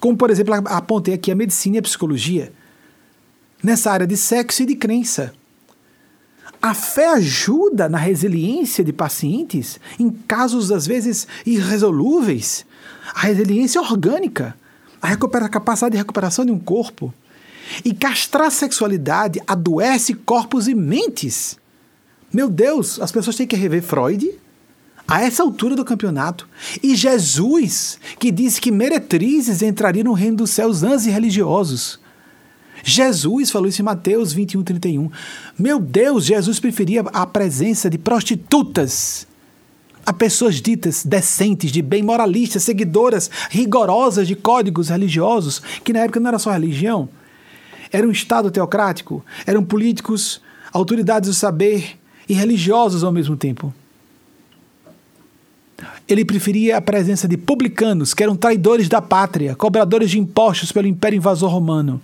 Como, 0.00 0.16
por 0.16 0.30
exemplo, 0.30 0.54
apontei 0.54 1.14
aqui 1.14 1.30
a 1.30 1.36
medicina 1.36 1.76
e 1.76 1.78
a 1.78 1.82
psicologia 1.82 2.52
nessa 3.62 3.90
área 3.90 4.06
de 4.06 4.16
sexo 4.16 4.62
e 4.62 4.66
de 4.66 4.74
crença. 4.74 5.32
A 6.62 6.74
fé 6.74 7.08
ajuda 7.08 7.88
na 7.88 7.96
resiliência 7.96 8.84
de 8.84 8.92
pacientes 8.92 9.80
em 9.98 10.10
casos, 10.10 10.70
às 10.70 10.86
vezes, 10.86 11.26
irresolúveis. 11.46 12.66
A 13.14 13.20
resiliência 13.20 13.80
orgânica, 13.80 14.54
a, 15.00 15.08
recupera, 15.08 15.46
a 15.46 15.48
capacidade 15.48 15.92
de 15.92 15.98
recuperação 15.98 16.44
de 16.44 16.52
um 16.52 16.58
corpo. 16.58 17.14
E 17.84 17.94
castrar 17.94 18.48
a 18.48 18.50
sexualidade 18.50 19.40
adoece 19.46 20.12
corpos 20.12 20.68
e 20.68 20.74
mentes. 20.74 21.58
Meu 22.32 22.50
Deus, 22.50 23.00
as 23.00 23.10
pessoas 23.10 23.36
têm 23.36 23.46
que 23.46 23.56
rever 23.56 23.82
Freud 23.82 24.30
a 25.06 25.22
essa 25.22 25.42
altura 25.42 25.74
do 25.74 25.84
campeonato. 25.84 26.48
E 26.82 26.94
Jesus, 26.94 27.98
que 28.18 28.30
disse 28.30 28.60
que 28.60 28.70
meretrizes 28.70 29.62
entrariam 29.62 30.04
no 30.04 30.12
reino 30.12 30.38
dos 30.38 30.50
céus 30.50 30.82
anjos 30.82 31.06
e 31.06 31.10
religiosos. 31.10 31.99
Jesus 32.82 33.50
falou 33.50 33.68
isso 33.68 33.82
em 33.82 33.84
Mateus 33.84 34.32
21, 34.32 34.62
31. 34.62 35.10
Meu 35.58 35.78
Deus, 35.78 36.24
Jesus 36.24 36.58
preferia 36.58 37.02
a 37.12 37.26
presença 37.26 37.90
de 37.90 37.98
prostitutas 37.98 39.26
a 40.04 40.12
pessoas 40.12 40.60
ditas 40.60 41.04
decentes, 41.04 41.70
de 41.70 41.82
bem, 41.82 42.02
moralistas, 42.02 42.62
seguidoras 42.62 43.30
rigorosas 43.50 44.26
de 44.26 44.34
códigos 44.34 44.88
religiosos, 44.88 45.60
que 45.84 45.92
na 45.92 46.00
época 46.00 46.18
não 46.18 46.28
era 46.28 46.38
só 46.38 46.50
religião, 46.50 47.08
era 47.92 48.06
um 48.06 48.10
Estado 48.10 48.50
teocrático, 48.50 49.24
eram 49.46 49.62
políticos, 49.62 50.40
autoridades 50.72 51.28
do 51.28 51.34
saber 51.34 51.98
e 52.28 52.32
religiosos 52.32 53.04
ao 53.04 53.12
mesmo 53.12 53.36
tempo. 53.36 53.72
Ele 56.08 56.24
preferia 56.24 56.76
a 56.76 56.80
presença 56.80 57.28
de 57.28 57.36
publicanos, 57.36 58.12
que 58.12 58.22
eram 58.22 58.36
traidores 58.36 58.88
da 58.88 59.00
pátria, 59.00 59.54
cobradores 59.54 60.10
de 60.10 60.18
impostos 60.18 60.72
pelo 60.72 60.88
Império 60.88 61.16
Invasor 61.16 61.50
Romano 61.50 62.00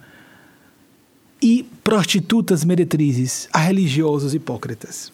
e 1.41 1.69
prostitutas 1.85 2.65
meretrizes 2.65 3.49
a 3.53 3.59
religiosos 3.59 4.35
hipócritas. 4.35 5.13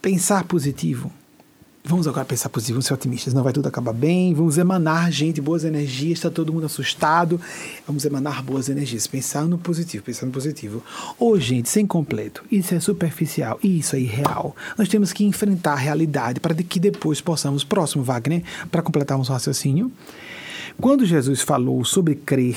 Pensar 0.00 0.44
positivo. 0.44 1.10
Vamos 1.88 2.08
agora 2.08 2.24
pensar 2.24 2.48
positivo, 2.48 2.76
vamos 2.76 2.86
ser 2.86 2.94
otimistas. 2.94 3.32
Não 3.32 3.44
vai 3.44 3.52
tudo 3.52 3.68
acabar 3.68 3.92
bem. 3.92 4.34
Vamos 4.34 4.58
emanar, 4.58 5.10
gente, 5.12 5.40
boas 5.40 5.62
energias. 5.62 6.18
Está 6.18 6.28
todo 6.28 6.52
mundo 6.52 6.66
assustado. 6.66 7.40
Vamos 7.86 8.04
emanar 8.04 8.42
boas 8.42 8.68
energias. 8.68 9.06
Pensar 9.06 9.44
no 9.44 9.56
positivo, 9.56 10.02
pensar 10.02 10.26
no 10.26 10.32
positivo. 10.32 10.82
Ô, 11.16 11.38
gente, 11.38 11.68
sem 11.68 11.86
completo. 11.86 12.44
Isso 12.50 12.74
é 12.74 12.80
superficial 12.80 13.58
isso 13.62 13.94
é 13.94 14.00
irreal. 14.00 14.56
Nós 14.76 14.88
temos 14.88 15.12
que 15.12 15.24
enfrentar 15.24 15.74
a 15.74 15.76
realidade 15.76 16.40
para 16.40 16.54
que 16.54 16.80
depois 16.80 17.20
possamos. 17.20 17.62
Próximo, 17.62 18.02
Wagner, 18.02 18.42
para 18.68 18.82
completarmos 18.82 19.28
o 19.28 19.32
raciocínio. 19.32 19.90
Quando 20.80 21.06
Jesus 21.06 21.40
falou 21.40 21.84
sobre 21.84 22.16
crer 22.16 22.56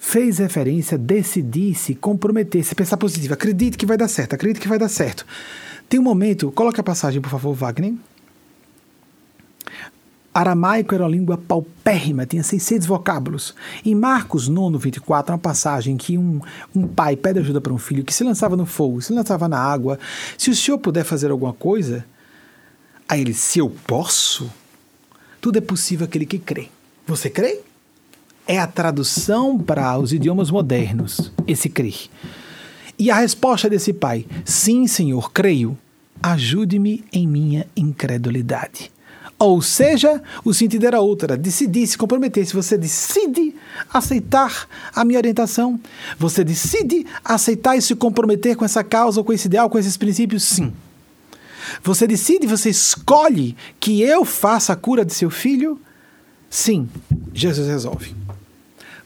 fez 0.00 0.38
referência 0.38 0.94
a 0.94 0.98
decidir-se, 0.98 1.94
comprometer-se, 1.94 2.74
pensar 2.74 2.96
positivo. 2.96 3.34
Acredite 3.34 3.76
que 3.76 3.84
vai 3.84 3.98
dar 3.98 4.08
certo, 4.08 4.32
acredite 4.32 4.58
que 4.58 4.66
vai 4.66 4.78
dar 4.78 4.88
certo. 4.88 5.26
Tem 5.90 6.00
um 6.00 6.02
momento, 6.02 6.50
coloque 6.50 6.80
a 6.80 6.82
passagem, 6.82 7.20
por 7.20 7.28
favor, 7.28 7.52
Wagner. 7.52 7.94
aramaico 10.32 10.94
era 10.94 11.04
uma 11.04 11.10
língua 11.10 11.36
paupérrima, 11.36 12.24
tinha 12.24 12.42
600 12.42 12.86
vocábulos. 12.86 13.54
Em 13.84 13.94
Marcos 13.94 14.48
9, 14.48 14.78
24, 14.78 15.32
há 15.32 15.34
uma 15.34 15.38
passagem 15.38 15.98
que 15.98 16.16
um, 16.16 16.40
um 16.74 16.88
pai 16.88 17.14
pede 17.14 17.40
ajuda 17.40 17.60
para 17.60 17.72
um 17.72 17.78
filho 17.78 18.02
que 18.02 18.14
se 18.14 18.24
lançava 18.24 18.56
no 18.56 18.64
fogo, 18.64 19.02
se 19.02 19.12
lançava 19.12 19.48
na 19.48 19.58
água. 19.58 19.98
Se 20.38 20.48
o 20.48 20.56
senhor 20.56 20.78
puder 20.78 21.04
fazer 21.04 21.30
alguma 21.30 21.52
coisa, 21.52 22.06
aí 23.06 23.20
ele, 23.20 23.34
se 23.34 23.58
eu 23.58 23.68
posso, 23.86 24.50
tudo 25.42 25.58
é 25.58 25.60
possível 25.60 26.06
aquele 26.06 26.24
que 26.24 26.38
crê. 26.38 26.68
Você 27.06 27.28
crê? 27.28 27.60
É 28.50 28.58
a 28.58 28.66
tradução 28.66 29.56
para 29.56 29.96
os 29.96 30.12
idiomas 30.12 30.50
modernos, 30.50 31.30
esse 31.46 31.68
crer. 31.68 32.10
E 32.98 33.08
a 33.08 33.14
resposta 33.14 33.70
desse 33.70 33.92
pai, 33.92 34.26
sim, 34.44 34.88
senhor, 34.88 35.30
creio, 35.30 35.78
ajude-me 36.20 37.04
em 37.12 37.28
minha 37.28 37.64
incredulidade. 37.76 38.90
Ou 39.38 39.62
seja, 39.62 40.20
o 40.44 40.52
sentido 40.52 40.84
era 40.84 41.00
outra, 41.00 41.36
decidir, 41.36 41.86
se 41.86 41.96
comprometer. 41.96 42.44
Se 42.44 42.52
você 42.52 42.76
decide 42.76 43.54
aceitar 43.88 44.66
a 44.92 45.04
minha 45.04 45.20
orientação, 45.20 45.78
você 46.18 46.42
decide 46.42 47.06
aceitar 47.24 47.76
e 47.76 47.82
se 47.82 47.94
comprometer 47.94 48.56
com 48.56 48.64
essa 48.64 48.82
causa, 48.82 49.22
com 49.22 49.32
esse 49.32 49.46
ideal, 49.46 49.70
com 49.70 49.78
esses 49.78 49.96
princípios, 49.96 50.42
sim. 50.42 50.72
Você 51.84 52.04
decide, 52.04 52.48
você 52.48 52.68
escolhe 52.68 53.56
que 53.78 54.02
eu 54.02 54.24
faça 54.24 54.72
a 54.72 54.76
cura 54.76 55.04
de 55.04 55.14
seu 55.14 55.30
filho, 55.30 55.80
sim, 56.50 56.88
Jesus 57.32 57.68
resolve. 57.68 58.18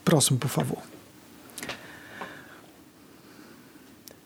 Próximo, 0.04 0.38
por 0.38 0.48
favor. 0.48 0.78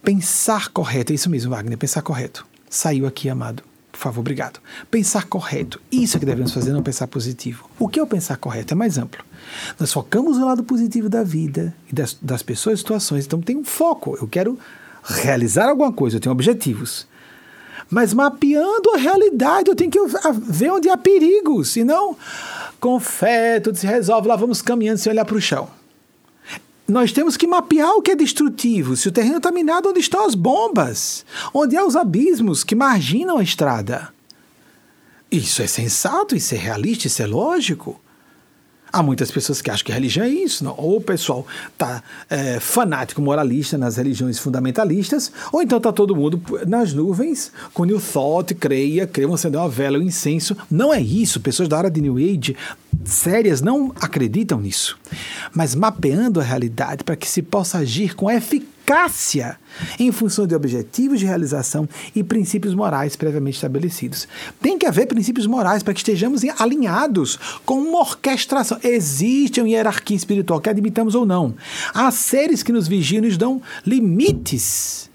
Pensar 0.02 0.68
correto, 0.68 1.12
é 1.12 1.14
isso 1.14 1.28
mesmo, 1.28 1.50
Wagner, 1.50 1.76
pensar 1.76 2.02
correto. 2.02 2.46
Saiu 2.70 3.06
aqui, 3.06 3.28
amado. 3.28 3.62
Por 3.92 3.98
favor, 3.98 4.20
obrigado. 4.20 4.60
Pensar 4.90 5.24
correto. 5.24 5.80
Isso 5.90 6.16
é 6.16 6.20
que 6.20 6.26
devemos 6.26 6.52
fazer, 6.52 6.72
não 6.72 6.82
pensar 6.82 7.06
positivo. 7.08 7.68
O 7.78 7.88
que 7.88 7.98
é 7.98 8.02
o 8.02 8.06
pensar 8.06 8.36
correto? 8.36 8.72
É 8.72 8.76
mais 8.76 8.96
amplo. 8.96 9.24
Nós 9.78 9.92
focamos 9.92 10.38
no 10.38 10.46
lado 10.46 10.62
positivo 10.62 11.08
da 11.08 11.22
vida 11.24 11.74
e 11.90 11.94
das, 11.94 12.16
das 12.22 12.42
pessoas 12.42 12.78
e 12.78 12.82
situações. 12.82 13.26
Então 13.26 13.40
tem 13.40 13.56
um 13.56 13.64
foco. 13.64 14.16
Eu 14.20 14.28
quero 14.28 14.58
realizar 15.02 15.68
alguma 15.68 15.92
coisa, 15.92 16.16
eu 16.16 16.20
tenho 16.20 16.32
objetivos. 16.32 17.06
Mas 17.90 18.14
mapeando 18.14 18.90
a 18.94 18.98
realidade, 18.98 19.68
eu 19.68 19.74
tenho 19.74 19.90
que 19.90 19.98
ver 20.42 20.70
onde 20.70 20.88
há 20.88 20.96
perigos. 20.96 21.70
Senão, 21.70 22.16
com 22.80 22.98
fé, 23.00 23.60
tudo 23.60 23.76
se 23.76 23.86
resolve, 23.86 24.28
lá 24.28 24.36
vamos 24.36 24.62
caminhando 24.62 24.98
sem 24.98 25.12
olhar 25.12 25.24
para 25.24 25.36
o 25.36 25.40
chão 25.40 25.68
nós 26.88 27.12
temos 27.12 27.36
que 27.36 27.46
mapear 27.46 27.90
o 27.90 28.02
que 28.02 28.12
é 28.12 28.16
destrutivo. 28.16 28.96
Se 28.96 29.08
o 29.08 29.12
terreno 29.12 29.36
está 29.36 29.52
minado, 29.52 29.90
onde 29.90 30.00
estão 30.00 30.24
as 30.24 30.34
bombas? 30.34 31.24
Onde 31.52 31.76
há 31.76 31.84
os 31.84 31.94
abismos 31.94 32.64
que 32.64 32.74
marginam 32.74 33.36
a 33.36 33.42
estrada? 33.42 34.08
Isso 35.30 35.60
é 35.60 35.66
sensato, 35.66 36.34
isso 36.34 36.54
é 36.54 36.58
realista, 36.58 37.06
isso 37.06 37.22
é 37.22 37.26
lógico. 37.26 38.00
Há 38.92 39.02
muitas 39.02 39.30
pessoas 39.30 39.60
que 39.60 39.70
acham 39.70 39.84
que 39.84 39.92
religião 39.92 40.24
é 40.24 40.28
isso, 40.28 40.64
não? 40.64 40.74
ou 40.76 40.96
o 40.96 41.00
pessoal 41.00 41.46
está 41.72 42.02
é, 42.28 42.58
fanático 42.60 43.20
moralista 43.20 43.76
nas 43.76 43.96
religiões 43.96 44.38
fundamentalistas, 44.38 45.30
ou 45.52 45.62
então 45.62 45.78
está 45.78 45.92
todo 45.92 46.16
mundo 46.16 46.40
nas 46.66 46.92
nuvens 46.92 47.52
com 47.74 47.84
New 47.84 48.00
Thought, 48.00 48.54
creia, 48.54 49.06
creia, 49.06 49.32
acender 49.32 49.60
uma 49.60 49.68
vela, 49.68 49.98
um 49.98 50.02
incenso. 50.02 50.56
Não 50.70 50.92
é 50.92 51.00
isso. 51.00 51.40
Pessoas 51.40 51.68
da 51.68 51.78
área 51.78 51.90
de 51.90 52.00
New 52.00 52.16
Age 52.16 52.56
sérias 53.04 53.60
não 53.60 53.92
acreditam 54.00 54.60
nisso. 54.60 54.98
Mas 55.54 55.74
mapeando 55.74 56.40
a 56.40 56.42
realidade 56.42 57.04
para 57.04 57.16
que 57.16 57.28
se 57.28 57.42
possa 57.42 57.78
agir 57.78 58.14
com 58.14 58.30
eficácia 58.30 58.77
em 59.98 60.10
função 60.10 60.46
de 60.46 60.54
objetivos 60.54 61.20
de 61.20 61.26
realização 61.26 61.88
e 62.14 62.22
princípios 62.22 62.74
morais 62.74 63.16
previamente 63.16 63.56
estabelecidos. 63.56 64.26
Tem 64.60 64.78
que 64.78 64.86
haver 64.86 65.06
princípios 65.06 65.46
morais 65.46 65.82
para 65.82 65.92
que 65.92 66.00
estejamos 66.00 66.42
alinhados 66.58 67.38
com 67.64 67.80
uma 67.80 68.00
orquestração. 68.00 68.78
Existe 68.82 69.60
uma 69.60 69.68
hierarquia 69.68 70.16
espiritual, 70.16 70.60
que 70.60 70.70
admitamos 70.70 71.14
ou 71.14 71.26
não. 71.26 71.54
Há 71.92 72.10
seres 72.10 72.62
que 72.62 72.72
nos 72.72 72.88
vigiam 72.88 73.22
e 73.22 73.26
nos 73.26 73.36
dão 73.36 73.60
limites 73.84 75.07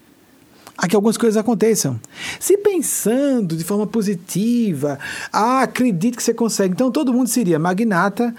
a 0.83 0.87
que 0.87 0.97
algumas 0.97 1.15
coisas 1.15 1.37
aconteçam. 1.37 1.97
Se 2.41 2.57
pensando 2.57 3.55
de 3.55 3.63
forma 3.63 3.87
positiva, 3.87 4.99
ah, 5.31 5.61
acredite 5.61 6.17
que 6.17 6.21
você 6.21 6.33
consegue. 6.33 6.73
Então 6.73 6.91
todo 6.91 7.13
mundo 7.13 7.29
seria 7.29 7.57
magnata, 7.57 8.35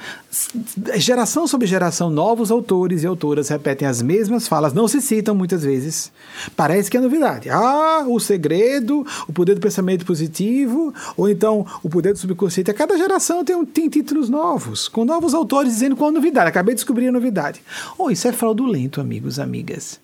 geração 0.97 1.47
sobre 1.47 1.67
geração, 1.67 2.11
novos 2.11 2.51
autores 2.51 3.03
e 3.03 3.07
autoras 3.07 3.49
repetem 3.49 3.89
as 3.89 4.03
mesmas 4.03 4.47
falas, 4.47 4.75
não 4.75 4.87
se 4.87 5.01
citam 5.01 5.35
muitas 5.35 5.63
vezes. 5.63 6.13
Parece 6.55 6.91
que 6.91 6.99
é 6.99 7.01
novidade. 7.01 7.49
Ah, 7.49 8.05
o 8.07 8.21
segredo, 8.21 9.07
o 9.27 9.33
poder 9.33 9.55
do 9.55 9.61
pensamento 9.63 10.05
positivo, 10.05 10.93
ou 11.17 11.31
então 11.31 11.65
o 11.83 11.89
poder 11.89 12.13
do 12.13 12.19
subconsciente. 12.19 12.71
A 12.71 12.75
cada 12.75 12.99
geração 12.99 13.43
tem, 13.43 13.65
tem 13.65 13.89
títulos 13.89 14.29
novos, 14.29 14.87
com 14.87 15.03
novos 15.07 15.33
autores 15.33 15.73
dizendo 15.73 15.97
qual 15.97 16.11
a 16.11 16.13
novidade. 16.13 16.51
Acabei 16.51 16.75
de 16.75 16.81
descobrir 16.81 17.09
a 17.09 17.13
novidade. 17.13 17.63
Oh, 17.97 18.11
isso 18.11 18.29
é 18.29 18.33
fraudulento, 18.33 19.01
amigos, 19.01 19.39
amigas. 19.39 20.04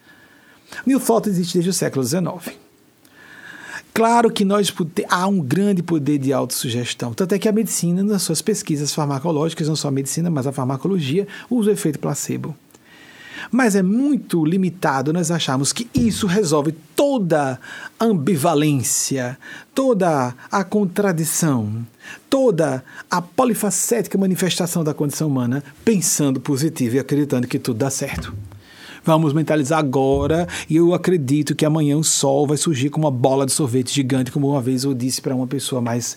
Thought 1.00 1.28
existe 1.28 1.54
desde 1.54 1.70
o 1.70 1.72
século 1.72 2.04
XIX. 2.04 2.56
Claro 3.92 4.30
que 4.30 4.44
nós 4.44 4.72
há 5.08 5.26
um 5.26 5.40
grande 5.40 5.82
poder 5.82 6.18
de 6.18 6.32
autossugestão, 6.32 7.12
tanto 7.12 7.34
é 7.34 7.38
que 7.38 7.48
a 7.48 7.52
medicina, 7.52 8.02
nas 8.02 8.22
suas 8.22 8.40
pesquisas 8.40 8.94
farmacológicas, 8.94 9.68
não 9.68 9.76
só 9.76 9.88
a 9.88 9.90
medicina, 9.90 10.30
mas 10.30 10.46
a 10.46 10.52
farmacologia, 10.52 11.26
usa 11.50 11.70
o 11.70 11.72
efeito 11.72 11.98
placebo. 11.98 12.56
Mas 13.50 13.74
é 13.74 13.82
muito 13.82 14.44
limitado 14.44 15.12
nós 15.12 15.30
acharmos 15.30 15.72
que 15.72 15.88
isso 15.94 16.26
resolve 16.26 16.72
toda 16.94 17.58
a 17.98 18.04
ambivalência, 18.04 19.38
toda 19.74 20.34
a 20.50 20.64
contradição, 20.64 21.84
toda 22.28 22.84
a 23.10 23.20
polifacética 23.20 24.18
manifestação 24.18 24.84
da 24.84 24.94
condição 24.94 25.26
humana, 25.26 25.64
pensando 25.84 26.40
positivo 26.40 26.96
e 26.96 26.98
acreditando 26.98 27.48
que 27.48 27.58
tudo 27.58 27.78
dá 27.78 27.90
certo. 27.90 28.32
Vamos 29.04 29.32
mentalizar 29.32 29.78
agora 29.78 30.46
e 30.68 30.76
eu 30.76 30.94
acredito 30.94 31.54
que 31.54 31.64
amanhã 31.64 31.96
o 31.96 32.04
sol 32.04 32.46
vai 32.46 32.56
surgir 32.56 32.90
como 32.90 33.06
uma 33.06 33.10
bola 33.10 33.46
de 33.46 33.52
sorvete 33.52 33.94
gigante, 33.94 34.30
como 34.30 34.50
uma 34.50 34.60
vez 34.60 34.84
eu 34.84 34.94
disse 34.94 35.20
para 35.20 35.34
uma 35.34 35.46
pessoa 35.46 35.80
mais 35.80 36.16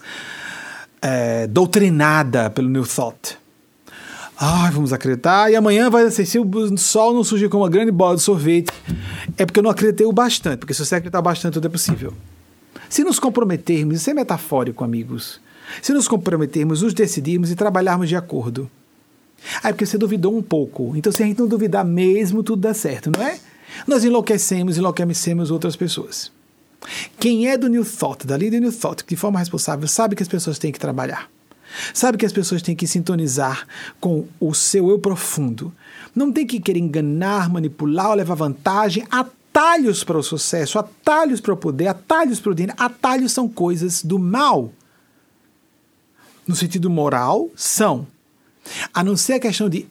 é, 1.02 1.48
doutrinada 1.48 2.50
pelo 2.50 2.70
New 2.70 2.86
Thought. 2.86 3.38
Ai, 4.38 4.72
vamos 4.72 4.92
acreditar. 4.92 5.52
E 5.52 5.56
amanhã 5.56 5.90
vai 5.90 6.10
ser, 6.12 6.26
se 6.26 6.40
o 6.40 6.78
sol 6.78 7.14
não 7.14 7.24
surgir 7.24 7.50
como 7.50 7.64
uma 7.64 7.70
grande 7.70 7.92
bola 7.92 8.16
de 8.16 8.22
sorvete, 8.22 8.72
é 9.38 9.46
porque 9.46 9.60
eu 9.60 9.64
não 9.64 9.72
acreditei 9.72 10.06
o 10.06 10.12
bastante. 10.12 10.60
Porque 10.60 10.74
se 10.74 10.86
você 10.86 10.96
acreditar 10.96 11.22
bastante, 11.22 11.54
tudo 11.54 11.68
é 11.68 11.70
possível. 11.70 12.14
Se 12.90 13.04
nos 13.04 13.20
comprometermos, 13.20 14.02
isso 14.02 14.10
é 14.10 14.14
metafórico, 14.14 14.84
amigos. 14.84 15.40
Se 15.82 15.94
nos 15.94 16.08
comprometermos, 16.08 16.82
nos 16.82 16.94
decidirmos 16.94 17.52
e 17.52 17.56
trabalharmos 17.56 18.10
de 18.10 18.16
acordo, 18.16 18.70
ah, 19.62 19.70
é 19.70 19.72
porque 19.74 19.86
você 19.86 19.98
duvidou 19.98 20.36
um 20.36 20.42
pouco. 20.42 20.94
Então, 20.96 21.12
se 21.12 21.24
a 21.24 21.26
gente 21.26 21.40
não 21.40 21.48
duvidar 21.48 21.86
mesmo, 21.86 22.44
tudo 22.44 22.62
dá 22.62 22.74
certo, 22.74 23.12
não 23.16 23.24
é? 23.24 23.40
Nós 23.88 24.04
enlouquecemos, 24.04 24.78
enlouquecemos 24.78 25.52
outras 25.52 25.76
pessoas. 25.76 26.32
Quem 27.20 27.48
é 27.48 27.58
do 27.58 27.68
New 27.68 27.86
Thought, 27.86 28.28
da 28.28 28.38
líder 28.38 28.60
New 28.60 28.72
Thought, 28.72 29.04
de 29.08 29.16
forma 29.16 29.40
responsável, 29.40 29.88
sabe 29.88 30.16
que 30.16 30.24
as 30.24 30.30
pessoas 30.30 30.60
têm 30.60 30.72
que 30.72 30.80
trabalhar. 30.80 31.30
Sabe 31.94 32.18
que 32.18 32.26
as 32.26 32.34
pessoas 32.34 32.62
têm 32.62 32.76
que 32.76 32.86
sintonizar 32.86 33.66
com 34.00 34.28
o 34.40 34.54
seu 34.54 34.90
eu 34.90 35.00
profundo. 35.00 35.74
Não 36.16 36.32
tem 36.32 36.46
que 36.46 36.60
querer 36.60 36.80
enganar, 36.80 37.50
manipular 37.50 38.10
ou 38.10 38.16
levar 38.16 38.36
vantagem. 38.36 39.06
Atalhos 39.10 40.04
para 40.04 40.18
o 40.18 40.24
sucesso, 40.24 40.78
atalhos 40.78 41.42
para 41.42 41.54
o 41.54 41.58
poder, 41.58 41.88
atalhos 41.88 42.40
para 42.40 42.52
o 42.52 42.56
dinheiro. 42.56 42.76
Atalhos 42.78 43.32
são 43.32 43.50
coisas 43.50 44.04
do 44.04 44.20
mal. 44.20 44.72
No 46.46 46.56
sentido 46.56 46.90
moral, 46.90 47.50
são 47.56 48.06
a 48.94 49.04
não 49.04 49.16
ser 49.16 49.34
a 49.34 49.40
questão 49.40 49.70
de 49.70 49.88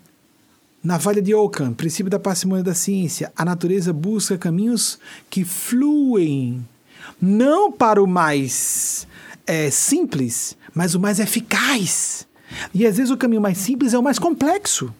Navalha 0.82 1.22
de 1.22 1.32
Ockham, 1.34 1.72
princípio 1.72 2.10
da 2.10 2.18
parcimônia 2.18 2.64
da 2.64 2.74
ciência, 2.74 3.32
a 3.36 3.44
natureza 3.44 3.92
busca 3.92 4.36
caminhos 4.36 4.98
que 5.30 5.44
fluem, 5.44 6.66
não 7.20 7.70
para 7.70 8.02
o 8.02 8.06
mais 8.06 9.06
é, 9.46 9.70
simples, 9.70 10.56
mas 10.74 10.94
o 10.94 11.00
mais 11.00 11.20
eficaz. 11.20 12.26
E 12.74 12.84
às 12.84 12.96
vezes 12.96 13.12
o 13.12 13.16
caminho 13.16 13.40
mais 13.40 13.58
simples 13.58 13.94
é 13.94 13.98
o 13.98 14.02
mais 14.02 14.18
complexo. 14.18 14.92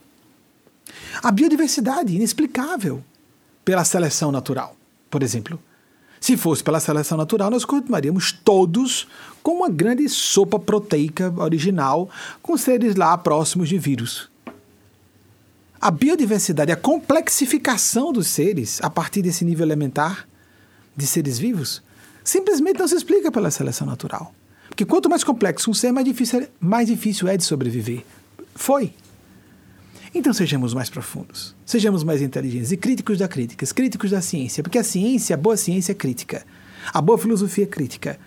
A 1.23 1.31
biodiversidade, 1.31 2.15
inexplicável 2.15 3.03
pela 3.65 3.85
seleção 3.85 4.31
natural, 4.31 4.77
por 5.11 5.23
exemplo. 5.23 5.59
Se 6.23 6.37
fosse 6.37 6.63
pela 6.63 6.79
seleção 6.79 7.19
natural, 7.19 7.51
nós 7.51 7.65
continuaríamos 7.65 8.31
todos 8.31 9.09
com 9.43 9.57
uma 9.57 9.69
grande 9.69 10.09
sopa 10.09 10.57
proteica 10.57 11.35
original, 11.37 12.09
com 12.41 12.57
seres 12.57 12.95
lá 12.95 13.19
próximos 13.19 13.69
de 13.69 13.77
vírus. 13.77 14.31
A 15.81 15.91
biodiversidade, 15.91 16.71
a 16.71 16.77
complexificação 16.77 18.13
dos 18.13 18.29
seres 18.29 18.79
a 18.85 18.89
partir 18.89 19.21
desse 19.21 19.45
nível 19.45 19.67
elementar 19.67 20.29
de 20.97 21.09
seres 21.09 21.41
vivos, 21.41 21.83
simplesmente 22.23 22.79
não 22.79 22.87
se 22.87 22.95
explica 22.95 23.33
pela 23.33 23.51
seleção 23.51 23.85
natural. 23.85 24.33
Porque 24.69 24.85
quanto 24.85 25.11
mais 25.11 25.25
complexo 25.25 25.73
um 25.73 25.75
ser, 25.75 25.91
mais 25.91 26.07
difícil, 26.07 26.43
é, 26.43 26.49
mais 26.61 26.87
difícil 26.87 27.27
é 27.27 27.37
de 27.37 27.43
sobreviver. 27.43 28.05
Foi. 28.55 28.95
Então 30.15 30.33
sejamos 30.33 30.75
mais 30.75 30.91
profundos, 30.91 31.57
sejamos 31.65 32.05
mais 32.05 32.21
inteligentes 32.21 32.71
e 32.71 32.77
críticos 32.77 33.19
da 33.19 33.27
crítica, 33.27 33.65
críticos 33.75 34.11
da 34.11 34.21
ciência, 34.21 34.63
porque 34.63 34.79
a 34.79 34.85
ciência, 34.85 35.35
a 35.35 35.39
boa 35.39 35.57
ciência 35.57 35.93
é 35.93 35.95
crítica, 35.95 36.45
a 36.93 37.01
boa 37.01 37.17
filosofia 37.17 37.65
é 37.65 37.67
crítica. 37.67 38.19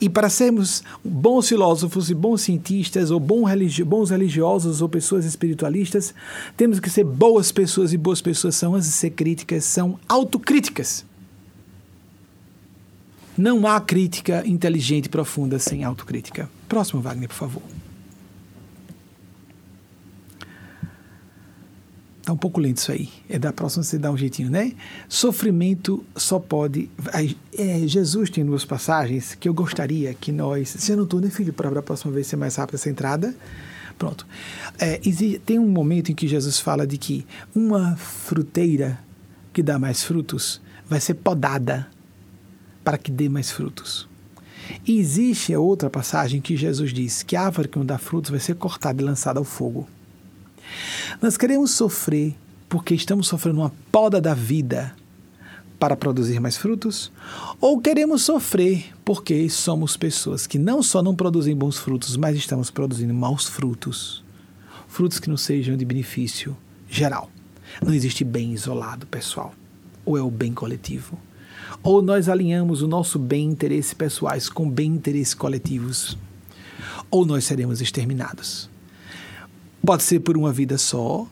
E 0.00 0.08
para 0.08 0.28
sermos 0.28 0.82
bons 1.04 1.48
filósofos 1.48 2.10
e 2.10 2.14
bons 2.14 2.42
cientistas, 2.42 3.10
ou 3.10 3.20
bons, 3.20 3.46
religi 3.46 3.84
bons 3.84 4.10
religiosos 4.10 4.80
ou 4.80 4.88
pessoas 4.88 5.24
espiritualistas, 5.24 6.14
temos 6.56 6.80
que 6.80 6.90
ser 6.90 7.04
boas 7.04 7.52
pessoas 7.52 7.92
e 7.92 7.96
boas 7.96 8.20
pessoas 8.20 8.56
são, 8.56 8.74
antes 8.74 8.88
de 8.88 8.94
ser 8.94 9.10
críticas, 9.10 9.64
são 9.64 9.98
autocríticas. 10.08 11.04
Não 13.36 13.66
há 13.66 13.80
crítica 13.80 14.42
inteligente 14.46 15.06
e 15.06 15.08
profunda 15.08 15.58
sem 15.58 15.82
autocrítica. 15.82 16.48
Próximo, 16.68 17.02
Wagner, 17.02 17.28
por 17.28 17.34
favor. 17.34 17.62
Tá 22.24 22.32
um 22.32 22.36
pouco 22.38 22.58
lento 22.58 22.78
isso 22.78 22.90
aí. 22.90 23.10
É 23.28 23.38
da 23.38 23.52
próxima 23.52 23.82
você 23.82 23.98
dá 23.98 24.10
um 24.10 24.16
jeitinho, 24.16 24.50
né? 24.50 24.72
Sofrimento 25.08 26.02
só 26.16 26.38
pode. 26.38 26.88
É, 27.56 27.86
Jesus 27.86 28.30
tem 28.30 28.44
duas 28.44 28.64
passagens 28.64 29.34
que 29.34 29.46
eu 29.46 29.52
gostaria 29.52 30.14
que 30.14 30.32
nós. 30.32 30.70
Você 30.70 30.94
anotou, 30.94 31.20
né, 31.20 31.28
filho? 31.28 31.52
Para 31.52 31.78
a 31.78 31.82
próxima 31.82 32.12
vez 32.12 32.26
ser 32.26 32.36
mais 32.36 32.56
rápida 32.56 32.76
essa 32.76 32.88
entrada. 32.88 33.34
Pronto. 33.98 34.26
É, 34.78 34.98
tem 35.44 35.58
um 35.58 35.68
momento 35.68 36.12
em 36.12 36.14
que 36.14 36.26
Jesus 36.26 36.58
fala 36.58 36.86
de 36.86 36.96
que 36.96 37.26
uma 37.54 37.94
fruteira 37.96 38.98
que 39.52 39.62
dá 39.62 39.78
mais 39.78 40.02
frutos 40.02 40.62
vai 40.88 41.00
ser 41.00 41.14
podada 41.14 41.86
para 42.82 42.96
que 42.96 43.10
dê 43.10 43.28
mais 43.28 43.50
frutos. 43.50 44.08
E 44.86 44.98
existe 44.98 45.54
outra 45.54 45.90
passagem 45.90 46.40
que 46.40 46.56
Jesus 46.56 46.92
diz 46.92 47.22
que 47.22 47.36
a 47.36 47.42
árvore 47.42 47.68
que 47.68 47.78
não 47.78 47.84
dá 47.84 47.98
frutos 47.98 48.30
vai 48.30 48.40
ser 48.40 48.54
cortada 48.54 49.02
e 49.02 49.04
lançada 49.04 49.38
ao 49.38 49.44
fogo. 49.44 49.86
Nós 51.20 51.36
queremos 51.36 51.70
sofrer 51.72 52.34
porque 52.68 52.94
estamos 52.94 53.28
sofrendo 53.28 53.60
uma 53.60 53.72
poda 53.90 54.20
da 54.20 54.34
vida 54.34 54.94
para 55.78 55.96
produzir 55.96 56.40
mais 56.40 56.56
frutos? 56.56 57.12
Ou 57.60 57.80
queremos 57.80 58.22
sofrer 58.22 58.92
porque 59.04 59.48
somos 59.48 59.96
pessoas 59.96 60.46
que 60.46 60.58
não 60.58 60.82
só 60.82 61.02
não 61.02 61.14
produzem 61.14 61.54
bons 61.54 61.78
frutos, 61.78 62.16
mas 62.16 62.36
estamos 62.36 62.70
produzindo 62.70 63.12
maus 63.12 63.46
frutos? 63.46 64.24
Frutos 64.88 65.18
que 65.18 65.28
não 65.28 65.36
sejam 65.36 65.76
de 65.76 65.84
benefício 65.84 66.56
geral. 66.88 67.30
Não 67.82 67.92
existe 67.92 68.24
bem 68.24 68.52
isolado, 68.52 69.06
pessoal. 69.06 69.54
Ou 70.04 70.16
é 70.16 70.22
o 70.22 70.30
bem 70.30 70.52
coletivo. 70.52 71.18
Ou 71.82 72.00
nós 72.00 72.28
alinhamos 72.28 72.82
o 72.82 72.88
nosso 72.88 73.18
bem 73.18 73.46
interesse 73.46 73.94
pessoais 73.94 74.48
com 74.48 74.68
bem 74.68 74.92
interesses 74.92 75.34
coletivos. 75.34 76.16
Ou 77.10 77.26
nós 77.26 77.44
seremos 77.44 77.80
exterminados. 77.80 78.70
Pode 79.84 80.02
ser 80.02 80.20
por 80.20 80.36
uma 80.36 80.50
vida 80.50 80.78
só, 80.78 81.26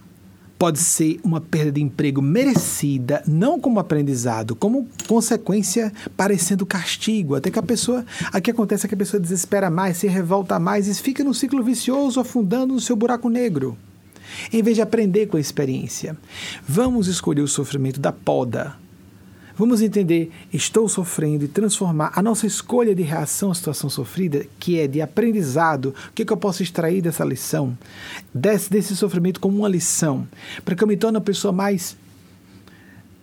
pode 0.59 0.79
ser 0.79 1.19
uma 1.25 1.41
perda 1.41 1.73
de 1.73 1.83
emprego 1.83 2.21
merecida, 2.21 3.23
não 3.27 3.59
como 3.59 3.81
aprendizado, 3.81 4.55
como 4.55 4.87
consequência 5.09 5.93
parecendo 6.17 6.67
castigo, 6.67 7.35
até 7.35 7.51
que 7.51 7.59
a 7.59 7.63
pessoa, 7.63 8.05
aqui 8.33 8.51
acontece 8.51 8.85
é 8.85 8.89
que 8.89 8.95
a 8.95 8.99
pessoa 8.99 9.21
desespera 9.21 9.71
mais, 9.71 9.97
se 9.97 10.07
revolta 10.07 10.59
mais 10.59 10.87
e 10.87 10.95
fica 10.95 11.25
no 11.25 11.33
ciclo 11.33 11.63
vicioso, 11.63 12.21
afundando 12.21 12.75
no 12.75 12.81
seu 12.81 12.95
buraco 12.95 13.29
negro. 13.29 13.77
Em 14.53 14.63
vez 14.63 14.77
de 14.77 14.83
aprender 14.83 15.27
com 15.27 15.37
a 15.37 15.41
experiência, 15.41 16.17
vamos 16.69 17.09
escolher 17.09 17.43
o 17.43 17.49
sofrimento 17.49 18.01
da 18.01 18.13
poda, 18.13 18.77
Vamos 19.57 19.83
entender, 19.83 20.31
estou 20.53 20.89
sofrendo 20.89 21.45
e 21.45 21.49
transformar 21.49 22.13
a 22.15 22.23
nossa 22.23 22.47
escolha 22.47 22.95
de 22.95 23.03
reação 23.03 23.51
à 23.51 23.55
situação 23.55 23.91
sofrida, 23.91 24.47
que 24.59 24.79
é 24.79 24.87
de 24.87 25.01
aprendizado, 25.01 25.95
o 26.09 26.13
que, 26.15 26.23
é 26.23 26.25
que 26.25 26.33
eu 26.33 26.37
posso 26.37 26.63
extrair 26.63 27.03
dessa 27.03 27.25
lição, 27.25 27.77
desse, 28.33 28.71
desse 28.71 28.97
sofrimento 28.97 29.41
como 29.41 29.59
uma 29.59 29.69
lição, 29.69 30.27
para 30.65 30.75
que 30.75 30.83
eu 30.83 30.89
me 30.89 30.97
torne 30.97 31.19
uma 31.19 31.25
pessoa 31.25 31.53
mais. 31.53 31.97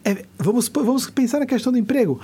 É, 0.06 0.24
vamos, 0.38 0.70
vamos 0.70 1.10
pensar 1.10 1.40
na 1.40 1.46
questão 1.46 1.72
do 1.72 1.78
emprego 1.78 2.20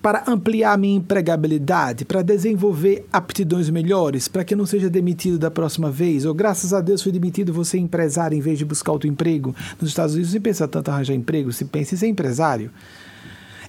para 0.00 0.24
ampliar 0.26 0.78
minha 0.78 0.96
empregabilidade, 0.96 2.06
para 2.06 2.22
desenvolver 2.22 3.06
aptidões 3.12 3.68
melhores, 3.68 4.28
para 4.28 4.44
que 4.44 4.54
eu 4.54 4.58
não 4.58 4.64
seja 4.64 4.88
demitido 4.88 5.38
da 5.38 5.50
próxima 5.50 5.90
vez, 5.90 6.24
ou 6.24 6.32
graças 6.32 6.72
a 6.72 6.80
Deus 6.80 7.02
fui 7.02 7.12
demitido, 7.12 7.52
você 7.52 7.76
é 7.76 7.80
empresário 7.80 8.36
em 8.36 8.40
vez 8.40 8.58
de 8.58 8.64
buscar 8.64 8.92
outro 8.92 9.08
emprego. 9.08 9.54
Nos 9.78 9.90
Estados 9.90 10.14
Unidos, 10.14 10.32
se 10.32 10.40
pensa 10.40 10.66
tanto 10.66 10.90
arranjar 10.90 11.14
emprego, 11.14 11.52
se 11.52 11.66
pensa 11.66 11.94
em 11.94 11.98
ser 11.98 12.06
empresário 12.06 12.70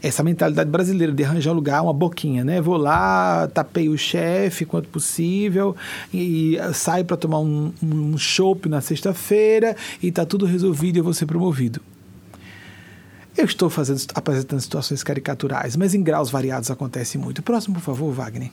essa 0.02 0.24
mentalidade 0.24 0.70
brasileira 0.70 1.14
de 1.14 1.24
arranjar 1.24 1.52
um 1.52 1.56
lugar, 1.56 1.84
uma 1.84 1.94
boquinha, 1.94 2.44
né? 2.44 2.60
Vou 2.60 2.78
lá, 2.78 3.48
tapei 3.48 3.88
o 3.88 3.98
chefe 3.98 4.66
quanto 4.66 4.90
possível 4.90 5.76
e 6.12 6.58
saio 6.74 7.06
para 7.06 7.16
tomar 7.16 7.40
um, 7.40 7.72
um 7.84 8.16
na 8.68 8.82
sexta-feira 8.82 9.76
e 10.02 10.08
está 10.08 10.26
tudo 10.26 10.46
resolvido 10.46 10.98
e 10.98 11.00
eu 11.00 11.04
vou 11.04 11.14
ser 11.14 11.28
promovido. 11.28 11.82
Eu 13.38 13.46
estou 13.46 13.70
fazendo, 13.70 14.02
apresentando 14.14 14.60
situações 14.60 15.04
caricaturais, 15.04 15.76
mas 15.76 15.94
em 15.94 16.02
graus 16.04 16.30
variados 16.30 16.70
acontece 16.72 17.18
muito. 17.18 17.42
Próximo, 17.42 17.76
por 17.76 17.82
favor, 17.82 18.12
Wagner. 18.12 18.52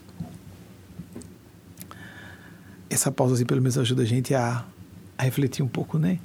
Essa 2.89 3.11
pausa 3.11 3.35
assim, 3.35 3.45
pelo 3.45 3.61
menos 3.61 3.77
ajuda 3.77 4.03
a 4.03 4.07
gente 4.07 4.35
a, 4.35 4.65
a 5.17 5.23
refletir 5.23 5.63
um 5.63 5.69
pouco, 5.69 5.99
né? 5.99 6.19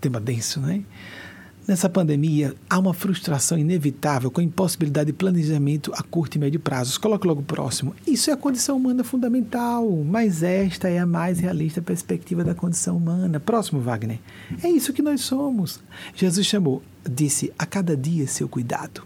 Tema 0.00 0.18
denso, 0.18 0.60
né? 0.60 0.82
Nessa 1.66 1.88
pandemia, 1.88 2.54
há 2.68 2.78
uma 2.78 2.92
frustração 2.92 3.56
inevitável 3.56 4.30
com 4.30 4.38
a 4.38 4.44
impossibilidade 4.44 5.06
de 5.06 5.12
planejamento 5.14 5.92
a 5.94 6.02
curto 6.02 6.36
e 6.36 6.38
médio 6.38 6.60
prazos. 6.60 6.98
Coloque 6.98 7.26
logo 7.26 7.42
próximo. 7.42 7.94
Isso 8.06 8.28
é 8.28 8.34
a 8.34 8.36
condição 8.36 8.76
humana 8.76 9.02
fundamental, 9.02 9.90
mas 10.04 10.42
esta 10.42 10.90
é 10.90 10.98
a 10.98 11.06
mais 11.06 11.38
realista 11.38 11.80
perspectiva 11.80 12.44
da 12.44 12.54
condição 12.54 12.98
humana. 12.98 13.40
Próximo, 13.40 13.80
Wagner. 13.80 14.18
É 14.62 14.68
isso 14.68 14.92
que 14.92 15.00
nós 15.00 15.22
somos. 15.22 15.80
Jesus 16.14 16.46
chamou, 16.46 16.82
disse, 17.08 17.50
a 17.58 17.64
cada 17.64 17.96
dia 17.96 18.26
seu 18.26 18.46
cuidado. 18.46 19.02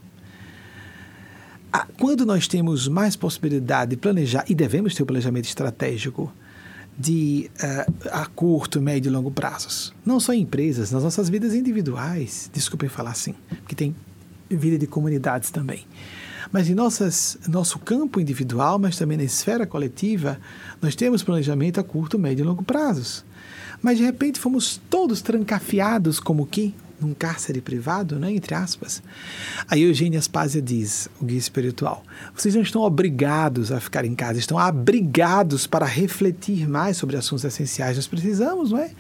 Quando 1.96 2.26
nós 2.26 2.48
temos 2.48 2.88
mais 2.88 3.14
possibilidade 3.14 3.90
de 3.90 3.96
planejar, 3.96 4.44
e 4.48 4.54
devemos 4.54 4.96
ter 4.96 5.04
um 5.04 5.06
planejamento 5.06 5.44
estratégico, 5.44 6.32
de 6.98 7.48
uh, 7.62 8.08
a 8.10 8.26
curto, 8.26 8.82
médio 8.82 9.08
e 9.08 9.12
longo 9.12 9.30
prazos. 9.30 9.94
Não 10.04 10.18
só 10.18 10.32
em 10.32 10.42
empresas, 10.42 10.90
nas 10.90 11.04
nossas 11.04 11.28
vidas 11.28 11.54
individuais, 11.54 12.50
desculpem 12.52 12.88
falar 12.88 13.10
assim, 13.10 13.34
que 13.68 13.74
tem 13.74 13.94
vida 14.50 14.76
de 14.76 14.86
comunidades 14.86 15.50
também. 15.50 15.86
Mas 16.50 16.68
em 16.68 16.74
nossas, 16.74 17.38
nosso 17.46 17.78
campo 17.78 18.20
individual, 18.20 18.78
mas 18.78 18.96
também 18.96 19.18
na 19.18 19.22
esfera 19.22 19.66
coletiva, 19.66 20.40
nós 20.80 20.96
temos 20.96 21.22
planejamento 21.22 21.78
a 21.78 21.84
curto, 21.84 22.18
médio 22.18 22.42
e 22.42 22.46
longo 22.46 22.64
prazos. 22.64 23.24
Mas 23.80 23.98
de 23.98 24.04
repente 24.04 24.40
fomos 24.40 24.80
todos 24.90 25.22
trancafiados 25.22 26.18
como 26.18 26.46
que 26.46 26.74
num 27.00 27.14
cárcere 27.14 27.60
privado, 27.60 28.18
né, 28.18 28.32
entre 28.32 28.54
aspas. 28.54 29.02
Aí 29.68 29.82
Eugênia 29.82 30.18
Aspásia 30.18 30.60
diz, 30.60 31.08
o 31.20 31.24
guia 31.24 31.38
espiritual, 31.38 32.02
vocês 32.34 32.54
não 32.54 32.62
estão 32.62 32.82
obrigados 32.82 33.70
a 33.70 33.80
ficar 33.80 34.04
em 34.04 34.14
casa, 34.14 34.38
estão 34.38 34.58
abrigados 34.58 35.66
para 35.66 35.86
refletir 35.86 36.68
mais 36.68 36.96
sobre 36.96 37.16
assuntos 37.16 37.44
essenciais. 37.44 37.96
Nós 37.96 38.06
precisamos, 38.06 38.70
não 38.70 38.78
é? 38.78 38.90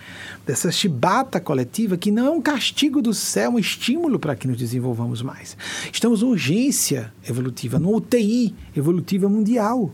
Dessa 0.46 0.70
chibata 0.70 1.40
coletiva 1.40 1.96
que 1.96 2.10
não 2.10 2.26
é 2.26 2.30
um 2.30 2.42
castigo 2.42 3.02
do 3.02 3.12
céu, 3.12 3.38
é 3.38 3.48
um 3.48 3.58
estímulo 3.58 4.18
para 4.18 4.36
que 4.36 4.46
nos 4.46 4.58
desenvolvamos 4.58 5.22
mais. 5.22 5.56
Estamos 5.92 6.22
em 6.22 6.26
urgência 6.26 7.12
evolutiva, 7.26 7.78
numa 7.78 7.96
UTI 7.96 8.54
evolutiva 8.76 9.28
mundial. 9.28 9.92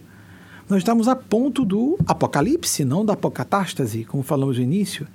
Nós 0.68 0.78
estamos 0.78 1.08
a 1.08 1.14
ponto 1.14 1.64
do 1.64 1.98
apocalipse, 2.06 2.84
não 2.84 3.04
da 3.04 3.12
apocatástase, 3.12 4.04
como 4.04 4.22
falamos 4.22 4.56
no 4.56 4.62
início 4.62 5.06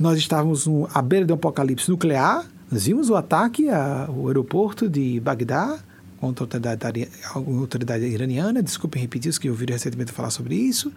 nós 0.00 0.18
estávamos 0.18 0.66
no, 0.66 0.88
à 0.94 1.02
beira 1.02 1.26
de 1.26 1.32
um 1.32 1.34
apocalipse 1.34 1.90
nuclear, 1.90 2.46
nós 2.72 2.86
vimos 2.86 3.10
o 3.10 3.16
ataque 3.16 3.68
ao 3.68 4.28
aeroporto 4.28 4.88
de 4.88 5.20
Bagdá 5.20 5.78
contra 6.18 6.44
a 6.44 7.38
autoridade, 7.38 8.04
a 8.04 8.08
iraniana, 8.08 8.62
desculpem 8.62 9.00
repetir 9.00 9.28
os 9.28 9.38
que 9.38 9.50
ouviram 9.50 9.74
recentemente 9.74 10.10
falar 10.10 10.30
sobre 10.30 10.54
isso, 10.54 10.90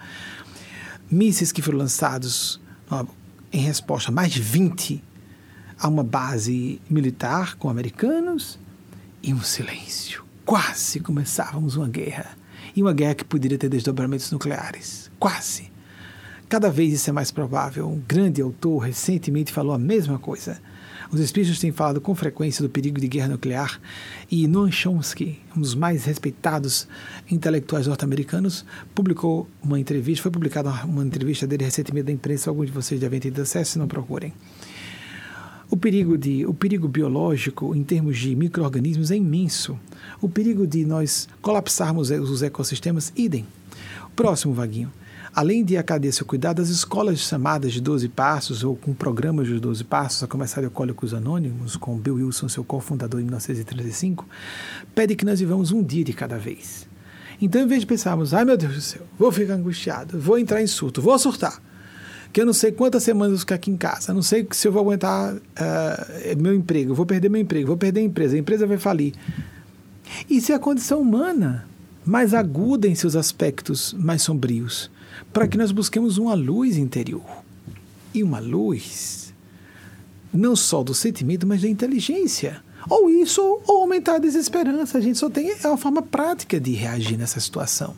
mísseis 1.12 1.52
que 1.52 1.62
foram 1.62 1.80
lançados 1.80 2.62
em 3.52 3.60
resposta, 3.60 4.12
mais 4.12 4.32
de 4.32 4.42
20 4.42 5.04
a 5.78 5.88
uma 5.90 6.04
base 6.04 6.82
militar 6.90 7.56
com 7.58 7.70
americanos 7.70 8.58
e 9.22 9.34
um 9.34 9.42
silêncio. 9.42 10.24
Quase 10.46 11.02
começávamos 11.02 11.76
uma 11.76 11.90
guerra. 11.90 12.38
E 12.76 12.82
uma 12.82 12.94
guerra 12.94 13.16
que 13.16 13.26
poderia 13.26 13.58
ter 13.58 13.70
desdobramentos 13.70 14.32
nucleares. 14.32 15.12
Quase. 15.20 15.73
Cada 16.50 16.70
vez 16.70 16.94
isso 16.94 17.10
é 17.10 17.14
mais 17.14 17.32
provável. 17.32 17.88
Um 17.90 18.02
grande 18.08 18.42
autor 18.42 18.80
recentemente 18.80 19.52
falou 19.52 19.74
a 19.74 19.80
mesma 19.80 20.20
coisa. 20.20 20.60
Os 21.12 21.20
espíritos 21.20 21.60
têm 21.60 21.72
falado 21.72 22.02
com 22.02 22.16
frequência 22.16 22.64
do 22.64 22.70
perigo 22.70 23.00
de 23.00 23.08
guerra 23.08 23.28
nuclear 23.28 23.80
e 24.32 24.48
Noam 24.48 24.72
Chomsky, 24.72 25.40
um 25.56 25.62
dos 25.62 25.76
mais 25.76 26.06
respeitados 26.06 26.88
intelectuais 27.30 27.86
norte-americanos, 27.86 28.66
publicou 28.96 29.48
uma 29.62 29.80
entrevista, 29.80 30.24
foi 30.24 30.32
publicada 30.32 30.72
uma 30.86 31.04
entrevista 31.04 31.46
dele 31.46 31.66
recentemente 31.66 32.08
da 32.08 32.12
imprensa, 32.12 32.50
alguns 32.50 32.66
de 32.66 32.72
vocês 32.72 33.00
devem 33.00 33.20
ter 33.20 33.40
acesso, 33.40 33.74
se 33.74 33.80
não 33.80 33.88
procurem. 33.88 34.34
O 35.70 35.78
perigo, 35.78 36.18
de, 36.18 36.46
o 36.46 36.54
perigo 36.54 36.88
biológico, 36.88 37.76
em 37.76 37.84
termos 37.84 38.18
de 38.18 38.36
micro-organismos, 38.36 39.12
é 39.12 39.16
imenso. 39.16 39.80
O 40.22 40.30
perigo 40.30 40.66
de 40.66 40.86
nós 40.86 41.28
colapsarmos 41.42 42.10
os 42.10 42.42
ecossistemas, 42.44 43.14
idem. 43.16 43.46
Próximo, 44.16 44.54
Vaguinho. 44.54 44.92
Além 45.36 45.66
de 45.66 45.76
a 45.78 45.82
cadeia 45.82 46.12
seu 46.12 46.28
cuidado, 46.28 46.62
as 46.62 46.70
escolas 46.70 47.18
chamadas 47.18 47.74
de 47.74 47.82
12 47.82 48.08
Passos 48.10 48.64
ou 48.64 48.76
com 48.76 48.94
programas 48.94 49.48
de 49.48 49.60
12 49.60 49.84
Passos, 49.84 50.22
a 50.22 50.28
começar 50.28 50.62
de 50.62 50.66
Alcoólicos 50.66 51.12
Anônimos, 51.12 51.76
com 51.76 51.98
Bill 51.98 52.16
Wilson, 52.16 52.48
seu 52.48 52.64
cofundador 52.64 53.20
em 53.20 53.24
1935, 53.24 54.28
pede 54.94 55.16
que 55.16 55.26
nós 55.26 55.40
vivamos 55.40 55.72
um 55.72 55.82
dia 55.82 56.04
de 56.04 56.14
cada 56.14 56.38
vez. 56.38 56.88
Então, 57.42 57.64
em 57.64 57.68
vez 57.68 57.82
de 57.82 57.88
pensarmos, 57.88 58.32
ai 58.32 58.46
meu 58.46 58.56
Deus 58.56 58.76
do 58.76 58.82
céu, 58.82 59.02
vou 59.18 59.32
ficar 59.32 59.56
angustiado, 59.56 60.20
vou 60.20 60.38
entrar 60.38 60.62
em 60.62 60.68
surto, 60.68 61.02
vou 61.02 61.18
surtar, 61.18 61.60
que 62.32 62.40
eu 62.40 62.46
não 62.46 62.54
sei 62.54 62.72
quantas 62.72 63.02
semanas 63.02 63.32
eu 63.32 63.38
vou 63.38 63.40
ficar 63.40 63.56
aqui 63.56 63.72
em 63.72 63.78
casa, 63.78 64.14
não 64.14 64.22
sei 64.22 64.48
se 64.52 64.68
eu 64.68 64.72
vou 64.72 64.84
aguentar 64.84 65.34
uh, 65.34 65.42
meu 66.38 66.54
emprego, 66.54 66.94
vou 66.94 67.08
perder 67.08 67.30
meu 67.30 67.42
emprego, 67.42 67.66
vou 67.66 67.78
perder 67.78 68.02
a 68.02 68.04
empresa, 68.04 68.36
a 68.36 68.40
empresa 68.40 68.68
vai 68.68 68.78
falir. 68.78 69.14
Isso 70.30 70.52
é 70.52 70.56
a 70.56 70.60
condição 70.60 71.02
humana, 71.02 71.68
mais 72.06 72.36
aguda 72.36 72.88
em 72.88 72.94
seus 72.94 73.16
aspectos 73.16 73.94
mais 73.94 74.22
sombrios, 74.22 74.92
para 75.32 75.48
que 75.48 75.58
nós 75.58 75.72
busquemos 75.72 76.18
uma 76.18 76.34
luz 76.34 76.78
interior. 76.78 77.26
E 78.14 78.22
uma 78.22 78.40
luz, 78.40 79.34
não 80.32 80.56
só 80.56 80.84
do 80.84 80.94
sentimento, 80.94 81.48
mas 81.48 81.62
da 81.62 81.68
inteligência 81.68 82.62
ou 82.90 83.10
isso, 83.10 83.42
ou 83.66 83.82
aumentar 83.82 84.16
a 84.16 84.20
desesperança. 84.20 84.98
A 84.98 85.02
gente 85.02 85.18
só 85.18 85.30
tem 85.30 85.54
uma 85.64 85.78
forma 85.78 86.02
prática 86.02 86.60
de 86.60 86.72
reagir 86.74 87.18
nessa 87.18 87.40
situação. 87.40 87.96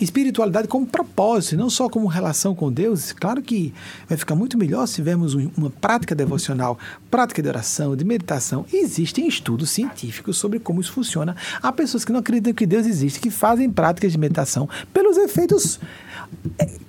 Espiritualidade 0.00 0.68
como 0.68 0.86
propósito, 0.86 1.56
não 1.56 1.68
só 1.68 1.88
como 1.88 2.06
relação 2.06 2.54
com 2.54 2.70
Deus. 2.70 3.10
Claro 3.10 3.42
que 3.42 3.74
vai 4.08 4.16
ficar 4.16 4.36
muito 4.36 4.56
melhor 4.56 4.86
se 4.86 4.96
tivermos 4.96 5.34
uma 5.34 5.70
prática 5.70 6.14
devocional, 6.14 6.78
prática 7.10 7.42
de 7.42 7.48
oração, 7.48 7.96
de 7.96 8.04
meditação. 8.04 8.64
Existem 8.72 9.26
estudos 9.26 9.70
científicos 9.70 10.38
sobre 10.38 10.60
como 10.60 10.80
isso 10.80 10.92
funciona. 10.92 11.34
Há 11.60 11.72
pessoas 11.72 12.04
que 12.04 12.12
não 12.12 12.20
acreditam 12.20 12.52
que 12.52 12.64
Deus 12.64 12.86
existe, 12.86 13.18
que 13.18 13.30
fazem 13.30 13.68
práticas 13.68 14.12
de 14.12 14.18
meditação 14.18 14.68
pelos 14.92 15.16
efeitos 15.16 15.80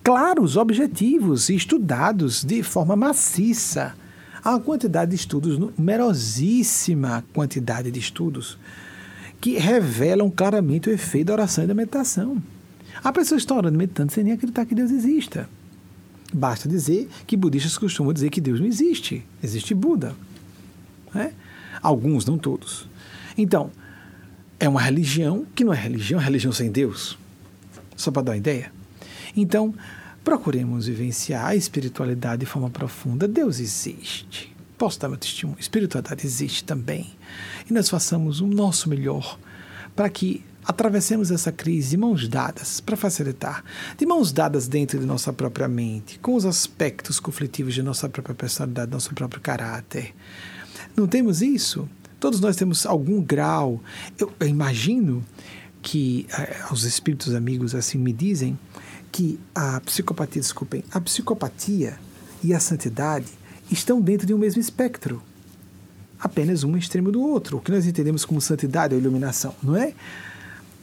claros, 0.03 0.57
objetivos 0.57 1.49
e 1.49 1.55
estudados 1.55 2.43
de 2.43 2.63
forma 2.63 2.95
maciça. 2.95 3.93
Há 4.43 4.51
uma 4.51 4.59
quantidade 4.59 5.11
de 5.11 5.15
estudos, 5.15 5.57
numerosíssima 5.57 7.23
quantidade 7.33 7.91
de 7.91 7.99
estudos, 7.99 8.57
que 9.41 9.57
revelam 9.57 10.29
claramente 10.29 10.89
o 10.89 10.93
efeito 10.93 11.27
da 11.27 11.33
oração 11.33 11.63
e 11.63 11.67
da 11.67 11.73
meditação. 11.73 12.41
A 13.03 13.11
pessoa 13.11 13.37
está 13.37 13.55
orando 13.55 13.77
meditando 13.77 14.11
sem 14.11 14.23
nem 14.23 14.33
acreditar 14.33 14.65
que 14.65 14.75
Deus 14.75 14.91
exista. 14.91 15.49
Basta 16.33 16.69
dizer 16.69 17.09
que 17.25 17.35
budistas 17.35 17.77
costumam 17.77 18.13
dizer 18.13 18.29
que 18.29 18.41
Deus 18.41 18.59
não 18.59 18.67
existe. 18.67 19.25
Existe 19.43 19.73
Buda. 19.73 20.15
Né? 21.13 21.33
Alguns, 21.81 22.25
não 22.25 22.37
todos. 22.37 22.87
Então, 23.37 23.71
é 24.59 24.67
uma 24.67 24.81
religião 24.81 25.45
que 25.55 25.63
não 25.63 25.73
é 25.73 25.77
religião, 25.77 26.19
é 26.19 26.23
religião 26.23 26.51
sem 26.51 26.71
Deus. 26.71 27.17
Só 27.95 28.11
para 28.11 28.23
dar 28.23 28.31
uma 28.33 28.37
ideia. 28.37 28.71
Então, 29.41 29.73
Procuremos 30.23 30.85
vivenciar 30.85 31.45
a 31.47 31.55
espiritualidade 31.55 32.41
de 32.41 32.45
forma 32.45 32.69
profunda. 32.69 33.27
Deus 33.27 33.59
existe. 33.59 34.55
Posso 34.77 34.99
dar 34.99 35.09
meu 35.09 35.17
testemunho? 35.17 35.57
Espiritualidade 35.59 36.25
existe 36.25 36.63
também. 36.63 37.09
E 37.69 37.73
nós 37.73 37.89
façamos 37.89 38.41
o 38.41 38.47
nosso 38.47 38.89
melhor 38.89 39.39
para 39.95 40.09
que 40.09 40.43
atravessemos 40.63 41.31
essa 41.31 41.51
crise 41.51 41.91
de 41.91 41.97
mãos 41.97 42.27
dadas 42.27 42.79
para 42.79 42.95
facilitar, 42.95 43.63
de 43.97 44.05
mãos 44.05 44.31
dadas 44.31 44.67
dentro 44.67 44.99
de 44.99 45.05
nossa 45.05 45.33
própria 45.33 45.67
mente, 45.67 46.19
com 46.19 46.35
os 46.35 46.45
aspectos 46.45 47.19
conflitivos 47.19 47.73
de 47.73 47.81
nossa 47.81 48.07
própria 48.07 48.35
personalidade, 48.35 48.91
nosso 48.91 49.13
próprio 49.15 49.41
caráter. 49.41 50.13
Não 50.95 51.07
temos 51.07 51.41
isso? 51.41 51.89
Todos 52.19 52.39
nós 52.39 52.55
temos 52.55 52.85
algum 52.85 53.21
grau. 53.21 53.81
Eu, 54.17 54.31
eu 54.39 54.47
imagino 54.47 55.25
que 55.81 56.27
eh, 56.37 56.57
os 56.71 56.83
espíritos 56.83 57.33
amigos 57.33 57.73
assim 57.73 57.97
me 57.97 58.11
dizem 58.11 58.57
que 59.11 59.39
a 59.53 59.79
psicopatia, 59.81 60.41
desculpem, 60.41 60.83
a 60.91 60.99
psicopatia 61.01 61.99
e 62.43 62.53
a 62.53 62.59
santidade 62.59 63.27
estão 63.71 64.01
dentro 64.01 64.25
de 64.25 64.33
um 64.33 64.37
mesmo 64.37 64.61
espectro. 64.61 65.21
Apenas 66.19 66.63
um 66.63 66.75
extremo 66.75 67.11
do 67.11 67.21
outro, 67.21 67.57
o 67.57 67.61
que 67.61 67.71
nós 67.71 67.85
entendemos 67.85 68.25
como 68.25 68.41
santidade 68.41 68.93
ou 68.93 68.99
iluminação, 68.99 69.55
não 69.63 69.75
é? 69.75 69.93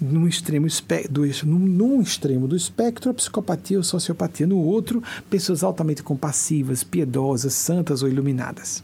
Num 0.00 0.26
extremo, 0.28 0.66
do, 1.10 1.22
num, 1.44 1.58
num 1.58 2.02
extremo 2.02 2.46
do 2.46 2.56
espectro, 2.56 3.10
a 3.10 3.14
psicopatia 3.14 3.78
ou 3.78 3.82
sociopatia, 3.82 4.46
no 4.46 4.58
outro, 4.58 5.02
pessoas 5.28 5.62
altamente 5.62 6.02
compassivas, 6.02 6.84
piedosas, 6.84 7.54
santas 7.54 8.02
ou 8.02 8.08
iluminadas. 8.08 8.82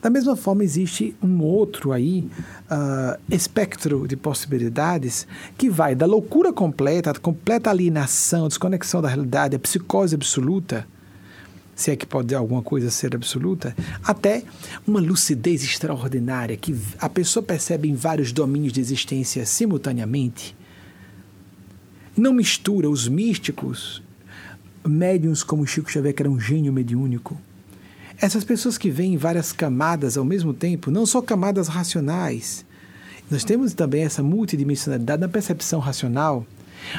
Da 0.00 0.10
mesma 0.10 0.36
forma, 0.36 0.64
existe 0.64 1.14
um 1.22 1.42
outro 1.42 1.92
aí 1.92 2.28
uh, 2.70 3.20
espectro 3.30 4.06
de 4.06 4.16
possibilidades 4.16 5.26
que 5.56 5.70
vai 5.70 5.94
da 5.94 6.06
loucura 6.06 6.52
completa, 6.52 7.10
a 7.10 7.14
completa 7.14 7.70
alienação, 7.70 8.48
desconexão 8.48 9.00
da 9.00 9.08
realidade, 9.08 9.56
a 9.56 9.58
psicose 9.58 10.14
absoluta, 10.14 10.86
se 11.74 11.90
é 11.90 11.96
que 11.96 12.06
pode 12.06 12.34
alguma 12.34 12.62
coisa 12.62 12.90
ser 12.90 13.14
absoluta, 13.14 13.74
até 14.02 14.44
uma 14.86 15.00
lucidez 15.00 15.62
extraordinária 15.62 16.56
que 16.56 16.76
a 16.98 17.08
pessoa 17.08 17.42
percebe 17.42 17.88
em 17.88 17.94
vários 17.94 18.32
domínios 18.32 18.72
de 18.72 18.80
existência 18.80 19.44
simultaneamente. 19.44 20.56
Não 22.16 22.32
mistura 22.32 22.88
os 22.88 23.08
místicos, 23.08 24.02
médiums 24.86 25.42
como 25.42 25.66
Chico 25.66 25.90
Xavier, 25.90 26.14
que 26.14 26.22
era 26.22 26.30
um 26.30 26.38
gênio 26.38 26.72
mediúnico, 26.72 27.40
essas 28.20 28.44
pessoas 28.44 28.78
que 28.78 28.90
veem 28.90 29.16
várias 29.16 29.52
camadas 29.52 30.16
ao 30.16 30.24
mesmo 30.24 30.54
tempo, 30.54 30.90
não 30.90 31.04
só 31.04 31.20
camadas 31.20 31.68
racionais, 31.68 32.64
nós 33.30 33.42
temos 33.42 33.74
também 33.74 34.04
essa 34.04 34.22
multidimensionalidade 34.22 35.20
na 35.20 35.28
percepção 35.28 35.80
racional. 35.80 36.46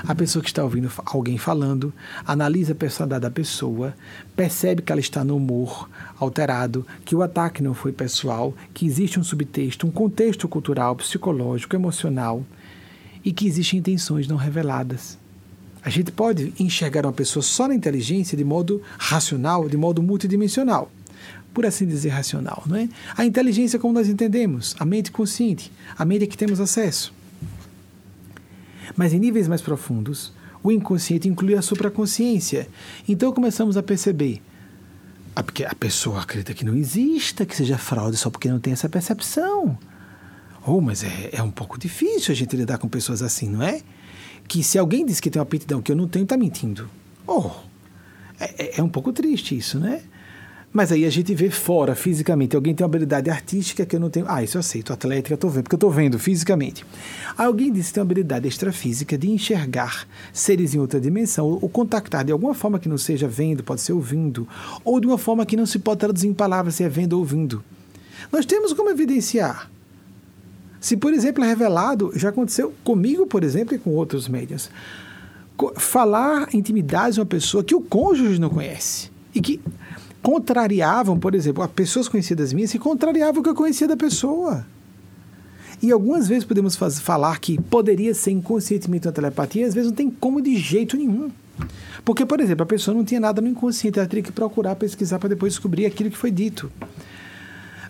A 0.08 0.16
pessoa 0.16 0.42
que 0.42 0.50
está 0.50 0.64
ouvindo 0.64 0.92
alguém 1.06 1.38
falando, 1.38 1.94
analisa 2.26 2.74
a 2.74 2.76
personalidade 2.76 3.22
da 3.22 3.30
pessoa, 3.30 3.96
percebe 4.36 4.82
que 4.82 4.92
ela 4.92 5.00
está 5.00 5.24
no 5.24 5.38
humor 5.38 5.88
alterado, 6.20 6.86
que 7.06 7.16
o 7.16 7.22
ataque 7.22 7.62
não 7.62 7.76
foi 7.76 7.92
pessoal, 7.92 8.54
que 8.74 8.86
existe 8.86 9.20
um 9.20 9.24
subtexto, 9.24 9.86
um 9.86 9.92
contexto 9.92 10.48
cultural, 10.48 10.96
psicológico, 10.96 11.76
emocional 11.76 12.44
e 13.24 13.32
que 13.32 13.48
existem 13.48 13.80
intenções 13.80 14.28
não 14.28 14.38
reveladas. 14.38 15.20
A 15.84 15.90
gente 15.90 16.12
pode 16.12 16.52
enxergar 16.60 17.06
uma 17.06 17.14
pessoa 17.14 17.44
só 17.44 17.68
na 17.68 17.76
inteligência 17.76 18.36
de 18.36 18.44
modo 18.44 18.82
racional, 18.98 19.70
de 19.70 19.78
modo 19.78 20.02
multidimensional 20.02 20.92
por 21.56 21.66
assim 21.66 21.88
dizer, 21.88 22.10
racional. 22.10 22.64
Não 22.68 22.76
é? 22.76 22.90
A 23.18 23.26
inteligência, 23.26 23.80
como 23.80 23.94
nós 23.94 24.10
entendemos, 24.10 24.76
a 24.78 24.86
mente 24.86 25.10
consciente, 25.10 25.72
a 25.98 26.04
mente 26.04 26.26
a 26.26 26.28
que 26.28 26.38
temos 26.38 26.60
acesso. 26.60 27.14
Mas 28.96 29.14
em 29.14 29.20
níveis 29.20 29.48
mais 29.48 29.62
profundos, 29.62 30.34
o 30.62 30.72
inconsciente 30.72 31.30
inclui 31.30 31.56
a 31.56 31.62
supraconsciência. 31.62 32.68
Então 33.08 33.32
começamos 33.32 33.78
a 33.78 33.82
perceber 33.82 34.42
porque 35.44 35.66
a 35.66 35.76
pessoa 35.76 36.22
acredita 36.22 36.54
que 36.54 36.64
não 36.64 36.76
exista, 36.76 37.46
que 37.46 37.56
seja 37.56 37.78
fraude 37.78 38.18
só 38.18 38.30
porque 38.30 38.50
não 38.50 38.60
tem 38.60 38.74
essa 38.74 38.88
percepção. 38.88 39.78
Oh, 40.66 40.82
mas 40.82 41.04
é, 41.04 41.30
é 41.34 41.44
um 41.44 41.52
pouco 41.52 41.78
difícil 41.78 42.32
a 42.32 42.36
gente 42.36 42.56
lidar 42.56 42.78
com 42.78 42.88
pessoas 42.88 43.22
assim, 43.22 43.50
não 43.50 43.62
é? 43.62 43.82
Que 44.48 44.64
se 44.64 44.78
alguém 44.78 45.06
diz 45.06 45.20
que 45.20 45.30
tem 45.30 45.40
uma 45.40 45.44
aptidão 45.44 45.82
que 45.82 45.92
eu 45.92 45.96
não 45.96 46.08
tenho, 46.08 46.24
está 46.24 46.38
mentindo. 46.38 46.90
Oh, 47.28 47.52
é, 48.40 48.64
é, 48.64 48.80
é 48.80 48.84
um 48.84 48.90
pouco 48.90 49.12
triste 49.12 49.58
isso, 49.58 49.80
né? 49.80 50.02
Mas 50.76 50.92
aí 50.92 51.06
a 51.06 51.10
gente 51.10 51.34
vê 51.34 51.50
fora, 51.50 51.96
fisicamente. 51.96 52.54
Alguém 52.54 52.76
tem 52.76 52.84
uma 52.84 52.90
habilidade 52.90 53.30
artística 53.30 53.86
que 53.86 53.96
eu 53.96 54.00
não 54.00 54.10
tenho. 54.10 54.26
Ah, 54.28 54.44
isso 54.44 54.58
eu 54.58 54.60
aceito. 54.60 54.92
Atlética, 54.92 55.34
estou 55.34 55.50
vendo, 55.50 55.64
porque 55.64 55.76
eu 55.76 55.78
estou 55.78 55.90
vendo 55.90 56.20
fisicamente. 56.20 56.86
Alguém 57.38 57.72
disse 57.72 57.88
que 57.88 57.94
tem 57.94 58.02
uma 58.02 58.06
habilidade 58.06 58.46
extrafísica 58.46 59.18
de 59.18 59.32
enxergar 59.32 60.06
seres 60.34 60.76
em 60.76 60.80
outra 60.80 61.00
dimensão, 61.00 61.48
ou, 61.48 61.70
contactar 61.70 62.26
de 62.26 62.34
alguma 62.34 62.54
forma 62.54 62.78
que 62.78 62.90
não 62.90 62.98
seja 62.98 63.26
vendo, 63.26 63.64
pode 63.64 63.80
ser 63.80 63.94
ouvindo, 63.94 64.46
ou 64.84 65.00
de 65.00 65.08
uma 65.08 65.18
forma 65.18 65.46
que 65.46 65.56
não 65.56 65.66
se 65.66 65.80
pode 65.80 66.02
traduzir 66.02 66.28
em 66.28 66.34
palavras, 66.34 66.76
se 66.76 66.84
é 66.84 66.90
vendo 66.90 67.14
ou 67.14 67.20
ouvindo. 67.20 67.64
Nós 68.30 68.46
temos 68.46 68.74
como 68.74 68.90
evidenciar. 68.90 69.72
Se, 70.82 70.98
por 70.98 71.14
exemplo, 71.14 71.42
é 71.42 71.48
revelado, 71.48 72.12
já 72.18 72.28
aconteceu 72.28 72.74
comigo, 72.84 73.26
por 73.26 73.46
exemplo, 73.46 73.76
e 73.76 73.80
com 73.80 73.92
outros 73.92 74.28
médios, 74.28 74.70
falar 75.78 76.54
intimidade 76.54 77.14
de 77.14 77.22
uma 77.22 77.26
pessoa 77.26 77.64
que 77.64 77.74
o 77.74 77.80
cônjuge 77.80 78.42
não 78.42 78.50
conhece 78.50 79.10
e 79.34 79.40
que 79.40 79.62
contrariavam, 80.26 81.20
por 81.20 81.36
exemplo, 81.36 81.62
as 81.62 81.70
pessoas 81.70 82.10
conhecidas 82.10 82.52
minhas 82.52 82.72
se 82.72 82.80
contrariavam 82.80 83.42
o 83.42 83.44
que 83.44 83.50
eu 83.50 83.54
conhecia 83.54 83.88
da 83.88 83.96
pessoa. 83.96 84.66
E 85.80 85.92
algumas 85.92 86.28
vezes 86.28 86.44
podemos 86.44 86.76
faz, 86.76 87.00
falar 87.00 87.38
que 87.40 87.62
poderia 87.62 88.12
ser 88.16 88.32
inconscientemente 88.32 89.08
uma 89.08 89.14
telepatia, 89.14 89.62
e 89.62 89.66
às 89.66 89.76
vezes 89.76 89.92
não 89.92 89.96
tem 89.96 90.10
como 90.10 90.42
de 90.42 90.58
jeito 90.58 90.98
nenhum. 90.98 91.30
Porque, 92.04 92.26
por 92.26 92.42
exemplo, 92.42 92.64
a 92.64 92.66
pessoa 92.66 92.98
não 92.98 93.06
tinha 93.06 93.20
nada 93.20 93.40
no 93.40 93.48
inconsciente, 93.48 94.00
ela 94.00 94.08
teria 94.08 94.24
que 94.24 94.32
procurar 94.32 94.76
pesquisar 94.76 95.20
para 95.20 95.30
depois 95.30 95.54
descobrir 95.54 95.86
aquilo 95.86 96.10
que 96.10 96.18
foi 96.18 96.32
dito. 96.32 96.72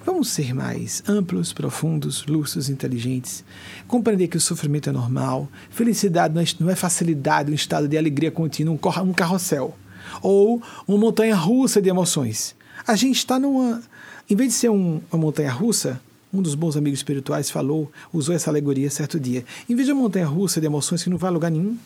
Vamos 0.06 0.28
ser 0.28 0.54
mais 0.54 1.02
amplos, 1.08 1.54
profundos, 1.54 2.26
lúcidos, 2.26 2.70
inteligentes. 2.70 3.46
Compreender 3.88 4.28
que 4.28 4.36
o 4.36 4.42
sofrimento 4.42 4.90
é 4.90 4.92
normal. 4.92 5.48
Felicidade 5.70 6.36
não 6.60 6.70
é 6.70 6.76
facilidade, 6.76 7.50
um 7.50 7.56
estado 7.56 7.88
de 7.88 7.98
alegria 7.98 8.30
contínua, 8.30 8.78
um 9.02 9.14
carrossel 9.14 9.74
ou 10.22 10.62
uma 10.88 10.98
montanha 10.98 11.36
russa 11.36 11.82
de 11.82 11.90
emoções. 11.90 12.56
A 12.88 12.96
gente 12.96 13.18
está 13.18 13.40
numa. 13.40 13.82
Em 14.30 14.36
vez 14.36 14.54
de 14.54 14.56
ser 14.56 14.70
um, 14.70 15.02
uma 15.12 15.22
montanha 15.22 15.52
russa, 15.52 16.02
um 16.34 16.42
dos 16.42 16.56
bons 16.56 16.76
amigos 16.76 17.00
espirituais 17.00 17.50
falou, 17.50 17.92
usou 18.12 18.36
essa 18.36 18.50
alegoria 18.50 18.90
certo 18.90 19.20
dia. 19.20 19.46
Em 19.70 19.76
vez 19.76 19.86
de 19.86 19.94
uma 19.94 20.04
montanha 20.04 20.26
russa 20.26 20.60
de 20.60 20.66
emoções 20.66 21.04
que 21.04 21.10
não 21.10 21.18
vai 21.18 21.30
a 21.30 21.34
lugar 21.34 21.52
nenhum, 21.52 21.78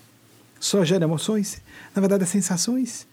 só 0.60 0.84
gera 0.84 1.06
emoções, 1.06 1.61
na 1.95 2.01
verdade 2.01 2.23
é 2.23 2.26
sensações. 2.26 3.07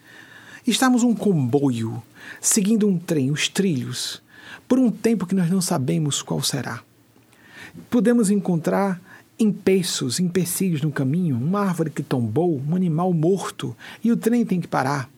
Estamos 0.66 1.02
um 1.02 1.14
comboio, 1.14 2.02
seguindo 2.40 2.88
um 2.88 2.98
trem, 2.98 3.30
os 3.30 3.48
trilhos, 3.48 4.20
por 4.66 4.78
um 4.78 4.90
tempo 4.90 5.26
que 5.26 5.34
nós 5.34 5.51
não 5.51 5.60
sabemos 5.60 6.22
qual 6.22 6.43
será. 6.43 6.82
Podemos 7.88 8.30
encontrar 8.30 9.01
empeços, 9.38 10.18
empecilhos 10.18 10.82
no 10.82 10.90
caminho, 10.90 11.36
uma 11.36 11.60
árvore 11.60 11.90
que 11.90 12.02
tombou, 12.02 12.60
um 12.66 12.74
animal 12.74 13.12
morto 13.12 13.76
e 14.02 14.10
o 14.10 14.16
trem 14.16 14.44
tem 14.44 14.60
que 14.60 14.68
parar. 14.68 15.10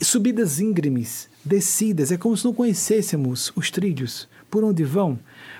Subidas 0.00 0.60
íngremes, 0.60 1.28
descidas, 1.44 2.10
é 2.10 2.16
como 2.16 2.36
se 2.36 2.44
não 2.44 2.54
conhecêssemos 2.54 3.52
os 3.54 3.70
trilhos, 3.70 4.28
por 4.50 4.64
onde 4.64 4.82
vão, 4.82 5.18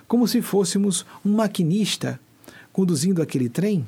como 0.08 0.26
se 0.26 0.42
fôssemos 0.42 1.06
um 1.24 1.34
maquinista 1.34 2.18
conduzindo 2.72 3.22
aquele 3.22 3.48
trem, 3.48 3.86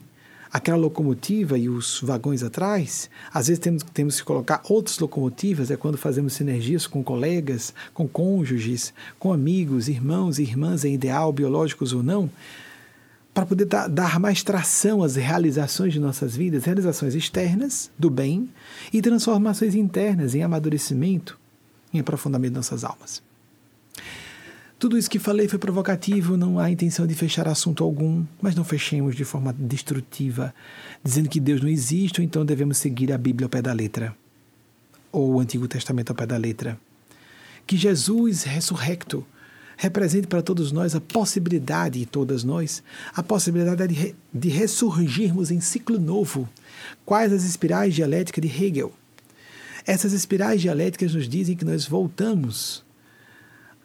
aquela 0.52 0.76
locomotiva 0.76 1.58
e 1.58 1.68
os 1.68 2.00
vagões 2.02 2.42
atrás. 2.42 3.08
Às 3.32 3.48
vezes 3.48 3.58
temos, 3.58 3.82
temos 3.94 4.20
que 4.20 4.26
colocar 4.26 4.60
outras 4.68 4.98
locomotivas, 4.98 5.70
é 5.70 5.76
quando 5.76 5.96
fazemos 5.96 6.34
sinergias 6.34 6.86
com 6.86 7.02
colegas, 7.02 7.72
com 7.94 8.06
cônjuges, 8.06 8.92
com 9.18 9.32
amigos, 9.32 9.88
irmãos 9.88 10.38
e 10.38 10.42
irmãs, 10.42 10.84
é 10.84 10.88
ideal, 10.88 11.32
biológicos 11.32 11.92
ou 11.92 12.02
não 12.02 12.30
para 13.34 13.46
poder 13.46 13.64
dar, 13.64 13.88
dar 13.88 14.20
mais 14.20 14.42
tração 14.42 15.02
às 15.02 15.16
realizações 15.16 15.92
de 15.92 16.00
nossas 16.00 16.36
vidas, 16.36 16.64
realizações 16.64 17.14
externas 17.14 17.90
do 17.98 18.10
bem 18.10 18.48
e 18.92 19.00
transformações 19.00 19.74
internas 19.74 20.34
em 20.34 20.42
amadurecimento, 20.42 21.38
em 21.92 22.00
aprofundamento 22.00 22.52
de 22.52 22.56
nossas 22.56 22.84
almas. 22.84 23.22
Tudo 24.78 24.98
isso 24.98 25.08
que 25.08 25.20
falei 25.20 25.46
foi 25.46 25.60
provocativo, 25.60 26.36
não 26.36 26.58
há 26.58 26.68
intenção 26.68 27.06
de 27.06 27.14
fechar 27.14 27.46
assunto 27.46 27.84
algum, 27.84 28.24
mas 28.40 28.56
não 28.56 28.64
fechemos 28.64 29.14
de 29.14 29.24
forma 29.24 29.54
destrutiva, 29.56 30.52
dizendo 31.04 31.28
que 31.28 31.38
Deus 31.38 31.62
não 31.62 31.68
existe, 31.68 32.20
ou 32.20 32.24
então 32.24 32.44
devemos 32.44 32.78
seguir 32.78 33.12
a 33.12 33.18
Bíblia 33.18 33.46
ao 33.46 33.48
pé 33.48 33.62
da 33.62 33.72
letra, 33.72 34.14
ou 35.12 35.34
o 35.34 35.40
Antigo 35.40 35.68
Testamento 35.68 36.10
ao 36.10 36.16
pé 36.16 36.26
da 36.26 36.36
letra. 36.36 36.76
Que 37.64 37.76
Jesus 37.76 38.42
ressurrecto 38.42 39.24
represente 39.82 40.28
para 40.28 40.40
todos 40.40 40.70
nós 40.70 40.94
a 40.94 41.00
possibilidade, 41.00 42.06
todas 42.06 42.44
nós, 42.44 42.84
a 43.12 43.20
possibilidade 43.20 43.92
de, 43.92 44.14
de 44.32 44.48
ressurgirmos 44.48 45.50
em 45.50 45.60
ciclo 45.60 45.98
novo. 45.98 46.48
Quais 47.04 47.32
as 47.32 47.42
espirais 47.42 47.92
dialéticas 47.92 48.40
de 48.40 48.64
Hegel? 48.64 48.92
Essas 49.84 50.12
espirais 50.12 50.60
dialéticas 50.60 51.12
nos 51.16 51.28
dizem 51.28 51.56
que 51.56 51.64
nós 51.64 51.84
voltamos 51.84 52.84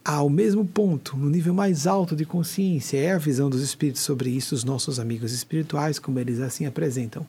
ao 0.06 0.30
mesmo 0.30 0.64
ponto, 0.64 1.18
no 1.18 1.32
nível 1.32 1.56
mais 1.56 1.88
alto 1.88 2.16
de 2.16 2.26
consciência. 2.26 3.00
É 3.00 3.14
a 3.14 3.18
visão 3.18 3.50
dos 3.50 3.64
espíritos 3.64 4.04
sobre 4.04 4.30
isso, 4.30 4.54
os 4.54 4.64
nossos 4.64 5.00
amigos 5.00 5.34
espirituais, 5.34 5.98
como 5.98 6.20
eles 6.20 6.40
assim 6.40 6.68
apresentam. 6.68 7.28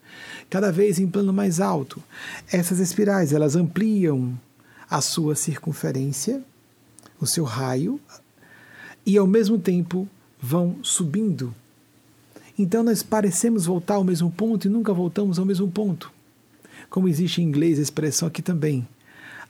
Cada 0.50 0.70
vez 0.70 0.98
em 0.98 1.08
plano 1.08 1.32
mais 1.32 1.58
alto. 1.58 2.02
Essas 2.52 2.80
espirais, 2.80 3.32
elas 3.32 3.56
ampliam 3.56 4.38
a 4.90 5.00
sua 5.00 5.34
circunferência, 5.34 6.42
o 7.18 7.26
seu 7.26 7.44
raio, 7.44 7.98
e 9.04 9.16
ao 9.16 9.26
mesmo 9.26 9.58
tempo 9.58 10.08
vão 10.40 10.78
subindo. 10.82 11.54
Então 12.58 12.82
nós 12.82 13.02
parecemos 13.02 13.66
voltar 13.66 13.94
ao 13.94 14.04
mesmo 14.04 14.30
ponto 14.30 14.66
e 14.66 14.70
nunca 14.70 14.92
voltamos 14.92 15.38
ao 15.38 15.44
mesmo 15.44 15.68
ponto. 15.68 16.12
Como 16.90 17.08
existe 17.08 17.40
em 17.40 17.44
inglês 17.44 17.78
a 17.78 17.82
expressão 17.82 18.26
aqui 18.26 18.42
também, 18.42 18.86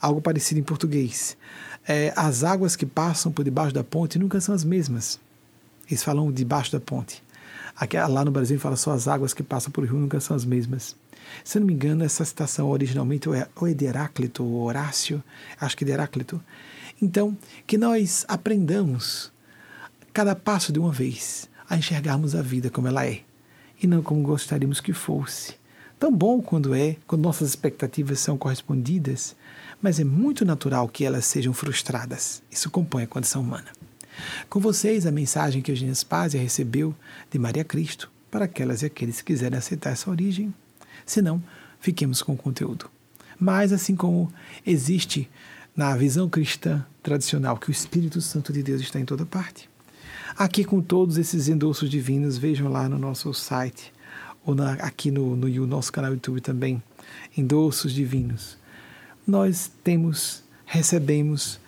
algo 0.01 0.21
parecido 0.21 0.61
em 0.61 0.65
português. 0.65 1.37
É, 1.87 2.13
as 2.17 2.45
águas 2.45 2.77
que 2.77 2.85
passam 2.85 3.33
por 3.33 3.45
debaixo 3.45 3.75
da 3.75 3.83
ponte 3.83 4.19
nunca 4.19 4.41
são 4.41 4.55
as 4.55 4.65
mesmas. 4.65 5.19
Eles 5.87 6.03
falam 6.03 6.31
debaixo 6.31 6.73
da 6.73 6.81
ponte. 6.81 7.23
Aqui, 7.75 7.97
lá 7.97 8.25
no 8.25 8.31
Brasil 8.31 8.59
fala 8.59 8.77
só 8.77 8.91
as 8.91 9.09
águas 9.09 9.33
que 9.33 9.43
passam 9.43 9.71
por 9.71 9.85
rio 9.85 9.95
nunca 9.95 10.21
são 10.21 10.37
as 10.37 10.45
mesmas. 10.45 10.97
Se 11.45 11.57
eu 11.57 11.61
não 11.61 11.67
me 11.67 11.73
engano, 11.73 12.05
essa 12.05 12.25
citação 12.25 12.69
originalmente 12.69 13.29
é, 13.31 13.47
ou 13.57 13.69
é 13.69 13.73
de 13.73 13.85
Heráclito 13.85 14.45
ou 14.45 14.65
Horácio, 14.65 15.23
acho 15.61 15.77
que 15.77 15.85
de 15.85 15.93
Heráclito. 15.93 16.43
Então, 17.01 17.37
que 17.67 17.79
nós 17.79 18.25
aprendamos 18.29 19.33
cada 20.13 20.35
passo 20.35 20.73
de 20.73 20.79
uma 20.79 20.93
vez, 20.93 21.49
a 21.69 21.77
enxergarmos 21.77 22.35
a 22.35 22.43
vida 22.43 22.71
como 22.71 22.89
ela 22.89 23.07
é 23.07 23.21
e 23.81 23.87
não 23.87 24.03
como 24.03 24.23
gostaríamos 24.23 24.81
que 24.81 24.93
fosse. 24.93 25.55
Tão 25.99 26.13
bom 26.13 26.41
quando 26.41 26.75
é, 26.75 26.97
quando 27.07 27.23
nossas 27.23 27.49
expectativas 27.49 28.21
são 28.21 28.39
correspondidas, 28.39 29.35
mas 29.83 29.99
é 29.99 30.05
muito 30.05 30.45
natural 30.45 30.89
que 30.89 31.05
elas 31.05 31.25
sejam 31.25 31.53
frustradas. 31.53 32.43
Isso 32.51 32.71
compõe 32.71 33.05
a 33.05 33.07
condição 33.07 33.43
humana. 33.43 33.67
Com 34.49 34.61
vocês, 34.61 35.07
a 35.07 35.13
mensagem 35.13 35.63
que 35.63 35.71
Eugênia 35.71 35.95
Spazia 35.95 36.41
recebeu 36.41 36.95
de 37.31 37.39
Maria 37.39 37.65
Cristo 37.65 38.11
para 38.31 38.45
aquelas 38.45 38.83
e 38.83 38.87
aqueles 38.87 39.19
que 39.19 39.33
quiserem 39.33 39.59
aceitar 39.59 39.91
essa 39.91 40.11
origem. 40.11 40.53
Se 41.07 41.23
não, 41.23 41.43
fiquemos 41.81 42.23
com 42.23 42.33
o 42.33 42.37
conteúdo. 42.37 42.91
Mas, 43.39 43.73
assim 43.73 43.95
como 43.95 44.33
existe 44.67 45.31
na 45.77 45.97
visão 45.97 46.29
cristã 46.29 46.85
tradicional 47.03 47.57
que 47.57 47.71
o 47.71 47.73
Espírito 47.73 48.21
Santo 48.21 48.53
de 48.53 48.63
Deus 48.63 48.81
está 48.81 48.99
em 48.99 49.05
toda 49.05 49.25
parte, 49.25 49.71
Aqui 50.39 50.63
com 50.63 50.81
todos 50.81 51.19
esses 51.19 51.49
endossos 51.49 51.91
divinos, 51.91 52.39
vejam 52.39 52.71
lá 52.71 52.89
no 52.89 52.97
nosso 52.97 53.35
site, 53.35 53.93
ou 54.47 54.55
na, 54.55 54.75
aqui 54.75 55.11
no, 55.11 55.35
no 55.35 55.67
nosso 55.67 55.93
canal 55.93 56.13
YouTube 56.13 56.41
também, 56.41 56.81
endossos 57.37 57.93
divinos. 57.93 58.57
Nós 59.27 59.69
temos, 59.83 60.45
recebemos 60.65 61.59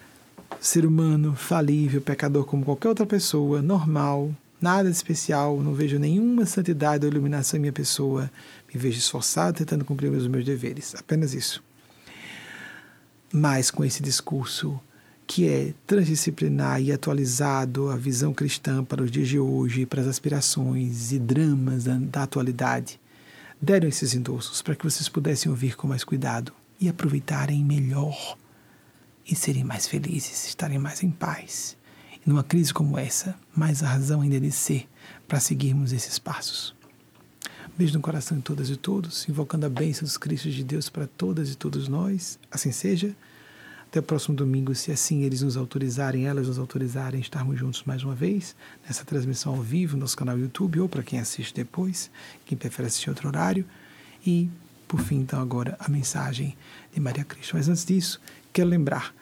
ser 0.60 0.86
humano, 0.86 1.34
falível, 1.34 2.00
pecador 2.00 2.44
como 2.44 2.64
qualquer 2.64 2.90
outra 2.90 3.04
pessoa, 3.04 3.60
normal, 3.60 4.32
nada 4.60 4.88
especial, 4.88 5.60
não 5.60 5.74
vejo 5.74 5.98
nenhuma 5.98 6.46
santidade 6.46 7.04
ou 7.04 7.10
iluminação 7.10 7.58
em 7.58 7.62
minha 7.62 7.72
pessoa, 7.72 8.30
me 8.72 8.78
vejo 8.78 8.98
esforçado 8.98 9.58
tentando 9.58 9.84
cumprir 9.84 10.12
os 10.12 10.28
meus 10.28 10.44
deveres, 10.44 10.94
apenas 10.94 11.34
isso. 11.34 11.60
Mas 13.32 13.68
com 13.68 13.84
esse 13.84 14.00
discurso 14.00 14.80
que 15.30 15.46
é 15.46 15.74
transdisciplinar 15.86 16.82
e 16.82 16.90
atualizado 16.90 17.88
a 17.88 17.96
visão 17.96 18.34
cristã 18.34 18.82
para 18.82 19.00
os 19.00 19.12
dias 19.12 19.28
de 19.28 19.38
hoje, 19.38 19.86
para 19.86 20.00
as 20.00 20.08
aspirações 20.08 21.12
e 21.12 21.20
dramas 21.20 21.84
da, 21.84 21.96
da 21.98 22.22
atualidade, 22.24 23.00
deram 23.62 23.88
esses 23.88 24.12
endossos 24.12 24.60
para 24.60 24.74
que 24.74 24.82
vocês 24.82 25.08
pudessem 25.08 25.48
ouvir 25.48 25.76
com 25.76 25.86
mais 25.86 26.02
cuidado 26.02 26.52
e 26.80 26.88
aproveitarem 26.88 27.64
melhor 27.64 28.36
e 29.24 29.36
serem 29.36 29.62
mais 29.62 29.86
felizes, 29.86 30.48
estarem 30.48 30.80
mais 30.80 31.00
em 31.04 31.12
paz. 31.12 31.76
E 32.26 32.28
numa 32.28 32.42
crise 32.42 32.74
como 32.74 32.98
essa, 32.98 33.36
mais 33.54 33.84
a 33.84 33.86
razão 33.86 34.22
ainda 34.22 34.40
de 34.40 34.50
ser 34.50 34.88
para 35.28 35.38
seguirmos 35.38 35.92
esses 35.92 36.18
passos. 36.18 36.74
Beijo 37.78 37.94
no 37.94 38.00
coração 38.00 38.36
de 38.36 38.42
todas 38.42 38.68
e 38.68 38.74
todos, 38.74 39.28
invocando 39.28 39.64
a 39.64 39.70
bênção 39.70 40.02
dos 40.02 40.18
Cristos 40.18 40.54
de 40.54 40.64
Deus 40.64 40.88
para 40.88 41.06
todas 41.06 41.52
e 41.52 41.54
todos 41.54 41.86
nós. 41.86 42.36
Assim 42.50 42.72
seja. 42.72 43.14
Até 43.90 43.98
o 43.98 44.04
próximo 44.04 44.36
domingo, 44.36 44.72
se 44.72 44.92
assim 44.92 45.24
eles 45.24 45.42
nos 45.42 45.56
autorizarem, 45.56 46.24
elas 46.28 46.46
nos 46.46 46.60
autorizarem, 46.60 47.20
estarmos 47.20 47.58
juntos 47.58 47.82
mais 47.84 48.04
uma 48.04 48.14
vez 48.14 48.54
nessa 48.86 49.04
transmissão 49.04 49.52
ao 49.52 49.60
vivo 49.60 49.96
no 49.96 50.02
nosso 50.02 50.16
canal 50.16 50.38
YouTube 50.38 50.78
ou 50.78 50.88
para 50.88 51.02
quem 51.02 51.18
assiste 51.18 51.52
depois, 51.52 52.08
quem 52.46 52.56
prefere 52.56 52.86
assistir 52.86 53.10
outro 53.10 53.26
horário. 53.26 53.64
E, 54.24 54.48
por 54.86 55.00
fim, 55.00 55.16
então, 55.16 55.40
agora 55.40 55.76
a 55.80 55.88
mensagem 55.88 56.56
de 56.94 57.00
Maria 57.00 57.24
Cristo. 57.24 57.56
Mas 57.56 57.68
antes 57.68 57.84
disso, 57.84 58.20
quero 58.52 58.68
lembrar 58.68 59.12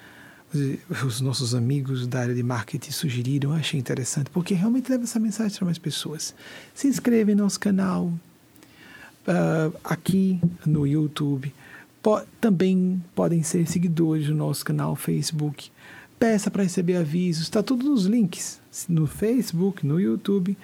os 1.03 1.23
nossos 1.23 1.55
amigos 1.55 2.07
da 2.07 2.21
área 2.21 2.35
de 2.35 2.43
marketing 2.43 2.91
sugeriram, 2.91 3.55
achei 3.55 3.81
interessante, 3.81 4.29
porque 4.29 4.53
realmente 4.53 4.91
leva 4.91 5.05
essa 5.05 5.19
mensagem 5.19 5.57
para 5.57 5.65
mais 5.65 5.79
pessoas. 5.79 6.35
Se 6.75 6.87
inscreva 6.87 7.33
em 7.33 7.35
nosso 7.35 7.59
canal 7.59 8.05
uh, 8.05 9.79
aqui 9.83 10.39
no 10.67 10.87
YouTube 10.87 11.55
po 12.03 12.21
também 12.41 13.03
podem 13.15 13.43
ser 13.43 13.67
seguidores 13.69 14.27
do 14.27 14.35
nosso 14.35 14.65
canal 14.65 14.95
Facebook. 14.97 15.71
Peça 16.19 16.51
para 16.51 16.63
receber 16.63 16.97
avisos, 16.97 17.45
está 17.45 17.63
tudo 17.63 17.89
nos 17.89 18.05
links 18.05 18.61
no 18.89 19.07
Facebook, 19.07 19.87
no 19.87 20.01
YouTube, 20.01 20.57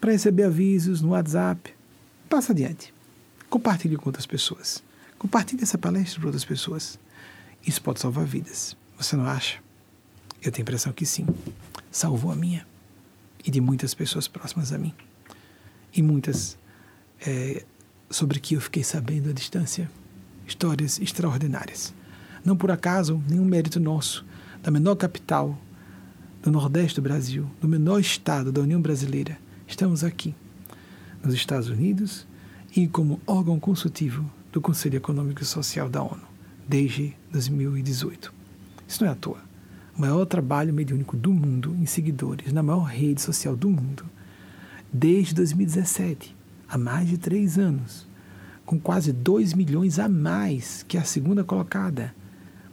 para 0.00 0.12
receber 0.12 0.44
avisos 0.44 1.00
no 1.00 1.10
WhatsApp. 1.10 1.72
Passa 2.28 2.52
adiante. 2.52 2.92
Compartilhe 3.48 3.96
com 3.96 4.08
outras 4.08 4.26
pessoas. 4.26 4.82
Compartilhe 5.18 5.62
essa 5.62 5.78
palestra 5.78 6.18
para 6.18 6.28
outras 6.28 6.44
pessoas. 6.44 6.98
Isso 7.66 7.82
pode 7.82 8.00
salvar 8.00 8.24
vidas. 8.24 8.76
Você 8.96 9.16
não 9.16 9.26
acha? 9.26 9.60
Eu 10.42 10.50
tenho 10.50 10.62
a 10.62 10.66
impressão 10.66 10.92
que 10.92 11.06
sim. 11.06 11.26
Salvou 11.90 12.32
a 12.32 12.34
minha 12.34 12.66
e 13.44 13.50
de 13.50 13.60
muitas 13.60 13.94
pessoas 13.94 14.26
próximas 14.26 14.72
a 14.72 14.78
mim. 14.78 14.94
E 15.94 16.02
muitas 16.02 16.56
é, 17.20 17.64
sobre 18.10 18.40
que 18.40 18.54
eu 18.54 18.60
fiquei 18.60 18.82
sabendo 18.82 19.30
à 19.30 19.32
distância 19.32 19.90
histórias 20.46 21.00
extraordinárias. 21.00 21.94
Não 22.44 22.56
por 22.56 22.70
acaso, 22.70 23.22
nenhum 23.28 23.44
mérito 23.44 23.78
nosso, 23.78 24.24
da 24.62 24.70
menor 24.70 24.96
capital 24.96 25.56
do 26.42 26.50
Nordeste 26.50 26.96
do 26.96 27.02
Brasil, 27.02 27.48
do 27.60 27.68
menor 27.68 28.00
estado 28.00 28.50
da 28.50 28.60
União 28.60 28.80
Brasileira, 28.80 29.38
estamos 29.66 30.02
aqui, 30.02 30.34
nos 31.22 31.34
Estados 31.34 31.68
Unidos 31.68 32.26
e 32.74 32.88
como 32.88 33.20
órgão 33.26 33.60
consultivo 33.60 34.28
do 34.50 34.60
Conselho 34.60 34.96
Econômico 34.96 35.42
e 35.42 35.46
Social 35.46 35.88
da 35.88 36.02
ONU, 36.02 36.22
desde 36.68 37.16
2018. 37.30 38.32
Isso 38.88 39.02
não 39.02 39.10
é 39.10 39.12
à 39.12 39.16
toa. 39.16 39.38
O 39.96 40.00
maior 40.00 40.24
trabalho 40.24 40.74
mediúnico 40.74 41.16
do 41.16 41.32
mundo 41.32 41.76
em 41.80 41.86
seguidores, 41.86 42.52
na 42.52 42.62
maior 42.62 42.84
rede 42.84 43.20
social 43.20 43.54
do 43.54 43.70
mundo, 43.70 44.04
desde 44.92 45.34
2017, 45.34 46.34
há 46.68 46.76
mais 46.76 47.08
de 47.08 47.18
três 47.18 47.58
anos 47.58 48.06
com 48.64 48.78
quase 48.78 49.12
2 49.12 49.54
milhões 49.54 49.98
a 49.98 50.08
mais 50.08 50.82
que 50.82 50.96
a 50.96 51.04
segunda 51.04 51.44
colocada, 51.44 52.14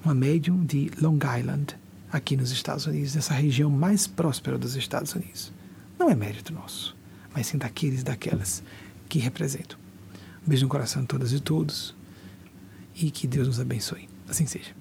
uma 0.03 0.13
médium 0.13 0.63
de 0.63 0.91
Long 1.01 1.19
Island, 1.37 1.75
aqui 2.11 2.35
nos 2.37 2.51
Estados 2.51 2.85
Unidos, 2.85 3.15
nessa 3.15 3.33
região 3.33 3.69
mais 3.69 4.07
próspera 4.07 4.57
dos 4.57 4.75
Estados 4.75 5.13
Unidos. 5.13 5.51
Não 5.97 6.09
é 6.09 6.15
mérito 6.15 6.53
nosso, 6.53 6.95
mas 7.33 7.47
sim 7.47 7.57
daqueles 7.57 8.01
e 8.01 8.03
daquelas 8.05 8.63
que 9.07 9.19
representam. 9.19 9.77
Um 10.45 10.49
beijo 10.49 10.63
no 10.63 10.69
coração 10.69 11.01
de 11.01 11.07
todas 11.07 11.33
e 11.33 11.39
todos 11.39 11.95
e 12.95 13.11
que 13.11 13.27
Deus 13.27 13.47
nos 13.47 13.59
abençoe. 13.59 14.07
Assim 14.27 14.45
seja. 14.45 14.78